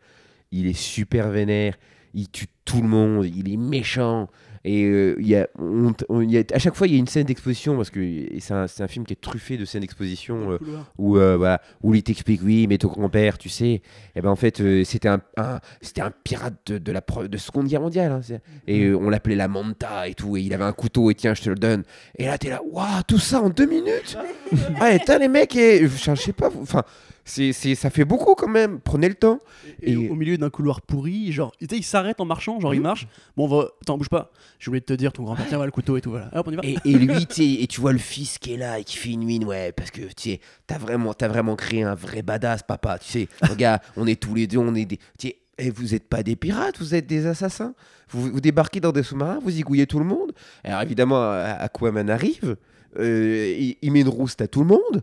il 0.53 0.67
est 0.67 0.79
super 0.79 1.31
vénère, 1.31 1.77
il 2.15 2.29
tue 2.29 2.47
tout 2.65 2.83
le 2.83 2.89
monde, 2.89 3.27
il 3.27 3.53
est 3.53 3.57
méchant. 3.57 4.29
Et 4.65 4.85
euh, 4.85 5.17
y 5.21 5.35
a, 5.37 5.49
on- 5.59 5.95
on- 6.11 6.21
y 6.21 6.37
a- 6.37 6.43
à 6.53 6.59
chaque 6.59 6.75
fois, 6.75 6.87
il 6.87 6.93
y 6.93 6.97
a 6.97 6.99
une 6.99 7.07
scène 7.07 7.25
d'exposition, 7.25 7.77
parce 7.77 7.89
que 7.89 8.01
c'est 8.41 8.53
un, 8.53 8.67
un 8.79 8.89
film 8.89 9.07
qui 9.07 9.15
est 9.15 9.21
truffé 9.21 9.57
de 9.57 9.65
scènes 9.65 9.81
d'exposition. 9.81 10.53
euh, 10.53 10.59
où, 10.99 11.17
euh, 11.17 11.37
voilà, 11.39 11.63
où 11.83 11.95
il 11.95 12.03
t'explique 12.03 12.41
oui 12.45 12.67
mais 12.67 12.77
ton 12.79 12.89
grand-père 12.89 13.39
tu 13.39 13.49
sais 13.49 13.81
et 14.15 14.21
ben 14.21 14.29
en 14.31 14.37
fait 14.37 14.61
euh, 14.61 14.85
c'était 14.85 15.09
un, 15.09 15.21
un- 15.37 15.61
c'était 15.81 16.03
un 16.03 16.11
pirate 16.25 16.55
de, 16.67 16.79
de 16.79 16.93
la 16.93 17.01
de 17.29 17.37
seconde 17.39 17.67
guerre 17.69 17.81
mondiale 17.81 18.13
hein, 18.13 18.21
et 18.67 18.85
euh, 18.85 18.97
on 18.99 19.09
l'appelait 19.11 19.35
la 19.37 19.49
manta 19.49 20.09
et 20.09 20.15
tout 20.15 20.37
et 20.37 20.43
il 20.43 20.53
avait 20.53 20.65
un 20.65 20.73
couteau 20.73 21.11
et 21.11 21.15
tiens 21.15 21.35
je 21.35 21.43
te 21.43 21.49
le 21.51 21.57
donne. 21.57 21.83
Et 22.19 22.27
là 22.27 22.37
t'es 22.39 22.51
là 22.51 22.61
waouh 22.65 23.03
tout 23.07 23.19
ça 23.19 23.41
en 23.41 23.49
deux 23.51 23.67
minutes? 23.67 24.17
Ouais 24.81 24.99
putain 24.99 25.19
les 25.19 25.29
mecs 25.29 25.57
et, 25.57 25.87
je 25.89 26.15
sais 26.15 26.33
pas 26.33 26.51
enfin 26.61 26.83
c'est, 27.25 27.53
c'est, 27.53 27.75
ça 27.75 27.91
fait 27.91 28.05
beaucoup 28.05 28.35
quand 28.35 28.49
même 28.49 28.81
prenez 28.81 29.09
le 29.09 29.15
temps 29.15 29.39
Et, 29.83 29.93
Et- 29.93 30.09
au 30.09 30.15
milieu 30.15 30.37
d'un 30.39 30.51
couloir 30.51 30.81
pourri, 30.83 31.33
genre, 31.33 31.53
tu 31.59 31.67
sais, 31.71 31.77
il 31.77 31.83
s'arrête 31.85 32.21
en 32.21 32.25
marchant, 32.25 32.59
genre 32.61 32.75
il 32.75 32.81
marche. 32.81 33.07
Bon, 33.37 33.45
on 33.45 33.49
va. 33.49 33.69
Attends, 33.83 33.99
bouge 33.99 34.09
pas. 34.09 34.31
J'ai 34.59 34.69
oublié 34.69 34.81
de 34.81 34.87
te 34.87 34.93
dire, 34.93 35.13
ton 35.13 35.23
grand-père, 35.25 35.47
tiens, 35.49 35.57
voilà 35.59 35.67
le 35.67 35.73
couteau 35.73 35.97
et 35.97 36.01
tout, 36.01 36.11
voilà. 36.11 36.31
Hop, 36.35 36.47
on 36.49 36.53
y 36.53 36.57
va. 36.57 36.63
Et, 36.65 36.77
et 36.85 36.95
lui, 36.95 37.27
et 37.63 37.67
tu 37.67 37.81
vois 37.81 37.93
le 37.93 37.99
fils 37.99 38.39
qui 38.39 38.55
est 38.55 38.57
là 38.57 38.79
et 38.79 38.85
qui 38.85 38.97
fait 38.97 39.11
une 39.11 39.25
mine, 39.25 39.45
ouais, 39.45 39.73
parce 39.73 39.91
que 39.91 40.01
tu 40.03 40.31
sais, 40.31 40.41
t'as 40.67 40.79
vraiment, 40.79 41.15
t'as 41.15 41.29
vraiment 41.29 41.57
créé 41.57 41.83
un 41.83 41.95
vrai 41.95 42.23
badass, 42.23 42.63
papa. 42.63 42.99
Tu 42.99 43.09
sais, 43.09 43.29
regarde, 43.43 43.81
on 43.97 44.07
est 44.07 44.21
tous 44.21 44.35
les 44.35 44.47
deux, 44.47 44.59
on 44.59 44.75
est 44.75 44.85
des. 44.85 44.99
Tu 45.19 45.33
et 45.59 45.69
vous 45.69 45.95
êtes 45.95 46.09
pas 46.09 46.23
des 46.23 46.37
pirates, 46.37 46.79
vous 46.79 46.95
êtes 46.95 47.07
des 47.07 47.27
assassins. 47.27 47.75
Vous, 48.09 48.31
vous 48.33 48.41
débarquez 48.41 48.81
dans 48.81 48.93
des 48.93 49.03
sous-marins, 49.03 49.41
vous 49.43 49.51
zigouillez 49.51 49.87
tout 49.87 49.99
le 49.99 50.07
monde. 50.07 50.33
Alors 50.65 50.81
évidemment, 50.81 51.31
Aquaman 51.33 52.09
arrive, 52.09 52.57
euh, 52.99 53.55
il, 53.59 53.77
il 53.83 53.93
met 53.93 54.01
une 54.01 54.09
rouste 54.09 54.41
à 54.41 54.49
tout 54.49 54.61
le 54.61 54.67
monde, 54.69 55.03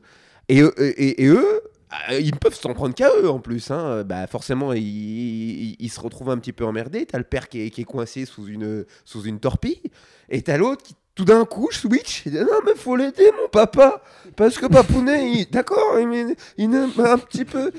et, 0.50 0.60
et, 0.80 1.24
et 1.24 1.28
eux. 1.28 1.57
Euh, 2.12 2.20
Ils 2.20 2.36
peuvent 2.36 2.54
s'en 2.60 2.74
prendre 2.74 2.94
qu'à 2.96 3.10
eux 3.22 3.30
en 3.30 3.40
plus. 3.40 3.72
Hein. 3.72 4.04
Bah, 4.04 4.28
forcément, 4.28 4.74
ils, 4.74 4.82
ils- 4.84 5.76
ils 5.80 5.90
se 5.90 6.00
retrouvent 6.00 6.30
un 6.30 6.38
petit 6.38 6.54
peu 6.54 6.66
emmerdés. 6.66 7.06
T'as 7.06 7.18
le 7.18 7.24
père 7.24 7.50
qui 7.50 7.62
est, 7.62 7.70
qui 7.70 7.82
est 7.82 7.86
coincé 7.86 8.26
sous 8.26 8.48
une, 8.48 8.86
sous 9.06 9.24
une 9.24 9.40
torpille. 9.40 9.82
Et 10.30 10.42
t'as 10.42 10.58
l'autre 10.58 10.84
qui, 10.84 10.96
tout 11.16 11.26
d'un 11.26 11.46
coup, 11.46 11.70
switch. 11.72 12.24
Il 12.26 12.32
dit, 12.34 12.38
non, 12.40 12.60
mais 12.66 12.76
faut 12.76 12.96
l'aider, 12.96 13.32
mon 13.42 13.48
papa. 13.50 14.04
Parce 14.36 14.58
que 14.58 14.66
Papounet, 14.68 15.32
il- 15.32 15.50
d'accord, 15.50 16.00
il, 16.00 16.36
il 16.58 16.66
aime 16.76 16.92
un 17.00 17.18
petit 17.18 17.46
peu. 17.46 17.72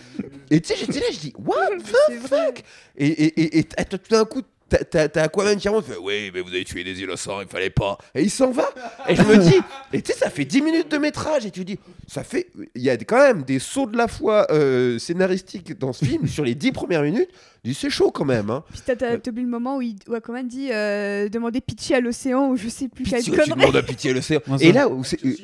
Et 0.50 0.60
tu 0.60 0.68
sais, 0.68 0.76
j'étais 0.76 1.00
là, 1.00 1.06
je 1.12 1.18
dis, 1.18 1.32
what 1.38 1.76
the 1.78 2.26
fuck 2.26 2.64
Et, 2.96 3.06
et, 3.06 3.40
et, 3.42 3.58
et 3.58 3.64
t'as 3.64 3.84
tout 3.84 3.98
d'un 4.10 4.24
coup, 4.24 4.42
t'as- 4.68 4.84
t'as 4.84 5.08
t'as 5.08 5.22
Aquaman 5.24 5.56
qui 5.56 5.68
remonte, 5.68 5.86
fait 5.86 5.96
Oui, 6.00 6.30
mais 6.32 6.40
vous 6.40 6.48
avez 6.50 6.64
tué 6.64 6.84
des 6.84 7.00
innocents, 7.00 7.40
il 7.40 7.48
fallait 7.48 7.70
pas. 7.70 7.98
Et 8.14 8.22
il 8.22 8.30
s'en 8.30 8.50
va. 8.50 8.68
Et 9.08 9.16
je 9.16 9.22
me 9.22 9.36
dis, 9.38 9.54
et 9.92 10.02
tu 10.02 10.12
sais, 10.12 10.18
ça 10.18 10.30
fait 10.30 10.44
10 10.44 10.62
minutes 10.62 10.90
de 10.90 10.98
métrage. 10.98 11.46
Et 11.46 11.50
tu 11.50 11.64
dis, 11.64 11.78
ça 12.06 12.24
fait. 12.24 12.48
Il 12.74 12.82
y 12.82 12.90
a 12.90 12.96
quand 12.96 13.18
même 13.18 13.42
des 13.42 13.58
sauts 13.58 13.86
de 13.86 13.96
la 13.96 14.08
foi 14.08 14.46
euh, 14.50 14.98
scénaristiques 14.98 15.78
dans 15.78 15.92
ce 15.92 16.04
film 16.04 16.26
sur 16.28 16.44
les 16.44 16.54
10 16.54 16.72
premières 16.72 17.02
minutes. 17.02 17.28
Je 17.64 17.70
dis, 17.70 17.74
C'est 17.74 17.90
chaud 17.90 18.10
quand 18.12 18.24
même. 18.24 18.50
Hein. 18.50 18.62
Puis 18.70 18.80
t'as- 18.86 19.14
oublié 19.16 19.42
le 19.44 19.50
moment 19.50 19.78
où, 19.78 19.82
il, 19.82 19.96
où 20.08 20.14
Aquaman 20.14 20.46
dit 20.46 20.68
euh, 20.72 21.28
demander 21.28 21.60
pitié 21.60 21.96
à 21.96 22.00
l'océan 22.00 22.48
ou 22.50 22.56
je 22.56 22.68
sais 22.68 22.86
plus 22.88 23.04
quelle 23.04 23.18
Pitié, 23.18 23.32
tu 23.32 23.38
connerie. 23.40 23.60
demandes 23.60 23.76
à 23.76 23.82
pitié 23.82 24.12
l'océan. 24.12 24.40
Ouais, 24.46 24.56
Et 24.60 24.72
là, 24.72 24.88
où 24.88 25.02
c'est- 25.02 25.22
euh, 25.24 25.34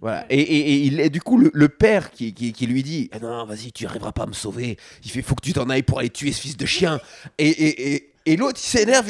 Voilà. 0.00 0.26
Et, 0.30 0.40
et- 0.40 0.72
et 0.72 0.76
il 0.86 1.00
est 1.00 1.10
du 1.10 1.20
coup 1.20 1.38
le, 1.38 1.50
le 1.54 1.68
père 1.68 2.10
qui, 2.10 2.34
qui, 2.34 2.52
qui 2.52 2.66
lui 2.66 2.82
dit 2.82 3.08
Ah 3.12 3.18
Non, 3.20 3.46
vas-y, 3.46 3.70
tu 3.72 3.86
arriveras 3.86 4.12
pas 4.12 4.24
à 4.24 4.26
me 4.26 4.32
sauver. 4.32 4.76
Il 5.04 5.10
fait 5.10 5.22
Faut 5.22 5.34
que 5.36 5.42
tu 5.44 5.52
t'en 5.52 5.70
ailles 5.70 5.82
pour 5.84 6.00
aller 6.00 6.10
tuer 6.10 6.32
ce 6.32 6.40
fils 6.40 6.56
de 6.56 6.66
chien. 6.66 7.00
Et, 7.38 7.48
et, 7.48 8.10
et, 8.26 8.36
l'autre 8.36 8.60
il 8.62 8.66
s'énerve 8.66 9.06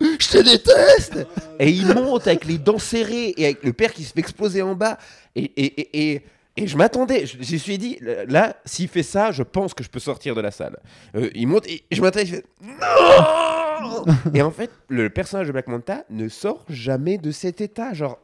Je 0.00 0.28
te 0.30 0.38
déteste 0.42 1.26
Et 1.58 1.70
il 1.70 1.86
monte 1.94 2.26
avec 2.26 2.44
les 2.44 2.58
dents 2.58 2.78
serrées 2.78 3.34
et 3.36 3.44
avec 3.46 3.64
le 3.64 3.72
père 3.72 3.92
qui 3.92 4.04
se 4.04 4.12
fait 4.12 4.20
exploser 4.20 4.62
en 4.62 4.74
bas. 4.74 4.98
Et, 5.34 5.44
et, 5.56 6.12
et, 6.14 6.22
et, 6.56 6.66
je 6.66 6.76
m'attendais, 6.76 7.26
je, 7.26 7.36
je 7.40 7.52
me 7.52 7.58
suis 7.58 7.78
dit 7.78 7.98
Là, 8.28 8.56
s'il 8.64 8.88
fait 8.88 9.02
ça, 9.02 9.32
je 9.32 9.42
pense 9.42 9.74
que 9.74 9.82
je 9.82 9.88
peux 9.90 10.00
sortir 10.00 10.34
de 10.34 10.40
la 10.40 10.50
salle. 10.50 10.78
Euh, 11.16 11.30
il 11.34 11.46
monte 11.48 11.66
et 11.66 11.84
je 11.90 12.00
m'attendais, 12.00 12.24
il 12.26 12.30
fait 12.30 12.44
Non 12.62 14.04
Et 14.34 14.42
en 14.42 14.50
fait, 14.50 14.70
le 14.88 15.10
personnage 15.10 15.46
de 15.48 15.52
Black 15.52 15.66
Manta 15.68 16.04
ne 16.10 16.28
sort 16.28 16.64
jamais 16.68 17.18
de 17.18 17.30
cet 17.30 17.60
état. 17.60 17.94
Genre. 17.94 18.18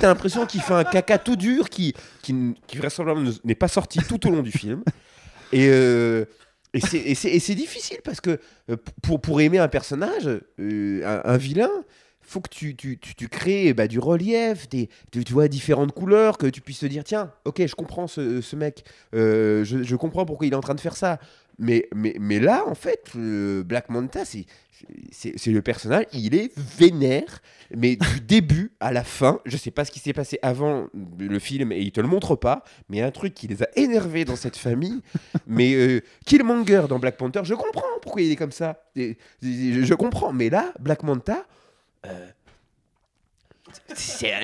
T'as 0.00 0.08
l'impression 0.08 0.46
qu'il 0.46 0.60
fait 0.60 0.74
un 0.74 0.84
caca 0.84 1.18
tout 1.18 1.36
dur 1.36 1.68
qui, 1.68 1.94
qui, 2.22 2.54
vraisemblablement 2.76 3.28
ne- 3.30 3.34
n'est 3.44 3.54
pas 3.54 3.68
sorti 3.68 3.98
tout 4.00 4.26
au 4.26 4.30
long 4.30 4.42
du 4.42 4.52
film. 4.52 4.82
Et, 5.52 5.68
euh, 5.68 6.24
et 6.74 7.14
c'est- 7.14 7.54
difficile 7.54 7.98
parce 8.04 8.20
que 8.20 8.38
euh, 8.70 8.76
pour, 9.20 9.40
aimer 9.40 9.58
un 9.58 9.68
personnage, 9.68 10.28
euh, 10.58 11.20
un, 11.24 11.36
vilain, 11.36 11.70
faut 12.20 12.40
que 12.40 12.48
tu, 12.48 12.74
tu, 12.76 13.28
crées 13.28 13.72
bah, 13.74 13.86
du 13.86 13.98
relief, 13.98 14.68
des, 14.68 14.88
tu, 15.12 15.32
vois 15.32 15.48
différentes 15.48 15.92
couleurs, 15.92 16.36
que 16.36 16.46
tu 16.46 16.60
puisses 16.60 16.80
te 16.80 16.86
dire 16.86 17.04
tiens, 17.04 17.32
ok, 17.44 17.64
je 17.66 17.74
comprends 17.74 18.06
ce, 18.08 18.56
mec, 18.56 18.84
euh, 19.14 19.64
je 19.64 19.96
comprends 19.96 20.24
pourquoi 20.24 20.46
il 20.46 20.52
est 20.52 20.56
en 20.56 20.60
train 20.60 20.74
de 20.74 20.80
faire 20.80 20.96
ça. 20.96 21.18
Mais, 21.58 21.88
mais, 21.94 22.16
mais 22.18 22.40
là, 22.40 22.64
en 22.66 22.74
fait, 22.74 23.10
euh, 23.16 23.62
Black 23.62 23.88
Manta, 23.88 24.24
c'est 24.24 24.46
le 25.46 25.62
personnage, 25.62 26.06
il 26.12 26.34
est 26.34 26.52
vénère, 26.56 27.40
mais 27.74 27.96
du 27.96 28.20
début 28.26 28.72
à 28.80 28.92
la 28.92 29.04
fin, 29.04 29.40
je 29.44 29.56
sais 29.56 29.70
pas 29.70 29.84
ce 29.84 29.90
qui 29.90 30.00
s'est 30.00 30.12
passé 30.12 30.38
avant 30.42 30.88
le 31.18 31.38
film 31.38 31.72
et 31.72 31.80
il 31.80 31.92
te 31.92 32.00
le 32.00 32.08
montre 32.08 32.34
pas, 32.34 32.64
mais 32.88 33.02
un 33.02 33.10
truc 33.10 33.34
qui 33.34 33.46
les 33.46 33.62
a 33.62 33.68
énervés 33.76 34.24
dans 34.24 34.36
cette 34.36 34.56
famille. 34.56 35.00
mais 35.46 35.74
euh, 35.74 36.00
Killmonger 36.26 36.86
dans 36.88 36.98
Black 36.98 37.16
Panther, 37.16 37.42
je 37.44 37.54
comprends 37.54 37.82
pourquoi 38.02 38.22
il 38.22 38.32
est 38.32 38.36
comme 38.36 38.52
ça. 38.52 38.84
Je, 38.96 39.14
je 39.40 39.94
comprends, 39.94 40.32
mais 40.32 40.50
là, 40.50 40.72
Black 40.80 41.02
Manta, 41.02 41.46
euh, 42.06 42.28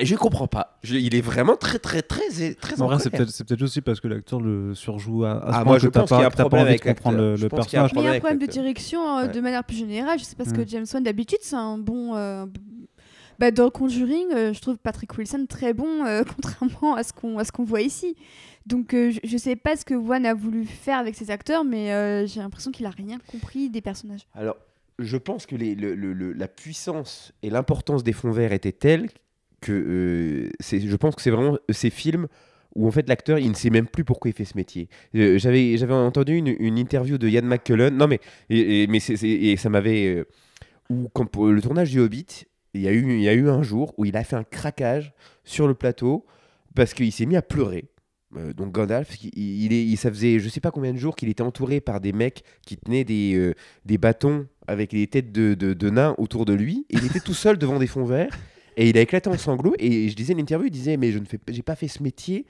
je 0.03 0.15
comprends 0.15 0.47
pas. 0.47 0.77
Je- 0.83 0.95
il 0.95 1.15
est 1.15 1.21
vraiment 1.21 1.55
très, 1.55 1.79
très, 1.79 2.01
très, 2.01 2.53
très 2.55 2.81
En 2.81 2.87
vrai, 2.87 2.99
c'est 2.99 3.09
peut-être 3.09 3.29
c'est 3.29 3.43
peut-être 3.47 3.61
aussi 3.61 3.81
parce 3.81 3.99
que 3.99 4.07
l'acteur 4.07 4.39
le 4.41 4.73
surjoue 4.75 5.23
à, 5.25 5.31
à 5.33 5.59
Ah, 5.59 5.63
moi, 5.63 5.77
je 5.79 5.87
pense 5.87 6.09
pas, 6.09 6.15
qu'il 6.17 6.21
y 6.21 6.25
a 6.25 6.27
un 6.27 6.31
problème 6.31 6.67
avec 6.67 6.83
comprendre 6.83 7.17
le, 7.17 7.35
le 7.35 7.49
personnage. 7.49 7.93
Mais 7.93 8.01
il 8.01 8.05
y 8.05 8.07
a 8.07 8.11
un 8.13 8.19
problème 8.19 8.39
de 8.39 8.45
direction 8.45 9.17
euh, 9.17 9.21
Ouais. 9.23 9.29
de 9.29 9.39
manière 9.41 9.63
plus 9.63 9.77
générale. 9.77 10.19
Je 10.19 10.23
sais 10.23 10.35
pas 10.35 10.45
ce 10.45 10.53
que 10.53 10.61
Mm. 10.61 10.67
James 10.67 10.85
Wan 10.93 11.03
d'habitude, 11.03 11.39
c'est 11.41 11.55
un 11.55 11.77
bon. 11.77 12.15
euh, 12.15 12.45
bah, 13.39 13.49
dans 13.51 13.69
Conjuring, 13.71 14.27
euh, 14.35 14.53
je 14.53 14.61
trouve 14.61 14.77
Patrick 14.77 15.17
Wilson 15.17 15.45
très 15.49 15.73
bon, 15.73 16.05
euh, 16.05 16.23
contrairement 16.35 16.95
à 16.95 17.03
ce 17.03 17.11
qu'on 17.51 17.63
voit 17.63 17.81
ici. 17.81 18.15
Donc 18.67 18.93
euh, 18.93 19.09
je, 19.11 19.19
je 19.23 19.37
sais 19.37 19.55
pas 19.55 19.75
ce 19.75 19.83
que 19.83 19.95
Wan 19.95 20.23
a 20.27 20.35
voulu 20.35 20.65
faire 20.65 20.99
avec 20.99 21.15
ses 21.15 21.31
acteurs, 21.31 21.63
mais 21.63 21.91
euh, 21.91 22.27
j'ai 22.27 22.39
l'impression 22.41 22.69
qu'il 22.71 22.85
a 22.85 22.91
rien 22.91 23.17
compris 23.31 23.71
des 23.71 23.81
personnages. 23.81 24.27
Alors, 24.35 24.55
je 25.03 25.17
pense 25.17 25.45
que 25.45 25.55
la 25.55 26.47
puissance 26.47 27.33
et 27.43 27.49
l'importance 27.49 28.03
des 28.03 28.13
fonds 28.13 28.31
verts 28.31 28.53
étaient 28.53 28.71
telles 28.71 29.09
que 29.61 29.71
euh, 29.71 30.49
je 30.59 30.95
pense 30.95 31.15
que 31.15 31.21
c'est 31.21 31.29
vraiment 31.29 31.57
ces 31.69 31.89
films 31.89 32.27
où 32.75 32.87
en 32.87 32.91
fait 32.91 33.07
l'acteur 33.07 33.37
il 33.37 33.49
ne 33.49 33.55
sait 33.55 33.69
même 33.69 33.87
plus 33.87 34.03
pourquoi 34.03 34.29
il 34.29 34.33
fait 34.33 34.45
ce 34.45 34.57
métier. 34.57 34.89
Euh, 35.15 35.37
J'avais 35.37 35.77
j'avais 35.77 35.93
entendu 35.93 36.35
une, 36.35 36.77
interview 36.77 37.17
de 37.17 37.27
Ian 37.27 37.43
McKellen, 37.43 37.95
non 37.95 38.07
mais 38.07 38.19
et, 38.49 38.87
mais 38.87 38.99
et 38.99 39.57
ça 39.57 39.69
m'avait 39.69 40.15
euh, 40.15 40.25
où 40.89 41.09
quand 41.13 41.35
le 41.37 41.61
tournage 41.61 41.91
du 41.91 41.99
Hobbit, 41.99 42.45
il 42.73 42.81
y 42.81 42.87
a 42.87 42.91
eu 42.91 43.17
il 43.17 43.21
y 43.21 43.29
a 43.29 43.33
eu 43.33 43.49
un 43.49 43.61
jour 43.61 43.93
où 43.97 44.05
il 44.05 44.17
a 44.17 44.23
fait 44.23 44.35
un 44.35 44.43
craquage 44.43 45.13
sur 45.43 45.67
le 45.67 45.73
plateau 45.73 46.25
parce 46.73 46.93
qu'il 46.93 47.11
s'est 47.11 47.25
mis 47.25 47.35
à 47.35 47.41
pleurer. 47.41 47.91
Euh, 48.37 48.53
donc 48.53 48.71
Gandalf, 48.71 49.17
il, 49.23 49.97
ça 49.97 50.09
faisait 50.09 50.39
je 50.39 50.49
sais 50.49 50.61
pas 50.61 50.71
combien 50.71 50.93
de 50.93 50.97
jours 50.97 51.15
qu'il 51.15 51.29
était 51.29 51.43
entouré 51.43 51.81
par 51.81 51.99
des 51.99 52.13
mecs 52.13 52.43
qui 52.65 52.77
tenaient 52.77 53.03
des, 53.03 53.35
euh, 53.35 53.53
des 53.85 53.97
bâtons 53.97 54.47
avec 54.71 54.93
les 54.93 55.05
têtes 55.07 55.31
de, 55.31 55.53
de, 55.53 55.89
nains 55.89 56.15
autour 56.17 56.45
de 56.45 56.53
lui. 56.53 56.85
Il 56.89 57.05
était 57.05 57.19
tout 57.19 57.33
seul 57.33 57.57
devant 57.57 57.77
des 57.77 57.87
fonds 57.87 58.05
verts. 58.05 58.31
Et 58.77 58.89
il 58.89 58.97
a 58.97 59.01
éclaté 59.01 59.29
en 59.29 59.37
sanglots. 59.37 59.75
Et 59.79 60.09
je 60.09 60.15
disais 60.15 60.33
une 60.33 60.39
interview, 60.39 60.67
il 60.67 60.71
disait 60.71 60.97
Mais 60.97 61.11
je 61.11 61.19
ne 61.19 61.25
fais, 61.25 61.39
j'ai 61.49 61.61
pas 61.61 61.75
fait 61.75 61.87
ce 61.89 62.01
métier 62.01 62.45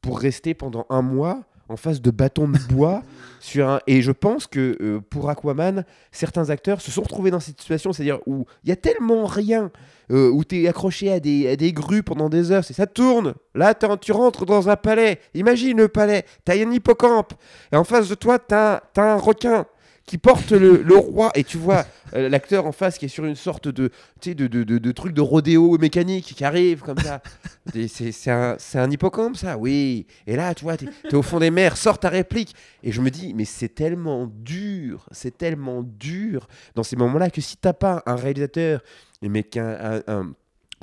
pour 0.00 0.18
rester 0.18 0.54
pendant 0.54 0.86
un 0.88 1.02
mois 1.02 1.44
en 1.68 1.76
face 1.76 2.00
de 2.00 2.10
bâtons 2.10 2.48
de 2.48 2.58
bois. 2.72 3.02
sur 3.40 3.68
un... 3.68 3.80
Et 3.86 4.02
je 4.02 4.12
pense 4.12 4.46
que 4.46 4.76
euh, 4.80 5.00
pour 5.00 5.28
Aquaman, 5.28 5.84
certains 6.12 6.50
acteurs 6.50 6.80
se 6.80 6.90
sont 6.90 7.02
retrouvés 7.02 7.30
dans 7.30 7.40
cette 7.40 7.60
situation, 7.60 7.92
c'est-à-dire 7.92 8.20
où 8.26 8.46
il 8.62 8.68
y 8.68 8.72
a 8.72 8.76
tellement 8.76 9.26
rien, 9.26 9.70
euh, 10.12 10.30
où 10.30 10.44
tu 10.44 10.62
es 10.62 10.68
accroché 10.68 11.10
à 11.10 11.20
des, 11.20 11.72
grues 11.72 12.02
pendant 12.02 12.28
des 12.28 12.52
heures, 12.52 12.64
c'est 12.64 12.74
ça 12.74 12.86
tourne. 12.86 13.34
Là, 13.54 13.74
tu 13.74 14.12
rentres 14.12 14.46
dans 14.46 14.68
un 14.68 14.76
palais. 14.76 15.20
Imagine 15.34 15.78
le 15.78 15.88
palais. 15.88 16.24
Tu 16.44 16.52
as 16.52 16.54
un 16.54 16.70
hippocampe. 16.70 17.34
Et 17.72 17.76
en 17.76 17.84
face 17.84 18.08
de 18.08 18.14
toi, 18.14 18.38
tu 18.38 18.54
as, 18.54 18.82
un 18.96 19.16
requin 19.16 19.66
qui 20.06 20.18
porte 20.18 20.52
le, 20.52 20.82
le 20.82 20.96
roi. 20.96 21.30
Et 21.34 21.42
tu 21.44 21.56
vois 21.58 21.84
euh, 22.14 22.28
l'acteur 22.28 22.64
en 22.66 22.72
face 22.72 22.96
qui 22.96 23.06
est 23.06 23.08
sur 23.08 23.24
une 23.24 23.34
sorte 23.34 23.66
de, 23.68 23.88
tu 24.20 24.30
sais, 24.30 24.34
de, 24.34 24.46
de, 24.46 24.62
de, 24.62 24.78
de 24.78 24.92
truc 24.92 25.12
de 25.12 25.20
rodéo 25.20 25.76
mécanique 25.78 26.34
qui 26.36 26.44
arrive 26.44 26.80
comme 26.82 26.98
ça. 26.98 27.20
C'est 27.88 28.30
un, 28.30 28.54
c'est 28.58 28.78
un 28.78 28.88
hippocampe, 28.90 29.36
ça 29.36 29.58
Oui. 29.58 30.06
Et 30.28 30.36
là, 30.36 30.54
tu 30.54 30.62
vois, 30.64 30.76
t'es 30.76 30.86
es 31.10 31.14
au 31.14 31.22
fond 31.22 31.40
des 31.40 31.50
mers, 31.50 31.76
sors 31.76 31.98
ta 31.98 32.08
réplique. 32.08 32.54
Et 32.84 32.92
je 32.92 33.00
me 33.00 33.10
dis, 33.10 33.34
mais 33.34 33.44
c'est 33.44 33.68
tellement 33.74 34.30
dur, 34.32 35.06
c'est 35.10 35.36
tellement 35.36 35.82
dur 35.82 36.46
dans 36.76 36.84
ces 36.84 36.94
moments-là 36.96 37.28
que 37.30 37.40
si 37.40 37.56
t'as 37.56 37.72
pas 37.72 38.02
un 38.06 38.14
réalisateur, 38.14 38.82
mais 39.20 39.42
qu'un 39.42 40.00
un, 40.06 40.12
un 40.20 40.32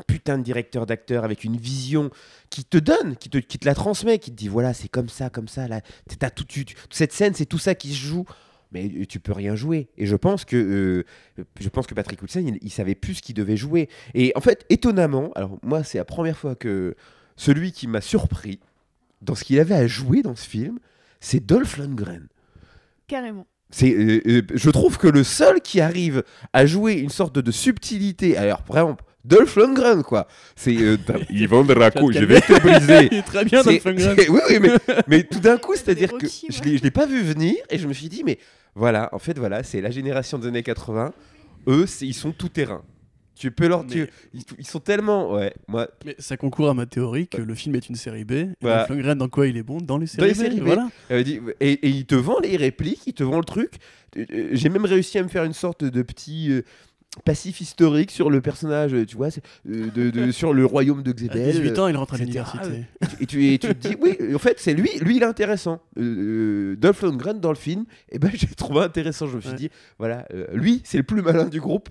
putain 0.08 0.38
de 0.38 0.44
directeur 0.44 0.86
d'acteur 0.86 1.24
avec 1.24 1.44
une 1.46 1.56
vision 1.56 2.10
qui 2.50 2.66
te 2.66 2.78
donne, 2.78 3.16
qui 3.16 3.30
te, 3.30 3.38
qui 3.38 3.58
te 3.60 3.66
la 3.66 3.76
transmet, 3.76 4.20
qui 4.20 4.32
te 4.32 4.36
dit 4.36 4.50
voilà, 4.50 4.74
c'est 4.74 4.90
comme 4.90 5.08
ça, 5.10 5.30
comme 5.30 5.48
ça, 5.48 5.68
là, 5.70 5.80
t'as 6.20 6.30
tout, 6.32 6.44
tu- 6.44 6.66
tu- 6.66 6.76
cette 6.90 7.14
scène, 7.14 7.34
c'est 7.34 7.46
tout 7.46 7.60
ça 7.60 7.76
qui 7.76 7.94
se 7.94 7.98
joue. 8.06 8.26
Mais 8.74 8.90
euh, 8.90 9.06
tu 9.06 9.20
peux 9.20 9.34
rien 9.34 9.56
jouer. 9.56 9.88
Et 9.98 10.06
je 10.06 10.16
pense 10.16 10.46
que, 10.46 10.56
euh, 11.38 11.44
je 11.60 11.70
pense 11.70 11.88
que 11.88 11.94
Patrick 11.94 12.22
Wilson, 12.22 12.44
il, 12.46 12.58
il 12.62 12.72
savait 12.72 12.96
plus 12.96 13.16
ce 13.16 13.22
qu'il 13.22 13.36
devait 13.36 13.58
jouer. 13.58 13.88
Et 14.14 14.32
en 14.36 14.42
fait, 14.42 14.66
étonnamment, 14.70 15.32
alors 15.36 15.58
moi, 15.62 15.84
c'est 15.84 16.00
la 16.00 16.06
première 16.06 16.38
fois 16.38 16.56
que 16.56 16.96
celui 17.36 17.72
qui 17.72 17.88
m'a 17.88 18.02
surpris 18.02 18.60
dans 19.22 19.36
ce 19.36 19.44
qu'il 19.44 19.60
avait 19.60 19.76
à 19.76 19.88
jouer 19.88 20.22
dans 20.22 20.36
ce 20.36 20.48
film, 20.48 20.80
c'est 21.20 21.46
Dolph 21.46 21.78
Lundgren. 21.78 22.28
Carrément. 23.08 23.48
C'est, 23.70 23.92
euh, 23.92 24.22
euh, 24.28 24.42
je 24.54 24.70
trouve 24.70 24.98
que 24.98 25.08
le 25.08 25.24
seul 25.24 25.60
qui 25.62 25.82
arrive 25.82 26.24
à 26.52 26.66
jouer 26.66 26.94
une 26.94 27.10
sorte 27.10 27.34
de, 27.34 27.42
de 27.42 27.52
subtilité, 27.52 28.38
alors 28.38 28.62
vraiment, 28.68 28.98
Dolph 29.26 29.56
Lundgren, 29.56 30.04
quoi. 30.04 30.28
C'est 30.56 30.76
euh, 30.78 30.98
Yvan 31.30 31.64
Draco, 31.68 32.12
je 32.12 32.20
vais 32.20 32.42
te 32.42 32.60
briser. 32.60 33.08
Il 33.12 33.18
est 33.18 33.22
très 33.24 33.46
bien, 33.46 33.64
Dolph 33.64 33.86
Lundgren. 33.86 34.16
oui, 34.30 34.42
oui, 34.50 34.60
mais, 34.62 34.70
mais 35.08 35.24
tout 35.24 35.40
d'un 35.40 35.58
coup, 35.58 35.74
c'est-à-dire 35.76 36.12
que 36.14 36.28
je 36.28 36.62
l'ai, 36.62 36.78
je 36.78 36.84
l'ai 36.84 36.92
pas 36.92 37.08
vu 37.08 37.22
venir 37.24 37.56
et 37.70 37.80
je 37.80 37.88
me 37.88 37.94
suis 37.94 38.10
dit, 38.10 38.24
mais 38.24 38.38
voilà, 38.76 39.10
en 39.14 39.20
fait, 39.20 39.38
voilà, 39.38 39.64
c'est 39.64 39.82
la 39.82 39.92
génération 39.92 40.38
des 40.40 40.48
années 40.48 40.64
80. 40.64 41.14
Eux, 41.68 41.86
ils 42.02 42.14
sont 42.14 42.32
tout 42.32 42.50
terrain. 42.50 42.82
Tu 43.36 43.50
peux 43.50 43.68
leur. 43.68 43.84
Mais- 43.84 44.08
ils, 44.34 44.44
ils 44.60 44.68
sont 44.68 44.80
tellement. 44.80 45.34
Ouais, 45.34 45.54
moi. 45.68 45.88
Mais 46.06 46.16
ça 46.20 46.38
concourt 46.38 46.70
à 46.70 46.74
ma 46.76 46.86
théorie 46.86 47.28
que 47.28 47.42
le 47.42 47.56
film 47.56 47.76
est 47.76 47.90
une 47.90 47.96
série 47.96 48.26
B. 48.26 48.32
Et 48.32 48.48
Voilà. 48.62 48.86
Lundgren, 48.88 49.18
dans 49.18 49.28
quoi 49.28 49.48
il 49.48 49.58
est 49.58 49.64
bon 49.64 49.80
Dans 49.82 49.98
les 49.98 50.06
Dans 50.06 50.12
séries 50.12 50.28
les 50.28 50.34
B. 50.34 50.38
séries 50.38 50.60
B. 50.60 50.64
Voilà. 50.66 50.90
euh, 51.10 51.24
et, 51.60 51.72
et 51.72 51.90
il 51.90 52.06
te 52.06 52.14
vend 52.16 52.40
les 52.42 52.58
répliques, 52.58 53.02
il 53.08 53.14
te 53.14 53.24
vend 53.24 53.38
le 53.40 53.44
truc. 53.44 53.74
Euh, 54.18 54.26
euh, 54.32 54.50
J'ai 54.52 54.70
même 54.70 54.86
réussi 54.86 55.18
à 55.18 55.24
me 55.24 55.30
faire 55.30 55.46
une 55.46 55.54
sorte 55.54 55.84
de 55.84 56.02
petit. 56.04 56.62
Passif 57.26 57.62
historique 57.62 58.12
sur 58.12 58.30
le 58.30 58.42
personnage, 58.42 58.96
tu 59.08 59.16
vois, 59.16 59.30
euh, 59.70 59.90
de, 59.94 60.10
de- 60.10 60.32
sur 60.32 60.54
le 60.54 60.66
royaume 60.66 61.04
de 61.04 61.12
À 61.12 61.14
Xébel. 61.14 61.52
18 61.52 61.80
ans, 61.80 61.88
il 61.88 61.96
rentre 61.96 62.16
à 62.16 62.18
l'université. 62.18 62.86
Et 63.20 63.26
tu, 63.26 63.46
et 63.54 63.60
tu 63.60 63.68
te 63.76 63.88
dis, 63.88 63.96
oui, 64.02 64.18
en 64.34 64.40
fait, 64.40 64.60
c'est 64.60 64.74
lui, 64.74 64.90
lui, 65.02 65.18
il 65.18 65.22
est 65.24 65.26
intéressant. 65.26 65.82
Euh, 65.98 66.72
euh, 66.74 66.76
Dolph 66.76 67.02
Lundgren 67.04 67.40
dans 67.40 67.50
le 67.52 67.56
film, 67.56 67.86
et 68.12 68.20
ben, 68.20 68.32
j'ai 68.34 68.48
trouvé 68.48 68.82
intéressant. 68.82 69.28
Je 69.28 69.36
me 69.36 69.42
suis 69.42 69.50
Ouais. 69.52 69.56
dit, 69.56 69.70
voilà, 70.00 70.26
euh, 70.34 70.48
lui, 70.54 70.82
c'est 70.84 70.98
le 70.98 71.04
plus 71.04 71.22
malin 71.22 71.46
du 71.46 71.60
groupe. 71.62 71.90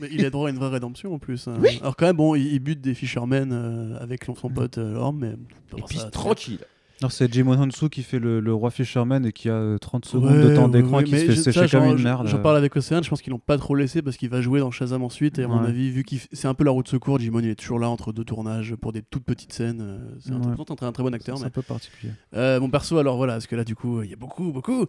Mais 0.00 0.08
il 0.10 0.24
a 0.24 0.30
droit 0.30 0.48
à 0.48 0.50
une 0.50 0.56
vraie 0.58 0.70
rédemption 0.70 1.14
en 1.14 1.18
plus. 1.18 1.46
hein. 1.46 1.54
Oui. 1.60 1.78
Alors 1.80 1.94
quand 1.94 2.06
même, 2.06 2.16
bon, 2.16 2.34
il, 2.34 2.46
il 2.52 2.58
bute 2.58 2.80
des 2.80 2.94
fishermen 2.94 3.50
euh, 3.52 3.96
avec 4.02 4.24
son 4.24 4.48
pote 4.48 4.78
euh, 4.78 4.96
Orm, 4.96 5.18
mais 5.20 5.34
Et 5.78 5.82
puis, 5.86 5.98
ça, 5.98 6.10
tranquille. 6.10 6.58
Alors 7.02 7.10
c'est 7.10 7.32
Jimon 7.32 7.58
Hansu 7.58 7.88
qui 7.88 8.02
fait 8.04 8.20
le, 8.20 8.38
le 8.38 8.54
roi 8.54 8.70
Fisherman 8.70 9.26
et 9.26 9.32
qui 9.32 9.48
a 9.48 9.54
euh, 9.54 9.76
30 9.78 10.04
secondes 10.04 10.40
de 10.40 10.54
temps 10.54 10.68
d'écran 10.68 11.00
et 11.00 11.04
qui 11.04 11.18
se 11.18 11.26
fait 11.26 11.34
sécher 11.34 11.66
comme 11.68 11.84
une 11.86 12.02
merde. 12.02 12.28
J'en 12.28 12.38
parle 12.40 12.56
avec 12.56 12.76
Océane, 12.76 13.02
je 13.02 13.10
pense 13.10 13.20
qu'ils 13.22 13.32
l'ont 13.32 13.40
pas 13.40 13.58
trop 13.58 13.74
laissé 13.74 14.02
parce 14.02 14.16
qu'il 14.16 14.28
va 14.28 14.40
jouer 14.40 14.60
dans 14.60 14.70
Shazam 14.70 15.02
ensuite. 15.02 15.38
Et 15.38 15.42
à 15.44 15.48
mon 15.48 15.64
avis, 15.64 15.90
vu 15.90 16.04
qu'il 16.04 16.20
c'est 16.32 16.46
un 16.46 16.54
peu 16.54 16.62
la 16.64 16.70
route 16.70 16.86
de 16.86 16.90
secours, 16.90 17.18
Jimon 17.18 17.40
il 17.40 17.48
est 17.48 17.54
toujours 17.56 17.80
là 17.80 17.88
entre 17.88 18.12
deux 18.12 18.24
tournages 18.24 18.74
pour 18.76 18.92
des 18.92 19.02
toutes 19.02 19.24
petites 19.24 19.52
scènes. 19.52 19.80
euh, 19.80 19.98
C'est 20.20 20.32
un, 20.32 20.36
un 20.36 20.54
très, 20.64 20.86
un 20.86 20.92
très 20.92 21.02
bon 21.02 21.12
acteur. 21.12 21.36
C'est 21.36 21.42
mais- 21.42 21.48
un 21.48 21.50
peu 21.50 21.62
particulier. 21.62 22.12
Euh, 22.34 22.60
mon 22.60 22.70
perso, 22.70 22.96
alors 22.98 23.16
voilà, 23.16 23.32
parce 23.34 23.46
que 23.48 23.56
là, 23.56 23.64
du 23.64 23.74
coup, 23.74 24.02
il 24.02 24.10
y 24.10 24.12
a 24.12 24.16
beaucoup, 24.16 24.52
beaucoup. 24.52 24.86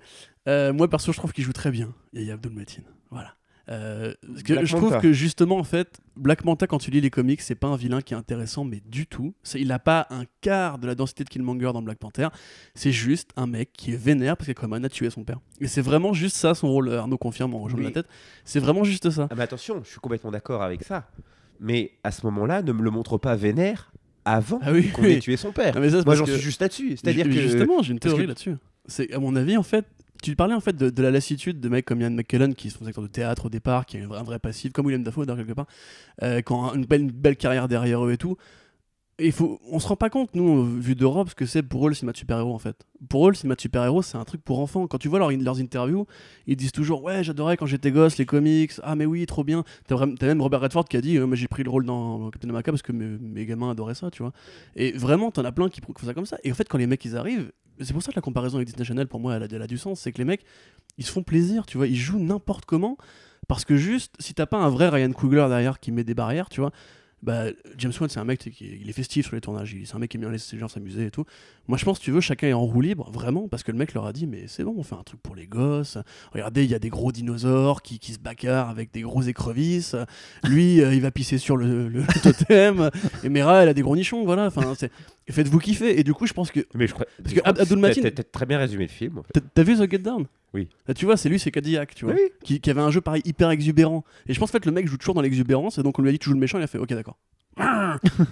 Euh, 0.48 0.72
moi, 0.72 0.88
perso, 0.88 1.12
je 1.12 1.18
trouve 1.18 1.34
qu'il 1.34 1.44
joue 1.44 1.54
très 1.54 1.72
bien. 1.72 1.94
Yahya 2.14 2.36
Abdul 2.36 2.52
Mateen. 2.54 2.84
Voilà. 3.10 3.34
Euh, 3.70 4.14
que 4.44 4.66
je 4.66 4.76
trouve 4.76 5.00
que 5.00 5.14
justement, 5.14 5.58
en 5.58 5.64
fait, 5.64 6.00
Black 6.18 6.44
Manta, 6.44 6.68
quand 6.68 6.80
tu 6.80 6.92
lis 6.92 7.00
les 7.00 7.10
comics, 7.10 7.40
c'est 7.42 7.56
pas 7.56 7.68
un 7.68 7.78
vilain 7.78 8.02
qui 8.02 8.14
est 8.14 8.18
intéressant, 8.18 8.66
mais 8.66 8.82
du 8.86 9.08
tout. 9.08 9.34
Il 9.56 9.72
a 9.72 9.80
pas 9.80 10.06
un 10.10 10.24
quart 10.42 10.80
de 10.80 10.88
la 10.88 10.96
densité 10.96 11.24
de 11.24 11.30
Killmonger 11.30 11.72
dans 11.74 11.82
Black 11.82 11.98
Panther. 11.98 12.28
C'est 12.76 12.92
juste 12.92 13.30
un 13.38 13.48
mec 13.48 13.70
qui 13.72 13.94
est 13.94 13.96
vénère 13.98 14.36
parce 14.36 14.48
qu'Aquaman 14.48 14.84
a 14.84 14.90
tué 14.90 15.10
son 15.10 15.24
père. 15.24 15.40
Et 15.62 15.68
c'est 15.68 15.82
vraiment 15.82 16.12
juste 16.14 16.36
ça 16.36 16.56
son 16.56 16.68
rôle. 16.70 16.94
Arnaud 16.94 17.18
confirme 17.18 17.54
en 17.54 17.68
de 17.68 17.82
la 17.82 17.92
tête. 17.92 18.08
C'est 18.44 18.60
vraiment 18.60 18.84
juste 18.84 19.10
ça. 19.10 19.30
Ah, 19.32 19.42
attention, 19.42 19.82
je 19.84 19.90
suis 19.92 20.00
complètement 20.00 20.32
d'accord 20.32 20.62
avec 20.62 20.84
ça. 20.84 21.08
Mais 21.62 21.92
à 22.04 22.12
ce 22.12 22.26
moment-là, 22.26 22.62
ne 22.64 22.72
me 22.74 22.82
le 22.84 22.90
montre 22.92 23.18
pas 23.18 23.36
vénère 23.38 23.94
avant 24.26 24.60
Ah 24.62 24.74
oui, 24.74 24.90
qu'on 24.90 25.04
oui. 25.04 25.14
ait 25.14 25.20
tué 25.20 25.38
son 25.38 25.52
père. 25.54 25.74
Ah, 25.78 25.80
mais 25.80 25.90
ça, 25.90 26.02
Moi, 26.06 26.16
j'en 26.16 26.26
que- 26.26 26.32
suis 26.34 26.42
juste 26.42 26.62
là-dessus. 26.62 26.98
C'est-à-dire 26.98 27.26
que. 27.26 27.32
Justement, 27.32 27.82
j'ai 27.82 27.94
une 27.94 28.00
théorie 28.00 28.24
que- 28.24 28.28
là-dessus. 28.28 28.56
C'est, 28.86 29.14
à 29.14 29.20
mon 29.20 29.36
avis, 29.36 29.58
en 29.58 29.64
fait, 29.64 29.86
tu 30.22 30.36
parlais 30.36 30.54
en 30.54 30.60
fait 30.62 30.76
de, 30.76 31.02
la 31.02 31.12
lassitude 31.12 31.60
de 31.60 31.70
mecs 31.70 31.86
comme 31.86 32.02
Ian 32.02 32.12
McKellen 32.12 32.56
qui 32.56 32.70
sont 32.70 32.86
acteurs 32.86 33.04
de 33.04 33.10
théâtre 33.10 33.48
au 33.48 33.50
départ, 33.50 33.86
qui 33.86 33.98
a 33.98 34.04
un 34.04 34.24
vrai, 34.24 34.40
passif, 34.40 34.72
comme 34.72 34.86
William 34.86 35.04
Dafoe 35.04 35.26
d'ailleurs 35.26 35.46
quelque 35.46 35.56
part, 35.56 35.68
euh, 36.22 36.42
qui 36.42 36.52
ont 36.54 36.74
une 36.74 36.86
belle, 36.86 37.12
belle 37.12 37.36
carrière 37.36 37.68
derrière 37.68 38.06
eux 38.06 38.12
et 38.12 38.18
tout. 38.18 38.38
Et 39.20 39.30
faut, 39.30 39.60
on 39.72 39.80
se 39.80 39.88
rend 39.88 39.96
pas 39.96 40.10
compte, 40.10 40.34
nous, 40.34 40.66
vu 40.66 40.96
d'Europe, 40.96 41.30
ce 41.30 41.36
que 41.36 41.46
c'est 41.46 41.62
pour 41.62 41.86
eux 41.86 41.90
le 41.90 41.94
cinéma 41.94 42.14
de 42.14 42.18
super-héros 42.18 42.56
en 42.56 42.60
fait. 42.60 42.84
Pour 43.10 43.28
eux, 43.28 43.32
le 43.32 43.36
cinéma 43.36 43.54
de 43.54 43.62
super-héros, 43.62 44.02
c'est 44.02 44.18
un 44.18 44.24
truc 44.24 44.42
pour 44.44 44.60
enfants. 44.60 44.88
Quand 44.88 44.98
tu 44.98 45.08
vois 45.08 45.20
leur- 45.20 45.30
leurs 45.30 45.60
interviews, 45.60 46.08
ils 46.48 46.56
disent 46.56 46.72
toujours 46.72 47.04
Ouais, 47.04 47.24
j'adorais 47.24 47.56
quand 47.56 47.68
j'étais 47.68 47.92
gosse 47.92 48.18
les 48.18 48.26
comics, 48.26 48.72
ah 48.82 48.96
mais 48.96 49.06
oui, 49.06 49.26
trop 49.28 49.44
bien. 49.44 49.64
T'as 49.88 50.08
même 50.26 50.42
Robert 50.42 50.62
Redford 50.62 50.86
qui 50.86 50.98
a 50.98 51.02
dit 51.02 51.18
euh, 51.18 51.28
Mais 51.28 51.36
J'ai 51.36 51.48
pris 51.48 51.64
le 51.64 51.70
rôle 51.70 51.86
dans 51.86 52.32
Captain 52.32 52.50
America 52.50 52.72
parce 52.72 52.82
que 52.82 52.92
mes, 52.92 53.20
mes 53.20 53.46
gamins 53.46 53.70
adoraient 53.70 53.94
ça, 53.94 54.10
tu 54.10 54.24
vois. 54.24 54.34
Et 54.76 54.94
vraiment, 54.94 55.30
t'en 55.30 55.46
as 55.46 55.52
plein 55.52 55.70
qui 55.70 55.80
font 55.82 55.94
ça 56.04 56.16
comme 56.16 56.26
ça. 56.26 56.38
Et 56.44 56.52
en 56.52 56.56
fait, 56.56 56.68
quand 56.68 56.80
les 56.80 56.88
mecs 56.88 57.06
ils 57.06 57.16
arrivent, 57.16 57.52
c'est 57.80 57.94
pour 57.94 58.04
ça 58.04 58.12
que 58.12 58.16
la 58.16 58.22
comparaison 58.22 58.58
avec 58.58 58.68
Disney 58.68 58.86
Channel, 58.86 59.08
pour 59.08 59.20
moi, 59.20 59.36
elle 59.36 59.44
a, 59.44 59.48
elle 59.52 59.62
a 59.62 59.68
du 59.68 59.78
sens. 59.78 60.00
C'est 60.00 60.12
que 60.12 60.18
les 60.18 60.26
mecs, 60.26 60.44
ils 60.98 61.06
se 61.06 61.12
font 61.12 61.24
plaisir, 61.24 61.66
tu 61.66 61.78
vois. 61.78 61.88
Ils 61.88 61.96
jouent 61.96 62.20
n'importe 62.20 62.66
comment. 62.66 62.98
Parce 63.48 63.66
que 63.66 63.76
juste, 63.76 64.16
si 64.20 64.34
t'as 64.34 64.46
pas 64.46 64.58
un 64.58 64.70
vrai 64.70 64.90
Ryan 64.90 65.12
Coogler 65.12 65.46
derrière 65.50 65.80
qui 65.80 65.92
met 65.92 66.04
des 66.04 66.14
barrières, 66.14 66.50
tu 66.50 66.62
vois. 66.62 66.72
Bah, 67.24 67.46
James 67.78 67.94
Wan, 68.02 68.10
c'est 68.10 68.20
un 68.20 68.26
mec 68.26 68.40
qui 68.40 68.52
il 68.82 68.90
est 68.90 68.94
festif 68.94 69.28
sur 69.28 69.36
les 69.36 69.40
tournages. 69.42 69.74
C'est 69.86 69.96
un 69.96 70.00
mec 70.00 70.12
qui 70.12 70.18
aime 70.18 70.22
bien 70.22 70.30
laisser 70.30 70.58
les 70.58 70.60
gens 70.60 70.68
s'amuser 70.68 71.06
et 71.06 71.10
tout. 71.12 71.24
Moi, 71.70 71.78
je 71.78 71.86
pense, 71.86 72.00
tu 72.02 72.12
veux, 72.12 72.20
chacun 72.20 72.48
est 72.48 72.54
en 72.54 72.66
roue 72.66 72.82
libre, 72.82 73.10
vraiment, 73.12 73.48
parce 73.48 73.64
que 73.64 73.72
le 73.72 73.78
mec 73.78 73.94
leur 73.94 74.06
a 74.06 74.12
dit 74.12 74.28
Mais 74.28 74.44
c'est 74.48 74.66
bon, 74.66 74.76
on 74.78 74.84
fait 74.84 74.96
un 74.96 75.04
truc 75.04 75.22
pour 75.22 75.34
les 75.34 75.48
gosses. 75.48 75.98
Regardez, 76.34 76.66
il 76.66 76.70
y 76.70 76.76
a 76.76 76.80
des 76.80 76.90
gros 76.90 77.14
dinosaures 77.14 77.82
qui, 77.82 77.98
qui 78.00 78.12
se 78.12 78.20
bagarrent 78.20 78.70
avec 78.70 78.92
des 78.92 79.02
gros 79.02 79.22
écrevisses. 79.22 79.96
Lui, 80.44 80.82
euh, 80.82 80.94
il 80.94 81.00
va 81.02 81.12
pisser 81.12 81.38
sur 81.38 81.56
le, 81.56 81.88
le 81.88 82.04
totem. 82.22 82.90
Et 83.24 83.30
Mera, 83.30 83.64
elle 83.64 83.70
a 83.70 83.74
des 83.74 83.82
gros 83.84 83.96
nichons. 83.96 84.26
Voilà, 84.26 84.48
enfin, 84.48 84.74
faites-vous 85.30 85.60
kiffer. 85.60 85.98
Et 85.98 86.04
du 86.04 86.14
coup, 86.14 86.28
je 86.28 86.34
pense 86.34 86.52
que 86.52 86.60
Mais 86.76 86.88
je 86.88 86.94
crois. 86.94 87.06
Parce 87.24 87.34
que 87.34 87.40
Ab- 87.46 87.58
Abdul 87.60 87.80
T'as 88.14 88.24
très 88.24 88.46
bien 88.46 88.58
résumé 88.58 88.84
le 88.84 88.90
film. 88.92 89.20
en 89.20 89.24
fait. 89.24 89.32
T'as- 89.34 89.48
T'as 89.54 89.64
vu 89.64 89.76
The 89.78 89.90
Get 89.90 90.00
Down? 90.00 90.26
Oui. 90.54 90.70
Là, 90.88 90.94
tu 90.94 91.06
vois, 91.06 91.18
c'est 91.18 91.30
lui, 91.30 91.40
c'est 91.40 91.52
Cadillac, 91.52 91.96
tu 91.96 92.06
vois, 92.06 92.14
Oui. 92.14 92.22
qui, 92.44 92.60
qui 92.60 92.70
avait 92.70 92.82
un 92.82 92.92
jeu 92.92 93.02
pareil 93.02 93.22
hyper 93.26 93.50
exubérant. 93.50 94.04
Et 94.28 94.34
je 94.34 94.40
pense 94.40 94.50
en 94.50 94.54
fait 94.54 94.66
le 94.66 94.72
mec 94.72 94.88
joue 94.88 94.98
toujours 94.98 95.16
dans 95.16 95.22
l'exubérance, 95.22 95.78
et 95.80 95.84
donc 95.84 95.98
on 95.98 96.02
lui 96.02 96.10
a 96.10 96.12
dit 96.12 96.20
tu 96.20 96.30
joues 96.30 96.36
le 96.36 96.40
méchant, 96.40 96.58
il 96.60 96.64
a 96.64 96.68
fait 96.68 96.78
ok 96.78 96.90
d'accord. 96.94 97.18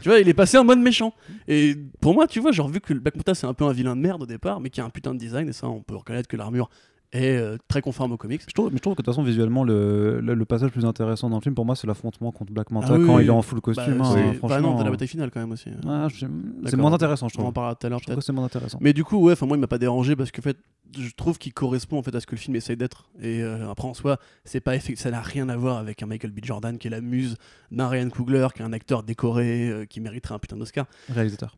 tu 0.02 0.10
vois, 0.10 0.20
il 0.20 0.28
est 0.30 0.34
passé 0.34 0.58
en 0.58 0.64
mode 0.64 0.80
méchant. 0.80 1.14
Et 1.48 1.76
pour 2.00 2.14
moi, 2.14 2.28
tu 2.28 2.40
vois, 2.40 2.52
genre 2.52 2.68
vu 2.68 2.80
que 2.82 2.94
le 2.94 3.00
Black 3.00 3.16
Manta 3.16 3.36
c'est 3.36 3.48
un 3.48 3.54
peu 3.54 3.66
un 3.66 3.72
vilain 3.74 3.96
de 3.96 4.02
merde 4.02 4.24
au 4.24 4.26
départ, 4.26 4.60
mais 4.60 4.70
qui 4.70 4.82
a 4.82 4.86
un 4.86 4.90
putain 4.90 5.14
de 5.14 5.20
design, 5.20 5.48
et 5.50 5.54
ça 5.54 5.68
on 5.68 5.82
peut 5.82 5.96
reconnaître 5.96 6.28
que 6.28 6.38
l'armure 6.38 6.70
est 7.14 7.36
euh, 7.38 7.58
très 7.68 7.82
conforme 7.82 8.12
aux 8.14 8.18
comics. 8.18 8.42
Je 8.48 8.54
trouve, 8.54 8.70
mais 8.72 8.78
je 8.78 8.82
trouve 8.82 8.94
que 8.96 9.02
de 9.02 9.06
toute 9.06 9.14
façon, 9.14 9.24
visuellement, 9.24 9.64
le, 9.64 10.20
le, 10.22 10.34
le 10.34 10.46
passage 10.46 10.68
le 10.68 10.72
plus 10.72 10.86
intéressant 10.86 11.30
dans 11.30 11.38
le 11.38 11.42
film, 11.42 11.56
pour 11.56 11.66
moi, 11.66 11.76
c'est 11.76 11.88
l'affrontement 11.88 12.32
contre 12.32 12.54
Black 12.54 12.72
Manta 12.72 12.88
Ah 12.92 12.98
oui, 12.98 13.06
quand 13.06 13.16
oui. 13.18 13.24
il 13.24 13.28
est 13.28 13.32
en 13.32 13.42
full 13.42 13.60
costume. 13.62 13.98
Bah, 13.98 14.06
hein, 14.06 14.12
c'est- 14.14 14.34
franchement. 14.38 14.48
bah 14.48 14.62
non, 14.62 14.78
t'as 14.78 14.84
la 14.86 14.92
bataille 14.92 15.08
finale 15.08 15.30
quand 15.32 15.40
même 15.42 15.52
aussi. 15.52 15.70
Je- 16.10 16.26
c'est 16.66 16.78
moins 16.78 16.94
intéressant, 16.94 17.28
je 17.28 17.36
On 17.38 17.42
en 17.42 17.44
trouve. 17.44 17.54
parlera 17.54 17.76
tout 17.76 17.88
à 17.88 17.90
l'heure 17.90 18.00
Je 18.00 18.06
trouve 18.06 18.18
que 18.18 18.24
c'est 18.24 18.32
moins 18.34 18.46
intéressant. 18.46 18.78
Mais 18.82 18.94
du 18.94 19.04
coup, 19.04 19.18
ouais, 19.18 19.36
moi 19.42 19.58
il 19.58 19.60
m'a 19.60 19.68
pas 19.68 19.78
dérangé 19.78 20.16
parce 20.16 20.32
que 20.32 20.40
en 20.40 20.44
fait, 20.44 20.58
je 20.98 21.10
trouve 21.16 21.38
qu'il 21.38 21.54
correspond 21.54 22.00
en 22.00 22.04
fait 22.04 22.14
à 22.16 22.20
ce 22.20 22.26
que 22.28 22.36
le 22.36 22.40
film 22.40 22.56
essaye 22.56 22.76
d'être. 22.78 23.10
Et 23.22 23.42
euh, 23.42 23.70
après 23.70 23.88
en 23.88 23.94
soi, 23.94 24.18
c'est 24.44 24.60
pas 24.60 24.78
ça 24.80 25.12
n'a 25.12 25.22
rien 25.22 25.48
à 25.50 25.56
voir 25.56 25.78
avec 25.78 26.04
un 26.04 26.06
Michael 26.06 26.32
B. 26.32 26.40
Jordan 26.44 26.78
qui 26.78 26.88
est 26.88 26.90
la 26.92 27.00
muse 27.02 27.38
d'un 27.72 27.88
Ryan 27.88 28.10
Coogler, 28.10 28.48
qui 28.56 28.62
est 28.62 28.66
un 28.66 28.74
acteur 28.74 29.04
décoré, 29.04 29.70
euh, 29.70 29.86
qui 29.86 30.02
mériterait 30.02 30.36
un 30.36 30.40
putain 30.40 30.58
d'Oscar. 30.58 30.86
Réalisateur. 31.10 31.58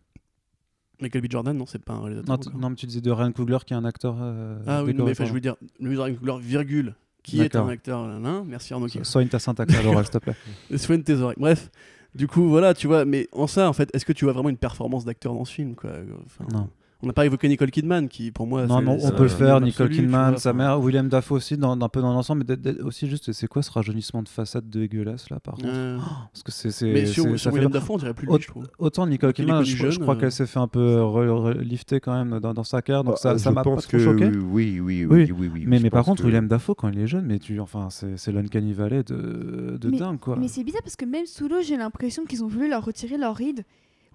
Michael 1.03 1.21
B. 1.21 1.27
Jordan, 1.29 1.55
non, 1.57 1.65
c'est 1.67 1.83
pas 1.83 1.93
un 1.93 2.01
réalisateur. 2.01 2.39
Non, 2.57 2.69
mais 2.71 2.75
tu 2.75 2.85
disais 2.87 3.01
de 3.01 3.11
Ryan 3.11 3.31
Coogler 3.31 3.59
qui 3.65 3.73
est 3.73 3.77
un 3.77 3.85
acteur. 3.85 4.15
euh, 4.19 4.57
ah 4.65 4.83
oui, 4.83 4.93
non, 4.93 5.05
mais 5.05 5.13
je 5.13 5.23
veux 5.31 5.39
dire, 5.39 5.55
le 5.79 5.89
Ryan 6.01 6.15
Coogler, 6.15 6.35
virgule, 6.41 6.95
qui 7.21 7.41
est 7.41 7.55
un 7.55 7.67
acteur. 7.67 8.07
là, 8.07 8.19
là. 8.19 8.43
merci 8.45 8.73
Arnaud. 8.73 8.87
So- 8.87 9.03
Soigne 9.03 9.27
ta 9.27 9.39
syntaxe 9.39 9.75
à 9.75 9.81
l'oral, 9.83 10.03
s'il 10.05 10.13
te 10.13 10.17
plaît. 10.17 10.35
Soigne 10.77 11.03
tes 11.03 11.13
oreilles. 11.15 11.37
Bref. 11.39 11.69
Du 12.15 12.27
coup, 12.27 12.47
voilà, 12.47 12.73
tu 12.73 12.85
vois, 12.87 13.05
mais 13.05 13.27
en 13.31 13.47
ça, 13.47 13.67
en 13.67 13.73
fait, 13.73 13.89
est-ce 13.95 14.05
que 14.05 14.13
tu 14.13 14.25
vois 14.25 14.33
vraiment 14.33 14.49
une 14.49 14.57
performance 14.57 15.03
d'acteur 15.03 15.33
dans 15.33 15.45
ce 15.45 15.53
film 15.53 15.73
quoi 15.75 15.91
Enfin, 16.25 16.45
Non. 16.53 16.69
On 17.03 17.07
n'a 17.07 17.13
pas 17.13 17.25
évoqué 17.25 17.49
Nicole 17.49 17.69
Kidman, 17.69 18.07
qui 18.07 18.31
pour 18.31 18.47
moi. 18.47 18.65
Non, 18.65 18.79
c'est- 18.79 18.85
non, 18.85 18.97
on 19.03 19.11
peut 19.11 19.23
le 19.23 19.29
faire. 19.29 19.59
Nicole 19.59 19.87
absolu, 19.87 20.03
Kidman, 20.03 20.29
vois, 20.31 20.39
sa 20.39 20.53
mère, 20.53 20.79
William 20.79 21.09
Dafoe 21.09 21.35
aussi, 21.35 21.57
dans, 21.57 21.79
un 21.79 21.89
peu 21.89 22.01
dans 22.01 22.13
l'ensemble. 22.13 22.45
Mais 22.47 22.79
aussi, 22.81 23.07
juste, 23.09 23.33
c'est 23.33 23.47
quoi 23.47 23.61
ce 23.61 23.69
rajeunissement 23.71 24.23
de 24.23 24.29
façade 24.29 24.69
dégueulasse 24.69 25.29
là, 25.29 25.39
par 25.41 25.55
contre? 25.55 25.67
Euh, 25.67 25.97
Parce 26.31 26.43
que 26.43 26.51
c'est. 26.51 26.71
c'est- 26.71 26.93
Mais 26.93 27.05
sur, 27.05 27.37
ça 27.39 27.51
William 27.51 27.71
Dafoe, 27.71 27.95
on 27.95 27.97
dirait 27.97 28.13
plus 28.13 28.25
lui, 28.27 28.41
je 28.41 28.47
trouve. 28.47 28.67
Autant 28.79 29.05
Nicole 29.05 29.33
Kidman, 29.33 29.63
je, 29.65 29.99
crois 29.99 30.15
euh. 30.15 30.17
qu'elle 30.17 30.31
s'est 30.31 30.45
fait 30.47 30.59
un 30.59 30.67
peu 30.69 30.97
re- 30.99 31.27
re- 31.27 31.59
lifter 31.59 31.99
quand 31.99 32.13
même 32.13 32.39
dans, 32.39 32.53
dans 32.53 32.63
sa 32.63 32.81
carrière, 32.81 33.03
donc 33.03 33.17
ça, 33.17 33.33
Bah, 33.33 33.37
ça 33.39 33.51
m'a 33.51 33.63
pas 33.63 33.69
pense 33.71 33.83
trop 33.87 33.97
que 33.97 34.03
choqué. 34.03 34.27
oui, 34.27 34.79
oui, 34.79 35.05
oui, 35.05 35.05
Oui, 35.05 35.49
oui, 35.53 35.63
mais 35.67 35.79
mais 35.79 35.89
par 35.89 36.05
contre, 36.05 36.21
que- 36.21 36.27
William 36.27 36.47
Dafoe, 36.47 36.73
quand 36.75 36.87
il 36.89 36.99
est 36.99 37.07
jeune, 37.07 37.25
mais 37.25 37.39
tu, 37.39 37.59
enfin, 37.59 37.89
c'est 37.89 38.17
c'est 38.17 38.31
l'Uncanny 38.31 38.71
Valley 38.73 39.03
de, 39.03 39.77
de 39.77 39.89
Mais- 39.89 39.97
dingue, 39.97 40.19
quoi. 40.19 40.37
Mais 40.39 40.47
c'est 40.47 40.63
bizarre 40.63 40.83
parce 40.83 40.95
que 40.95 41.03
même 41.05 41.25
sous 41.25 41.49
l'eau, 41.49 41.61
j'ai 41.61 41.75
l'impression 41.75 42.23
qu'ils 42.25 42.43
ont 42.43 42.47
voulu 42.47 42.69
leur 42.69 42.85
retirer 42.85 43.17
leur 43.17 43.35
ride. 43.35 43.63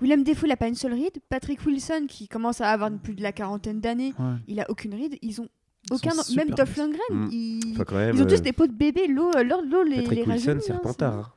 William 0.01 0.23
Defoe, 0.23 0.47
il 0.47 0.53
a 0.53 0.57
pas 0.57 0.69
une 0.69 0.75
seule 0.75 0.93
ride. 0.95 1.19
Patrick 1.29 1.65
Wilson, 1.67 2.07
qui 2.09 2.29
commence 2.29 2.61
à 2.61 2.71
avoir 2.71 2.91
plus 2.91 3.15
de 3.15 3.23
la 3.23 3.33
quarantaine 3.33 3.81
d'années, 3.81 4.15
Ouais. 4.19 4.35
il 4.47 4.61
a 4.61 4.71
aucune 4.71 4.95
ride. 4.95 5.17
Ils 5.23 5.41
ont 5.41 5.49
Ils 5.91 5.95
aucun. 5.95 6.11
Même 6.37 6.51
Dolph. 6.51 6.77
Lundgren, 6.77 6.99
Mm. 7.11 7.29
ils... 7.33 7.73
Enfin, 7.75 7.85
quand 7.85 7.95
même, 7.97 8.15
ils 8.17 8.23
ont 8.23 8.27
tous 8.27 8.35
euh, 8.35 8.39
des 8.41 8.53
pots 8.53 8.67
de 8.67 8.73
bébé. 8.73 9.07
L'eau, 9.09 9.31
euh, 9.37 9.43
l'eau, 9.43 9.61
l'eau 9.63 9.83
les, 9.83 10.03
Patrick 10.03 10.27
les 10.27 10.33
Wilson, 10.33 10.57
hein, 10.57 10.61
Serpentard. 10.61 11.37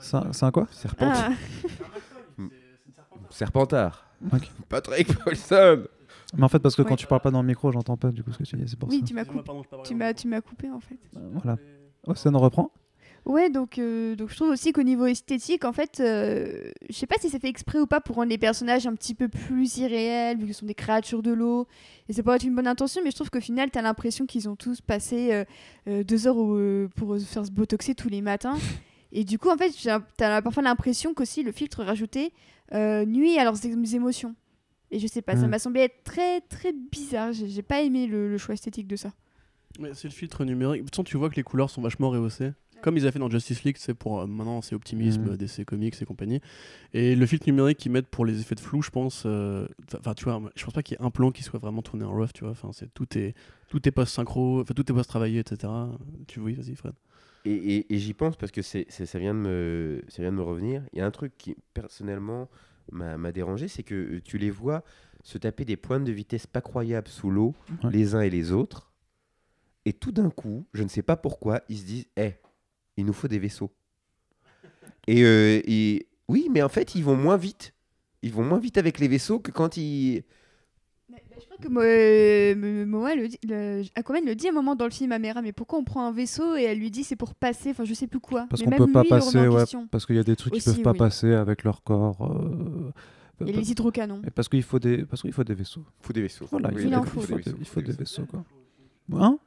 c'est- 0.00 0.42
un 0.44 0.50
quoi? 0.50 0.66
Serpentard. 0.70 1.30
Ah. 1.30 2.42
Serpentard. 3.30 4.06
Ok. 4.32 4.50
Patrick 4.68 5.08
Wilson. 5.26 5.84
Mais 6.34 6.44
en 6.44 6.48
fait, 6.48 6.58
parce 6.60 6.74
que 6.74 6.82
Ouais. 6.82 6.88
quand 6.88 6.96
tu 6.96 7.06
parles 7.06 7.20
pas 7.20 7.30
dans 7.30 7.42
le 7.42 7.48
micro, 7.48 7.70
j'entends 7.72 7.96
pas 7.96 8.10
du 8.10 8.22
coup 8.22 8.32
ce 8.32 8.38
que 8.38 8.44
tu 8.44 8.56
dis, 8.56 8.66
c'est 8.66 8.78
pour 8.78 8.88
Oui, 8.88 9.00
ça. 9.00 9.06
tu 9.06 9.14
m'as 9.14 9.24
coupé. 9.24 9.50
tu 10.14 10.28
m'as 10.28 10.40
coupé 10.40 10.70
en 10.70 10.80
fait. 10.80 10.98
Voilà. 11.12 11.58
Oh, 12.06 12.14
ça 12.14 12.30
nous 12.30 12.38
reprend 12.38 12.70
Ouais, 13.24 13.50
donc, 13.50 13.78
euh, 13.78 14.16
donc 14.16 14.30
je 14.30 14.34
trouve 14.36 14.48
aussi 14.50 14.72
qu'au 14.72 14.82
niveau 14.82 15.06
esthétique, 15.06 15.64
en 15.64 15.72
fait, 15.72 16.00
euh, 16.00 16.70
je 16.90 16.94
sais 16.94 17.06
pas 17.06 17.14
si 17.20 17.30
c'est 17.30 17.38
fait 17.38 17.48
exprès 17.48 17.78
ou 17.78 17.86
pas 17.86 18.00
pour 18.00 18.16
rendre 18.16 18.30
les 18.30 18.38
personnages 18.38 18.84
un 18.86 18.94
petit 18.96 19.14
peu 19.14 19.28
plus 19.28 19.76
irréels, 19.78 20.38
vu 20.38 20.46
qu'ils 20.46 20.54
sont 20.54 20.66
des 20.66 20.74
créatures 20.74 21.22
de 21.22 21.30
l'eau. 21.32 21.68
Et 22.08 22.12
c'est 22.14 22.24
pas 22.24 22.34
être 22.34 22.42
une 22.42 22.54
bonne 22.56 22.66
intention, 22.66 23.00
mais 23.04 23.10
je 23.12 23.14
trouve 23.16 23.30
qu'au 23.30 23.40
final, 23.40 23.70
t'as 23.70 23.80
l'impression 23.82 24.26
qu'ils 24.26 24.48
ont 24.48 24.56
tous 24.56 24.80
passé 24.80 25.32
euh, 25.32 25.44
euh, 25.86 26.02
deux 26.02 26.26
heures 26.26 26.36
au- 26.36 26.56
euh, 26.56 26.88
pour 26.96 27.16
se 27.18 27.24
faire 27.24 27.46
se 27.46 27.52
botoxer 27.52 27.94
tous 27.94 28.08
les 28.08 28.22
matins. 28.22 28.58
Et 29.12 29.22
du 29.24 29.38
coup, 29.38 29.50
en 29.50 29.56
fait, 29.56 29.72
t'as 30.16 30.42
parfois 30.42 30.62
l'impression 30.64 31.14
qu'aussi 31.14 31.42
le 31.44 31.52
filtre 31.52 31.84
rajouté 31.84 32.32
euh, 32.74 33.04
nuit 33.04 33.38
à 33.38 33.44
leurs 33.44 33.64
émotions. 33.94 34.34
Et 34.90 34.98
je 34.98 35.06
sais 35.06 35.22
pas, 35.22 35.36
ça 35.36 35.46
Mm. 35.46 35.50
m'a 35.50 35.58
semblé 35.58 35.80
être 35.82 36.02
très 36.02 36.40
très 36.40 36.72
bizarre. 36.72 37.32
J'ai 37.32 37.48
j'ai 37.48 37.62
pas 37.62 37.82
aimé 37.82 38.06
le, 38.06 38.28
le 38.30 38.38
choix 38.38 38.54
esthétique 38.54 38.88
de 38.88 38.96
ça. 38.96 39.12
Mais 39.78 39.94
c'est 39.94 40.08
le 40.08 40.12
filtre 40.14 40.44
numérique. 40.44 40.80
De 40.82 40.86
toute 40.86 40.96
façon, 40.96 41.04
tu 41.04 41.16
vois 41.18 41.30
que 41.30 41.36
les 41.36 41.42
couleurs 41.42 41.70
sont 41.70 41.80
vachement 41.82 42.10
rehaussées. 42.10 42.52
Comme 42.82 42.96
ils 42.96 43.02
avaient 43.04 43.12
fait 43.12 43.18
dans 43.18 43.30
Justice 43.30 43.64
League, 43.64 43.76
c'est 43.78 43.94
pour 43.94 44.20
euh, 44.20 44.26
maintenant 44.26 44.60
c'est 44.60 44.74
optimisme, 44.74 45.30
Mhm. 45.30 45.36
DC 45.36 45.64
Comics 45.64 45.94
et 46.00 46.04
compagnie. 46.04 46.40
Et 46.92 47.14
le 47.16 47.24
filtre 47.26 47.46
numérique 47.48 47.78
qu'ils 47.78 47.92
mettent 47.92 48.08
pour 48.08 48.26
les 48.26 48.40
effets 48.40 48.54
de 48.54 48.60
flou, 48.60 48.82
je 48.82 48.90
pense. 48.90 49.22
euh, 49.26 49.66
Enfin, 49.98 50.14
tu 50.14 50.24
vois, 50.24 50.40
je 50.56 50.64
pense 50.64 50.74
pas 50.74 50.82
qu'il 50.82 50.98
y 50.98 51.02
ait 51.02 51.04
un 51.06 51.10
plan 51.10 51.30
qui 51.30 51.42
soit 51.42 51.58
vraiment 51.60 51.80
tourné 51.82 52.04
en 52.04 52.12
rough, 52.12 52.32
tu 52.34 52.44
vois. 52.44 52.50
Enfin, 52.50 52.70
c'est 52.72 52.92
tout 52.92 53.16
est 53.16 53.34
tout 53.68 53.88
est 53.88 53.92
post 53.92 54.12
synchro, 54.12 54.60
enfin 54.60 54.74
tout 54.74 54.82
est 54.90 54.94
post 54.94 55.08
travaillé, 55.08 55.38
etc. 55.40 55.72
Tu 56.26 56.40
vois, 56.40 56.50
vas-y, 56.52 56.74
Fred. 56.74 56.92
Et, 57.44 57.52
et- 57.54 57.94
et 57.94 57.98
j'y 57.98 58.14
pense 58.14 58.36
parce 58.36 58.52
que 58.52 58.62
c'est, 58.62 58.86
ça, 58.90 59.18
vient 59.18 59.34
de 59.34 59.40
me, 59.40 60.02
ça 60.08 60.22
vient 60.22 60.30
de 60.30 60.36
me 60.36 60.42
revenir. 60.42 60.84
Il 60.92 60.98
y 60.98 61.02
a 61.02 61.06
un 61.06 61.10
truc 61.10 61.32
qui, 61.38 61.56
personnellement, 61.74 62.48
m'a, 62.92 63.32
dérangé, 63.32 63.66
c'est 63.68 63.82
que 63.82 63.94
euh, 63.94 64.20
tu 64.22 64.38
les 64.38 64.50
vois 64.50 64.84
se 65.24 65.38
taper 65.38 65.64
des 65.64 65.76
pointes 65.76 66.04
de 66.04 66.12
vitesse 66.12 66.46
pas 66.46 66.60
croyables 66.60 67.08
sous 67.08 67.30
l'eau, 67.30 67.54
Ouais. 67.84 67.90
les 67.90 68.14
uns 68.14 68.20
et 68.20 68.30
les 68.30 68.52
autres. 68.52 68.92
Et 69.84 69.92
tout 69.92 70.12
d'un 70.12 70.30
coup, 70.30 70.66
je 70.74 70.82
ne 70.84 70.88
sais 70.88 71.02
pas 71.02 71.16
pourquoi, 71.16 71.62
ils 71.68 71.78
se 71.78 71.84
disent 71.84 72.06
Eh, 72.16 72.34
il 72.96 73.04
nous 73.06 73.12
faut 73.12 73.28
des 73.28 73.38
vaisseaux. 73.38 73.70
Et, 75.06 75.22
euh, 75.24 75.60
et- 75.64 76.06
oui, 76.28 76.48
mais 76.50 76.62
en 76.62 76.68
fait, 76.68 76.94
ils 76.94 77.02
vont 77.04 77.16
moins 77.16 77.36
vite. 77.36 77.74
Ils 78.22 78.32
vont 78.32 78.44
moins 78.44 78.58
vite 78.60 78.78
avec 78.78 78.98
les 79.00 79.08
vaisseaux 79.08 79.40
que 79.40 79.50
quand 79.50 79.76
ils. 79.76 80.22
Je 81.10 81.44
crois 81.46 81.56
que 81.60 81.68
Mo- 81.68 81.80
euh, 81.80 82.86
Moa 82.86 83.14
le 83.16 83.28
dit, 83.28 83.38
le- 83.42 83.82
Aquaman 83.96 84.24
le 84.24 84.34
dit 84.36 84.46
à 84.46 84.50
un 84.50 84.54
moment 84.54 84.76
dans 84.76 84.84
le 84.84 84.90
film 84.92 85.10
à 85.12 85.18
Mera, 85.18 85.42
mais 85.42 85.52
pourquoi 85.52 85.78
on 85.78 85.84
prend 85.84 86.06
un 86.06 86.12
vaisseau 86.12 86.56
et 86.56 86.62
elle 86.62 86.78
lui 86.78 86.90
dit 86.90 87.02
c'est 87.04 87.16
pour 87.16 87.34
passer, 87.34 87.70
enfin 87.70 87.84
je 87.84 87.94
sais 87.94 88.06
plus 88.06 88.20
quoi. 88.20 88.46
Parce 88.48 88.60
Mais 88.62 88.66
qu'on 88.66 88.70
même 88.70 88.86
peut 88.86 88.92
pas 88.92 89.02
lui, 89.02 89.08
passer, 89.08 89.48
ouais, 89.48 89.64
parce 89.90 90.06
qu'il 90.06 90.16
y 90.16 90.18
a 90.20 90.24
des 90.24 90.36
trucs 90.36 90.52
qui 90.54 90.60
peuvent 90.60 90.82
pas 90.82 90.92
oui. 90.92 90.98
passer 90.98 91.32
avec 91.32 91.64
leur 91.64 91.82
corps. 91.82 92.30
euh, 92.30 92.92
Et 93.46 93.52
les 93.52 93.72
hydrocanons. 93.72 94.22
Et 94.24 94.30
parce 94.30 94.48
qu'il 94.48 94.62
faut 94.62 94.78
des, 94.78 95.04
parce 95.04 95.20
qu'il 95.22 95.32
faut 95.32 95.42
des 95.44 95.54
vaisseaux. 95.54 95.84
Il 96.00 96.06
faut 96.06 96.12
des 96.12 96.22
vaisseaux. 96.22 96.46
Voilà, 96.50 96.68
Oui, 96.72 96.82
il, 96.82 96.88
Il 96.88 96.94
en 96.96 97.02
faut, 97.02 97.20
faut. 97.20 97.38
il 97.38 97.42
faut 97.42 97.50
des, 97.50 97.56
il 97.58 97.66
faut 97.66 97.80
des 97.82 97.92
vaisseaux 97.92 98.26
quoi. 98.26 98.44
Hein? 99.14 99.38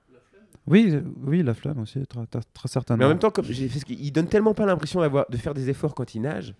Oui, 0.67 0.89
euh, 0.91 1.01
oui, 1.25 1.43
la 1.43 1.53
flamme 1.53 1.79
aussi, 1.79 2.05
très, 2.07 2.25
très, 2.27 2.41
très 2.53 2.67
certainement. 2.67 2.99
Mais 2.99 3.05
en 3.05 3.09
même 3.09 3.19
temps, 3.19 3.31
comme 3.31 3.45
j'ai 3.45 3.67
fait 3.69 3.79
ce 3.79 3.85
qu'il 3.85 4.11
donne 4.11 4.27
tellement 4.27 4.53
pas 4.53 4.65
l'impression 4.65 4.99
d'avoir 5.01 5.25
de 5.29 5.37
faire 5.37 5.53
des 5.53 5.69
efforts 5.69 5.93
quand 5.95 6.15
il 6.15 6.21
nage 6.21 6.53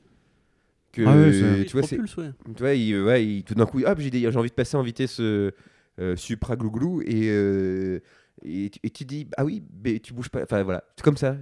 que 0.91 1.03
Ah 1.05 1.15
oui, 1.17 1.33
c'est- 1.33 1.65
tu 1.65 1.77
vois, 1.77 1.81
propulse, 1.87 2.15
ouais. 2.17 2.31
tu 2.55 2.59
vois, 2.63 2.73
il, 2.73 3.01
ouais, 3.01 3.25
il- 3.25 3.43
tout 3.43 3.53
d'un 3.55 3.65
coup, 3.65 3.81
hop, 3.83 3.99
j'ai 3.99 4.35
envie 4.37 4.49
de 4.49 4.53
passer 4.55 4.77
en 4.77 4.81
vitesse 4.83 5.19
euh, 5.19 5.51
euh, 5.99 6.15
supra 6.15 6.55
glouglou 6.55 7.01
et 7.01 7.29
euh, 7.29 7.99
et, 8.43 8.69
tu- 8.69 8.79
et 8.83 8.89
tu 8.89 9.05
dis 9.05 9.27
ah 9.37 9.45
oui, 9.45 9.63
mais 9.83 9.99
tu 9.99 10.13
bouges 10.13 10.29
pas. 10.29 10.43
Enfin 10.43 10.63
voilà, 10.63 10.83
c'est 10.95 11.03
comme 11.03 11.17
ça. 11.17 11.37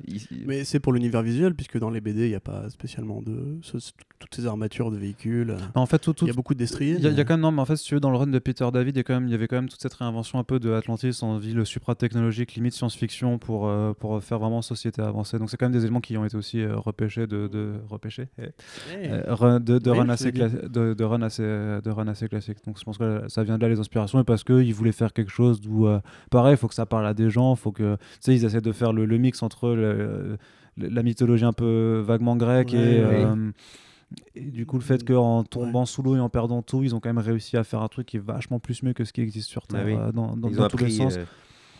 Mais 0.46 0.64
c'est 0.64 0.80
pour 0.80 0.94
l'univers 0.94 1.22
visuel, 1.22 1.56
puisque 1.56 1.78
dans 1.80 1.90
les 1.90 2.02
BD, 2.02 2.26
il 2.26 2.30
n'y 2.30 2.36
a 2.36 2.40
pas 2.40 2.70
spécialement 2.70 3.22
de 3.22 3.58
ce- 3.62 3.78
toutes 4.20 4.36
ces 4.36 4.46
armatures 4.46 4.92
de 4.92 4.98
véhicules. 4.98 5.56
Non, 5.76 5.82
en 5.82 5.86
fait, 5.86 6.06
Il 6.22 6.28
y 6.28 6.30
a 6.30 6.34
beaucoup 6.34 6.54
de 6.54 6.60
destriers. 6.60 6.96
Il 6.98 7.04
y, 7.04 7.08
a, 7.08 7.12
y 7.12 7.16
quand 7.26 7.34
même, 7.34 7.42
non, 7.42 7.52
mais 7.52 7.62
en 7.62 7.66
fait, 7.66 7.76
si 7.76 7.86
tu 7.86 7.94
veux, 7.96 8.00
dans 8.00 8.12
le 8.12 8.18
run 8.18 8.28
de 8.28 8.40
Peter 8.40 8.68
David, 8.72 8.96
il 8.96 8.98
y, 8.98 9.02
a 9.02 9.04
quand 9.04 9.14
même, 9.16 9.28
il 9.28 9.32
y 9.32 9.34
avait 9.36 9.48
quand 9.48 9.56
même 9.58 9.68
toute 9.70 9.82
cette 9.82 9.94
réinvention 9.94 10.40
un 10.40 10.44
peu 10.44 10.60
de 10.60 10.72
Atlantis 10.72 11.20
en 11.24 11.38
ville 11.38 11.66
supra-technologique, 11.66 12.54
limite 12.56 12.74
science-fiction, 12.74 13.38
pour, 13.40 13.68
euh, 13.68 13.94
pour 13.94 14.24
faire 14.24 14.40
vraiment 14.40 14.62
société 14.62 15.02
avancée. 15.02 15.40
Donc, 15.40 15.50
c'est 15.50 15.58
quand 15.58 15.66
même 15.66 15.74
des 15.74 15.84
éléments 15.84 16.02
qui 16.02 16.16
ont 16.18 16.26
été 16.26 16.38
aussi 16.38 16.62
euh, 16.62 16.76
repêchés 16.78 17.28
de. 17.28 17.48
de 17.48 17.74
repêchés 17.90 18.28
eh, 18.40 18.44
Eh, 18.92 19.08
euh, 19.10 19.24
run- 19.34 19.60
de, 19.60 19.78
de 19.80 19.92
Oui, 19.92 19.98
run 20.00 20.10
assez 20.10 20.32
de, 20.32 20.94
de 20.94 21.04
run 21.04 21.22
assez, 21.22 21.44
de 21.44 21.90
run 21.90 22.08
assez 22.08 22.28
classique. 22.30 22.58
Donc, 22.66 22.80
je 22.80 22.84
pense 22.84 22.98
que 22.98 23.24
ça 23.28 23.44
vient 23.44 23.58
de 23.58 23.62
là 23.64 23.70
les 23.70 23.80
inspirations 23.80 24.20
et 24.20 24.24
parce 24.24 24.44
qu'ils 24.44 24.74
voulaient 24.74 24.92
faire 24.92 25.12
quelque 25.14 25.32
chose 25.32 25.60
d'où, 25.62 25.88
euh, 25.88 26.00
pareil, 26.30 26.54
il 26.54 26.58
faut 26.58 26.68
que 26.68 26.76
ça 26.76 26.83
parle 26.86 27.06
à 27.08 27.14
des 27.14 27.30
gens, 27.30 27.56
faut 27.56 27.72
que. 27.72 27.96
Tu 27.96 28.02
sais, 28.22 28.36
ils 28.36 28.46
essaient 28.46 28.62
de 28.62 28.72
faire 28.72 28.94
le, 28.94 29.06
le 29.06 29.18
mix 29.18 29.42
entre 29.44 29.70
le- 29.70 30.38
la 30.78 31.04
mythologie 31.04 31.46
un 31.46 31.54
peu 31.54 32.02
vaguement 32.06 32.36
grecque 32.36 32.74
Ouais, 32.74 32.80
et. 32.80 33.04
ouais. 33.04 33.24
euh, 33.26 33.52
et 34.36 34.42
du 34.42 34.68
coup, 34.68 34.78
le 34.78 34.84
fait 34.84 35.04
qu'en 35.04 35.44
tombant 35.44 35.88
sous 35.88 36.04
l'eau 36.04 36.16
et 36.16 36.20
en 36.20 36.30
perdant 36.30 36.62
tout, 36.62 36.84
ils 36.84 36.94
ont 36.94 37.00
quand 37.00 37.10
même 37.10 37.18
réussi 37.24 37.58
à 37.58 37.64
faire 37.64 37.82
un 37.82 37.88
truc 37.88 38.06
qui 38.08 38.18
est 38.18 38.24
vachement 38.24 38.60
plus 38.60 38.84
mieux 38.84 38.94
que 38.94 39.06
ce 39.06 39.12
qui 39.14 39.22
existe 39.22 39.50
sur 39.50 39.66
Terre 39.66 39.82
Ah 39.84 39.86
oui. 39.88 39.96
euh, 39.98 40.12
dans, 40.12 40.68
tous 40.70 40.78
les 40.78 40.90
sens. 40.92 41.16
euh, 41.18 41.26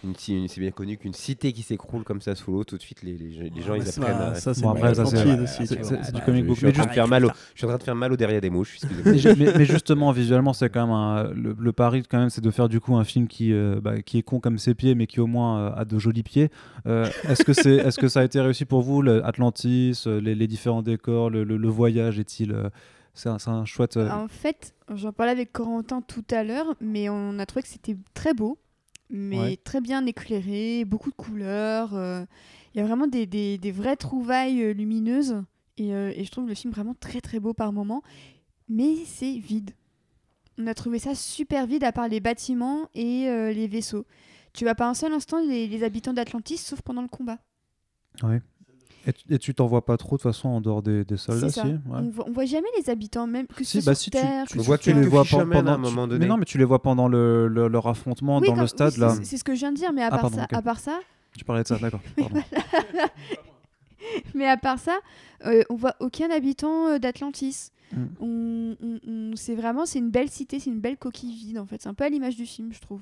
une, 0.04 0.16
ci- 0.16 0.36
une- 0.38 0.48
c'est 0.48 0.60
bien 0.62 0.72
connu 0.72 0.98
qu'une 0.98 1.14
cité 1.14 1.54
qui 1.54 1.62
s'écroule 1.62 2.04
comme 2.04 2.22
ça 2.22 2.36
sous 2.36 2.52
l'eau, 2.52 2.64
tout 2.64 2.78
de 2.78 2.82
suite 2.82 3.02
les, 3.04 3.14
les, 3.18 3.50
les 3.50 3.62
gens 3.62 3.74
Ouais, 3.74 3.80
ils 3.80 3.88
apprennent. 3.90 4.16
à- 4.22 4.36
ça, 4.36 4.54
c'est 4.54 4.62
Bon, 4.62 4.70
après, 4.72 4.94
ça, 4.96 5.06
c'est- 5.06 5.46
c'est- 5.66 5.66
c'est 5.84 6.14
du 6.16 6.22
comic 6.22 6.44
je- 6.44 6.48
book. 6.48 6.56
Je 6.56 6.60
suis, 6.60 6.66
Mais 6.66 6.72
en 6.72 6.74
train 6.74 6.84
de 6.84 6.88
juste- 6.90 6.94
faire 6.96 7.08
mal 7.08 7.26
au, 7.26 7.30
je 7.54 7.58
suis 7.60 7.66
en 7.66 7.70
train 7.70 7.78
de 7.78 7.84
faire 7.84 7.96
mal 7.96 8.12
au 8.14 8.18
derrière 8.18 8.42
des 8.42 8.50
mouches. 8.50 8.80
mais, 9.06 9.18
ju- 9.18 9.30
mais- 9.38 9.54
mais 9.58 9.66
justement, 9.66 10.12
visuellement, 10.12 10.54
c'est 10.54 10.70
quand 10.70 10.86
même 10.88 10.96
un- 10.96 11.32
le, 11.34 11.56
le 11.58 11.72
pari 11.72 12.04
quand 12.04 12.20
même, 12.20 12.30
c'est 12.30 12.42
de 12.42 12.52
faire 12.52 12.70
du 12.70 12.80
coup 12.80 12.96
un 12.96 13.04
film 13.04 13.28
qui, 13.28 13.54
euh, 13.54 13.80
bah, 13.82 14.02
qui 14.02 14.18
est 14.18 14.24
con 14.24 14.40
comme 14.40 14.58
ses 14.58 14.74
pieds, 14.76 14.96
mais 14.96 15.08
qui 15.08 15.20
au 15.20 15.28
moins 15.28 15.60
euh, 15.60 15.76
a 15.76 15.86
de 15.86 15.98
jolis 15.98 16.24
pieds. 16.24 16.50
Euh, 16.86 17.06
est-ce 17.30 17.44
que 17.44 17.54
c'est, 17.54 17.76
est-ce 17.76 18.00
que 18.00 18.08
ça 18.08 18.20
a 18.22 18.24
été 18.24 18.40
réussi 18.42 18.66
pour 18.66 18.82
vous, 18.82 19.02
Atlantis, 19.24 20.04
euh, 20.08 20.20
les, 20.22 20.36
les 20.36 20.48
différents 20.48 20.82
décors, 20.84 21.30
le, 21.30 21.44
le- 21.44 21.58
le 21.58 21.68
voyage 21.70 22.20
est-il, 22.20 22.52
euh, 22.52 22.70
c'est 23.14 23.30
un, 23.30 23.40
c'est 23.40 23.50
un 23.50 23.66
chouette. 23.66 23.98
euh, 23.98 24.10
En 24.12 24.28
fait, 24.28 24.74
j'en 24.94 25.12
parlais 25.12 25.32
avec 25.32 25.52
Corentin 25.52 26.02
tout 26.02 26.24
à 26.32 26.44
l'heure, 26.44 26.76
mais 26.82 27.10
on 27.10 27.40
a 27.40 27.46
trouvé 27.46 27.64
que 27.64 27.68
c'était 27.70 27.98
très 28.14 28.34
beau, 28.34 28.58
mais 29.10 29.40
Ouais. 29.40 29.58
très 29.58 29.82
bien 29.82 30.06
éclairé, 30.06 30.86
beaucoup 30.86 31.10
de 31.12 31.16
couleurs. 31.16 31.94
euh, 31.96 32.26
Il 32.74 32.80
y 32.80 32.82
a 32.82 32.86
vraiment 32.86 33.08
des, 33.08 33.26
des- 33.28 33.58
des 33.58 33.72
vraies 33.72 33.96
trouvailles 33.96 34.62
euh, 34.64 34.74
lumineuses. 34.74 35.44
Et, 35.78 35.94
euh, 35.94 36.12
et 36.16 36.24
je 36.24 36.32
trouve 36.32 36.48
le 36.48 36.56
film 36.56 36.72
vraiment 36.74 36.96
très 37.00 37.22
très 37.22 37.40
beau 37.40 37.54
par 37.54 37.72
moments. 37.74 38.02
Mais 38.70 38.96
c'est 39.06 39.34
vide. 39.38 39.72
On 40.58 40.68
a 40.68 40.74
trouvé 40.74 41.00
ça 41.00 41.16
super 41.16 41.66
vide 41.68 41.84
à 41.84 41.92
part 41.92 42.08
les 42.08 42.20
bâtiments 42.20 42.88
et 42.96 43.28
euh, 43.28 43.52
les 43.52 43.68
vaisseaux. 43.68 44.06
Tu 44.54 44.64
vois 44.66 44.76
pas 44.76 44.88
un 44.88 44.94
seul 44.94 45.12
instant 45.14 45.40
les, 45.40 45.68
les 45.68 45.84
habitants 45.84 46.14
d'Atlantis, 46.14 46.58
sauf 46.58 46.82
pendant 46.82 47.02
le 47.02 47.08
combat. 47.08 47.40
Et, 49.06 49.12
tu- 49.14 49.34
et 49.34 49.38
tu 49.38 49.54
t'en 49.54 49.68
vois 49.68 49.84
pas 49.86 49.98
trop 49.98 50.16
de 50.18 50.22
toute 50.22 50.32
façon 50.32 50.48
en 50.50 50.62
dehors 50.62 50.82
des, 50.82 51.04
des 51.04 51.18
si 51.18 51.30
ouais. 51.30 51.76
on, 51.92 52.10
voit, 52.10 52.26
on 52.28 52.32
voit 52.32 52.46
jamais 52.46 52.68
les 52.78 52.90
habitants, 52.90 53.28
même 53.28 53.48
que 53.48 53.64
Si, 53.66 53.82
ce 53.82 53.86
bah 53.86 53.96
si 53.96 54.06
sur 54.06 54.12
tu, 54.14 54.20
Terre, 54.26 54.46
tu, 54.48 54.56
voit 54.58 54.66
soit 54.66 54.78
tu 54.78 54.94
les 54.94 55.06
vois 55.08 55.26
pendant, 55.26 55.72
à 55.72 55.74
un 55.74 55.78
moment 55.78 56.08
donné. 56.08 56.20
Mais 56.20 56.28
non, 56.30 56.38
mais 56.38 56.46
tu 56.46 56.58
les 56.58 56.64
vois 56.64 56.82
pendant 56.82 57.10
le, 57.10 57.48
le- 57.50 57.68
leur 57.68 57.86
affrontement 57.88 58.40
Oui, 58.40 58.48
dans 58.48 58.56
quand- 58.56 58.62
le 58.62 58.68
stade 58.68 58.94
c'est- 58.94 59.02
là. 59.02 59.14
C'est 59.24 59.38
ce 59.38 59.44
que 59.44 59.56
je 59.56 59.60
viens 59.60 59.72
de 59.74 59.78
dire, 59.78 59.92
mais 59.92 60.04
à, 60.04 60.08
Ah, 60.08 60.12
part, 60.12 60.22
pardon, 60.22 60.38
ça, 60.38 60.48
à 60.58 60.62
part 60.62 60.80
ça, 60.80 61.00
Tu 61.38 61.44
parlais 61.44 61.64
de 61.64 61.68
ça, 61.68 61.78
d'accord. 61.80 62.00
mais 64.36 64.48
à 64.48 64.58
part 64.58 64.80
ça, 64.80 64.98
euh, 65.46 65.64
on 65.70 65.76
voit 65.76 65.96
aucun 66.00 66.30
habitant 66.30 66.88
euh, 66.88 67.00
d'Atlantis. 67.00 67.70
Mm. 67.92 67.98
On, 68.22 68.76
on- 68.82 69.00
on- 69.08 69.36
c'est 69.36 69.56
vraiment, 69.56 69.86
c'est 69.86 70.00
une 70.00 70.10
belle 70.10 70.30
cité, 70.30 70.60
c'est 70.60 70.70
une 70.70 70.80
belle 70.80 70.98
coquille 70.98 71.34
vide 71.36 71.58
en 71.60 71.66
fait. 71.66 71.82
C'est 71.82 71.90
un 71.90 71.94
peu 71.94 72.04
à 72.06 72.10
l'image 72.10 72.36
du 72.36 72.46
film, 72.46 72.74
je 72.74 72.82
trouve. 72.82 73.02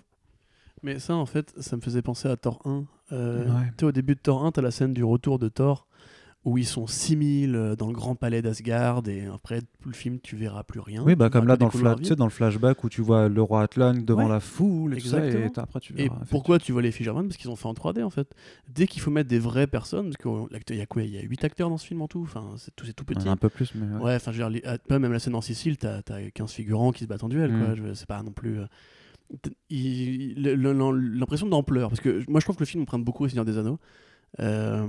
Mais 0.83 0.99
ça, 0.99 1.15
en 1.15 1.25
fait, 1.27 1.53
ça 1.59 1.75
me 1.75 1.81
faisait 1.81 2.01
penser 2.01 2.27
à 2.27 2.35
Thor 2.37 2.59
1. 2.65 2.85
Euh, 3.11 3.45
Ouais. 3.45 3.51
tu 3.77 3.81
sais, 3.81 3.85
au 3.85 3.91
début 3.91 4.15
de 4.15 4.19
Thor 4.19 4.45
1, 4.45 4.51
tu 4.51 4.59
as 4.59 4.63
la 4.63 4.71
scène 4.71 4.93
du 4.93 5.03
retour 5.03 5.37
de 5.37 5.47
Thor, 5.47 5.85
où 6.43 6.57
ils 6.57 6.65
sont 6.65 6.87
6000 6.87 7.55
euh, 7.55 7.75
dans 7.75 7.85
le 7.87 7.93
grand 7.93 8.15
palais 8.15 8.41
d'Asgard, 8.41 9.03
et 9.07 9.25
après, 9.27 9.61
tout 9.61 9.89
le 9.89 9.93
film, 9.93 10.19
tu 10.19 10.35
verras 10.35 10.63
plus 10.63 10.79
rien. 10.79 11.03
Oui, 11.05 11.13
bah, 11.15 11.27
Tu 11.27 11.33
comme 11.33 11.47
là 11.47 11.55
dans 11.55 11.67
le, 11.67 11.71
couloirs 11.71 11.95
fla- 11.97 12.01
tu 12.01 12.05
sais, 12.05 12.15
dans 12.15 12.25
le 12.25 12.31
flashback 12.31 12.83
où 12.83 12.89
tu 12.89 13.01
vois 13.01 13.29
le 13.29 13.41
roi 13.43 13.61
Atlan 13.61 13.93
devant 13.93 14.23
Ouais. 14.23 14.29
la 14.29 14.39
foule 14.39 14.95
et 14.95 15.01
tout 15.01 15.07
ça, 15.07 15.23
et 15.23 15.27
Exactement. 15.27 15.63
après 15.63 15.79
tu 15.79 15.93
Et 16.01 16.09
pourquoi 16.31 16.57
tu 16.57 16.71
vois 16.71 16.81
les 16.81 16.91
Fisherman? 16.91 17.27
Parce 17.27 17.37
qu'ils 17.37 17.51
ont 17.51 17.55
fait 17.55 17.67
en 17.67 17.73
3D 17.73 18.03
en 18.03 18.09
fait. 18.09 18.33
Dès 18.67 18.87
qu'il 18.87 19.01
faut 19.03 19.11
mettre 19.11 19.29
des 19.29 19.37
vraies 19.37 19.67
personnes, 19.67 20.05
parce 20.11 20.17
y 20.75 20.81
a 20.81 20.85
quoi? 20.87 21.03
Il 21.03 21.11
y 21.11 21.17
a 21.19 21.21
8 21.21 21.43
acteurs 21.43 21.69
dans 21.69 21.77
ce 21.77 21.85
film 21.85 22.01
en 22.01 22.07
tout, 22.07 22.21
enfin, 22.23 22.45
c'est 22.57 22.75
tout, 22.75 22.85
c'est 22.87 22.93
tout 22.93 23.05
petit. 23.05 23.29
Un 23.29 23.37
peu 23.37 23.49
plus, 23.49 23.73
mais 23.75 23.97
ouais. 23.97 24.03
Ouais, 24.05 24.15
enfin, 24.15 24.31
je 24.31 24.41
veux 24.41 24.49
dire, 24.49 24.77
pas 24.87 24.97
même 24.97 25.13
la 25.13 25.19
scène 25.19 25.35
en 25.35 25.41
Sicile, 25.41 25.77
t'as 25.77 25.97
as 26.09 26.31
15 26.33 26.51
figurants 26.51 26.91
qui 26.91 27.03
se 27.03 27.07
battent 27.09 27.23
en 27.23 27.29
duel, 27.29 27.51
Mm. 27.51 27.65
quoi. 27.65 27.75
C'est 27.93 28.07
pas 28.07 28.23
non 28.23 28.31
plus. 28.31 28.59
euh, 28.59 28.65
L'impression 30.49 31.47
d'ampleur, 31.47 31.89
parce 31.89 32.01
que 32.01 32.23
moi 32.29 32.39
je 32.39 32.45
trouve 32.45 32.55
que 32.55 32.61
le 32.61 32.65
film 32.65 32.83
emprunte 32.83 33.03
beaucoup 33.03 33.23
au 33.25 33.27
Seigneur 33.27 33.45
des 33.45 33.57
Anneaux. 33.57 33.79
Euh, 34.39 34.87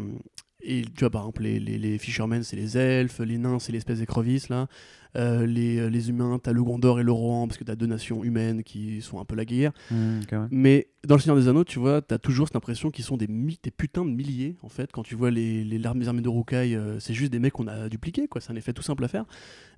et 0.63 0.83
tu 0.83 1.01
vois, 1.01 1.11
par 1.11 1.23
exemple, 1.23 1.43
les, 1.43 1.61
les, 1.61 1.79
les 1.79 1.99
Fishermen, 1.99 2.43
c'est 2.43 2.57
les 2.57 2.77
elfes, 2.79 3.21
les 3.21 3.39
nains, 3.39 3.59
c'est 3.59 3.73
l'espèce 3.73 3.99
d'écrevisse, 3.99 4.49
là. 4.49 4.69
Euh, 5.15 5.45
les, 5.45 5.91
les 5.91 6.09
humains, 6.09 6.39
t'as 6.43 6.53
le 6.53 6.65
Gondor 6.65 6.99
et 6.99 7.03
le 7.03 7.13
Rohan, 7.13 7.47
parce 7.47 7.59
que 7.59 7.65
t'as 7.65 7.75
deux 7.75 7.87
nations 7.87 8.25
humaines 8.25 8.63
qui 8.63 9.03
sont 9.03 9.21
un 9.21 9.27
peu 9.27 9.37
la 9.37 9.45
guerre. 9.45 9.73
Mmh. 9.91 10.21
Mais 10.51 10.89
dans 11.07 11.17
le 11.17 11.21
Seigneur 11.21 11.37
des 11.37 11.49
Anneaux, 11.49 11.65
tu 11.65 11.79
vois, 11.79 12.01
t'as 12.01 12.17
toujours 12.17 12.47
cette 12.47 12.57
impression 12.57 12.91
qu'ils 12.91 13.05
sont 13.05 13.19
des, 13.19 13.27
des 13.27 13.71
putains 13.71 14.07
de 14.07 14.11
milliers, 14.11 14.57
en 14.63 14.71
fait. 14.71 14.91
Quand 14.91 15.03
tu 15.03 15.15
vois 15.15 15.31
les, 15.31 15.65
les 15.65 15.87
armées 15.87 16.23
de 16.23 16.29
Rukai, 16.31 16.75
euh, 16.75 16.99
c'est 16.99 17.13
juste 17.13 17.31
des 17.31 17.41
mecs 17.41 17.53
qu'on 17.53 17.67
a 17.67 17.91
dupliqués, 17.91 18.27
quoi. 18.27 18.41
C'est 18.41 18.53
un 18.53 18.57
effet 18.57 18.73
tout 18.73 18.83
simple 18.83 19.05
à 19.05 19.09
faire. 19.09 19.27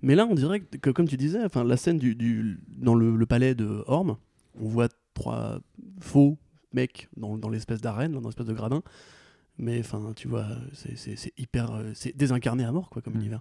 Mais 0.02 0.14
là, 0.14 0.24
on 0.30 0.36
dirait 0.36 0.60
que, 0.60 0.76
que, 0.76 0.90
comme 0.90 1.08
tu 1.08 1.16
disais, 1.16 1.42
enfin, 1.44 1.64
la 1.64 1.76
scène 1.76 1.98
du, 1.98 2.14
du- 2.14 2.60
dans 2.68 2.94
le, 2.94 3.16
le 3.16 3.26
palais 3.26 3.56
de 3.56 3.82
Orme, 3.88 4.16
on 4.60 4.68
voit 4.68 4.88
trois 5.14 5.58
faux 5.98 6.38
mecs 6.72 7.08
dans, 7.16 7.38
dans 7.38 7.48
l'espèce 7.48 7.80
d'arène, 7.80 8.12
dans 8.12 8.20
l'espèce 8.20 8.46
de 8.46 8.54
gradin. 8.54 8.82
Mais 9.58 9.78
enfin, 9.80 10.12
tu 10.16 10.26
vois, 10.28 10.46
c'est- 10.72 11.32
hyper. 11.38 11.70
euh, 11.72 11.90
C'est 11.94 12.16
désincarné 12.16 12.64
à 12.64 12.72
mort, 12.72 12.90
quoi, 12.90 13.00
comme 13.02 13.14
Mm. 13.14 13.20
univers. 13.20 13.40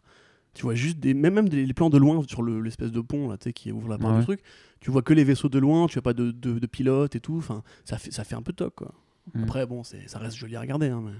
Tu 0.53 0.61
vois 0.63 0.75
juste 0.75 0.99
des. 0.99 1.13
Même, 1.15 1.33
même 1.33 1.49
des- 1.49 1.65
les 1.65 1.73
plans 1.73 1.89
de 1.89 1.97
loin 1.97 2.21
sur 2.27 2.43
le- 2.43 2.61
l'espèce 2.61 2.91
de 2.91 3.01
pont, 3.01 3.27
là, 3.29 3.37
tu 3.37 3.45
sais, 3.45 3.53
qui 3.53 3.71
ouvre 3.71 3.89
la 3.89 3.97
porte 3.97 4.13
Ouais. 4.13 4.19
du 4.19 4.25
truc. 4.25 4.41
Tu 4.79 4.91
vois 4.91 5.01
que 5.01 5.13
les 5.13 5.23
vaisseaux 5.23 5.49
de 5.49 5.57
loin, 5.57 5.87
tu 5.87 5.95
vois 5.95 6.03
pas 6.03 6.13
de, 6.13 6.29
de, 6.31 6.59
de 6.59 6.67
pilote 6.67 7.15
et 7.15 7.19
tout. 7.19 7.37
Enfin, 7.37 7.63
ça 7.85 7.97
fait, 7.97 8.11
ça 8.11 8.23
fait 8.23 8.35
un 8.35 8.43
peu 8.43 8.53
toc, 8.53 8.75
quoi. 8.75 8.93
Mm. 9.33 9.43
Après, 9.43 9.65
bon, 9.65 9.83
c'est- 9.83 10.07
ça 10.07 10.19
reste 10.19 10.35
joli 10.37 10.55
à 10.55 10.61
regarder, 10.61 10.87
hein, 10.89 11.01
mais. 11.03 11.13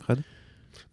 Fred? 0.00 0.20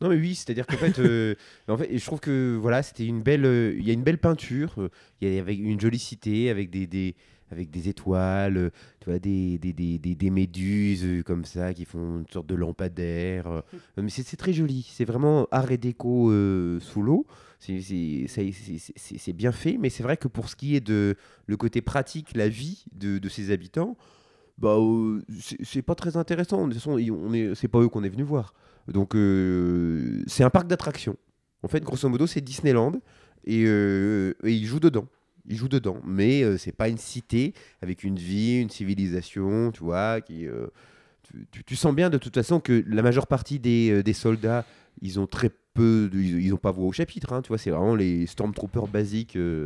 Non 0.01 0.09
mais 0.09 0.15
oui, 0.15 0.33
c'est-à-dire 0.35 0.65
qu'en 0.65 0.75
fait, 0.77 0.97
euh, 0.99 1.35
en 1.67 1.77
fait, 1.77 1.95
je 1.97 2.03
trouve 2.05 2.19
que 2.19 2.57
voilà, 2.59 2.81
c'était 2.83 3.05
une 3.05 3.21
belle, 3.21 3.45
euh, 3.45 3.75
il 3.77 3.85
y 3.87 3.91
a 3.91 3.93
une 3.93 4.01
belle 4.03 4.17
peinture, 4.17 4.73
euh, 4.79 4.89
il 5.21 5.29
y 5.31 5.37
a 5.37 5.41
avec 5.41 5.57
une 5.59 5.79
jolie 5.79 5.99
cité 5.99 6.49
avec 6.49 6.69
des, 6.71 6.87
des 6.87 7.15
avec 7.51 7.69
des 7.69 7.89
étoiles, 7.89 8.57
euh, 8.57 8.69
tu 8.99 9.09
vois, 9.09 9.19
des, 9.19 9.57
des, 9.57 9.73
des, 9.73 9.97
des, 9.97 10.29
méduses 10.29 11.05
euh, 11.05 11.23
comme 11.23 11.45
ça 11.45 11.73
qui 11.73 11.85
font 11.85 12.19
une 12.19 12.27
sorte 12.31 12.47
de 12.47 12.55
lampadaire. 12.55 13.47
euh, 13.47 13.61
mais 13.97 14.09
c'est 14.09 14.35
très 14.37 14.53
joli, 14.53 14.87
c'est 14.91 15.05
vraiment 15.05 15.47
art 15.51 15.71
et 15.71 15.77
déco 15.77 16.31
sous 16.79 17.01
l'eau. 17.01 17.25
C'est- 17.59 19.33
bien 19.33 19.51
fait, 19.51 19.77
mais 19.77 19.89
c'est 19.89 20.03
vrai 20.03 20.17
que 20.17 20.27
pour 20.27 20.49
ce 20.49 20.55
qui 20.55 20.75
est 20.75 20.81
de 20.85 21.15
le 21.45 21.57
côté 21.57 21.81
pratique, 21.81 22.35
la 22.35 22.49
vie 22.49 22.85
de, 22.93 23.17
de 23.17 23.29
ses 23.29 23.51
habitants, 23.51 23.97
bah, 24.57 24.75
euh, 24.77 25.21
c'est 25.63 25.81
pas 25.81 25.95
très 25.95 26.17
intéressant. 26.17 26.67
De 26.67 26.73
toute 26.73 26.81
façon, 26.81 26.93
on 26.93 27.33
est, 27.33 27.55
c'est 27.55 27.67
pas 27.67 27.79
eux 27.79 27.89
qu'on 27.89 28.03
est 28.03 28.09
venu 28.09 28.23
voir. 28.23 28.53
Donc, 28.87 29.13
c'est 30.27 30.43
un 30.43 30.49
parc 30.49 30.67
d'attractions. 30.67 31.17
En 31.63 31.67
fait, 31.67 31.83
grosso 31.83 32.07
modo, 32.07 32.27
c'est 32.27 32.41
Disneyland 32.41 32.93
et, 33.45 33.63
euh, 33.65 34.33
et 34.43 34.53
ils 34.53 34.65
jouent 34.65 34.79
dedans. 34.79 35.07
Ils 35.47 35.55
jouent 35.55 35.69
dedans, 35.69 35.97
mais 36.05 36.43
euh, 36.43 36.57
c'est 36.57 36.71
pas 36.71 36.89
une 36.89 36.97
cité 36.97 37.53
avec 37.81 38.03
une 38.03 38.17
vie, 38.17 38.59
une 38.59 38.69
civilisation, 38.69 39.71
tu 39.71 39.83
vois. 39.83 40.21
Qui, 40.21 40.45
euh, 40.45 40.67
tu, 41.65 41.75
sens 41.75 41.93
bien 41.93 42.09
de 42.09 42.17
toute 42.17 42.33
façon 42.33 42.59
que 42.59 42.83
la 42.87 43.01
majeure 43.01 43.27
partie 43.27 43.59
des, 43.59 43.91
euh, 43.91 44.03
des 44.03 44.13
soldats, 44.13 44.65
ils 45.01 45.19
ont 45.19 45.27
très 45.27 45.51
peu, 45.73 46.09
ils, 46.13 46.55
pas 46.57 46.71
voix 46.71 46.85
au 46.87 46.91
chapitre, 46.91 47.33
hein, 47.33 47.41
tu 47.41 47.49
vois. 47.49 47.57
C'est 47.57 47.69
vraiment 47.69 47.95
les 47.95 48.25
stormtroopers 48.25 48.87
basiques. 48.87 49.35
euh. 49.35 49.65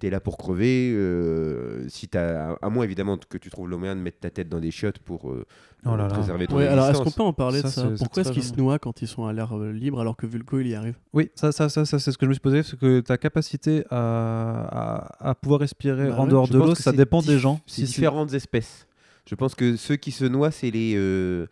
T'es 0.00 0.10
là 0.10 0.20
pour 0.20 0.36
crever. 0.36 0.92
euh, 0.92 1.88
si 1.88 2.08
t'as, 2.08 2.54
à 2.60 2.68
moins 2.68 2.84
évidemment 2.84 3.16
que 3.16 3.38
tu 3.38 3.48
trouves 3.48 3.68
le 3.70 3.76
moyen 3.76 3.94
de 3.96 4.00
mettre 4.00 4.18
ta 4.20 4.28
tête 4.30 4.48
dans 4.48 4.60
des 4.60 4.70
chiottes 4.70 4.98
pour 4.98 5.30
euh, 5.30 5.46
Oh 5.86 5.90
là 5.96 6.08
là. 6.08 6.08
préserver 6.08 6.46
ton 6.46 6.56
Ouais, 6.56 6.66
alors 6.66 6.88
est-ce 6.90 7.00
qu'on 7.02 7.10
peut 7.10 7.22
en 7.22 7.32
parler 7.32 7.60
Ça, 7.60 7.68
de 7.68 7.72
ça 7.96 8.04
Pourquoi 8.04 8.22
est-ce 8.22 8.32
qu'ils 8.32 8.42
se 8.42 8.54
noient 8.56 8.78
quand 8.78 9.02
ils 9.02 9.08
sont 9.08 9.24
à 9.26 9.32
l'air 9.32 9.56
euh, 9.56 9.72
libre 9.72 10.00
alors 10.00 10.16
que 10.16 10.26
Vulco 10.26 10.58
il 10.60 10.68
y 10.68 10.74
arrive? 10.74 10.96
Oui, 11.12 11.30
ça, 11.34 11.52
ça, 11.52 11.68
ça, 11.68 11.84
ça, 11.84 11.98
c'est 11.98 12.10
ce 12.12 12.18
que 12.18 12.26
je 12.26 12.28
me 12.28 12.34
suis 12.34 12.40
posé, 12.40 12.62
c'est 12.62 12.78
que 12.78 13.00
ta 13.00 13.16
capacité 13.16 13.84
à, 13.90 15.08
à, 15.20 15.30
à 15.30 15.34
pouvoir 15.34 15.60
respirer 15.60 16.08
Bah 16.08 16.16
en 16.18 16.24
ouais, 16.24 16.30
dehors 16.30 16.48
de 16.48 16.58
l'eau, 16.58 16.74
ça 16.74 16.92
dépend 16.92 17.20
dif- 17.20 17.26
des 17.28 17.38
gens. 17.38 17.60
C'est 17.66 17.82
Si 17.82 17.84
différentes 17.84 18.34
espèces. 18.34 18.86
Je 19.28 19.34
pense 19.36 19.54
que 19.54 19.76
ceux 19.76 19.96
qui 19.96 20.10
se 20.10 20.24
noient, 20.24 20.50
c'est 20.50 20.70
les, 20.70 20.94
euh, 20.96 21.46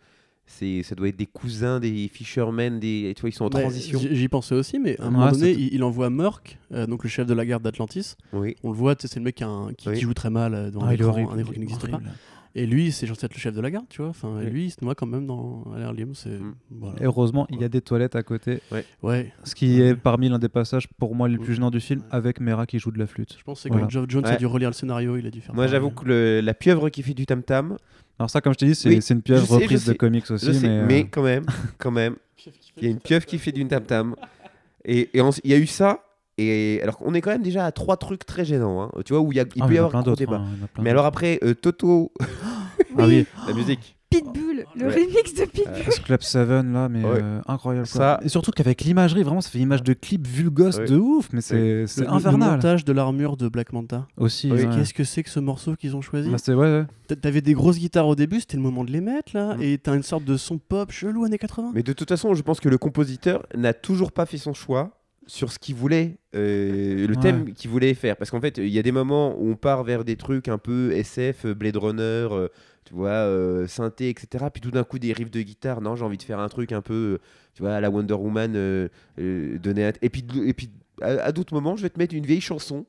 c'est 0.45 0.83
ça 0.83 0.95
doit 0.95 1.07
être 1.07 1.15
des 1.17 1.25
cousins 1.25 1.79
des 1.79 2.07
Fishermen, 2.07 2.79
des 2.79 3.13
tu 3.15 3.21
vois 3.21 3.29
ils 3.29 3.33
sont 3.33 3.45
en 3.45 3.49
transition. 3.49 3.99
J'y 3.99 4.27
pensais 4.27 4.55
aussi, 4.55 4.79
mais 4.79 4.99
à 4.99 5.03
un 5.03 5.07
Ouais, 5.07 5.11
moment 5.13 5.31
donné, 5.31 5.51
il, 5.51 5.73
il 5.73 5.83
envoie 5.83 6.09
Murk, 6.09 6.57
euh, 6.73 6.85
donc 6.85 7.03
le 7.03 7.09
chef 7.09 7.25
de 7.27 7.33
la 7.33 7.45
garde 7.45 7.63
d'Atlantis. 7.63 8.15
Oui. 8.33 8.55
On 8.63 8.71
le 8.71 8.77
voit, 8.77 8.95
c'est 8.99 9.15
le 9.15 9.21
mec 9.21 9.35
qui, 9.35 9.43
a 9.43 9.47
un- 9.47 9.73
qui- 9.73 9.89
Oui. 9.89 9.95
qui 9.95 10.01
joue 10.01 10.13
très 10.13 10.29
mal 10.29 10.53
euh, 10.53 10.69
devant 10.69 10.81
Ah, 10.85 10.89
un 10.89 10.91
il 10.93 10.95
écran, 10.95 11.09
horrible. 11.11 11.29
un 11.33 11.37
écran 11.39 11.51
il 11.51 11.53
qui 11.55 11.59
n'existe 11.61 11.89
pas. 11.89 11.99
Et 12.55 12.67
lui, 12.67 12.91
c'est 12.91 13.07
censé 13.07 13.25
être 13.25 13.33
le 13.33 13.39
chef 13.39 13.55
de 13.55 13.61
la 13.61 13.71
garde, 13.71 13.87
tu 13.89 14.01
vois. 14.03 14.09
Enfin, 14.11 14.31
Oui. 14.37 14.45
lui, 14.45 14.69
c'est 14.69 14.83
moi 14.83 14.93
quand 14.93 15.07
même 15.07 15.25
dans 15.25 15.63
à 15.73 15.79
l'air 15.79 15.91
libre, 15.91 16.11
c'est 16.13 16.37
Mm. 16.37 16.53
voilà. 16.69 16.95
Heureusement, 17.01 17.47
il 17.49 17.59
y 17.59 17.63
a 17.63 17.67
des 17.69 17.81
toilettes 17.81 18.15
à 18.15 18.21
côté, 18.21 18.59
Ouais, 19.01 19.33
ce 19.43 19.55
qui 19.55 19.81
est 19.81 19.95
parmi 19.95 20.29
l'un 20.29 20.37
des 20.37 20.49
passages 20.49 20.87
pour 20.99 21.15
moi 21.15 21.27
les 21.27 21.39
plus 21.39 21.55
gênants 21.55 21.71
du 21.71 21.79
film, 21.79 22.01
Ouais. 22.01 22.05
avec 22.11 22.39
Mera 22.39 22.67
qui 22.67 22.77
joue 22.77 22.91
de 22.91 22.99
la 22.99 23.07
flûte. 23.07 23.35
je 23.39 23.43
pense 23.43 23.63
que 23.63 23.69
Voilà. 23.69 23.87
Jones 23.89 24.25
a 24.27 24.35
dû 24.35 24.45
relire 24.45 24.69
le 24.69 24.73
scénario, 24.75 25.17
il 25.17 25.25
a 25.25 25.31
dû 25.31 25.41
faire. 25.41 25.55
Moi 25.55 25.65
j'avoue 25.65 25.89
que 25.89 26.05
le- 26.05 26.41
la 26.41 26.53
pieuvre 26.53 26.89
qui 26.89 27.01
fait 27.01 27.15
du 27.15 27.25
tam 27.25 27.41
tam, 27.41 27.77
Alors 28.19 28.29
ça, 28.29 28.41
comme 28.41 28.53
je 28.53 28.59
t'ai 28.59 28.65
dit, 28.67 28.75
c'est 28.75 28.89
Oui, 28.89 28.95
une 28.95 29.01
sais, 29.01 29.15
je 29.25 29.33
reprise 29.53 29.85
de 29.85 29.93
comics 29.93 30.29
aussi, 30.29 30.53
sais, 30.53 30.67
mais, 30.67 30.83
mais, 30.83 31.01
euh, 31.01 31.07
quand 31.09 31.23
même, 31.23 31.45
quand 31.77 31.91
même, 31.91 32.15
il 32.77 32.83
y 32.83 32.87
a 32.87 32.89
une 32.89 32.99
pieuvre 32.99 33.25
qui 33.25 33.39
fait 33.39 33.51
du 33.51 33.65
tam 33.67 33.83
tam. 33.83 34.15
Et 34.85 35.09
il 35.13 35.51
y 35.51 35.53
a 35.53 35.57
eu 35.57 35.65
ça. 35.67 36.03
Et 36.37 36.79
alors 36.81 36.97
qu'on 36.97 37.13
est 37.13 37.21
quand 37.21 37.31
même 37.31 37.43
déjà 37.43 37.65
à 37.65 37.71
trois 37.71 37.95
trucs 37.95 38.25
très 38.25 38.43
gênants, 38.43 38.81
hein, 38.83 38.91
tu 39.05 39.13
vois, 39.13 39.21
où 39.21 39.31
il, 39.31 39.35
y 39.35 39.39
a, 39.39 39.45
il 39.55 39.61
ah, 39.63 39.67
peut 39.67 39.73
y 39.75 39.77
avoir 39.77 39.91
plein 39.91 40.01
d'autres. 40.01 40.17
débat. 40.17 40.37
hein, 40.37 40.67
Mais 40.81 40.89
alors 40.89 41.05
après, 41.05 41.39
euh, 41.43 41.53
Toto, 41.53 42.11
Ah 42.97 43.05
oui, 43.07 43.25
la 43.47 43.53
musique. 43.53 43.95
Pitbull, 44.09 44.52
le 44.75 44.87
Ouais. 44.87 44.93
remix 44.93 45.33
de 45.33 45.45
Pitbull. 45.45 45.73
Euh, 45.75 46.03
Club 46.03 46.21
7 46.21 46.47
là, 46.47 46.89
mais 46.89 47.03
Ouais. 47.03 47.19
euh, 47.21 47.41
incroyable. 47.47 47.87
quoi. 47.87 47.99
Ça- 47.99 48.19
Et 48.23 48.29
surtout 48.29 48.51
qu'avec 48.51 48.81
l'imagerie, 48.81 49.23
vraiment, 49.23 49.41
ça 49.41 49.49
fait 49.49 49.59
image 49.59 49.83
de 49.83 49.93
clip 49.93 50.27
vulgose 50.27 50.79
Ouais. 50.79 50.85
de 50.85 50.97
ouf, 50.97 51.29
mais 51.33 51.41
c'est 51.41 51.55
Le- 51.55 51.81
le- 51.83 52.03
Le 52.03 52.09
infernal 52.11 52.51
montage 52.51 52.85
de 52.85 52.93
l'armure 52.93 53.37
de 53.37 53.47
Black 53.49 53.73
Manta. 53.73 54.07
aussi. 54.17 54.49
Qu'est-ce 54.49 54.93
que 54.93 55.03
c'est 55.03 55.23
que 55.23 55.29
ce 55.29 55.39
morceau 55.39 55.75
qu'ils 55.75 55.95
ont 55.95 56.01
choisi 56.01 56.29
Bah, 56.29 56.37
T'avais 57.21 57.41
des 57.41 57.53
grosses 57.53 57.77
guitares 57.77 58.07
au 58.07 58.15
début, 58.15 58.39
c'était 58.39 58.57
le 58.57 58.63
moment 58.63 58.83
de 58.83 58.91
les 58.91 59.01
mettre 59.01 59.31
là, 59.35 59.55
Mm. 59.55 59.61
et 59.61 59.77
t'as 59.77 59.95
une 59.95 60.03
sorte 60.03 60.23
de 60.23 60.37
son 60.37 60.57
pop 60.57 60.91
chelou 60.91 61.25
années 61.25 61.37
80. 61.37 61.71
Mais 61.75 61.83
de 61.83 61.93
toute 61.93 62.09
façon, 62.09 62.33
je 62.33 62.41
pense 62.41 62.59
que 62.59 62.69
le 62.69 62.77
compositeur 62.77 63.45
n'a 63.55 63.73
toujours 63.73 64.11
pas 64.11 64.25
fait 64.25 64.37
son 64.37 64.53
choix 64.53 64.99
sur 65.27 65.51
ce 65.51 65.59
qu'il 65.59 65.75
voulait, 65.75 66.17
euh, 66.35 67.07
le 67.07 67.15
Ouais. 67.15 67.21
thème 67.21 67.53
qu'il 67.53 67.69
voulait 67.69 67.93
faire. 67.93 68.17
Parce 68.17 68.29
qu'en 68.31 68.41
fait, 68.41 68.57
il 68.57 68.67
y 68.69 68.79
a 68.79 68.81
des 68.81 68.91
moments 68.91 69.35
où 69.39 69.49
on 69.51 69.55
part 69.55 69.83
vers 69.83 70.03
des 70.03 70.15
trucs 70.17 70.47
un 70.49 70.57
peu 70.57 70.91
SF, 70.91 71.45
Blade 71.47 71.77
Runner, 71.77 72.01
euh, 72.31 72.47
tu 72.85 72.93
vois, 72.93 73.09
euh, 73.09 73.67
synthé, 73.67 74.09
etc. 74.09 74.45
Puis 74.51 74.61
tout 74.61 74.71
d'un 74.71 74.83
coup, 74.83 74.99
des 74.99 75.13
riffs 75.13 75.31
de 75.31 75.41
guitare. 75.41 75.81
Non, 75.81 75.95
j'ai 75.95 76.03
envie 76.05 76.17
de 76.17 76.23
faire 76.23 76.39
un 76.39 76.49
truc 76.49 76.71
un 76.71 76.81
peu, 76.81 76.93
euh, 76.93 77.17
tu 77.53 77.61
vois, 77.63 77.73
à 77.75 77.81
la 77.81 77.89
Wonder 77.89 78.13
Woman, 78.15 78.53
euh, 78.55 78.87
euh, 79.19 79.57
donner 79.59 79.91
Et 80.01 80.09
puis, 80.09 80.25
et 80.45 80.53
puis 80.53 80.69
à, 81.01 81.07
à 81.25 81.31
d'autres 81.31 81.53
moments, 81.53 81.75
je 81.75 81.83
vais 81.83 81.89
te 81.89 81.99
mettre 81.99 82.13
une 82.15 82.25
vieille 82.25 82.41
chanson. 82.41 82.85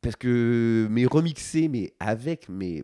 Parce 0.00 0.16
que, 0.16 0.88
mais 0.90 1.06
remixée, 1.06 1.68
mais 1.68 1.92
avec, 2.00 2.48
mais 2.48 2.82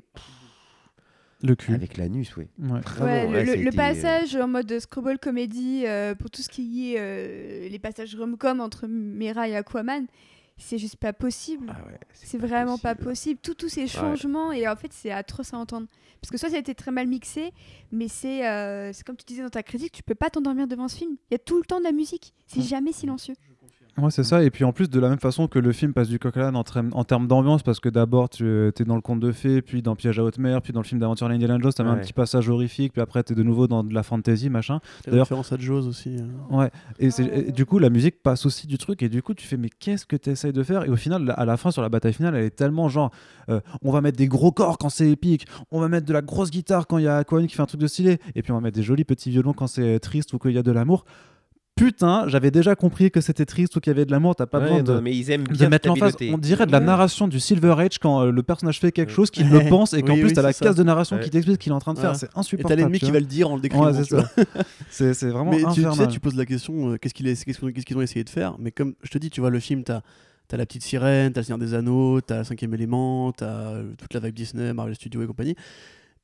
Le 1.42 1.55
cul. 1.57 1.72
avec 1.74 1.96
l'anus, 1.96 2.36
oui. 2.36 2.46
Ouais. 2.59 2.80
Le, 2.99 3.05
ouais, 3.05 3.26
le- 3.26 3.46
ça 3.46 3.53
a 3.53 3.57
le 3.57 3.62
été, 3.68 3.76
passage 3.76 4.36
en 4.36 4.49
mode 4.49 4.78
screwball 4.78 5.18
comédie 5.18 5.84
euh, 5.86 6.14
pour 6.14 6.30
tout 6.30 6.42
ce 6.42 6.49
qui 6.49 6.94
est 6.94 6.96
euh, 6.99 7.68
les 7.68 7.78
passages 7.78 8.14
rom-com 8.16 8.61
entre 8.61 8.86
Mera 8.88 9.49
et 9.49 9.57
Aquaman, 9.57 10.07
c'est 10.59 10.78
juste 10.78 10.96
pas 10.96 11.12
possible. 11.12 11.72
ah 11.74 11.86
ouais, 11.86 11.98
c'est 12.12 12.38
vraiment 12.38 12.78
pas 12.78 12.94
possible. 12.94 13.40
Tous 13.42 13.54
tous 13.54 13.68
ces 13.68 13.86
changements 13.86 14.52
et 14.52 14.66
en 14.68 14.76
fait 14.76 14.92
c'est 14.92 15.11
atroce 15.11 15.54
à 15.54 15.59
entendre. 15.59 15.86
Parce 16.20 16.30
que 16.32 16.36
soit 16.36 16.50
ça 16.50 16.56
a 16.56 16.59
été 16.59 16.74
très 16.74 16.90
mal 16.90 17.06
mixé, 17.06 17.52
mais 17.92 18.09
c'est 18.09 18.46
euh, 18.46 18.92
c'est 18.92 19.04
comme 19.06 19.16
tu 19.16 19.24
disais 19.24 19.42
dans 19.42 19.50
ta 19.50 19.62
critique, 19.62 19.92
tu 19.92 20.02
peux 20.02 20.16
pas 20.16 20.30
t'endormir 20.30 20.66
devant 20.66 20.88
ce 20.88 20.96
film. 20.96 21.16
Il 21.30 21.34
y 21.34 21.36
a 21.36 21.38
tout 21.38 21.56
le 21.59 21.64
temps 21.64 21.78
de 21.78 21.84
la 21.84 21.92
musique, 21.92 22.34
c'est 22.46 22.59
Mm. 22.61 22.62
jamais 22.64 22.92
silencieux. 22.92 23.34
Ouais, 24.01 24.11
c'est 24.11 24.22
ça. 24.22 24.44
Et 24.44 24.51
puis 24.51 24.64
en 24.64 24.72
plus, 24.72 24.88
de 24.88 25.01
la 25.01 25.09
même 25.09 25.18
façon 25.18 25.49
que 25.49 25.59
le 25.59 25.72
film 25.72 25.92
passe 25.92 26.09
du 26.09 26.18
coq 26.18 26.36
à 26.36 26.40
l'âne 26.40 26.57
en, 26.57 26.62
termes- 26.62 26.90
en 26.92 27.03
termes 27.05 27.26
d'ambiance, 27.26 27.62
parce 27.64 27.80
que 27.80 27.88
d'abord, 27.88 28.28
tu 28.28 28.46
es 28.68 28.84
dans 28.84 28.94
le 28.94 29.01
conte 29.01 29.18
de 29.20 29.32
fées, 29.32 29.61
puis 29.61 29.82
dans 29.82 29.96
Piège 29.96 30.18
à 30.18 30.24
haute 30.24 30.38
mer, 30.38 30.62
puis 30.62 30.72
dans 30.72 30.80
le 30.80 30.86
film 30.86 31.01
d'aventure 31.01 31.26
à 31.26 31.30
l'Indiana 31.30 31.59
Jones, 31.61 31.72
tu 31.74 31.82
un 31.82 31.94
Ouais. 31.94 32.01
petit 32.01 32.12
passage 32.12 32.49
horrifique, 32.49 32.92
puis 32.92 33.03
après, 33.03 33.24
tu 33.24 33.32
es 33.32 33.36
de 33.36 33.42
nouveau 33.42 33.66
dans 33.66 33.82
de 33.82 33.92
la 33.92 34.03
fantasy, 34.03 34.51
machin. 34.51 34.78
D'ailleurs- 35.05 35.24
référence 35.26 35.53
à 35.53 35.57
Jaws 35.59 35.86
aussi. 35.88 36.16
euh. 36.16 36.57
Ouais. 36.57 36.70
Et, 37.01 37.11
c'est- 37.11 37.49
et 37.49 37.51
du 37.53 37.66
coup, 37.66 37.78
la 37.80 37.90
musique 37.90 38.22
passe 38.22 38.46
aussi 38.46 38.66
du 38.68 38.78
truc, 38.78 39.03
et 39.03 39.09
du 39.09 39.20
coup, 39.22 39.34
tu 39.34 39.46
fais, 39.46 39.57
mais 39.57 39.68
qu'est-ce 39.68 40.07
que 40.07 40.16
tu 40.16 40.30
essayes 40.30 40.53
de 40.53 40.62
faire? 40.62 40.84
Et 40.84 40.88
au 40.90 40.96
final, 40.96 41.34
à 41.36 41.44
la 41.44 41.57
fin, 41.57 41.70
sur 41.72 41.82
la 41.82 41.88
bataille 41.88 42.12
finale, 42.12 42.36
elle 42.36 42.44
est 42.44 42.51
tellement 42.51 42.88
genre, 42.88 43.11
euh, 43.49 43.61
on 43.82 43.90
va 43.90 44.01
mettre 44.01 44.16
des 44.18 44.28
gros 44.28 44.53
corps 44.53 44.78
quand 44.78 44.90
c'est 44.90 45.11
épique, 45.11 45.46
on 45.72 45.80
va 45.80 45.88
mettre 45.88 46.07
de 46.07 46.12
la 46.12 46.22
grosse 46.22 46.51
guitare 46.51 46.86
quand 46.86 46.99
il 46.99 47.05
y 47.05 47.09
a 47.09 47.16
Aquaman 47.18 47.46
qui 47.49 47.57
fait 47.57 47.62
un 47.62 47.66
truc 47.66 47.80
de 47.80 47.86
stylé, 47.88 48.18
et 48.36 48.42
puis 48.42 48.53
on 48.53 48.55
va 48.55 48.61
mettre 48.61 48.76
des 48.76 48.82
jolis 48.84 49.05
petits 49.05 49.30
violons 49.30 49.55
quand 49.55 49.66
c'est 49.66 49.99
triste 49.99 50.32
ou 50.34 50.38
qu'il 50.38 50.53
y 50.53 50.59
a 50.59 50.62
de 50.62 50.70
l'amour. 50.72 51.05
Putain, 51.78 52.24
j'avais 52.28 52.50
déjà 52.50 52.74
compris 52.74 53.10
que 53.10 53.20
c'était 53.20 53.46
triste 53.46 53.76
ou 53.76 53.80
qu'il 53.80 53.90
y 53.92 53.94
avait 53.96 54.04
de 54.04 54.10
l'amour, 54.10 54.34
t'as 54.36 54.46
pas 54.46 54.58
Ouais, 54.58 54.64
besoin 54.64 54.82
de, 54.82 54.92
non, 54.94 55.00
mais 55.02 55.16
ils 55.16 55.30
aiment 55.30 55.46
de 55.46 55.52
bien 55.52 55.68
mettre 55.68 55.88
l'emphase. 55.88 56.10
stabiloter. 56.12 56.34
On 56.34 56.38
dirait 56.38 56.66
de 56.66 56.72
la 56.72 56.80
narration 56.80 57.28
du 57.28 57.40
Silver 57.40 57.74
Age 57.78 57.98
quand 57.98 58.20
euh, 58.22 58.30
le 58.30 58.42
personnage 58.42 58.80
fait 58.80 58.92
quelque 58.92 59.12
chose, 59.12 59.30
qu'il 59.30 59.48
le 59.48 59.60
pense 59.68 59.92
et 59.94 60.02
qu'en 60.02 60.14
Oui, 60.14 60.20
plus 60.20 60.28
oui, 60.28 60.34
t'as 60.34 60.42
la 60.42 60.52
ça. 60.52 60.64
case 60.66 60.76
de 60.76 60.82
narration 60.82 61.16
Ouais. 61.16 61.22
qui 61.22 61.30
t'explique 61.30 61.54
ce 61.56 61.58
qu'il 61.60 61.72
est 61.72 61.74
en 61.74 61.78
train 61.78 61.94
de 61.94 61.98
faire. 61.98 62.16
C'est 62.16 62.26
Et 62.26 62.28
t'as 62.34 62.40
insupportable. 62.40 62.80
l'ennemi 62.82 62.98
qui 62.98 63.10
va 63.10 63.20
le 63.20 63.26
dire 63.26 63.50
en 63.50 63.54
le 63.56 63.62
décrivant. 63.62 63.86
Ouais, 63.86 63.94
c'est 63.94 64.04
tu 64.04 64.14
vois. 64.14 64.24
ça. 64.24 64.44
C'est 64.90 65.14
c'est 65.14 65.28
vraiment 65.28 65.50
Mais 65.52 65.58
tu, 65.58 65.64
tu 65.66 65.80
sais, 65.80 65.86
infernal. 65.86 66.08
tu 66.08 66.20
poses 66.20 66.36
la 66.36 66.46
question, 66.46 66.90
euh, 66.92 66.96
qu'est-ce 66.96 67.14
qu'ils 67.14 67.26
qu'est-ce 67.26 67.44
qu'ils 67.44 67.64
ont, 67.64 67.70
qu'est-ce 67.72 67.86
qu'ils 67.86 67.96
ont 67.96 68.02
essayé 68.02 68.24
de 68.24 68.30
faire? 68.30 68.56
Mais 68.58 68.70
comme 68.72 68.94
je 69.02 69.10
te 69.10 69.18
dis, 69.18 69.30
tu 69.30 69.40
vois, 69.40 69.50
le 69.50 69.60
film, 69.60 69.84
t'as 69.84 70.00
as 70.50 70.56
la 70.56 70.64
petite 70.66 70.82
sirène, 70.82 71.32
t'as 71.32 71.40
le 71.40 71.44
Seigneur 71.44 71.58
des 71.58 71.74
Anneaux, 71.74 72.20
t'as 72.22 72.38
le 72.38 72.44
cinquième 72.44 72.72
élément, 72.74 73.32
t'as 73.32 73.44
euh, 73.46 73.84
toute 73.98 74.14
la 74.14 74.20
vibe 74.20 74.34
Disney, 74.34 74.72
Marvel 74.72 74.94
Studios 74.94 75.22
et 75.22 75.26
compagnie. 75.26 75.54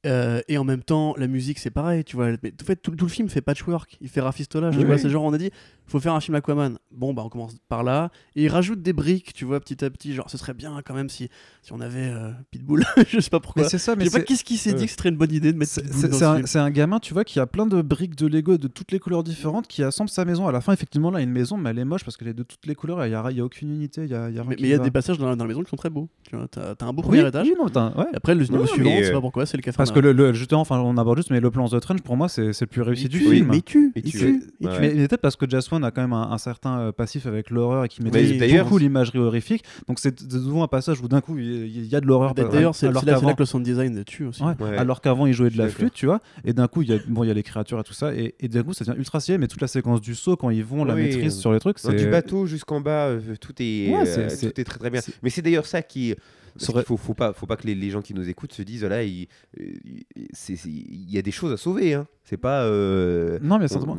Euh, 0.06 0.40
et 0.48 0.58
en 0.58 0.64
même 0.64 0.82
temps, 0.82 1.14
la 1.16 1.26
musique, 1.26 1.58
c'est 1.58 1.70
pareil, 1.70 2.04
tu 2.04 2.16
vois. 2.16 2.28
Mais, 2.42 2.52
en 2.60 2.64
fait, 2.64 2.76
tout, 2.76 2.90
tout 2.94 3.04
le 3.06 3.10
film 3.10 3.28
fait 3.28 3.40
patchwork, 3.40 3.96
il 4.00 4.08
fait 4.08 4.20
rafistolage, 4.20 4.74
Oui, 4.74 4.80
tu 4.80 4.86
vois. 4.86 4.96
oui. 4.96 5.00
C'est 5.00 5.08
genre, 5.10 5.24
on 5.24 5.32
a 5.32 5.38
dit, 5.38 5.50
faut 5.86 6.00
faire 6.00 6.14
un 6.14 6.20
film 6.20 6.34
Aquaman. 6.34 6.78
Bon, 6.90 7.12
bah, 7.14 7.22
on 7.24 7.28
commence 7.28 7.56
par 7.68 7.82
là. 7.84 8.10
Et 8.36 8.44
il 8.44 8.48
rajoute 8.48 8.82
des 8.82 8.92
briques, 8.92 9.32
tu 9.32 9.44
vois, 9.44 9.60
petit 9.60 9.84
à 9.84 9.90
petit. 9.90 10.14
Genre, 10.14 10.28
ce 10.30 10.36
serait 10.38 10.54
bien 10.54 10.80
quand 10.84 10.94
même 10.94 11.08
si, 11.08 11.28
si 11.62 11.72
on 11.72 11.80
avait 11.80 12.08
euh, 12.08 12.30
Pitbull. 12.50 12.84
je 13.08 13.20
sais 13.20 13.30
pas 13.30 13.40
pourquoi. 13.40 13.62
Mais 13.62 13.68
c'est 13.68 13.78
ça, 13.78 13.92
Je 13.94 13.98
mais 13.98 14.04
sais 14.06 14.10
pas 14.10 14.18
c'est- 14.18 14.24
qu'est-ce 14.24 14.44
qui 14.44 14.56
s'est 14.56 14.70
Ouais. 14.72 14.76
dit 14.78 14.84
que 14.86 14.90
ce 14.90 14.96
serait 14.96 15.08
une 15.10 15.16
bonne 15.16 15.32
idée 15.32 15.52
de 15.52 15.58
mettre 15.58 15.72
c'est 15.72 15.82
Pitbull 15.82 16.00
c'est- 16.00 16.12
c'est 16.12 16.24
un, 16.24 16.46
c'est 16.66 16.72
gamin, 16.72 16.98
tu 17.00 17.12
vois, 17.14 17.24
qui 17.24 17.38
a 17.40 17.46
plein 17.46 17.66
de 17.66 17.80
briques 17.82 18.16
de 18.16 18.26
Lego 18.26 18.56
de 18.58 18.68
toutes 18.68 18.92
les 18.92 18.98
couleurs 18.98 19.22
différentes, 19.24 19.66
qui 19.68 19.82
assemble 19.82 20.08
sa 20.10 20.24
maison. 20.24 20.46
À 20.48 20.52
la 20.52 20.60
fin, 20.60 20.72
effectivement, 20.72 21.10
là, 21.10 21.18
il 21.20 21.22
y 21.22 21.24
a 21.24 21.28
une 21.28 21.32
maison, 21.32 21.56
mais 21.56 21.70
elle 21.70 21.78
est 21.78 21.84
moche 21.84 22.04
parce 22.04 22.16
qu'elle 22.16 22.28
est 22.28 22.34
de 22.34 22.42
toutes 22.42 22.66
les 22.66 22.74
couleurs. 22.74 23.04
Il 23.06 23.10
n'y 23.10 23.14
a, 23.14 23.24
il 23.30 23.36
y 23.36 23.40
a 23.40 23.44
aucune 23.44 23.70
unité. 23.70 24.02
Il 24.04 24.10
y 24.10 24.14
a, 24.14 24.30
y 24.30 24.38
a 24.38 24.42
rien 24.42 24.44
Mais 24.48 24.56
il 24.58 24.66
y 24.66 24.72
a 24.74 24.78
va. 24.78 24.84
des 24.84 24.90
passages 24.90 25.18
dans 25.18 25.28
la, 25.28 25.36
dans 25.36 25.44
la 25.44 25.48
maison 25.48 25.62
qui 25.62 25.70
sont 25.70 25.76
très 25.76 25.90
beaux. 25.90 26.08
Tu 26.28 26.36
vois, 26.36 26.46
t'as 26.48 26.74
t'as 26.74 26.86
un 26.86 26.92
beau 26.92 27.02
Oui, 27.02 27.08
premier 27.18 27.28
étage. 27.28 27.46
oui, 27.46 27.54
non, 27.58 27.66
ouais. 27.66 28.06
Après, 28.14 28.34
le 28.34 28.44
niveau 28.44 28.66
suivant, 28.66 28.90
je 29.02 29.08
euh, 29.10 29.12
pas 29.12 29.20
pourquoi, 29.20 29.46
c'est 29.46 29.56
le 29.56 29.62
café. 29.62 29.76
Que 29.94 30.00
le, 30.00 30.12
le- 30.12 30.32
justement, 30.32 30.60
enfin, 30.60 30.78
on 30.80 30.96
aborde 30.96 31.18
juste, 31.18 31.30
mais 31.30 31.40
le 31.40 31.50
plan 31.50 31.68
The 31.68 31.80
Trench, 31.80 32.02
pour 32.02 32.16
moi, 32.16 32.28
c'est 32.28 32.48
le 32.60 32.66
plus 32.66 32.82
réussi 32.82 33.08
du 33.08 33.18
film. 33.20 33.48
Mais 33.50 33.58
il 33.58 33.62
tue, 33.62 33.92
Il 33.96 34.06
il 34.06 34.12
tue. 34.12 34.42
Mais, 34.60 34.90
peut-être 35.06 35.20
parce 35.20 35.36
que 35.36 35.48
Jazz 35.48 35.68
One 35.72 35.84
a 35.84 35.90
quand 35.90 36.02
même 36.02 36.12
un, 36.12 36.30
un 36.32 36.38
certain 36.38 36.78
euh, 36.78 36.92
passif 36.92 37.26
avec 37.26 37.50
l'horreur 37.50 37.84
et 37.84 37.88
qui 37.88 38.02
maîtrise 38.02 38.38
d'ailleurs- 38.38 38.64
beaucoup 38.64 38.78
l'imagerie 38.78 39.18
horrifique. 39.18 39.64
Donc 39.88 39.98
c'est 39.98 40.18
souvent 40.30 40.62
un 40.64 40.68
passage 40.68 41.00
où 41.00 41.08
d'un 41.08 41.20
coup 41.20 41.38
il 41.38 41.66
il 41.66 41.86
y, 41.86 41.96
a 41.96 42.00
de 42.00 42.06
l'horreur. 42.06 42.34
D'ailleurs, 42.34 42.74
c'est 42.74 42.86
là, 42.90 43.00
que 43.34 43.40
le 43.40 43.46
sound 43.46 43.64
design 43.64 44.04
tue 44.04 44.26
aussi. 44.26 44.42
Ouais, 44.42 44.54
Ouais. 44.60 44.76
Alors 44.76 45.00
qu'avant, 45.00 45.26
il 45.26 45.32
jouait 45.32 45.50
de 45.50 45.58
la 45.58 45.68
flûte, 45.68 45.92
tu 45.94 46.06
vois, 46.06 46.20
et 46.44 46.52
d'un 46.52 46.68
coup, 46.68 46.82
il 46.82 46.88
y 46.88 46.92
a 46.92 46.98
bon, 47.08 47.24
il 47.24 47.28
y 47.28 47.30
a 47.30 47.34
les 47.34 47.42
créatures 47.42 47.78
et 47.80 47.84
tout 47.84 47.92
ça, 47.94 48.14
et, 48.14 48.34
et 48.40 48.48
d'un 48.48 48.62
coup, 48.62 48.72
ça 48.72 48.84
devient 48.84 48.98
ultra 48.98 49.20
stylé. 49.20 49.38
Mais 49.38 49.46
toute 49.48 49.60
la 49.60 49.66
séquence 49.68 50.00
du 50.00 50.14
saut, 50.14 50.36
quand 50.36 50.50
ils 50.50 50.64
vont 50.64 50.84
la 50.84 50.94
maîtrise 50.94 51.36
sur 51.38 51.52
les 51.52 51.58
trucs, 51.60 51.78
c'est 51.78 51.94
du 51.96 52.06
bateau 52.10 52.46
jusqu'en 52.46 52.80
bas, 52.80 53.06
euh, 53.08 53.20
tout 53.40 53.52
est, 53.60 53.92
euh, 53.94 54.04
c'est- 54.04 54.28
c'est- 54.30 54.50
tout 54.52 54.60
est 54.60 54.64
très 54.64 54.78
très 54.78 54.90
bien. 54.90 55.00
Mais 55.22 55.30
c'est 55.30 55.42
d'ailleurs 55.42 55.66
ça 55.66 55.82
qui. 55.82 56.14
Parce 56.54 56.66
Serait- 56.66 56.78
qu'il 56.80 56.86
faut, 56.86 56.96
faut 56.96 57.14
pas, 57.14 57.32
faut 57.32 57.46
pas 57.46 57.56
que 57.56 57.66
les, 57.66 57.74
les 57.74 57.90
gens 57.90 58.00
qui 58.00 58.14
nous 58.14 58.28
écoutent 58.28 58.52
se 58.52 58.62
disent 58.62 58.84
là, 58.84 59.02
il, 59.02 59.26
il- 59.58 60.04
c'est- 60.32 60.56
c'est- 60.56 60.68
il 60.70 61.10
y 61.10 61.18
a 61.18 61.22
des 61.22 61.30
choses 61.30 61.52
à 61.52 61.56
sauver. 61.56 61.94
Hein. 61.94 62.06
C'est 62.24 62.36
pas. 62.36 62.62
euh, 62.64 63.38
Non, 63.42 63.58
mais 63.58 63.64
on- 63.64 63.68
certainement. 63.68 63.98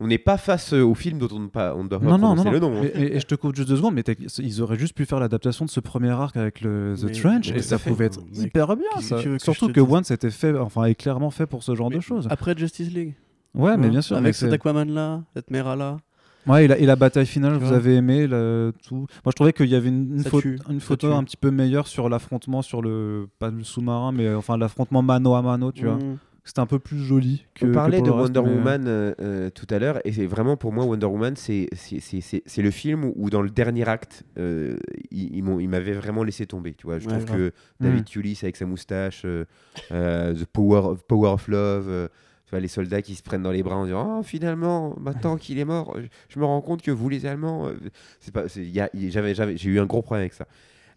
on 0.00 0.06
n'est 0.06 0.18
pas 0.18 0.36
face 0.36 0.74
euh, 0.74 0.82
au 0.82 0.94
film 0.94 1.18
dont 1.18 1.28
on 1.32 1.38
ne 1.40 1.46
pas, 1.48 1.74
on 1.76 1.84
doit 1.84 1.98
pas 2.00 2.06
Non, 2.06 2.18
non, 2.18 2.34
non, 2.34 2.50
le 2.50 2.58
nom. 2.58 2.76
hein. 2.76 2.82
Et, 2.94 3.00
et- 3.02 3.16
et 3.16 3.20
je 3.20 3.26
te 3.26 3.34
coupe 3.34 3.54
juste 3.56 3.68
deux 3.68 3.76
secondes, 3.76 3.94
mais 3.94 4.02
ils 4.38 4.60
auraient 4.62 4.78
juste 4.78 4.94
pu 4.94 5.06
faire 5.06 5.20
l'adaptation 5.20 5.64
de 5.64 5.70
ce 5.70 5.80
premier 5.80 6.10
arc 6.10 6.36
avec 6.36 6.60
le 6.60 6.94
The 7.00 7.04
Mais- 7.04 7.12
Trench, 7.12 7.50
mais 7.52 7.58
et 7.58 7.62
ça 7.62 7.78
fait. 7.78 7.90
pouvait 7.90 8.06
être 8.06 8.20
Mais 8.36 8.42
hyper 8.44 8.76
bien. 8.76 9.00
ça. 9.00 9.16
que 9.16 9.22
tu 9.22 9.28
veux 9.30 9.36
que 9.38 9.42
Surtout 9.42 9.68
que 9.72 9.80
One 9.80 10.04
s'était 10.04 10.30
fait, 10.30 10.56
enfin, 10.58 10.84
est 10.84 10.94
clairement 10.94 11.30
fait 11.30 11.46
pour 11.46 11.62
ce 11.62 11.74
genre 11.74 11.90
de 11.90 12.00
choses. 12.00 12.26
Après 12.30 12.54
Justice 12.56 12.92
League. 12.92 13.14
Ouais, 13.54 13.76
mais 13.76 13.86
hein, 13.86 13.90
bien 13.90 14.02
sûr. 14.02 14.16
Avec 14.16 14.34
cet 14.34 14.52
Aquaman 14.52 14.90
là, 14.92 15.22
cette 15.34 15.50
Mera 15.50 15.76
là. 15.76 15.98
Ouais, 16.46 16.64
et 16.64 16.68
la, 16.68 16.78
et 16.78 16.86
la 16.86 16.96
bataille 16.96 17.26
finale, 17.26 17.54
vous 17.54 17.72
avez 17.72 17.94
aimé 17.96 18.26
le, 18.26 18.72
tout. 18.86 18.96
Moi, 18.96 19.06
je 19.28 19.32
trouvais 19.32 19.52
qu'il 19.52 19.66
y 19.66 19.74
avait 19.74 19.88
une, 19.88 20.18
une 20.18 20.58
une 20.70 20.80
photo 20.80 21.12
un 21.12 21.24
petit 21.24 21.36
peu 21.36 21.50
meilleure 21.50 21.86
sur 21.86 22.08
l'affrontement 22.08 22.62
sur 22.62 22.82
le 22.82 23.28
pas 23.38 23.50
le 23.50 23.62
sous-marin, 23.64 24.12
mais 24.12 24.26
euh, 24.26 24.36
enfin 24.38 24.56
l'affrontement 24.58 25.02
mano 25.02 25.34
à 25.34 25.42
mano, 25.42 25.72
tu 25.72 25.84
vois. 25.86 25.96
Mm. 25.96 26.18
C'était 26.46 26.60
un 26.60 26.66
peu 26.66 26.78
plus 26.78 26.98
joli. 26.98 27.46
Que, 27.54 27.64
On 27.64 27.72
parlait 27.72 28.00
que 28.00 28.04
de 28.04 28.08
pour 28.10 28.18
le 28.18 28.22
reste, 28.24 28.36
Wonder 28.36 28.50
mais- 28.50 28.56
Woman 28.58 28.84
euh, 28.86 29.14
euh, 29.22 29.48
tout 29.48 29.66
à 29.70 29.78
l'heure, 29.78 29.98
et 30.04 30.12
c'est 30.12 30.26
vraiment 30.26 30.58
pour 30.58 30.74
moi 30.74 30.84
Wonder 30.84 31.06
Woman, 31.06 31.34
c'est 31.36 31.68
c'est- 31.72 32.00
c'est- 32.00 32.20
c'est- 32.20 32.42
c'est 32.44 32.60
le 32.60 32.70
film 32.70 33.04
où, 33.06 33.14
où 33.16 33.30
dans 33.30 33.40
le 33.40 33.48
dernier 33.48 33.88
acte, 33.88 34.24
euh, 34.38 34.76
ils, 35.10 35.34
ils 35.36 35.42
m'ont- 35.42 35.58
ils 35.58 35.68
m'avaient 35.70 35.94
vraiment 35.94 36.22
laissé 36.22 36.44
tomber. 36.44 36.74
Tu 36.74 36.86
vois, 36.86 36.98
je 36.98 37.06
Ouais, 37.06 37.12
trouve 37.14 37.24
grave. 37.24 37.36
que 37.38 37.46
Mm. 37.80 37.84
David 37.86 38.04
Tulis 38.04 38.38
avec 38.42 38.56
sa 38.56 38.66
moustache, 38.66 39.22
euh, 39.24 39.46
euh, 39.92 40.34
The 40.34 40.44
Power 40.44 40.80
of, 40.80 41.04
Power 41.06 41.30
of 41.30 41.48
Love, 41.48 41.86
euh, 41.88 42.08
tu 42.46 42.50
vois, 42.50 42.60
les 42.60 42.68
soldats 42.68 43.02
qui 43.02 43.14
se 43.14 43.22
prennent 43.22 43.42
dans 43.42 43.50
les 43.52 43.62
bras 43.62 43.76
en 43.76 43.84
disant 43.84 44.18
oh, 44.18 44.22
finalement, 44.22 44.94
maintenant 45.00 45.36
qu'il 45.36 45.58
est 45.58 45.64
mort, 45.64 45.96
je, 46.28 46.38
me 46.38 46.44
rends 46.44 46.60
compte 46.60 46.82
que 46.82 46.90
vous 46.90 47.08
les 47.08 47.26
Allemands, 47.26 47.68
euh, 47.68 47.74
c'est 48.20 48.32
pas, 48.32 48.44
j'ai 48.46 49.70
eu 49.70 49.80
un 49.80 49.86
gros 49.86 50.02
problème 50.02 50.22
avec 50.22 50.34
ça. 50.34 50.46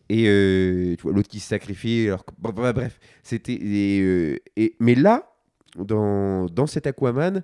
Et 0.09 0.25
euh, 0.27 0.95
tu 0.95 1.03
vois, 1.03 1.11
l'autre 1.13 1.27
qui 1.27 1.39
se 1.39 1.47
sacrifie, 1.47 2.05
alors 2.07 2.25
bon, 2.39 2.51
bah, 2.51 2.73
bref, 2.73 2.99
c'était. 3.23 3.53
et, 3.53 4.01
euh, 4.01 4.39
et- 4.55 4.75
mais 4.79 4.95
là, 4.95 5.31
dans, 5.77 6.45
dans 6.45 6.67
cet 6.67 6.87
Aquaman, 6.87 7.43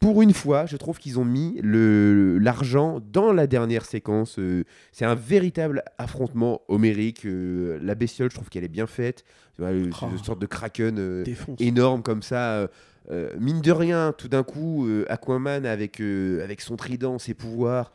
pour 0.00 0.22
une 0.22 0.32
fois, 0.34 0.66
je 0.66 0.76
trouve 0.76 0.98
qu'ils 0.98 1.18
ont 1.18 1.24
mis 1.24 1.58
l'argent 1.62 3.00
dans 3.12 3.32
la 3.32 3.46
dernière 3.46 3.84
séquence. 3.84 4.38
euh, 4.38 4.64
c'est 4.92 5.04
un 5.04 5.14
véritable 5.14 5.82
affrontement 5.98 6.60
homérique. 6.68 7.24
euh, 7.26 7.78
la 7.82 7.94
bestiole, 7.94 8.30
je 8.30 8.36
trouve 8.36 8.48
qu'elle 8.48 8.64
est 8.64 8.68
bien 8.68 8.86
faite. 8.86 9.24
Vois, 9.58 9.72
le- 9.72 9.90
Oh. 10.02 10.06
une 10.12 10.22
sorte 10.22 10.38
de 10.40 10.46
kraken 10.46 10.98
euh, 10.98 11.24
énorme 11.58 12.02
comme 12.02 12.22
ça. 12.22 12.52
euh, 12.54 12.66
euh, 13.10 13.30
mine 13.38 13.60
de 13.60 13.70
rien, 13.72 14.12
tout 14.16 14.28
d'un 14.28 14.42
coup, 14.42 14.86
euh, 14.86 15.04
Aquaman 15.08 15.64
avec, 15.64 16.00
euh, 16.00 16.42
avec 16.42 16.60
son 16.60 16.76
trident, 16.76 17.18
ses 17.18 17.34
pouvoirs. 17.34 17.92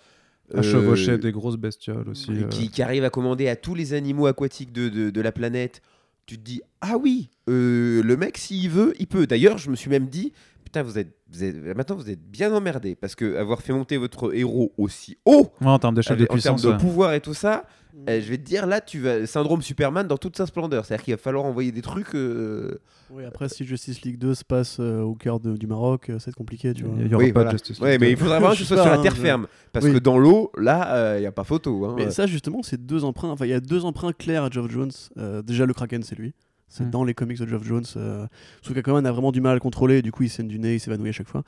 À 0.54 0.60
euh, 0.60 0.62
chevaucher 0.64 1.18
des 1.18 1.32
grosses 1.32 1.58
bestioles 1.58 2.09
aussi. 2.09 2.32
et 2.34 2.43
euh. 2.43 2.47
qui, 2.47 2.70
qui 2.70 2.82
arrive 2.82 3.04
à 3.04 3.09
commander 3.09 3.47
à 3.47 3.55
tous 3.55 3.76
les 3.76 3.93
animaux 3.93 4.26
aquatiques 4.28 4.71
de, 4.74 4.89
de- 4.89 5.09
de 5.09 5.21
la 5.21 5.32
planète, 5.32 5.82
tu 6.26 6.38
te 6.38 6.43
dis 6.43 6.62
ah 6.82 6.97
oui, 6.97 7.30
euh, 7.50 8.01
le 8.04 8.17
mec 8.17 8.38
s'il 8.38 8.70
veut, 8.70 8.93
il 9.00 9.08
peut. 9.08 9.28
D'ailleurs, 9.28 9.58
je 9.58 9.70
me 9.70 9.76
suis 9.76 9.89
même 9.89 10.08
dit 10.08 10.32
putain, 10.72 10.84
vous 10.84 10.98
êtes, 10.98 11.14
vous 11.30 11.43
êtes- 11.43 11.56
maintenant 11.76 11.96
vous 11.98 12.10
êtes 12.10 12.22
bien 12.22 12.54
emmerdé 12.54 12.96
parce 12.96 13.14
que 13.16 13.36
avoir 13.36 13.62
fait 13.62 13.74
monter 13.74 13.98
votre 13.98 14.34
héros 14.34 14.72
aussi 14.78 15.18
haut 15.26 15.52
Ouais, 15.60 15.68
en 15.68 15.80
termes 15.80 15.96
de 15.96 16.00
en 16.00 16.04
termes 16.04 16.26
puissance. 16.28 16.62
de 16.62 16.70
ouais. 16.70 16.78
pouvoir 16.78 17.14
et 17.14 17.20
tout 17.20 17.34
ça, 17.34 17.66
Mm. 17.93 17.98
euh, 18.10 18.22
je 18.22 18.30
vais 18.30 18.38
te 18.38 18.43
dire 18.43 18.66
là, 18.68 18.80
tu 18.80 19.00
vas 19.00 19.26
syndrome 19.28 19.62
Superman 19.62 20.08
dans 20.08 20.16
toute 20.18 20.38
sa 20.38 20.46
splendeur. 20.46 20.86
C'est-à-dire 20.86 21.04
qu'il 21.04 21.14
va 21.14 21.18
falloir 21.18 21.43
envoyer 21.43 21.74
des 21.74 21.82
trucs. 21.82 22.16
euh, 22.16 22.80
Oui, 23.10 23.26
après, 23.26 23.50
si 23.50 23.66
Justice 23.66 24.02
League 24.04 24.18
2 24.18 24.34
se 24.34 24.46
passe 24.46 24.78
euh, 24.80 25.02
au 25.02 25.14
cœur 25.16 25.42
de- 25.42 25.58
du 25.58 25.68
Maroc, 25.68 26.10
euh, 26.10 26.18
c'est 26.20 26.34
compliqué, 26.34 26.74
tu 26.74 26.86
vois. 26.86 26.96
Il 26.98 27.08
y 27.12 27.14
aura 27.14 27.22
oui, 27.26 27.34
pas 27.34 27.42
voilà. 27.42 27.52
de 27.52 27.58
Justice 27.58 27.78
League 27.80 27.84
Ouais, 27.84 27.98
mais 27.98 28.12
il 28.12 28.16
faudra 28.18 28.39
vraiment 28.39 28.54
que 28.54 28.60
sais 28.60 28.64
soit 28.64 28.82
sur 28.82 28.89
la 28.92 29.00
terre 29.00 29.16
je- 29.16 29.20
ferme 29.22 29.48
parce 29.74 29.86
Oui. 29.86 29.92
que 29.93 30.00
dans 30.00 30.18
l'eau, 30.18 30.52
là, 30.58 31.18
il 31.18 31.20
n'y 31.22 31.26
a 31.28 31.34
pas 31.34 31.43
photo. 31.43 31.84
hein. 31.86 31.96
Mais 31.98 32.10
ça, 32.12 32.26
justement, 32.28 32.64
c'est 32.64 32.86
deux 32.86 33.04
emprunts. 33.04 33.30
Enfin, 33.32 33.46
il 33.46 33.50
y 33.52 33.54
a 33.54 33.60
deux 33.60 33.84
emprunts 33.84 34.14
clairs 34.14 34.46
à 34.46 34.50
Geoff 34.50 34.72
Jones. 34.72 34.92
Euh, 35.18 35.42
déjà, 35.42 35.66
le 35.66 35.74
Kraken, 35.74 36.02
c'est 36.04 36.16
lui. 36.18 36.34
C'est 36.72 36.86
Mm. 36.86 36.89
dans 36.89 37.04
les 37.04 37.14
comics 37.14 37.38
de 37.38 37.46
Geoff 37.46 37.64
Jones. 37.64 37.84
Euh, 37.98 38.26
sauf 38.62 38.74
qu'Aquaman 38.74 39.06
a 39.06 39.12
vraiment 39.12 39.32
du 39.34 39.42
mal 39.42 39.52
à 39.52 39.54
le 39.56 39.60
contrôler. 39.60 40.02
Du 40.02 40.12
coup, 40.12 40.24
il 40.24 40.30
saigne 40.30 40.48
du 40.48 40.58
nez, 40.58 40.76
il 40.76 40.80
s'évanouit 40.80 41.10
à 41.10 41.12
chaque 41.12 41.28
fois. 41.28 41.43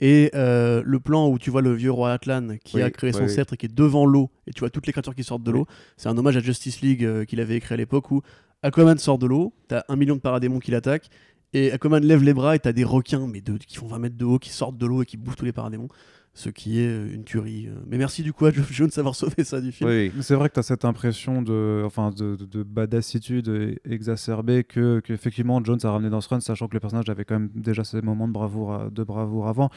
Et 0.00 0.30
euh, 0.34 0.82
le 0.84 0.98
plan 0.98 1.28
où 1.28 1.38
tu 1.38 1.50
vois 1.50 1.62
le 1.62 1.72
vieux 1.72 1.92
roi 1.92 2.12
Atlan 2.12 2.56
qui 2.64 2.76
Oui, 2.76 2.82
a 2.82 2.90
créé 2.90 3.12
son 3.12 3.20
oui, 3.20 3.24
oui. 3.26 3.30
sceptre 3.32 3.54
et 3.54 3.56
qui 3.56 3.66
est 3.66 3.74
devant 3.74 4.04
l'eau, 4.04 4.30
et 4.48 4.52
tu 4.52 4.58
vois 4.60 4.68
toutes 4.70 4.86
les 4.88 4.92
créatures 4.92 5.14
qui 5.14 5.22
sortent 5.22 5.44
de 5.44 5.52
l'eau, 5.52 5.66
c'est 5.96 6.08
un 6.08 6.18
hommage 6.18 6.36
à 6.36 6.40
Justice 6.40 6.80
League 6.80 7.04
euh, 7.04 7.24
qu'il 7.24 7.38
avait 7.40 7.54
écrit 7.56 7.74
à 7.74 7.76
l'époque 7.76 8.10
où 8.10 8.20
Aquaman 8.62 8.98
sort 8.98 9.18
de 9.18 9.26
l'eau, 9.26 9.54
t'as 9.68 9.84
un 9.88 9.94
million 9.94 10.16
de 10.16 10.20
paradémons 10.20 10.58
qui 10.58 10.72
l'attaquent, 10.72 11.08
et 11.52 11.70
Aquaman 11.70 12.04
lève 12.04 12.24
les 12.24 12.34
bras 12.34 12.56
et 12.56 12.58
t'as 12.58 12.72
des 12.72 12.82
requins 12.82 13.28
mais 13.28 13.40
de, 13.40 13.56
qui 13.56 13.76
font 13.76 13.86
20 13.86 13.98
mètres 14.00 14.16
de 14.16 14.24
haut, 14.24 14.40
qui 14.40 14.50
sortent 14.50 14.76
de 14.76 14.86
l'eau 14.86 15.02
et 15.02 15.06
qui 15.06 15.16
bouffent 15.16 15.36
tous 15.36 15.44
les 15.44 15.52
paradémons. 15.52 15.88
Ce 16.34 16.48
qui 16.48 16.80
est 16.80 16.88
euh, 16.88 17.14
une 17.14 17.24
tuerie. 17.24 17.68
euh. 17.68 17.74
Mais 17.86 17.96
merci 17.96 18.22
du 18.22 18.32
coup 18.32 18.44
à 18.46 18.50
Geoff 18.50 18.72
Jones 18.72 18.90
d'avoir 18.94 19.14
sauvé 19.16 19.44
ça 19.44 19.60
du 19.60 19.70
film. 19.70 19.88
Oui, 19.88 20.12
C'est 20.20 20.34
vrai 20.34 20.48
que 20.48 20.54
tu 20.54 20.60
as 20.60 20.64
cette 20.64 20.84
impression 20.84 21.42
de, 21.42 21.82
enfin, 21.84 22.10
de, 22.10 22.34
de, 22.36 22.44
de 22.44 22.62
badassitude 22.62 23.78
exacerbée 23.84 24.64
que, 24.64 25.00
que 25.00 25.12
effectivement 25.12 25.62
Jones 25.62 25.78
a 25.84 25.90
ramené 25.90 26.10
dans 26.10 26.20
ce 26.20 26.28
run, 26.28 26.40
sachant 26.40 26.66
que 26.68 26.74
le 26.74 26.80
personnage 26.80 27.08
avait 27.08 27.24
quand 27.24 27.38
même 27.38 27.50
déjà 27.54 27.84
ses 27.84 28.02
moments 28.02 28.26
de 28.26 28.32
bravoure, 28.32 28.90
bravoure 28.90 29.48
avant. 29.48 29.70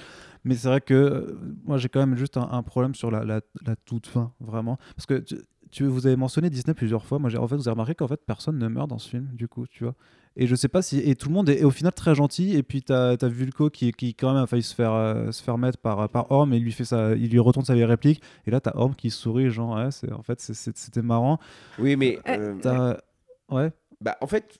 Mais 0.43 0.55
c'est 0.55 0.67
vrai 0.67 0.81
que 0.81 0.93
euh, 0.93 1.39
moi 1.65 1.77
j'ai 1.77 1.89
quand 1.89 1.99
même 1.99 2.17
juste 2.17 2.37
un, 2.37 2.63
problème 2.63 2.95
sur 2.95 3.11
la, 3.11 3.23
la 3.23 3.41
toute 3.85 4.07
fin, 4.07 4.33
vraiment. 4.39 4.77
Parce 4.95 5.05
que 5.05 5.23
tu, 5.71 5.85
vous 5.85 6.07
avez 6.07 6.15
mentionné 6.15 6.49
Disney 6.49 6.73
plusieurs 6.73 7.05
fois. 7.05 7.19
Moi, 7.19 7.29
j'ai, 7.29 7.37
en 7.37 7.47
fait, 7.47 7.55
vous 7.55 7.67
avez 7.67 7.73
remarqué 7.73 7.95
qu'en 7.95 8.07
fait 8.07 8.21
personne 8.25 8.57
ne 8.57 8.67
meurt 8.67 8.89
dans 8.89 8.97
ce 8.99 9.09
film, 9.09 9.27
du 9.33 9.47
coup, 9.47 9.65
tu 9.67 9.83
vois. 9.83 9.95
Et 10.39 10.45
je 10.45 10.55
sais 10.55 10.67
pas 10.67 10.81
si. 10.83 10.99
Et 10.99 11.15
tout 11.15 11.29
le 11.29 11.33
monde 11.33 11.49
est, 11.49 11.61
est 11.61 11.63
au 11.63 11.71
final 11.71 11.91
très 11.93 12.13
gentil. 12.13 12.55
Et 12.55 12.61
puis 12.63 12.83
t'as 12.83 13.11
as 13.19 13.27
Vulco 13.27 13.69
qui, 13.71 13.91
qui 13.91 14.13
quand 14.13 14.33
même 14.33 14.43
a 14.43 14.47
failli 14.47 14.61
se 14.61 14.75
faire, 14.75 14.93
euh, 14.93 15.31
se 15.31 15.41
faire 15.43 15.57
mettre 15.57 15.79
par, 15.79 16.07
par 16.09 16.31
Orm 16.31 16.53
et 16.53 16.57
il 16.57 16.63
lui, 16.63 16.71
fait 16.71 16.85
ça, 16.85 17.15
il 17.15 17.29
lui 17.31 17.39
retourne 17.39 17.65
sa 17.65 17.73
vieille 17.73 17.85
réplique. 17.85 18.21
Et 18.45 18.51
là, 18.51 18.59
t'as 18.59 18.73
Orm 18.75 18.93
qui 18.95 19.09
sourit, 19.09 19.49
genre, 19.49 19.75
ouais, 19.75 19.89
c'est, 19.91 20.11
en 20.11 20.21
fait, 20.21 20.39
c'est- 20.39 20.53
c'est- 20.53 20.77
c'était 20.77 21.01
marrant. 21.01 21.39
Oui, 21.79 21.95
mais. 21.95 22.19
Euh, 22.27 22.53
euh, 22.55 22.55
T'as- 22.61 22.97
Ouais. 23.49 23.71
Bah, 23.99 24.15
en 24.21 24.27
fait. 24.27 24.59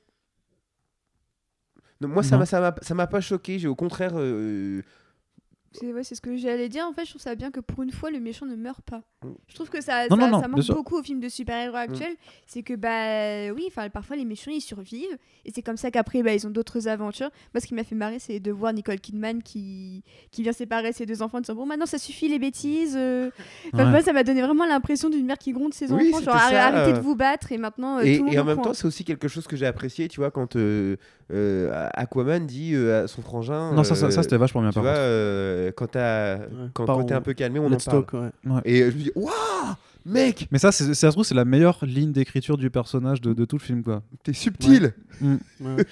Non, 2.02 2.08
moi, 2.10 2.24
ça 2.24 2.38
m'a, 2.38 2.46
ça 2.46 2.60
m'a, 2.62 2.76
ça 2.82 2.94
m'a 2.96 3.08
pas 3.08 3.22
choqué. 3.22 3.60
J'ai 3.60 3.68
au 3.68 3.76
contraire. 3.76 4.12
euh, 4.16 4.82
C'est 5.74 5.94
ouais, 5.94 6.04
c'est 6.04 6.16
ce 6.16 6.22
que 6.22 6.36
j'allais 6.38 6.70
dire. 6.70 6.86
En 6.88 6.94
fait, 6.94 7.06
je 7.06 7.12
trouve 7.12 7.22
ça 7.22 7.36
bien 7.36 7.52
que 7.52 7.60
pour 7.60 7.84
une 7.84 7.92
fois, 7.92 8.10
le 8.10 8.20
méchant 8.20 8.46
ne 8.46 8.56
meurt 8.56 8.82
pas. 8.82 9.04
Mm. 9.24 9.30
Je 9.48 9.56
trouve 9.56 9.70
que 9.70 9.82
ça, 9.82 10.08
Non, 10.08 10.16
ça, 10.16 10.16
non, 10.16 10.28
non, 10.32 10.42
ça 10.42 10.48
bien 10.48 10.58
manque 10.58 10.68
beaucoup 10.68 10.98
aux 10.98 11.04
films 11.04 11.20
de 11.20 11.30
super-héros 11.30 11.76
actuels. 11.76 12.16
C'est 12.46 12.64
que, 12.64 12.74
bah 12.74 13.54
oui, 13.56 13.66
enfin, 13.68 13.90
parfois 13.90 14.16
les 14.16 14.26
méchants 14.26 14.52
ils 14.52 14.62
survivent. 14.62 15.18
Et 15.46 15.52
c'est 15.54 15.62
comme 15.62 15.78
ça 15.78 15.92
qu'après, 15.92 16.24
bah, 16.24 16.34
ils 16.34 16.48
ont 16.48 16.50
d'autres 16.50 16.88
aventures. 16.88 17.30
Moi, 17.54 17.62
ce 17.62 17.68
qui 17.68 17.74
m'a 17.74 17.84
fait 17.84 17.96
marrer, 17.96 18.20
c'est 18.20 18.40
de 18.40 18.52
voir 18.52 18.74
Nicole 18.74 19.00
Kidman 19.00 19.44
qui, 19.44 20.04
qui 20.32 20.44
vient 20.44 20.54
séparer 20.54 20.94
ses 20.94 21.06
deux 21.06 21.22
enfants 21.22 21.38
en 21.38 21.42
disant 21.42 21.56
Bon, 21.56 21.66
maintenant 21.66 21.86
ça 21.86 21.98
suffit 21.98 22.28
les 22.28 22.40
bêtises. 22.40 22.96
euh. 22.98 23.30
Enfin, 23.74 23.86
Ouais. 23.86 23.92
moi, 23.92 24.02
ça 24.02 24.14
m'a 24.14 24.24
donné 24.24 24.42
vraiment 24.42 24.66
l'impression 24.66 25.10
d'une 25.10 25.26
mère 25.26 25.38
qui 25.38 25.52
gronde 25.52 25.74
ses 25.74 25.92
Oui, 25.92 26.10
enfants. 26.14 26.24
Genre, 26.24 26.34
ça, 26.40 26.68
arrêtez 26.68 26.92
euh. 26.92 26.98
de 26.98 27.02
vous 27.02 27.16
battre. 27.16 27.52
Et 27.52 27.58
maintenant, 27.58 27.98
euh, 27.98 28.02
et, 28.02 28.18
tout 28.18 28.24
le 28.24 28.26
monde 28.28 28.34
et 28.36 28.40
en 28.40 28.46
même 28.46 28.62
temps, 28.62 28.74
c'est 28.74 28.86
aussi 28.88 29.04
quelque 29.04 29.28
chose 29.28 29.48
que 29.48 29.56
j'ai 29.56 29.66
apprécié, 29.66 30.08
tu 30.08 30.20
vois, 30.20 30.32
quand 30.32 30.56
euh, 31.34 31.90
Aquaman 31.94 32.46
dit 32.46 32.74
euh, 32.74 33.04
à 33.04 33.08
son 33.08 33.22
frangin. 33.22 33.74
Non, 33.74 33.84
ça, 33.84 33.96
ça, 33.96 34.10
ça, 34.12 34.20
euh, 34.20 34.24
c'était 34.24 34.38
vachement 34.38 34.62
bien 34.62 34.70
Tu 34.72 34.76
par 34.76 34.84
vois, 34.84 34.92
contre. 34.94 35.02
euh, 35.04 35.72
quand, 35.76 35.88
t'as- 35.88 36.38
quand, 36.74 36.86
Par- 36.86 36.98
quand 36.98 37.04
t'es 37.06 37.14
un 37.14 37.22
peu 37.22 37.34
calmé, 37.34 37.60
on 37.60 37.66
en 37.66 37.70
Let's 37.70 37.86
parle. 37.86 38.06
talk, 38.06 38.14
ouais. 38.46 38.62
Et 38.66 38.80
je 38.92 38.98
me 38.98 39.04
dis, 39.04 39.12
waouh, 39.16 39.32
mec, 40.06 40.48
Mais 40.52 40.58
ça, 40.60 40.72
c'est, 40.72 40.94
ça 40.94 41.08
se 41.10 41.14
trouve, 41.16 41.26
c'est 41.26 41.36
la 41.36 41.46
meilleure 41.46 41.80
ligne 41.84 42.12
d'écriture 42.14 42.58
du 42.58 42.70
personnage 42.70 43.20
de, 43.22 43.34
de 43.34 43.46
tout 43.46 43.58
le 43.58 43.62
film, 43.62 43.84
quoi. 43.84 44.04
t'es 44.24 44.34
subtil. 44.34 44.94
Ouais. 45.22 45.86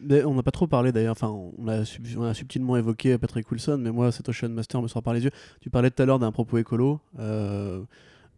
Mais 0.00 0.22
on 0.24 0.34
n'a 0.34 0.42
pas 0.42 0.50
trop 0.50 0.66
parlé 0.66 0.92
d'ailleurs, 0.92 1.12
enfin 1.12 1.28
on 1.28 1.66
a, 1.66 1.84
sub- 1.84 2.04
on 2.18 2.22
a 2.24 2.34
subtilement 2.34 2.76
évoqué 2.76 3.16
Patrick 3.16 3.50
Wilson, 3.50 3.78
mais 3.80 3.90
moi 3.90 4.12
cet 4.12 4.28
Ocean 4.28 4.50
Master 4.50 4.82
me 4.82 4.86
sort 4.86 5.02
par 5.02 5.14
les 5.14 5.24
yeux. 5.24 5.30
Tu 5.62 5.70
parlais 5.70 5.90
tout 5.90 6.02
à 6.02 6.06
l'heure 6.06 6.18
d'un 6.18 6.30
propos 6.30 6.58
écolo. 6.58 7.00
euh, 7.18 7.80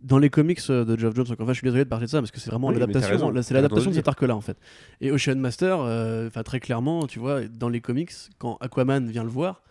dans 0.03 0.19
les 0.19 0.31
comics 0.31 0.61
de 0.69 0.97
Geoff 0.99 1.15
Jones, 1.15 1.27
encore 1.27 1.41
une 1.41 1.47
fois, 1.47 1.53
je 1.53 1.59
suis 1.59 1.65
désolé 1.65 1.85
de 1.85 1.89
parler 1.89 2.07
de 2.07 2.11
ça 2.11 2.19
parce 2.21 2.31
que 2.31 2.41
c'est 2.41 2.51
vraiment 2.51 2.69
Oui, 2.69 2.75
l'adaptation, 2.79 3.33
c'est 3.43 3.55
l'adaptation 3.55 3.91
de 3.91 3.95
cet 3.97 4.09
arc-là 4.09 4.35
en 4.37 4.41
fait. 4.41 4.57
Et 5.01 5.11
Ocean 5.13 5.37
Master, 5.37 5.81
euh, 5.81 6.27
enfin 6.29 6.43
très 6.43 6.61
clairement, 6.61 7.07
tu 7.07 7.19
vois, 7.19 7.43
dans 7.47 7.69
les 7.69 7.81
comics, 7.81 8.13
quand 8.39 8.57
Aquaman 8.61 9.09
vient 9.11 9.25
le 9.25 9.29
voir, 9.31 9.63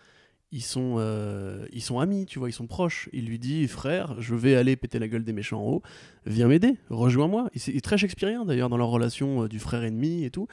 ils 0.52 0.62
sont, 0.62 0.96
euh, 0.98 1.64
ils 1.72 1.80
sont 1.82 2.00
amis, 2.00 2.26
tu 2.26 2.38
vois, 2.40 2.48
ils 2.48 2.52
sont 2.52 2.66
proches. 2.66 3.08
Il 3.12 3.26
lui 3.26 3.38
dit, 3.38 3.68
frère, 3.68 4.16
je 4.20 4.34
vais 4.34 4.56
aller 4.56 4.74
péter 4.74 4.98
la 4.98 5.06
gueule 5.06 5.22
des 5.22 5.32
méchants 5.32 5.60
en 5.60 5.68
haut, 5.68 5.82
viens 6.26 6.48
m'aider, 6.48 6.76
rejoins-moi. 6.90 7.48
Il 7.54 7.60
c'est- 7.60 7.72
est 7.72 7.80
très 7.84 7.96
shakespearien 7.98 8.44
d'ailleurs 8.44 8.68
dans 8.68 8.76
leur 8.76 8.88
relation 8.88 9.44
euh, 9.44 9.48
du 9.48 9.58
frère 9.60 9.84
ennemi 9.84 10.24
et 10.24 10.30
tout. 10.30 10.48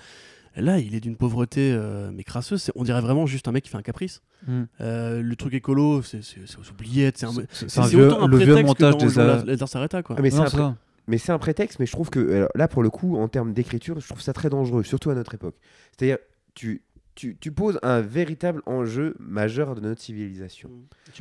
Là, 0.58 0.80
il 0.80 0.96
est 0.96 1.00
d'une 1.00 1.16
pauvreté 1.16 1.72
euh, 1.72 2.10
mais 2.14 2.24
crasseuse. 2.24 2.62
C'est- 2.64 2.72
On 2.76 2.84
dirait 2.84 3.02
vraiment 3.02 3.26
juste 3.26 3.48
un 3.48 3.52
mec 3.52 3.64
qui 3.64 3.70
fait 3.70 3.78
un 3.78 3.82
caprice. 3.82 4.22
Mm. 4.48 4.64
Euh, 4.82 5.22
le 5.22 5.36
truc 5.36 5.54
écolo, 5.54 6.02
c'est 6.02 6.24
c'est- 6.24 6.40
c'est 6.46 6.58
aux 6.58 6.70
oubliettes. 6.72 7.18
C'est 7.20 7.26
un, 7.28 7.32
C'est, 7.32 7.48
c'est 7.52 7.70
c'est 7.70 7.80
un 7.80 7.88
vieux, 7.88 8.08
autant 8.08 8.24
un 8.24 8.28
le 8.28 8.38
vieux 8.38 8.46
prétexte 8.54 8.76
que 8.78 8.84
montage 8.84 8.94
dans 8.94 8.98
des. 8.98 9.14
Quoi. 10.04 10.16
Ah, 10.18 10.22
mais 10.22 10.30
c'est 10.30 10.40
un 10.40 10.46
c'est 10.46 10.52
pré- 10.58 10.58
ça. 10.66 10.78
Mais 11.08 11.18
c'est 11.18 11.32
un 11.32 11.38
prétexte, 11.38 11.80
mais 11.80 11.86
je 11.86 11.92
trouve 11.94 12.10
que 12.10 12.20
alors, 12.34 12.50
là, 12.56 12.68
pour 12.68 12.84
le 12.84 12.90
coup, 12.90 13.16
en 13.18 13.28
termes 13.30 13.54
d'écriture, 13.54 14.00
je 14.00 14.08
trouve 14.08 14.22
ça 14.22 14.34
très 14.34 14.50
dangereux, 14.50 14.84
surtout 14.84 15.10
à 15.10 15.16
notre 15.16 15.36
époque. 15.36 15.56
C'est-à-dire, 15.98 16.18
tu, 16.54 16.82
tu, 17.16 17.38
tu 17.40 17.52
poses 17.52 17.80
un 17.82 18.02
véritable 18.02 18.62
enjeu 18.66 19.16
majeur 19.20 19.74
de 19.76 19.82
notre 19.82 20.02
civilisation. 20.02 20.70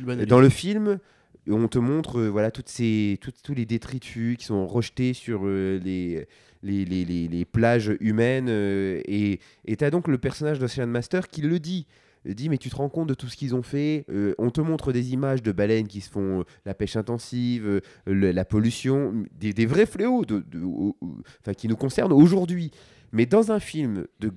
Banalises. 0.01 0.27
Dans 0.27 0.39
le 0.41 0.49
film, 0.49 0.99
on 1.49 1.67
te 1.67 1.79
montre 1.79 2.19
euh, 2.19 2.29
voilà, 2.29 2.51
toutes 2.51 2.69
ces, 2.69 3.19
tous 3.43 3.53
les 3.53 3.65
détritus 3.65 4.37
qui 4.37 4.45
sont 4.45 4.67
rejetés 4.67 5.13
sur 5.13 5.41
euh, 5.45 5.79
les, 5.83 6.27
les, 6.63 6.85
les, 6.85 7.05
les- 7.27 7.45
plages 7.45 7.95
humaines. 7.99 8.47
euh, 8.49 9.01
et 9.05 9.39
tu 9.77 9.83
as 9.83 9.89
donc 9.89 10.07
le 10.07 10.17
personnage 10.17 10.59
d'Ocean 10.59 10.87
Master 10.87 11.27
qui 11.29 11.41
le 11.41 11.59
dit. 11.59 11.87
Il 12.25 12.35
dit, 12.35 12.49
mais 12.49 12.57
tu 12.57 12.69
te 12.69 12.75
rends 12.75 12.89
compte 12.89 13.07
de 13.07 13.13
tout 13.13 13.27
ce 13.29 13.37
qu'ils 13.37 13.55
ont 13.55 13.61
fait 13.63 14.05
On 14.37 14.49
te 14.49 14.59
montre 14.59 14.91
des 14.91 15.13
images 15.13 15.41
de 15.41 15.53
baleines 15.53 15.87
qui 15.87 16.01
se 16.01 16.09
font 16.09 16.43
la 16.65 16.73
pêche 16.73 16.97
intensive, 16.97 17.79
la 18.05 18.43
pollution, 18.43 19.23
des, 19.39 19.53
des 19.53 19.65
vrais 19.65 19.85
fléaux 19.85 20.25
de, 20.25 20.43
de- 20.51 21.53
qui 21.53 21.69
nous 21.69 21.77
concernent 21.77 22.11
aujourd'hui. 22.11 22.71
Mais 23.13 23.25
dans 23.25 23.53
un 23.53 23.61
film 23.61 24.07
de 24.19 24.33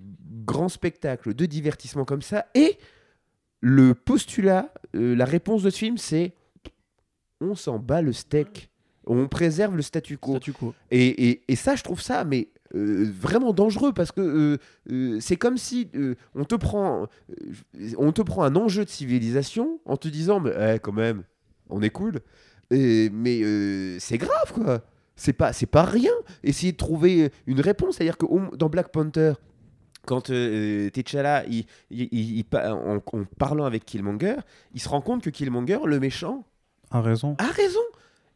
grand 0.47 0.69
spectacle, 0.69 1.35
de 1.35 1.47
divertissement 1.47 2.05
comme 2.05 2.23
ça, 2.23 2.47
et 2.55 2.79
le 3.61 3.95
postulat, 3.95 4.73
la 4.95 5.25
réponse 5.25 5.65
de 5.65 5.71
ce 5.71 5.79
film, 5.79 5.99
c'est 5.99 6.33
on 7.41 7.55
s'en 7.55 7.79
bat 7.79 8.03
le 8.03 8.13
steak, 8.13 8.71
on 9.07 9.27
préserve 9.29 9.75
le 9.77 9.83
statu 9.83 10.19
quo. 10.19 10.33
Statu 10.33 10.53
quo. 10.53 10.75
Et, 10.91 11.31
et- 11.31 11.43
et 11.49 11.57
ça, 11.57 11.75
je 11.77 11.83
trouve 11.83 12.01
ça, 12.01 12.25
mais 12.25 12.49
euh, 12.75 13.11
vraiment 13.19 13.53
dangereux 13.53 13.93
parce 13.93 14.13
que 14.13 14.21
euh, 14.21 14.59
euh, 14.93 15.19
c'est 15.21 15.37
comme 15.37 15.57
si 15.59 15.89
on 16.35 16.45
te 16.45 16.55
prend, 16.55 17.09
on 17.99 18.13
te 18.13 18.23
prend 18.23 18.43
un 18.45 18.55
enjeu 18.57 18.85
de 18.85 18.91
civilisation 18.91 19.81
en 19.85 19.97
te 19.97 20.09
disant, 20.09 20.39
mais 20.41 20.53
eh, 20.59 20.79
quand 20.79 20.93
même, 20.93 21.25
on 21.69 21.83
est 21.83 21.91
cool, 21.91 22.21
Et- 22.71 23.11
mais 23.11 23.99
c'est 23.99 24.19
grave 24.19 24.53
quoi. 24.53 24.83
C'est 25.17 25.33
pas, 25.35 25.53
c'est 25.53 25.67
pas 25.67 25.83
rien. 25.83 26.13
Essayer 26.43 26.73
de 26.73 26.77
trouver 26.79 27.31
une 27.47 27.61
réponse, 27.61 27.97
c'est-à-dire 27.97 28.17
que 28.17 28.57
dans 28.57 28.69
Black 28.69 28.91
Panther. 28.93 29.33
Quand 30.07 30.31
euh, 30.31 30.89
T'Challa, 30.89 31.45
il, 31.47 31.67
il- 31.91 32.43
en 32.55 33.01
parlant 33.39 33.67
avec 33.67 33.85
Killmonger, 33.85 34.37
il 34.73 34.81
se 34.81 34.89
rend 34.89 35.03
compte 35.03 35.23
que 35.23 35.29
Killmonger, 35.29 35.81
le 35.85 36.01
méchant, 36.01 36.47
A 36.91 37.01
raison. 37.01 37.37
a 37.39 37.47
raison 37.47 37.81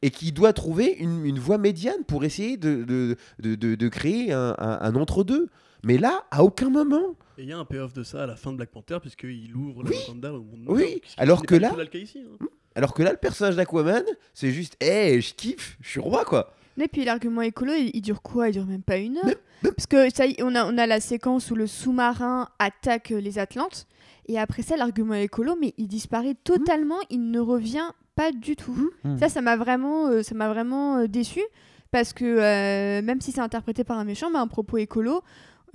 et 0.03 0.11
qui 0.11 0.33
doit 0.33 0.53
trouver 0.53 0.93
une, 0.99 1.25
une 1.25 1.39
voie 1.39 1.59
médiane 1.59 2.05
pour 2.07 2.25
essayer 2.25 2.57
de, 2.57 2.85
de, 2.85 3.17
de, 3.41 3.55
de- 3.55 3.75
de 3.75 3.89
créer 3.89 4.33
un, 4.33 4.55
un- 4.59 4.79
un 4.81 4.95
entre-deux. 4.97 5.49
Mais 5.83 5.99
là, 5.99 6.25
à 6.31 6.45
aucun 6.45 6.71
moment. 6.71 7.15
Et 7.39 7.43
il 7.43 7.49
y 7.49 7.53
a 7.53 7.59
un 7.59 7.65
payoff 7.65 7.93
de 7.95 8.03
ça 8.03 8.23
à 8.23 8.27
la 8.27 8.37
fin 8.37 8.53
de 8.53 8.57
Black 8.57 8.71
Panther, 8.71 8.99
puisqu'il 9.01 9.55
ouvre 9.55 9.83
Oui. 9.85 9.91
le 9.91 9.97
Wakanda 9.97 10.33
au 10.33 10.43
monde 10.43 10.65
Oui, 10.69 11.01
alors 11.17 11.43
que 11.45 11.55
là- 11.55 11.73
ici, 11.95 12.21
hein. 12.21 12.47
Alors 12.75 12.93
que 12.95 13.03
là, 13.03 13.13
le 13.13 13.17
personnage 13.19 13.57
d'Aquaman, 13.57 14.03
c'est 14.35 14.51
juste, 14.51 14.77
hé, 14.83 15.21
je 15.21 15.33
kiffe, 15.35 15.77
je 15.81 15.89
suis 15.91 16.01
roi, 16.01 16.25
quoi. 16.25 16.53
Et 16.81 16.89
puis 16.89 17.05
l'argument 17.05 17.43
écolo, 17.43 17.73
il, 17.73 17.91
il 17.95 18.01
dure 18.03 18.21
quoi? 18.21 18.49
Il 18.49 18.53
dure 18.53 18.67
même 18.67 18.83
pas 18.83 18.97
une 18.97 19.17
heure. 19.19 19.35
Parce 19.63 19.87
que 19.87 20.13
ça, 20.13 20.27
y- 20.27 20.37
on 20.43 20.55
a, 20.55 20.65
on 20.67 20.77
a 20.77 20.87
la 20.87 21.01
séquence 21.01 21.51
où 21.51 21.55
le 21.55 21.67
sous-marin 21.67 22.49
attaque 22.59 23.11
les 23.11 23.39
Atlantes. 23.39 23.87
Et 24.27 24.39
après 24.39 24.63
ça, 24.63 24.77
l'argument 24.77 25.15
écolo, 25.15 25.57
mais 25.61 25.73
il 25.79 25.87
disparaît 25.87 26.35
totalement. 26.45 26.99
Il 27.11 27.31
ne 27.31 27.39
revient 27.41 27.89
pas 28.17 28.33
du 28.33 28.57
tout. 28.57 28.91
Hmm. 29.05 29.17
Ça, 29.19 29.29
ça 29.29 29.41
m'a 29.41 29.57
vraiment, 29.57 30.09
euh, 30.09 30.23
ça 30.23 30.35
m'a 30.35 30.49
vraiment 30.49 30.99
euh, 30.99 31.07
déçu. 31.09 31.41
Parce 31.91 32.13
que 32.13 32.25
euh, 32.25 33.03
même 33.03 33.21
si 33.21 33.31
c'est 33.33 33.41
interprété 33.41 33.85
par 33.85 33.99
un 33.99 34.05
méchant, 34.05 34.31
bah, 34.33 34.41
un 34.41 34.49
propos 34.49 34.79
écolo, 34.79 35.23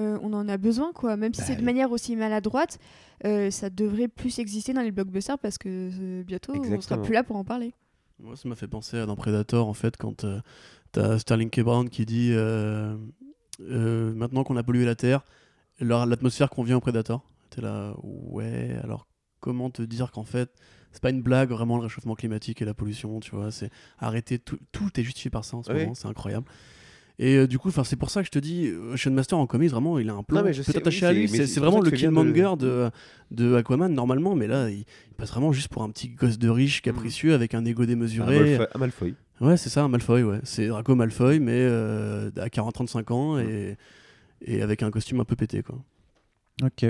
euh, 0.02 0.18
on 0.22 0.34
en 0.34 0.50
a 0.50 0.58
besoin. 0.58 0.92
quoi. 0.94 1.16
Même 1.16 1.34
si 1.34 1.42
Bah 1.42 1.48
c'est 1.48 1.54
de 1.56 1.60
oui. 1.60 1.66
manière 1.66 1.92
aussi 1.92 2.16
maladroite, 2.18 2.78
euh, 3.26 3.50
ça 3.52 3.70
devrait 3.70 4.08
plus 4.10 4.40
exister 4.40 4.74
dans 4.74 4.82
les 4.82 4.92
blockbusters 4.92 5.40
parce 5.40 5.58
que 5.58 5.70
euh, 5.70 6.24
bientôt, 6.24 6.52
on 6.54 6.64
sera 6.64 6.76
Exactement. 6.76 7.02
plus 7.04 7.14
là 7.14 7.24
pour 7.24 7.36
en 7.38 7.44
parler. 7.46 7.74
Moi, 8.20 8.36
ça 8.36 8.50
m'a 8.50 8.56
fait 8.56 8.68
penser 8.68 8.98
à 8.98 9.06
dans 9.06 9.16
Predator, 9.16 9.66
en 9.68 9.74
fait, 9.74 9.96
quand 9.96 10.26
euh, 10.26 10.42
t'as 10.92 11.20
Sterling 11.20 11.50
K. 11.50 11.62
Brown 11.62 11.90
qui 11.90 12.06
dit 12.06 12.32
euh, 12.34 12.98
euh, 13.62 14.14
maintenant 14.14 14.44
qu'on 14.44 14.58
a 14.58 14.64
pollué 14.64 14.84
la 14.84 14.96
Terre, 14.96 15.24
l'atmosphère 15.80 16.50
convient 16.50 16.76
au 16.76 16.82
Predator. 16.82 17.24
T'es 17.50 17.62
là, 17.62 17.94
ouais, 18.04 18.78
alors 18.84 19.08
comment 19.40 19.70
te 19.70 19.82
dire 19.82 20.12
qu'en 20.12 20.24
fait, 20.24 20.50
c'est 20.92 21.02
pas 21.02 21.10
une 21.12 21.22
blague 21.22 21.50
vraiment 21.52 21.78
le 21.78 21.84
réchauffement 21.84 22.16
climatique 22.16 22.62
et 22.62 22.66
la 22.66 22.74
pollution, 22.74 23.20
tu 23.20 23.32
vois, 23.36 23.52
c'est 23.52 23.70
arrêter, 24.00 24.40
tout, 24.40 24.58
tout 24.72 25.00
est 25.00 25.04
justifié 25.04 25.30
par 25.30 25.46
ça 25.46 25.58
en 25.58 25.64
ce 25.64 25.72
Oui. 25.72 25.82
moment, 25.82 25.94
c'est 25.94 26.08
incroyable. 26.08 26.46
Et 27.22 27.36
euh, 27.36 27.48
du 27.48 27.60
coup, 27.60 27.70
c'est 27.84 27.98
pour 27.98 28.10
ça 28.10 28.22
que 28.22 28.28
je 28.28 28.32
te 28.32 28.40
dis, 28.40 28.68
euh, 28.68 28.96
Sean 28.96 29.12
Master 29.12 29.38
en 29.38 29.46
comics, 29.46 29.70
vraiment, 29.70 30.00
il 30.00 30.10
a 30.10 30.14
un 30.14 30.24
plan 30.24 30.40
Non, 30.40 30.46
mais 30.46 30.54
je 30.54 30.62
sais, 30.62 30.72
peut 30.72 30.80
attaché 30.80 31.06
oui, 31.06 31.10
à 31.10 31.14
lui. 31.14 31.28
C'est 31.28 31.60
vraiment 31.60 31.82
le 31.82 31.92
Killmonger 31.92 32.52
de, 32.58 32.90
de 33.32 33.56
Aquaman, 33.56 33.94
normalement, 33.94 34.36
mais 34.36 34.48
là, 34.48 34.70
il, 34.70 34.80
il 34.80 35.16
passe 35.18 35.30
vraiment 35.32 35.52
juste 35.52 35.68
pour 35.68 35.84
un 35.84 35.90
petit 35.90 36.08
gosse 36.10 36.40
de 36.40 36.48
riche 36.48 36.82
capricieux 36.82 37.34
avec 37.34 37.54
un 37.56 37.66
ego 37.66 37.84
Un 37.84 37.88
démesuré. 37.88 38.58
Malfoy- 38.58 38.68
un 38.74 38.78
Malfoy. 38.80 39.16
Ouais, 39.42 39.58
c'est 39.58 39.68
ça, 39.70 39.84
un 39.84 39.90
Malfoy, 39.90 40.24
ouais. 40.24 40.40
C'est 40.44 40.68
Draco 40.68 40.96
Malfoy, 40.96 41.40
mais 41.42 41.52
euh, 41.58 42.32
à 42.38 42.48
40-35 42.48 43.12
ans 43.14 43.38
et, 43.38 43.76
et 44.42 44.62
avec 44.62 44.82
un 44.82 44.90
costume 44.90 45.20
un 45.20 45.26
peu 45.26 45.36
pété, 45.36 45.62
quoi. 45.62 45.78
Ok. 46.64 46.86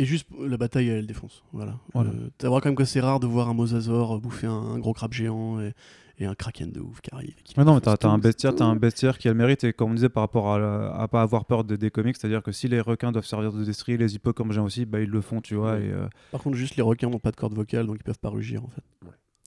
Et 0.00 0.04
juste, 0.06 0.26
la 0.40 0.56
bataille, 0.56 0.88
elle 0.88 1.06
défonce. 1.06 1.42
Voilà. 1.52 1.74
Voilà. 1.92 2.10
Euh, 2.10 2.30
T'as 2.38 2.48
quand 2.48 2.64
même 2.64 2.74
que 2.74 2.84
c'est 2.86 3.00
rare 3.00 3.20
de 3.20 3.26
voir 3.26 3.48
un 3.50 3.54
Mosasaur 3.54 4.18
bouffer 4.20 4.46
un, 4.46 4.52
un 4.52 4.78
gros 4.78 4.94
crabe 4.94 5.12
géant 5.12 5.60
et, 5.60 5.74
et 6.18 6.24
un 6.24 6.34
kraken 6.34 6.70
de 6.72 6.80
ouf 6.80 7.02
qui 7.02 7.10
arrive. 7.14 7.34
qui 7.44 7.58
Ouais, 7.58 7.64
non, 7.64 7.74
mais 7.74 7.80
t'as 7.82 8.08
un 8.08 8.16
bestiaire, 8.18 8.54
t'as 8.54 8.64
un 8.64 8.76
bestiaire 8.76 9.18
qui 9.18 9.28
a 9.28 9.32
le 9.32 9.36
mérite 9.36 9.62
et 9.64 9.72
comme 9.74 9.90
on 9.90 9.94
disait 9.94 10.08
par 10.08 10.22
rapport 10.22 10.54
à, 10.54 10.58
la- 10.58 10.94
à 10.94 11.06
pas 11.08 11.20
avoir 11.20 11.44
peur 11.44 11.64
de- 11.64 11.76
des 11.76 11.90
comics, 11.90 12.16
c'est-à-dire 12.16 12.42
que 12.42 12.50
si 12.52 12.66
les 12.66 12.80
requins 12.80 13.12
doivent 13.12 13.26
servir 13.26 13.52
de 13.52 13.62
destriers, 13.62 13.98
les 13.98 14.14
hippocampes 14.14 14.50
aussi, 14.58 14.86
bah 14.86 15.00
ils 15.00 15.10
le 15.10 15.20
font, 15.20 15.40
tu 15.42 15.54
vois. 15.54 15.72
Ouais. 15.74 15.84
Et, 15.84 15.90
euh, 15.90 16.06
Par 16.32 16.40
contre, 16.42 16.56
juste 16.56 16.76
les 16.76 16.82
requins 16.82 17.10
n'ont 17.10 17.18
pas 17.18 17.30
de 17.30 17.36
corde 17.36 17.52
vocale, 17.54 17.86
donc 17.86 17.96
ils 18.00 18.04
peuvent 18.04 18.18
pas 18.18 18.30
rugir, 18.30 18.64
en 18.64 18.68
fait. 18.68 18.82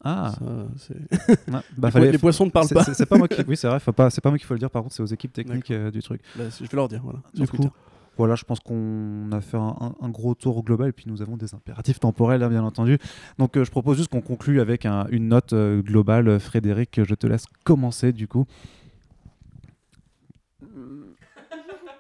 Ah, 0.04 0.34
Ça, 0.78 0.94
bah, 1.48 1.62
les, 1.78 1.82
po- 1.82 1.90
fallait- 1.92 2.12
les 2.12 2.18
poissons 2.18 2.46
ne 2.46 2.52
parlent 2.52 2.68
pas. 2.68 2.84
c'est- 2.84 3.06
pas 3.06 3.18
moi 3.18 3.28
qui, 3.28 3.42
oui, 3.48 3.56
c'est 3.58 3.68
vrai, 3.68 3.80
pas, 3.80 4.10
c'est 4.10 4.22
pas 4.22 4.30
moi 4.30 4.38
qu'il 4.38 4.46
faut 4.46 4.54
le 4.54 4.60
dire. 4.60 4.70
Par 4.70 4.84
contre, 4.84 4.94
c'est 4.94 5.02
aux 5.04 5.08
équipes 5.08 5.34
techniques 5.34 5.72
euh, 5.72 5.90
du 5.92 6.02
truc. 6.04 6.22
Bah, 6.36 6.44
je 6.56 6.64
vais 6.64 6.76
leur 6.76 6.88
dire, 6.90 7.02
voilà. 7.04 7.20
Du 7.34 7.48
coup, 7.48 7.70
voilà, 8.18 8.36
je 8.36 8.44
pense 8.44 8.60
qu'on 8.60 9.32
a 9.32 9.42
fait 9.42 9.58
un, 9.58 10.10
gros 10.10 10.36
tour 10.36 10.64
global 10.64 10.90
et 10.90 10.92
puis 10.92 11.06
nous 11.08 11.22
avons 11.22 11.36
des 11.38 11.54
impératifs 11.56 12.00
temporels, 12.00 12.44
hein, 12.44 12.50
bien 12.50 12.64
entendu. 12.64 12.98
Donc, 13.40 13.58
euh, 13.58 13.64
je 13.64 13.72
propose 13.72 13.98
juste 13.98 14.10
qu'on 14.10 14.22
conclue 14.22 14.62
avec 14.62 14.86
un- 14.86 15.08
une 15.10 15.28
note 15.30 15.54
euh, 15.54 15.82
globale. 15.82 16.28
Euh, 16.28 16.40
Frédéric, 16.40 17.04
je 17.04 17.16
te 17.16 17.26
laisse 17.28 17.46
commencer 17.64 18.12
du 18.14 18.28
coup. 18.28 18.46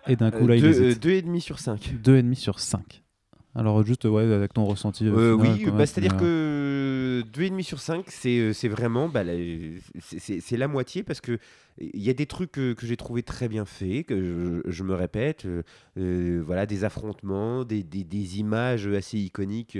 Et 0.07 0.15
d'un 0.15 0.31
coup, 0.31 0.47
là, 0.47 0.55
il 0.55 0.61
deux, 0.61 0.69
hésite. 0.81 0.97
euh, 0.97 0.99
deux 1.01 1.11
et 1.11 1.21
demi 1.21 1.39
sur 1.41 1.59
5. 1.59 1.95
2,5 2.03 2.35
sur 2.35 2.59
5. 2.59 3.02
Alors, 3.55 3.83
juste, 3.85 4.05
ouais, 4.05 4.23
avec 4.23 4.51
ton 4.53 4.65
ressenti. 4.65 5.05
euh, 5.05 5.11
Euh, 5.15 5.33
final, 5.37 5.53
oui, 5.57 5.65
bah, 5.77 5.85
c'est-à-dire 5.85 6.17
que 6.17 7.23
2,5 7.31 7.61
sur 7.61 7.79
5, 7.79 8.05
c'est 8.07 8.39
euh, 8.39 8.51
c'est 8.53 8.67
vraiment 8.67 9.09
bah, 9.09 9.23
la, 9.23 9.33
c'est- 10.01 10.57
la 10.57 10.67
moitié 10.67 11.03
parce 11.03 11.21
que 11.21 11.37
il 11.79 12.01
y 12.01 12.09
a 12.09 12.13
des 12.13 12.25
trucs 12.25 12.51
que, 12.51 12.73
que 12.73 12.85
j'ai 12.87 12.97
trouvé 12.97 13.21
très 13.21 13.47
bien 13.47 13.65
faits, 13.65 14.07
que 14.07 14.61
je, 14.65 14.71
je 14.71 14.83
me 14.83 14.95
répète, 14.95 15.45
euh, 15.97 16.41
voilà, 16.43 16.65
des 16.65 16.83
affrontements, 16.83 17.63
des, 17.63 17.83
des- 17.83 18.03
des 18.03 18.39
images 18.39 18.87
assez 18.87 19.19
iconiques, 19.19 19.77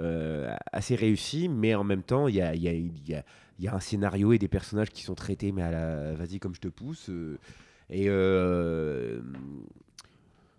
euh, 0.00 0.54
assez 0.72 0.94
réussies, 0.94 1.48
mais 1.50 1.74
en 1.74 1.84
même 1.84 2.02
temps, 2.02 2.28
il 2.28 2.36
y 2.36 2.40
a, 2.40 2.54
y, 2.54 2.68
a, 2.68 2.72
y, 2.72 3.14
a, 3.14 3.24
il 3.58 3.64
y 3.64 3.68
a 3.68 3.74
un 3.74 3.80
scénario 3.80 4.32
et 4.32 4.38
des 4.38 4.48
personnages 4.48 4.88
qui 4.90 5.02
sont 5.02 5.14
traités, 5.14 5.52
mais 5.52 5.62
à 5.62 5.70
la 5.70 6.14
vas-y 6.14 6.38
comme 6.38 6.54
je 6.54 6.60
te 6.60 6.68
pousse. 6.68 7.10
et 7.90 8.08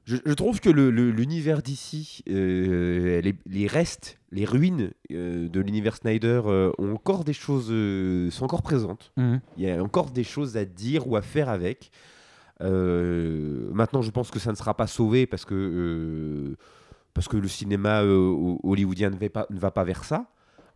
je, 0.06 0.18
je 0.26 0.34
trouve 0.34 0.60
que 0.60 0.70
le- 0.70 0.92
le- 0.92 1.12
l'univers 1.12 1.62
d'ici, 1.62 2.24
euh, 2.30 3.22
les, 3.22 3.36
les 3.46 3.68
restes, 3.68 4.18
les 4.32 4.46
ruines 4.46 4.92
euh, 5.12 5.48
de 5.48 5.60
l'univers 5.62 5.96
Snyder 5.96 6.42
euh, 6.46 6.72
ont 6.78 6.94
encore 6.94 7.24
des 7.24 7.34
choses, 7.34 7.68
sont 8.34 8.44
encore 8.46 8.62
présentes. 8.64 9.12
mhm. 9.18 9.40
Il 9.58 9.64
y 9.64 9.70
a 9.70 9.82
encore 9.84 10.12
des 10.12 10.24
choses 10.24 10.58
à 10.58 10.66
dire 10.66 11.08
ou 11.08 11.16
à 11.16 11.22
faire 11.22 11.48
avec. 11.50 11.90
Maintenant, 12.60 14.02
je 14.02 14.12
pense 14.12 14.32
que 14.32 14.40
ça 14.40 14.52
ne 14.52 14.56
sera 14.56 14.76
pas 14.76 14.88
sauvé 14.88 15.26
parce 15.26 15.46
que, 15.46 16.56
parce 17.14 17.28
que 17.28 17.38
le 17.38 17.48
cinéma 17.48 18.04
ho- 18.04 18.60
hollywoodien 18.64 19.10
ne 19.10 19.18
va 19.18 19.30
pas, 19.30 19.46
ne 19.50 19.60
va 19.60 19.72
pas 19.72 19.84
vers 19.84 20.04
ça. 20.04 20.28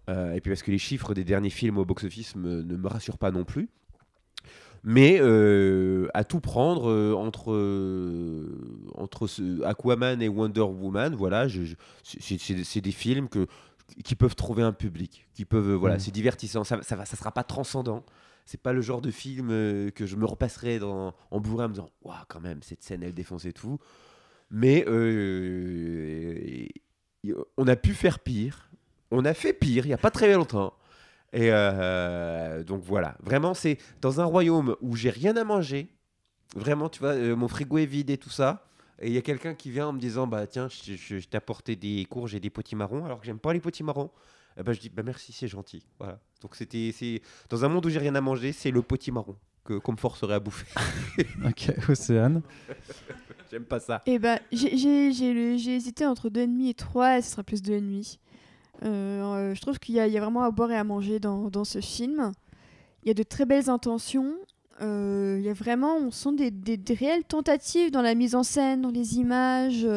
Et 0.10 0.40
puis 0.42 0.52
parce 0.52 0.64
que 0.64 0.72
les 0.72 0.78
chiffres 0.78 1.14
des 1.14 1.26
derniers 1.26 1.50
films 1.50 1.78
au 1.78 1.86
box-office 1.86 2.36
ne 2.38 2.62
me 2.64 2.88
rassurent 2.88 3.18
pas 3.18 3.32
non 3.32 3.44
plus. 3.44 3.68
Mais 4.84 5.18
euh, 5.20 6.08
à 6.14 6.24
tout 6.24 6.40
prendre 6.40 6.90
euh, 6.90 7.14
entre, 7.14 7.52
euh, 7.52 8.48
entre 8.96 9.28
ce 9.28 9.62
Aquaman 9.64 10.22
et 10.22 10.28
Wonder 10.30 10.62
Woman, 10.62 11.16
voilà, 11.16 11.48
je- 11.48 11.64
je- 11.64 11.76
c'est- 12.04 12.82
des 12.82 12.92
films 12.92 13.28
que, 13.30 13.48
qui 14.04 14.16
peuvent 14.16 14.36
trouver 14.36 14.64
un 14.64 14.74
public, 14.74 15.28
qui 15.34 15.46
peuvent, 15.46 15.74
voilà, 15.74 15.96
Mhm. 15.96 16.00
c'est 16.02 16.12
divertissant, 16.12 16.64
ça, 16.64 16.82
ça, 16.84 16.96
va, 16.96 17.06
ça 17.06 17.16
sera 17.18 17.32
pas 17.32 17.44
transcendant. 17.44 18.04
C'est 18.46 18.62
pas 18.62 18.72
le 18.72 18.82
genre 18.82 19.02
de 19.02 19.12
film 19.12 19.50
que 19.92 20.06
je 20.06 20.16
me 20.16 20.26
repasserai 20.26 20.80
dans, 20.80 21.14
en 21.32 21.40
bourré 21.42 21.66
en 21.66 21.68
me 21.68 21.74
disant, 21.74 21.90
waouh, 22.02 22.16
quand 22.30 22.40
même, 22.40 22.62
cette 22.62 22.82
scène, 22.82 23.04
elle 23.04 23.14
défonce 23.14 23.44
et 23.46 23.52
tout. 23.54 23.78
Mais 24.52 24.86
on 27.58 27.68
a 27.68 27.76
pu 27.76 27.94
faire 27.94 28.20
pire. 28.20 28.70
On 29.12 29.26
a 29.26 29.34
fait 29.34 29.54
pire 29.54 29.86
il 29.86 29.90
y 29.90 29.94
a 29.94 29.98
pas 29.98 30.12
très 30.12 30.34
longtemps. 30.34 30.74
Et 31.34 31.50
euh, 31.52 32.64
donc 32.64 32.84
voilà, 32.84 33.18
vraiment, 33.22 33.54
c'est 33.54 33.78
dans 34.02 34.22
un 34.22 34.26
royaume 34.26 34.76
où 34.82 34.96
j'ai 34.96 35.10
rien 35.10 35.36
à 35.38 35.44
manger. 35.44 35.88
Vraiment, 36.56 36.88
tu 36.90 37.00
vois, 37.00 37.10
euh, 37.10 37.36
mon 37.36 37.48
frigo 37.48 37.78
est 37.78 37.86
vide 37.86 38.10
et 38.10 38.18
tout 38.18 38.30
ça. 38.30 38.66
Et 39.00 39.08
il 39.08 39.14
y 39.14 39.18
a 39.18 39.22
quelqu'un 39.22 39.54
qui 39.54 39.70
vient 39.70 39.88
en 39.88 39.94
me 39.94 40.00
disant 40.00 40.26
Bah 40.26 40.48
tiens, 40.48 40.70
je, 40.70 40.96
je- 40.96 41.20
je 41.20 41.28
t'ai 41.28 41.38
apporté 41.38 41.76
des 41.76 42.06
courges 42.10 42.34
et 42.34 42.40
des 42.40 42.50
potimarrons, 42.50 43.06
alors 43.06 43.20
que 43.20 43.26
j'aime 43.26 43.40
pas 43.40 43.54
les 43.54 43.60
potimarrons. 43.60 44.10
Eh 44.60 44.64
ben, 44.64 44.74
je 44.74 44.80
dis 44.80 44.90
Bah 44.90 45.04
merci, 45.04 45.34
c'est 45.34 45.48
gentil. 45.50 45.84
Voilà. 46.00 46.20
Donc 46.42 46.56
c'était 46.56 46.92
c'est 46.98 47.22
dans 47.50 47.64
un 47.66 47.68
monde 47.68 47.86
où 47.86 47.90
j'ai 47.90 48.00
rien 48.00 48.16
à 48.16 48.22
manger, 48.22 48.54
c'est 48.54 48.72
le 48.72 48.82
potimarron 48.82 49.36
que 49.66 49.74
qu'on 49.78 49.92
me 49.92 49.98
forcerait 49.98 50.34
à 50.36 50.40
bouffer. 50.40 50.66
Ok, 51.46 51.72
Océane. 51.90 52.42
j'aime 53.52 53.66
pas 53.66 53.80
ça. 53.82 54.02
Et 54.06 54.18
bah, 54.18 54.40
j'ai- 54.52 54.78
j'ai 54.78 55.12
j'ai 55.12 55.34
le- 55.34 55.58
j'ai 55.58 55.76
hésité 55.76 56.06
entre 56.06 56.30
2,5 56.30 56.70
et 56.70 56.74
3, 56.74 57.18
et 57.18 57.22
ce 57.22 57.32
sera 57.32 57.44
plus 57.44 57.62
2,5. 57.62 58.18
Euh, 58.26 58.27
euh, 58.84 59.56
je 59.56 59.62
trouve 59.62 59.80
qu'il 59.80 59.96
y, 59.96 60.00
a 60.00 60.08
vraiment 60.08 60.44
à 60.44 60.52
boire 60.52 60.72
et 60.72 60.78
à 60.78 60.84
manger 60.84 61.20
dans, 61.20 61.64
ce 61.64 61.82
film. 61.82 62.32
Il 63.04 63.08
y 63.08 63.12
a 63.12 63.14
de 63.14 63.24
très 63.24 63.46
belles 63.46 63.70
intentions. 63.70 64.36
Euh, 64.82 65.38
il 65.40 65.46
y 65.46 65.50
a 65.50 65.54
vraiment, 65.54 65.98
on 65.98 66.12
sent 66.12 66.34
des, 66.34 66.94
réelles 66.94 67.24
tentatives 67.24 67.92
dans 67.92 68.02
la 68.02 68.16
mise 68.16 68.36
en 68.36 68.44
scène, 68.44 68.82
dans 68.82 68.92
les 68.92 69.18
images. 69.18 69.88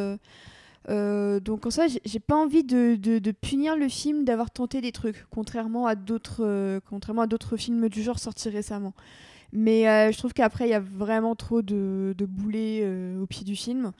euh, 0.88 1.40
donc 1.40 1.66
en 1.66 1.70
ça, 1.70 1.86
j'ai- 1.88 2.20
pas 2.20 2.36
envie 2.36 2.64
de, 2.64 3.30
punir 3.40 3.76
le 3.76 3.88
film 3.88 4.24
d'avoir 4.24 4.50
tenté 4.50 4.80
des 4.80 4.92
trucs, 4.92 5.26
contrairement 5.30 5.86
à 5.86 5.94
d'autres, 5.94 6.80
contrairement 6.88 7.22
à 7.22 7.26
d'autres 7.26 7.56
films 7.56 7.88
du 7.88 8.02
genre 8.02 8.18
sortis 8.18 8.48
récemment. 8.48 8.94
Mais 9.52 10.10
je 10.12 10.16
trouve 10.16 10.32
qu'après, 10.32 10.68
il 10.68 10.70
y 10.70 10.74
a 10.74 10.80
vraiment 10.80 11.34
trop 11.34 11.60
de, 11.60 12.14
de 12.16 12.26
boulets 12.26 12.88
au 13.20 13.26
pied 13.26 13.44
du 13.44 13.56
film. 13.56 13.92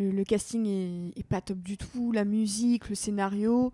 Le, 0.00 0.10
le 0.10 0.24
casting 0.24 0.66
est, 0.66 1.20
est 1.20 1.24
pas 1.24 1.40
top 1.40 1.58
du 1.58 1.76
tout, 1.76 2.10
la 2.10 2.24
musique, 2.24 2.88
le 2.88 2.96
scénario. 2.96 3.72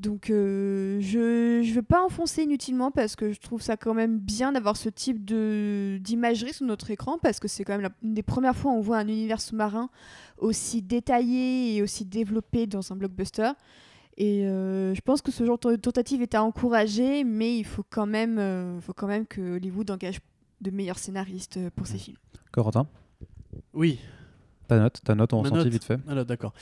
Donc 0.00 0.30
euh, 0.30 0.98
je 1.00 1.60
ne 1.60 1.72
veux 1.74 1.82
pas 1.82 2.02
enfoncer 2.02 2.42
inutilement 2.44 2.90
parce 2.90 3.16
que 3.16 3.32
je 3.32 3.38
trouve 3.40 3.60
ça 3.60 3.76
quand 3.76 3.92
même 3.92 4.18
bien 4.18 4.52
d'avoir 4.52 4.76
ce 4.78 4.88
type 4.88 5.24
de 5.26 5.98
d'imagerie 6.00 6.54
sur 6.54 6.64
notre 6.64 6.90
écran 6.90 7.18
parce 7.22 7.38
que 7.38 7.48
c'est 7.48 7.64
quand 7.64 7.74
même 7.74 7.82
la- 7.82 7.92
une 8.02 8.14
des 8.14 8.22
premières 8.22 8.56
fois 8.56 8.72
où 8.72 8.76
on 8.76 8.80
voit 8.80 8.96
un 8.96 9.06
univers 9.08 9.42
sous-marin 9.42 9.90
aussi 10.38 10.80
détaillé 10.80 11.76
et 11.76 11.82
aussi 11.82 12.06
développé 12.06 12.66
dans 12.66 12.92
un 12.92 12.96
blockbuster. 12.96 13.50
Et 14.16 14.46
euh, 14.46 14.94
je 14.94 15.00
pense 15.02 15.20
que 15.20 15.30
ce 15.30 15.44
genre 15.44 15.58
de 15.58 15.76
tentative 15.76 16.22
est 16.22 16.34
à 16.34 16.42
encourager, 16.42 17.22
mais 17.24 17.58
il 17.58 17.64
faut 17.64 17.84
quand 17.88 18.06
même, 18.06 18.38
euh, 18.38 18.80
faut 18.80 18.92
quand 18.94 19.06
même 19.06 19.26
que 19.26 19.56
Hollywood 19.56 19.90
engage 19.90 20.20
de 20.62 20.70
meilleurs 20.70 20.98
scénaristes 20.98 21.58
pour 21.76 21.86
ses 21.86 21.98
films. 21.98 22.16
Corentin, 22.52 22.86
Oui, 23.74 23.98
ta 24.66 24.78
note, 24.78 25.00
ta 25.04 25.14
note, 25.14 25.32
on 25.34 25.38
Ma 25.38 25.42
ressenti 25.42 25.64
note. 25.64 25.72
vite 25.72 25.84
fait. 25.84 25.98
alors 26.08 26.24
d'accord. 26.24 26.54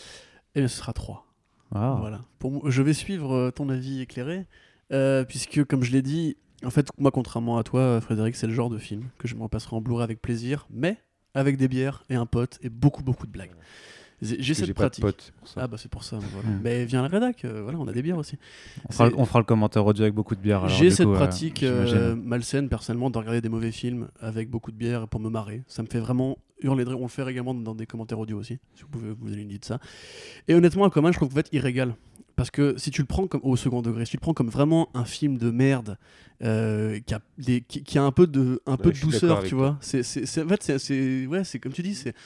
Eh 0.56 0.60
bien, 0.60 0.69
ce 0.69 0.77
sera 0.77 0.93
3. 0.93 1.24
Ah. 1.74 1.96
Voilà. 2.00 2.20
Pour 2.38 2.70
je 2.70 2.82
vais 2.82 2.94
suivre 2.94 3.34
euh, 3.34 3.50
ton 3.50 3.68
avis 3.68 4.00
éclairé, 4.00 4.46
euh, 4.92 5.24
puisque, 5.24 5.64
comme 5.64 5.82
je 5.82 5.92
l'ai 5.92 6.02
dit, 6.02 6.36
en 6.64 6.70
fait, 6.70 6.88
moi, 6.98 7.10
contrairement 7.10 7.58
à 7.58 7.62
toi, 7.62 8.00
Frédéric, 8.00 8.36
c'est 8.36 8.46
le 8.46 8.54
genre 8.54 8.70
de 8.70 8.78
film 8.78 9.04
que 9.18 9.28
je 9.28 9.34
me 9.34 9.42
repasserai 9.42 9.76
en 9.76 9.80
Blu-ray 9.80 10.04
avec 10.04 10.20
plaisir, 10.20 10.66
mais 10.70 10.96
avec 11.34 11.56
des 11.56 11.68
bières 11.68 12.04
et 12.08 12.14
un 12.14 12.26
pote 12.26 12.58
et 12.62 12.68
beaucoup, 12.68 13.02
beaucoup 13.02 13.26
de 13.26 13.32
blagues. 13.32 13.52
J'ai 14.20 14.54
cette 14.54 14.66
pas 14.68 14.72
de 14.72 14.72
pratique. 14.88 15.02
potes 15.04 15.32
pour 15.38 15.46
ça. 15.48 15.60
Ah 15.62 15.66
bah 15.68 15.76
c'est 15.78 15.90
pour 15.90 16.02
ça. 16.04 16.18
Voilà. 16.32 16.48
Mais 16.62 16.84
viens 16.84 17.00
à 17.00 17.02
la 17.02 17.08
rédac, 17.08 17.44
euh, 17.44 17.62
voilà, 17.62 17.78
on 17.78 17.86
a 17.86 17.92
des 17.92 18.02
bières 18.02 18.18
aussi. 18.18 18.36
On 18.88 18.92
fera, 18.92 19.08
C'est- 19.10 19.14
on 19.16 19.24
fera 19.24 19.38
le 19.38 19.44
commentaire 19.44 19.86
audio 19.86 20.02
avec 20.02 20.14
beaucoup 20.14 20.34
de 20.34 20.40
bière. 20.40 20.64
alors, 20.64 20.76
J'ai 20.76 20.90
cette 20.90 21.06
coup, 21.06 21.12
euh, 21.12 21.16
pratique 21.16 21.62
euh, 21.62 22.16
malsaine 22.16 22.68
personnellement 22.68 23.10
de 23.10 23.18
regarder 23.18 23.40
des 23.40 23.48
mauvais 23.48 23.70
films 23.72 24.08
avec 24.20 24.50
beaucoup 24.50 24.72
de 24.72 24.76
bière 24.76 25.06
pour 25.08 25.20
me 25.20 25.30
marrer. 25.30 25.62
Ça 25.68 25.82
me 25.82 25.88
fait 25.88 26.00
vraiment 26.00 26.38
hurler 26.62 26.84
de 26.84 26.88
rire. 26.90 26.98
On 26.98 27.04
le 27.04 27.08
fait 27.08 27.28
également 27.30 27.54
dans 27.54 27.74
des 27.74 27.86
commentaires 27.86 28.18
audio 28.18 28.38
aussi, 28.38 28.58
si 28.74 28.82
vous 28.82 28.88
pouvez 28.88 29.12
vous 29.18 29.32
allez 29.32 29.44
nous 29.44 29.50
dire 29.50 29.58
ça. 29.62 29.78
Et 30.48 30.54
honnêtement, 30.54 30.84
Aquaman, 30.84 31.12
je 31.12 31.18
trouve 31.18 31.28
que 31.28 31.34
vous 31.34 31.40
êtes 31.40 31.52
irrégal. 31.52 31.94
Parce 32.34 32.50
que 32.52 32.76
si 32.78 32.92
tu 32.92 33.00
le 33.00 33.06
prends 33.06 33.26
comme, 33.26 33.40
au 33.42 33.56
second 33.56 33.82
degré, 33.82 34.04
si 34.04 34.12
tu 34.12 34.16
le 34.16 34.20
prends 34.20 34.32
comme 34.34 34.48
vraiment 34.48 34.88
un 34.94 35.04
film 35.04 35.38
de 35.38 35.50
merde 35.50 35.98
euh, 36.42 37.00
qui, 37.04 37.12
a 37.14 37.20
des, 37.36 37.62
qui, 37.62 37.82
qui 37.82 37.98
a 37.98 38.04
un 38.04 38.12
peu 38.12 38.28
de, 38.28 38.60
un 38.64 38.76
peu 38.76 38.92
de 38.92 38.98
douceur, 39.00 39.42
tu 39.42 39.56
vois, 39.56 39.76
c'est, 39.80 40.00
en 40.02 40.48
fait, 40.48 40.78
c'est, 40.78 41.26
ouais, 41.26 41.42
c'est 41.42 41.58
comme 41.58 41.72
tu 41.72 41.82
dis, 41.82 41.96
c'est 41.96 42.12
pas- 42.12 42.18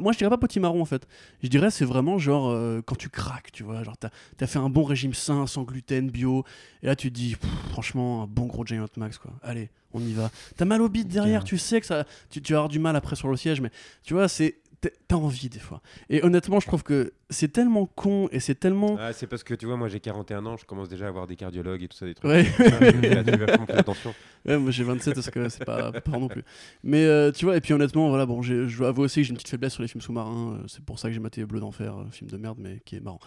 moi 0.00 0.12
je 0.12 0.18
dirais 0.18 0.30
pas 0.30 0.38
potimarron 0.38 0.80
en 0.80 0.86
fait. 0.86 1.06
Je 1.42 1.48
dirais 1.48 1.70
c'est 1.70 1.84
vraiment 1.84 2.18
genre 2.18 2.48
euh, 2.48 2.82
quand 2.84 2.96
tu 2.96 3.08
craques, 3.08 3.52
tu 3.52 3.62
vois, 3.62 3.82
genre 3.82 3.96
t'as 3.96 4.10
as 4.40 4.46
fait 4.46 4.58
un 4.58 4.68
bon 4.68 4.84
régime 4.84 5.14
sain, 5.14 5.46
sans 5.46 5.62
gluten, 5.62 6.10
bio, 6.10 6.44
et 6.82 6.86
là 6.86 6.96
tu 6.96 7.10
te 7.10 7.14
dis 7.14 7.36
pff, 7.36 7.50
franchement 7.70 8.22
un 8.22 8.26
bon 8.26 8.46
gros 8.46 8.64
Giant 8.64 8.86
Max 8.96 9.18
quoi. 9.18 9.32
Allez, 9.42 9.70
on 9.92 10.00
y 10.00 10.12
va. 10.12 10.30
T'as 10.56 10.64
mal 10.64 10.82
au 10.82 10.88
bide 10.88 11.08
derrière, 11.08 11.44
tu 11.44 11.58
sais 11.58 11.80
que 11.80 11.86
ça, 11.86 12.04
tu, 12.30 12.40
tu 12.42 12.52
vas 12.52 12.60
avoir 12.60 12.68
du 12.68 12.78
mal 12.78 12.96
après 12.96 13.16
sur 13.16 13.28
le 13.28 13.36
siège, 13.36 13.60
mais 13.60 13.70
tu 14.02 14.14
vois 14.14 14.28
c'est 14.28 14.56
t'as- 14.80 15.16
envie 15.16 15.48
des 15.48 15.58
fois. 15.58 15.80
Et 16.10 16.22
honnêtement 16.22 16.60
je 16.60 16.66
trouve 16.66 16.82
que 16.82 17.14
c'est 17.30 17.50
tellement 17.50 17.86
con 17.86 18.28
et 18.32 18.38
c'est 18.40 18.54
tellement 18.54 18.96
Ah, 19.00 19.12
c'est 19.14 19.26
parce 19.26 19.42
que 19.44 19.54
tu 19.54 19.64
vois, 19.66 19.76
moi 19.76 19.88
j'ai 19.88 19.98
41 20.00 20.44
ans, 20.44 20.56
je 20.58 20.66
commence 20.66 20.88
déjà 20.90 21.06
à 21.06 21.08
avoir 21.08 21.26
des 21.26 21.36
cardiologues 21.36 21.82
et 21.82 21.88
tout 21.88 21.96
ça, 21.96 22.04
des 22.06 22.14
trucs. 22.14 22.30
ouais. 22.30 22.42
Là, 22.44 23.24
tu 23.24 23.30
vachement 23.36 23.66
plus 23.66 23.78
attention. 23.78 24.14
Ouais, 24.46 24.58
moi 24.58 24.70
j'ai 24.70 24.84
27 24.84 25.14
parce 25.14 25.30
que 25.30 25.48
c'est 25.48 25.64
pas, 25.64 25.90
pas 25.92 26.18
non 26.18 26.28
plus. 26.28 26.44
Mais 26.84 27.04
euh, 27.04 27.32
tu 27.32 27.46
vois, 27.46 27.56
et 27.56 27.60
puis 27.60 27.72
honnêtement, 27.72 28.08
voilà, 28.10 28.26
bon, 28.26 28.42
je 28.42 28.76
dois 28.76 28.88
avouer 28.88 29.06
aussi 29.06 29.20
que 29.20 29.24
j'ai 29.24 29.30
une 29.30 29.36
petite 29.36 29.48
faiblesse 29.48 29.72
sur 29.72 29.82
les 29.82 29.88
films 29.88 30.02
sous-marins. 30.02 30.58
euh, 30.60 30.64
c'est 30.68 30.84
pour 30.84 30.98
ça 31.00 31.08
que 31.08 31.14
j'ai 31.14 31.20
maté 31.20 31.44
Bleu 31.44 31.58
d'Enfer, 31.58 31.96
un 31.96 32.10
film 32.12 32.30
de 32.30 32.36
merde, 32.36 32.58
mais 32.60 32.80
qui 32.84 32.94
est 32.96 33.00
marrant. 33.00 33.18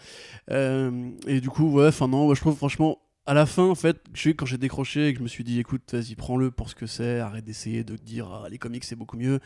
Euh, 0.50 1.10
et 1.26 1.40
du 1.40 1.48
coup, 1.50 1.70
ouais, 1.72 1.88
enfin 1.88 2.08
non, 2.08 2.26
ouais, 2.26 2.34
je 2.34 2.40
trouve 2.40 2.56
franchement, 2.56 2.98
à 3.26 3.34
la 3.34 3.44
fin, 3.46 3.64
en 3.64 3.74
fait, 3.74 3.98
quand 4.36 4.46
j'ai 4.46 4.56
décroché 4.58 5.08
et 5.08 5.12
que 5.12 5.18
je 5.18 5.22
me 5.22 5.28
suis 5.28 5.44
dit, 5.44 5.60
écoute, 5.60 5.82
vas-y, 5.92 6.14
prends-le 6.14 6.50
pour 6.50 6.70
ce 6.70 6.74
que 6.74 6.86
c'est, 6.86 7.18
arrête 7.20 7.44
d'essayer 7.44 7.84
de 7.84 7.96
dire, 7.96 8.30
ah, 8.44 8.48
les 8.48 8.58
comics 8.58 8.82
c'est 8.84 8.96
beaucoup 8.96 9.16
mieux. 9.18 9.40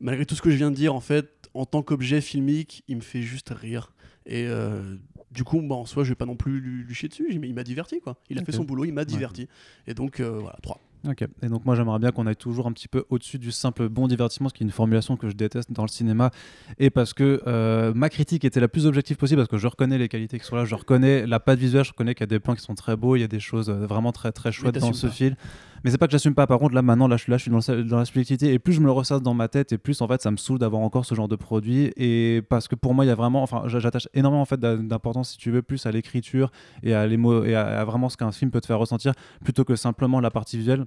Malgré 0.00 0.26
tout 0.26 0.34
ce 0.34 0.42
que 0.42 0.50
je 0.50 0.56
viens 0.56 0.70
de 0.70 0.76
dire, 0.76 0.94
en 0.94 1.00
fait, 1.00 1.48
en 1.54 1.64
tant 1.64 1.82
qu'objet 1.82 2.20
filmique, 2.20 2.84
il 2.88 2.96
me 2.96 3.00
fait 3.00 3.22
juste 3.22 3.50
rire. 3.50 3.92
Et 4.26 4.46
euh, 4.46 4.96
du 5.30 5.44
coup, 5.44 5.60
bah, 5.62 5.76
en 5.76 5.86
soi, 5.86 6.04
je 6.04 6.10
vais 6.10 6.14
pas 6.14 6.26
non 6.26 6.36
plus 6.36 6.60
lui, 6.60 6.84
lui 6.84 6.94
chier 6.94 7.08
dessus. 7.08 7.26
Il 7.30 7.54
m'a 7.54 7.64
diverti, 7.64 8.00
quoi. 8.00 8.16
Il 8.28 8.38
a 8.38 8.44
fait 8.44 8.52
son 8.52 8.64
boulot, 8.64 8.84
il 8.84 8.92
m'a 8.92 9.04
diverti. 9.04 9.48
Et 9.86 9.94
donc, 9.94 10.20
euh, 10.20 10.38
voilà, 10.40 10.58
3. 10.62 10.80
Ok. 11.08 11.24
Et 11.42 11.48
donc 11.48 11.64
moi 11.64 11.76
j'aimerais 11.76 11.98
bien 11.98 12.10
qu'on 12.10 12.26
aille 12.26 12.36
toujours 12.36 12.66
un 12.66 12.72
petit 12.72 12.88
peu 12.88 13.04
au-dessus 13.10 13.38
du 13.38 13.52
simple 13.52 13.88
bon 13.88 14.08
divertissement, 14.08 14.48
ce 14.48 14.54
qui 14.54 14.62
est 14.62 14.66
une 14.66 14.72
formulation 14.72 15.16
que 15.16 15.28
je 15.28 15.34
déteste 15.34 15.70
dans 15.70 15.82
le 15.82 15.88
cinéma, 15.88 16.30
et 16.78 16.90
parce 16.90 17.12
que 17.14 17.42
euh, 17.46 17.92
ma 17.94 18.08
critique 18.08 18.44
était 18.44 18.60
la 18.60 18.66
plus 18.66 18.86
objective 18.86 19.16
possible, 19.16 19.40
parce 19.40 19.48
que 19.48 19.58
je 19.58 19.66
reconnais 19.66 19.98
les 19.98 20.08
qualités 20.08 20.38
qui 20.38 20.44
sont 20.44 20.56
là, 20.56 20.64
je 20.64 20.74
reconnais 20.74 21.26
la 21.26 21.38
patte 21.38 21.58
visuelle, 21.58 21.84
je 21.84 21.90
reconnais 21.90 22.14
qu'il 22.14 22.22
y 22.22 22.24
a 22.24 22.26
des 22.26 22.40
plans 22.40 22.54
qui 22.54 22.62
sont 22.62 22.74
très 22.74 22.96
beaux, 22.96 23.14
il 23.14 23.20
y 23.20 23.24
a 23.24 23.28
des 23.28 23.40
choses 23.40 23.70
vraiment 23.70 24.10
très 24.10 24.32
très 24.32 24.50
chouettes 24.50 24.78
dans 24.78 24.92
ce 24.92 25.06
pas. 25.06 25.12
film. 25.12 25.36
Mais 25.84 25.90
c'est 25.90 25.98
pas 25.98 26.06
que 26.06 26.12
j'assume 26.12 26.34
pas. 26.34 26.46
Par 26.46 26.58
contre 26.58 26.74
là 26.74 26.82
maintenant 26.82 27.08
là 27.08 27.16
je 27.16 27.22
suis 27.22 27.30
là, 27.30 27.38
je 27.38 27.42
suis 27.42 27.50
dans, 27.50 27.98
la 27.98 28.04
subjectivité, 28.04 28.52
et 28.52 28.58
plus 28.58 28.72
je 28.72 28.80
me 28.80 28.86
le 28.86 28.92
ressasse 28.92 29.22
dans 29.22 29.34
ma 29.34 29.48
tête, 29.48 29.72
et 29.72 29.78
plus 29.78 30.00
en 30.00 30.08
fait 30.08 30.22
ça 30.22 30.30
me 30.30 30.36
saoule 30.36 30.58
d'avoir 30.58 30.82
encore 30.82 31.04
ce 31.04 31.14
genre 31.14 31.28
de 31.28 31.36
produit, 31.36 31.92
et 31.96 32.42
parce 32.48 32.68
que 32.68 32.74
pour 32.74 32.94
moi 32.94 33.04
il 33.04 33.08
y 33.08 33.10
a 33.10 33.14
vraiment, 33.14 33.42
enfin 33.42 33.62
j'a- 33.66 33.78
j'attache 33.78 34.08
énormément 34.14 34.42
en 34.42 34.46
fait 34.46 34.60
d'importance 34.60 35.30
si 35.32 35.38
tu 35.38 35.50
veux 35.50 35.62
plus 35.62 35.86
à 35.86 35.92
l'écriture 35.92 36.50
et 36.82 36.94
à 36.94 37.06
les 37.06 37.16
mots 37.16 37.44
et 37.44 37.54
à 37.54 37.84
vraiment 37.84 38.08
ce 38.08 38.16
qu'un 38.16 38.32
film 38.32 38.50
peut 38.50 38.60
te 38.60 38.66
faire 38.66 38.78
ressentir 38.78 39.12
plutôt 39.44 39.64
que 39.64 39.76
simplement 39.76 40.20
la 40.20 40.30
partie 40.30 40.58
visuelle. 40.58 40.86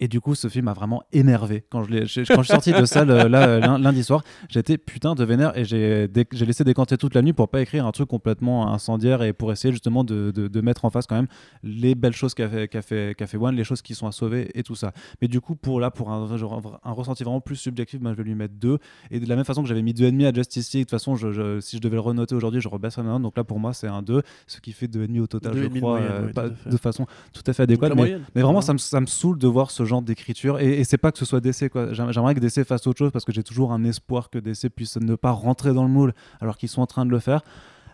Et 0.00 0.06
du 0.08 0.20
coup, 0.20 0.34
ce 0.34 0.48
film 0.48 0.66
m'a 0.66 0.74
vraiment 0.74 1.02
énervé. 1.12 1.64
Quand 1.70 1.82
je, 1.82 2.04
je- 2.04 2.20
quand 2.32 2.42
je 2.42 2.46
suis 2.46 2.52
sorti 2.52 2.72
de 2.72 2.84
salle 2.84 3.10
euh, 3.10 3.28
là, 3.28 3.48
euh, 3.48 3.78
lundi 3.78 4.04
soir, 4.04 4.22
j'étais 4.48 4.78
putain 4.78 5.14
de 5.14 5.24
vénère 5.24 5.56
et 5.58 5.64
j'ai 5.64 6.08
laissé 6.46 6.62
décanter 6.64 6.96
toute 6.96 7.14
la 7.14 7.22
nuit 7.22 7.32
pour 7.32 7.48
pas 7.48 7.60
écrire 7.60 7.84
un 7.86 7.90
truc 7.92 8.08
complètement 8.08 8.72
incendiaire 8.72 9.22
et 9.22 9.32
pour 9.32 9.50
essayer 9.52 9.72
justement 9.72 10.04
de, 10.04 10.30
de- 10.30 10.46
de 10.48 10.60
mettre 10.60 10.84
en 10.84 10.90
face 10.90 11.06
quand 11.06 11.16
même 11.16 11.26
les 11.64 11.94
belles 11.94 12.12
choses 12.14 12.34
qu'a 12.34 12.48
fait, 12.48 12.68
qu'a 12.68 12.82
fait, 12.82 13.14
qu'a 13.16 13.26
fait 13.26 13.36
One, 13.38 13.56
les 13.56 13.64
choses 13.64 13.82
qui 13.82 13.94
sont 13.94 14.06
à 14.06 14.12
sauver 14.12 14.50
et 14.54 14.62
tout 14.62 14.74
ça. 14.76 14.92
Mais 15.20 15.28
du 15.28 15.40
coup, 15.40 15.56
pour 15.56 15.80
là, 15.80 15.90
pour 15.90 16.10
un, 16.10 16.36
genre, 16.36 16.80
un 16.84 16.92
ressenti 16.92 17.24
vraiment 17.24 17.40
plus 17.40 17.56
subjectif, 17.56 18.00
ben, 18.00 18.12
je 18.12 18.16
vais 18.18 18.24
lui 18.24 18.34
mettre 18.34 18.54
deux. 18.54 18.78
Et 19.10 19.18
de 19.20 19.28
la 19.28 19.34
même 19.36 19.44
façon 19.44 19.62
que 19.62 19.68
j'avais 19.68 19.82
mis 19.82 19.94
deux 19.94 20.04
et 20.04 20.12
demi 20.12 20.26
à 20.26 20.32
Justice 20.32 20.72
League, 20.74 20.84
de 20.84 20.90
toute 20.90 20.98
façon, 20.98 21.16
je, 21.16 21.32
je- 21.32 21.60
si 21.60 21.76
je 21.76 21.82
devais 21.82 21.96
le 21.96 22.00
renoter 22.00 22.34
aujourd'hui, 22.34 22.60
je 22.60 22.68
rebaisserais 22.68 23.02
un. 23.06 23.20
Donc 23.20 23.36
là, 23.36 23.44
pour 23.44 23.58
moi, 23.58 23.72
c'est 23.72 23.88
un 23.88 24.02
2, 24.02 24.22
ce 24.46 24.60
qui 24.60 24.72
fait 24.72 24.86
deux 24.88 25.02
et 25.02 25.06
demi 25.08 25.20
au 25.20 25.26
total, 25.26 25.52
je 25.62 25.68
crois, 25.80 25.98
moyenne, 25.98 26.12
euh, 26.28 26.32
pas- 26.32 26.48
de 26.70 26.76
façon 26.76 27.06
tout 27.32 27.42
à 27.46 27.52
fait 27.52 27.64
adéquate. 27.64 27.90
Mais, 27.96 28.02
mais 28.34 28.42
vraiment, 28.42 28.60
ça 28.60 28.72
me, 28.72 28.78
ça 28.78 29.00
me 29.00 29.06
saoule 29.06 29.38
de 29.38 29.46
voir 29.48 29.70
ce 29.70 29.77
genre 29.84 30.02
d'écriture. 30.02 30.60
Et, 30.60 30.80
et 30.80 30.84
c'est 30.84 30.98
pas 30.98 31.12
que 31.12 31.18
ce 31.18 31.24
soit 31.24 31.40
DC, 31.40 31.68
quoi. 31.70 31.92
J'aim- 31.92 32.10
J'aimerais 32.12 32.34
que 32.34 32.40
DC 32.40 32.64
fasse 32.64 32.86
autre 32.86 32.98
chose 32.98 33.10
parce 33.12 33.24
que 33.24 33.32
j'ai 33.32 33.42
toujours 33.42 33.72
un 33.72 33.84
espoir 33.84 34.30
que 34.30 34.38
DC 34.38 34.68
puisse 34.74 34.96
ne 34.96 35.14
pas 35.14 35.30
rentrer 35.32 35.72
dans 35.74 35.84
le 35.84 35.90
moule 35.90 36.12
alors 36.40 36.56
qu'ils 36.56 36.68
sont 36.68 36.82
en 36.82 36.86
train 36.86 37.04
de 37.06 37.10
le 37.10 37.18
faire. 37.18 37.42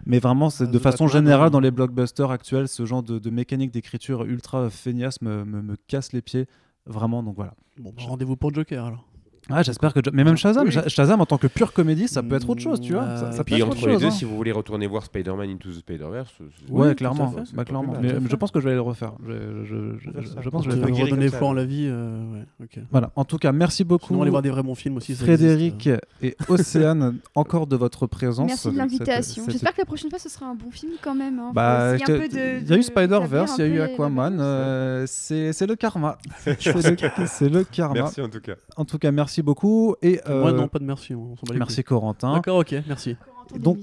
Mais 0.07 0.19
vraiment, 0.19 0.51
c'est 0.51 0.65
Ah, 0.65 0.67
de 0.67 0.79
façon 0.79 1.07
générale, 1.09 1.51
dans 1.51 1.61
les 1.61 1.71
blockbusters 1.71 2.31
actuels, 2.31 2.69
ce 2.69 2.85
genre 2.85 3.03
de, 3.03 3.19
de 3.19 3.31
mécanique 3.31 3.71
d'écriture 3.71 4.25
ultra 4.25 4.69
feignasse 4.69 5.23
me, 5.23 5.45
me, 5.45 5.63
me 5.63 5.77
casse 5.87 6.13
les 6.13 6.21
pieds. 6.21 6.47
Vraiment, 6.87 7.23
donc 7.23 7.37
voilà. 7.37 7.55
Bon, 7.79 7.91
bah, 7.97 8.03
rendez-vous 8.07 8.37
pour 8.37 8.53
Joker 8.53 8.85
alors. 8.85 9.05
Ah, 9.51 9.63
j'espère 9.63 9.93
que. 9.93 10.01
Mais 10.13 10.25
même 10.25 10.37
Shazam, 10.37 10.67
Oui. 10.67 10.73
Shazam 10.89 11.21
en 11.21 11.27
tant 11.27 11.39
que 11.39 11.47
pure 11.47 11.73
comédie, 11.73 12.09
ça 12.09 12.23
peut 12.23 12.35
être 12.37 12.49
autre 12.49 12.63
chose, 12.63 12.81
tu 12.81 12.93
vois. 12.95 13.05
Ça, 13.05 13.11
euh, 13.27 13.31
ça 13.31 13.35
Et 13.35 13.39
peut 13.39 13.45
puis 13.45 13.55
être 13.57 13.67
entre 13.67 13.77
autre 13.77 13.87
les 13.87 13.93
chose. 13.95 14.03
deux, 14.03 14.09
hein. 14.09 14.11
si 14.11 14.25
vous 14.25 14.37
voulez 14.37 14.53
retourner 14.53 14.87
voir 14.87 15.05
Spider-Man 15.05 15.51
Into 15.51 15.71
the 15.71 15.75
Spider-Verse, 15.75 16.33
c'est- 16.39 16.73
Ouais, 16.73 16.89
Oui, 16.89 16.95
clairement. 16.95 17.31
fait, 17.31 17.55
bah, 17.55 17.65
clairement. 17.65 17.93
mal. 17.93 18.01
Mais 18.03 18.29
je 18.31 18.37
pense 18.37 18.51
que 18.51 18.59
je 18.61 18.65
vais 18.65 18.71
aller 18.71 18.77
le 18.77 18.83
refaire. 18.83 19.13
Je, 19.27 19.65
je- 19.65 19.99
je- 19.99 20.09
On 20.09 20.13
va 20.13 20.43
je- 20.43 20.49
pense 20.49 20.65
que 20.67 20.71
je 20.73 20.77
vais 20.77 20.87
le 20.87 20.93
redonner 20.95 21.29
foi 21.29 21.49
en 21.49 21.53
la 21.53 21.65
vie, 21.65 21.87
euh, 21.89 22.23
ouais. 22.61 22.69
Voilà. 22.91 23.11
En 23.17 23.25
tout 23.25 23.39
cas, 23.39 23.53
merci 23.53 23.85
beaucoup. 23.85 24.09
Sinon, 24.09 24.23
aller 24.23 24.31
voir 24.31 24.43
des 24.43 24.51
vrais 24.51 24.63
bons 24.63 24.75
films 24.75 24.97
aussi. 24.97 25.15
Frédéric 25.15 25.87
existe, 25.89 26.05
et 26.23 26.37
Océane, 26.49 27.17
encore 27.35 27.67
de 27.67 27.77
votre 27.77 28.07
présence. 28.07 28.47
Merci 28.49 28.71
de 28.71 28.77
l'invitation. 28.79 29.45
J'espère 29.49 29.73
que 29.75 29.81
la 29.81 29.85
prochaine 29.85 30.11
fois 30.11 30.19
ce 30.19 30.29
sera 30.29 30.47
un 30.47 30.55
bon 30.55 30.71
film 30.71 30.93
quand 31.03 31.15
même. 31.15 31.39
hein. 31.39 31.51
Bah, 31.55 31.97
il 31.97 32.01
y 32.01 32.11
a 32.11 32.77
eu 32.79 32.79
de 32.79 32.83
Spider-Verse, 32.83 33.57
il 33.59 33.61
y 33.61 33.65
a 33.65 33.71
eu 33.71 33.81
Aquaman. 33.81 34.39
euh, 34.41 35.05
c'est 35.07 35.53
c'est 35.53 35.67
le 35.67 35.77
karma. 35.77 36.19
C'est 36.45 36.67
le, 36.67 37.27
c'est 37.27 37.49
le 37.49 37.65
karma. 37.65 37.95
Merci 38.03 38.21
en 38.21 38.29
tout 38.29 38.41
cas. 38.41 38.55
En 38.77 38.85
tout 38.85 38.99
cas, 38.99 39.11
merci 39.11 39.34
beaucoup. 39.43 39.95
Et 40.03 40.21
euh. 40.29 40.41
Moi, 40.41 40.51
euh, 40.51 40.57
non, 40.57 40.69
pas 40.69 40.79
de 40.79 40.85
merci. 40.85 41.15
On 41.15 41.35
merci. 41.55 41.85
Corentin. 41.85 42.35
D'accord, 42.35 42.59
ok, 42.59 42.75
merci. 42.87 43.17
Donc. 43.59 43.79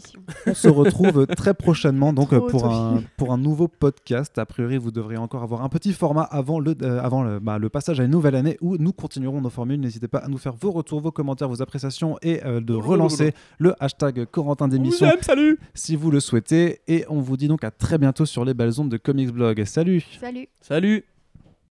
On 0.47 0.53
se 0.53 0.67
retrouve 0.67 1.27
très 1.37 1.53
prochainement 1.53 2.13
donc 2.13 2.29
Trop 2.29 2.47
pour 2.47 2.65
un, 2.65 3.03
pour 3.17 3.31
un 3.31 3.37
nouveau 3.37 3.67
podcast. 3.67 4.37
A 4.37 4.45
priori, 4.45 4.77
vous 4.77 4.91
devriez 4.91 5.17
encore 5.17 5.43
avoir 5.43 5.63
un 5.63 5.69
petit 5.69 5.93
format 5.93 6.23
avant 6.23 6.59
le, 6.59 6.75
euh, 6.81 6.99
avant 7.01 7.23
le, 7.23 7.39
bah, 7.39 7.57
le 7.57 7.69
passage 7.69 7.99
à 7.99 8.03
une 8.03 8.11
nouvelle 8.11 8.35
année 8.35 8.57
où 8.61 8.77
nous 8.77 8.93
continuerons 8.93 9.41
nos 9.41 9.49
formules. 9.49 9.79
N'hésitez 9.79 10.07
pas 10.07 10.19
à 10.19 10.27
nous 10.27 10.37
faire 10.37 10.53
vos 10.53 10.71
retours, 10.71 11.01
vos 11.01 11.11
commentaires, 11.11 11.47
vos 11.47 11.61
appréciations 11.61 12.17
et 12.21 12.43
euh, 12.45 12.59
de 12.59 12.73
relancer 12.73 13.33
le 13.59 13.75
hashtag 13.79 14.25
Corentin 14.25 14.67
d'émission 14.67 15.07
salut 15.21 15.59
si 15.73 15.95
vous 15.95 16.11
le 16.11 16.19
souhaitez. 16.19 16.79
Et 16.87 17.05
on 17.09 17.21
vous 17.21 17.37
dit 17.37 17.47
donc 17.47 17.63
à 17.63 17.71
très 17.71 17.97
bientôt 17.97 18.25
sur 18.25 18.45
les 18.45 18.53
belles 18.53 18.79
ondes 18.79 18.89
de 18.89 18.97
Comics 18.97 19.31
Blog. 19.31 19.63
Salut 19.65 20.03
Salut. 20.19 20.47
Salut 20.61 21.05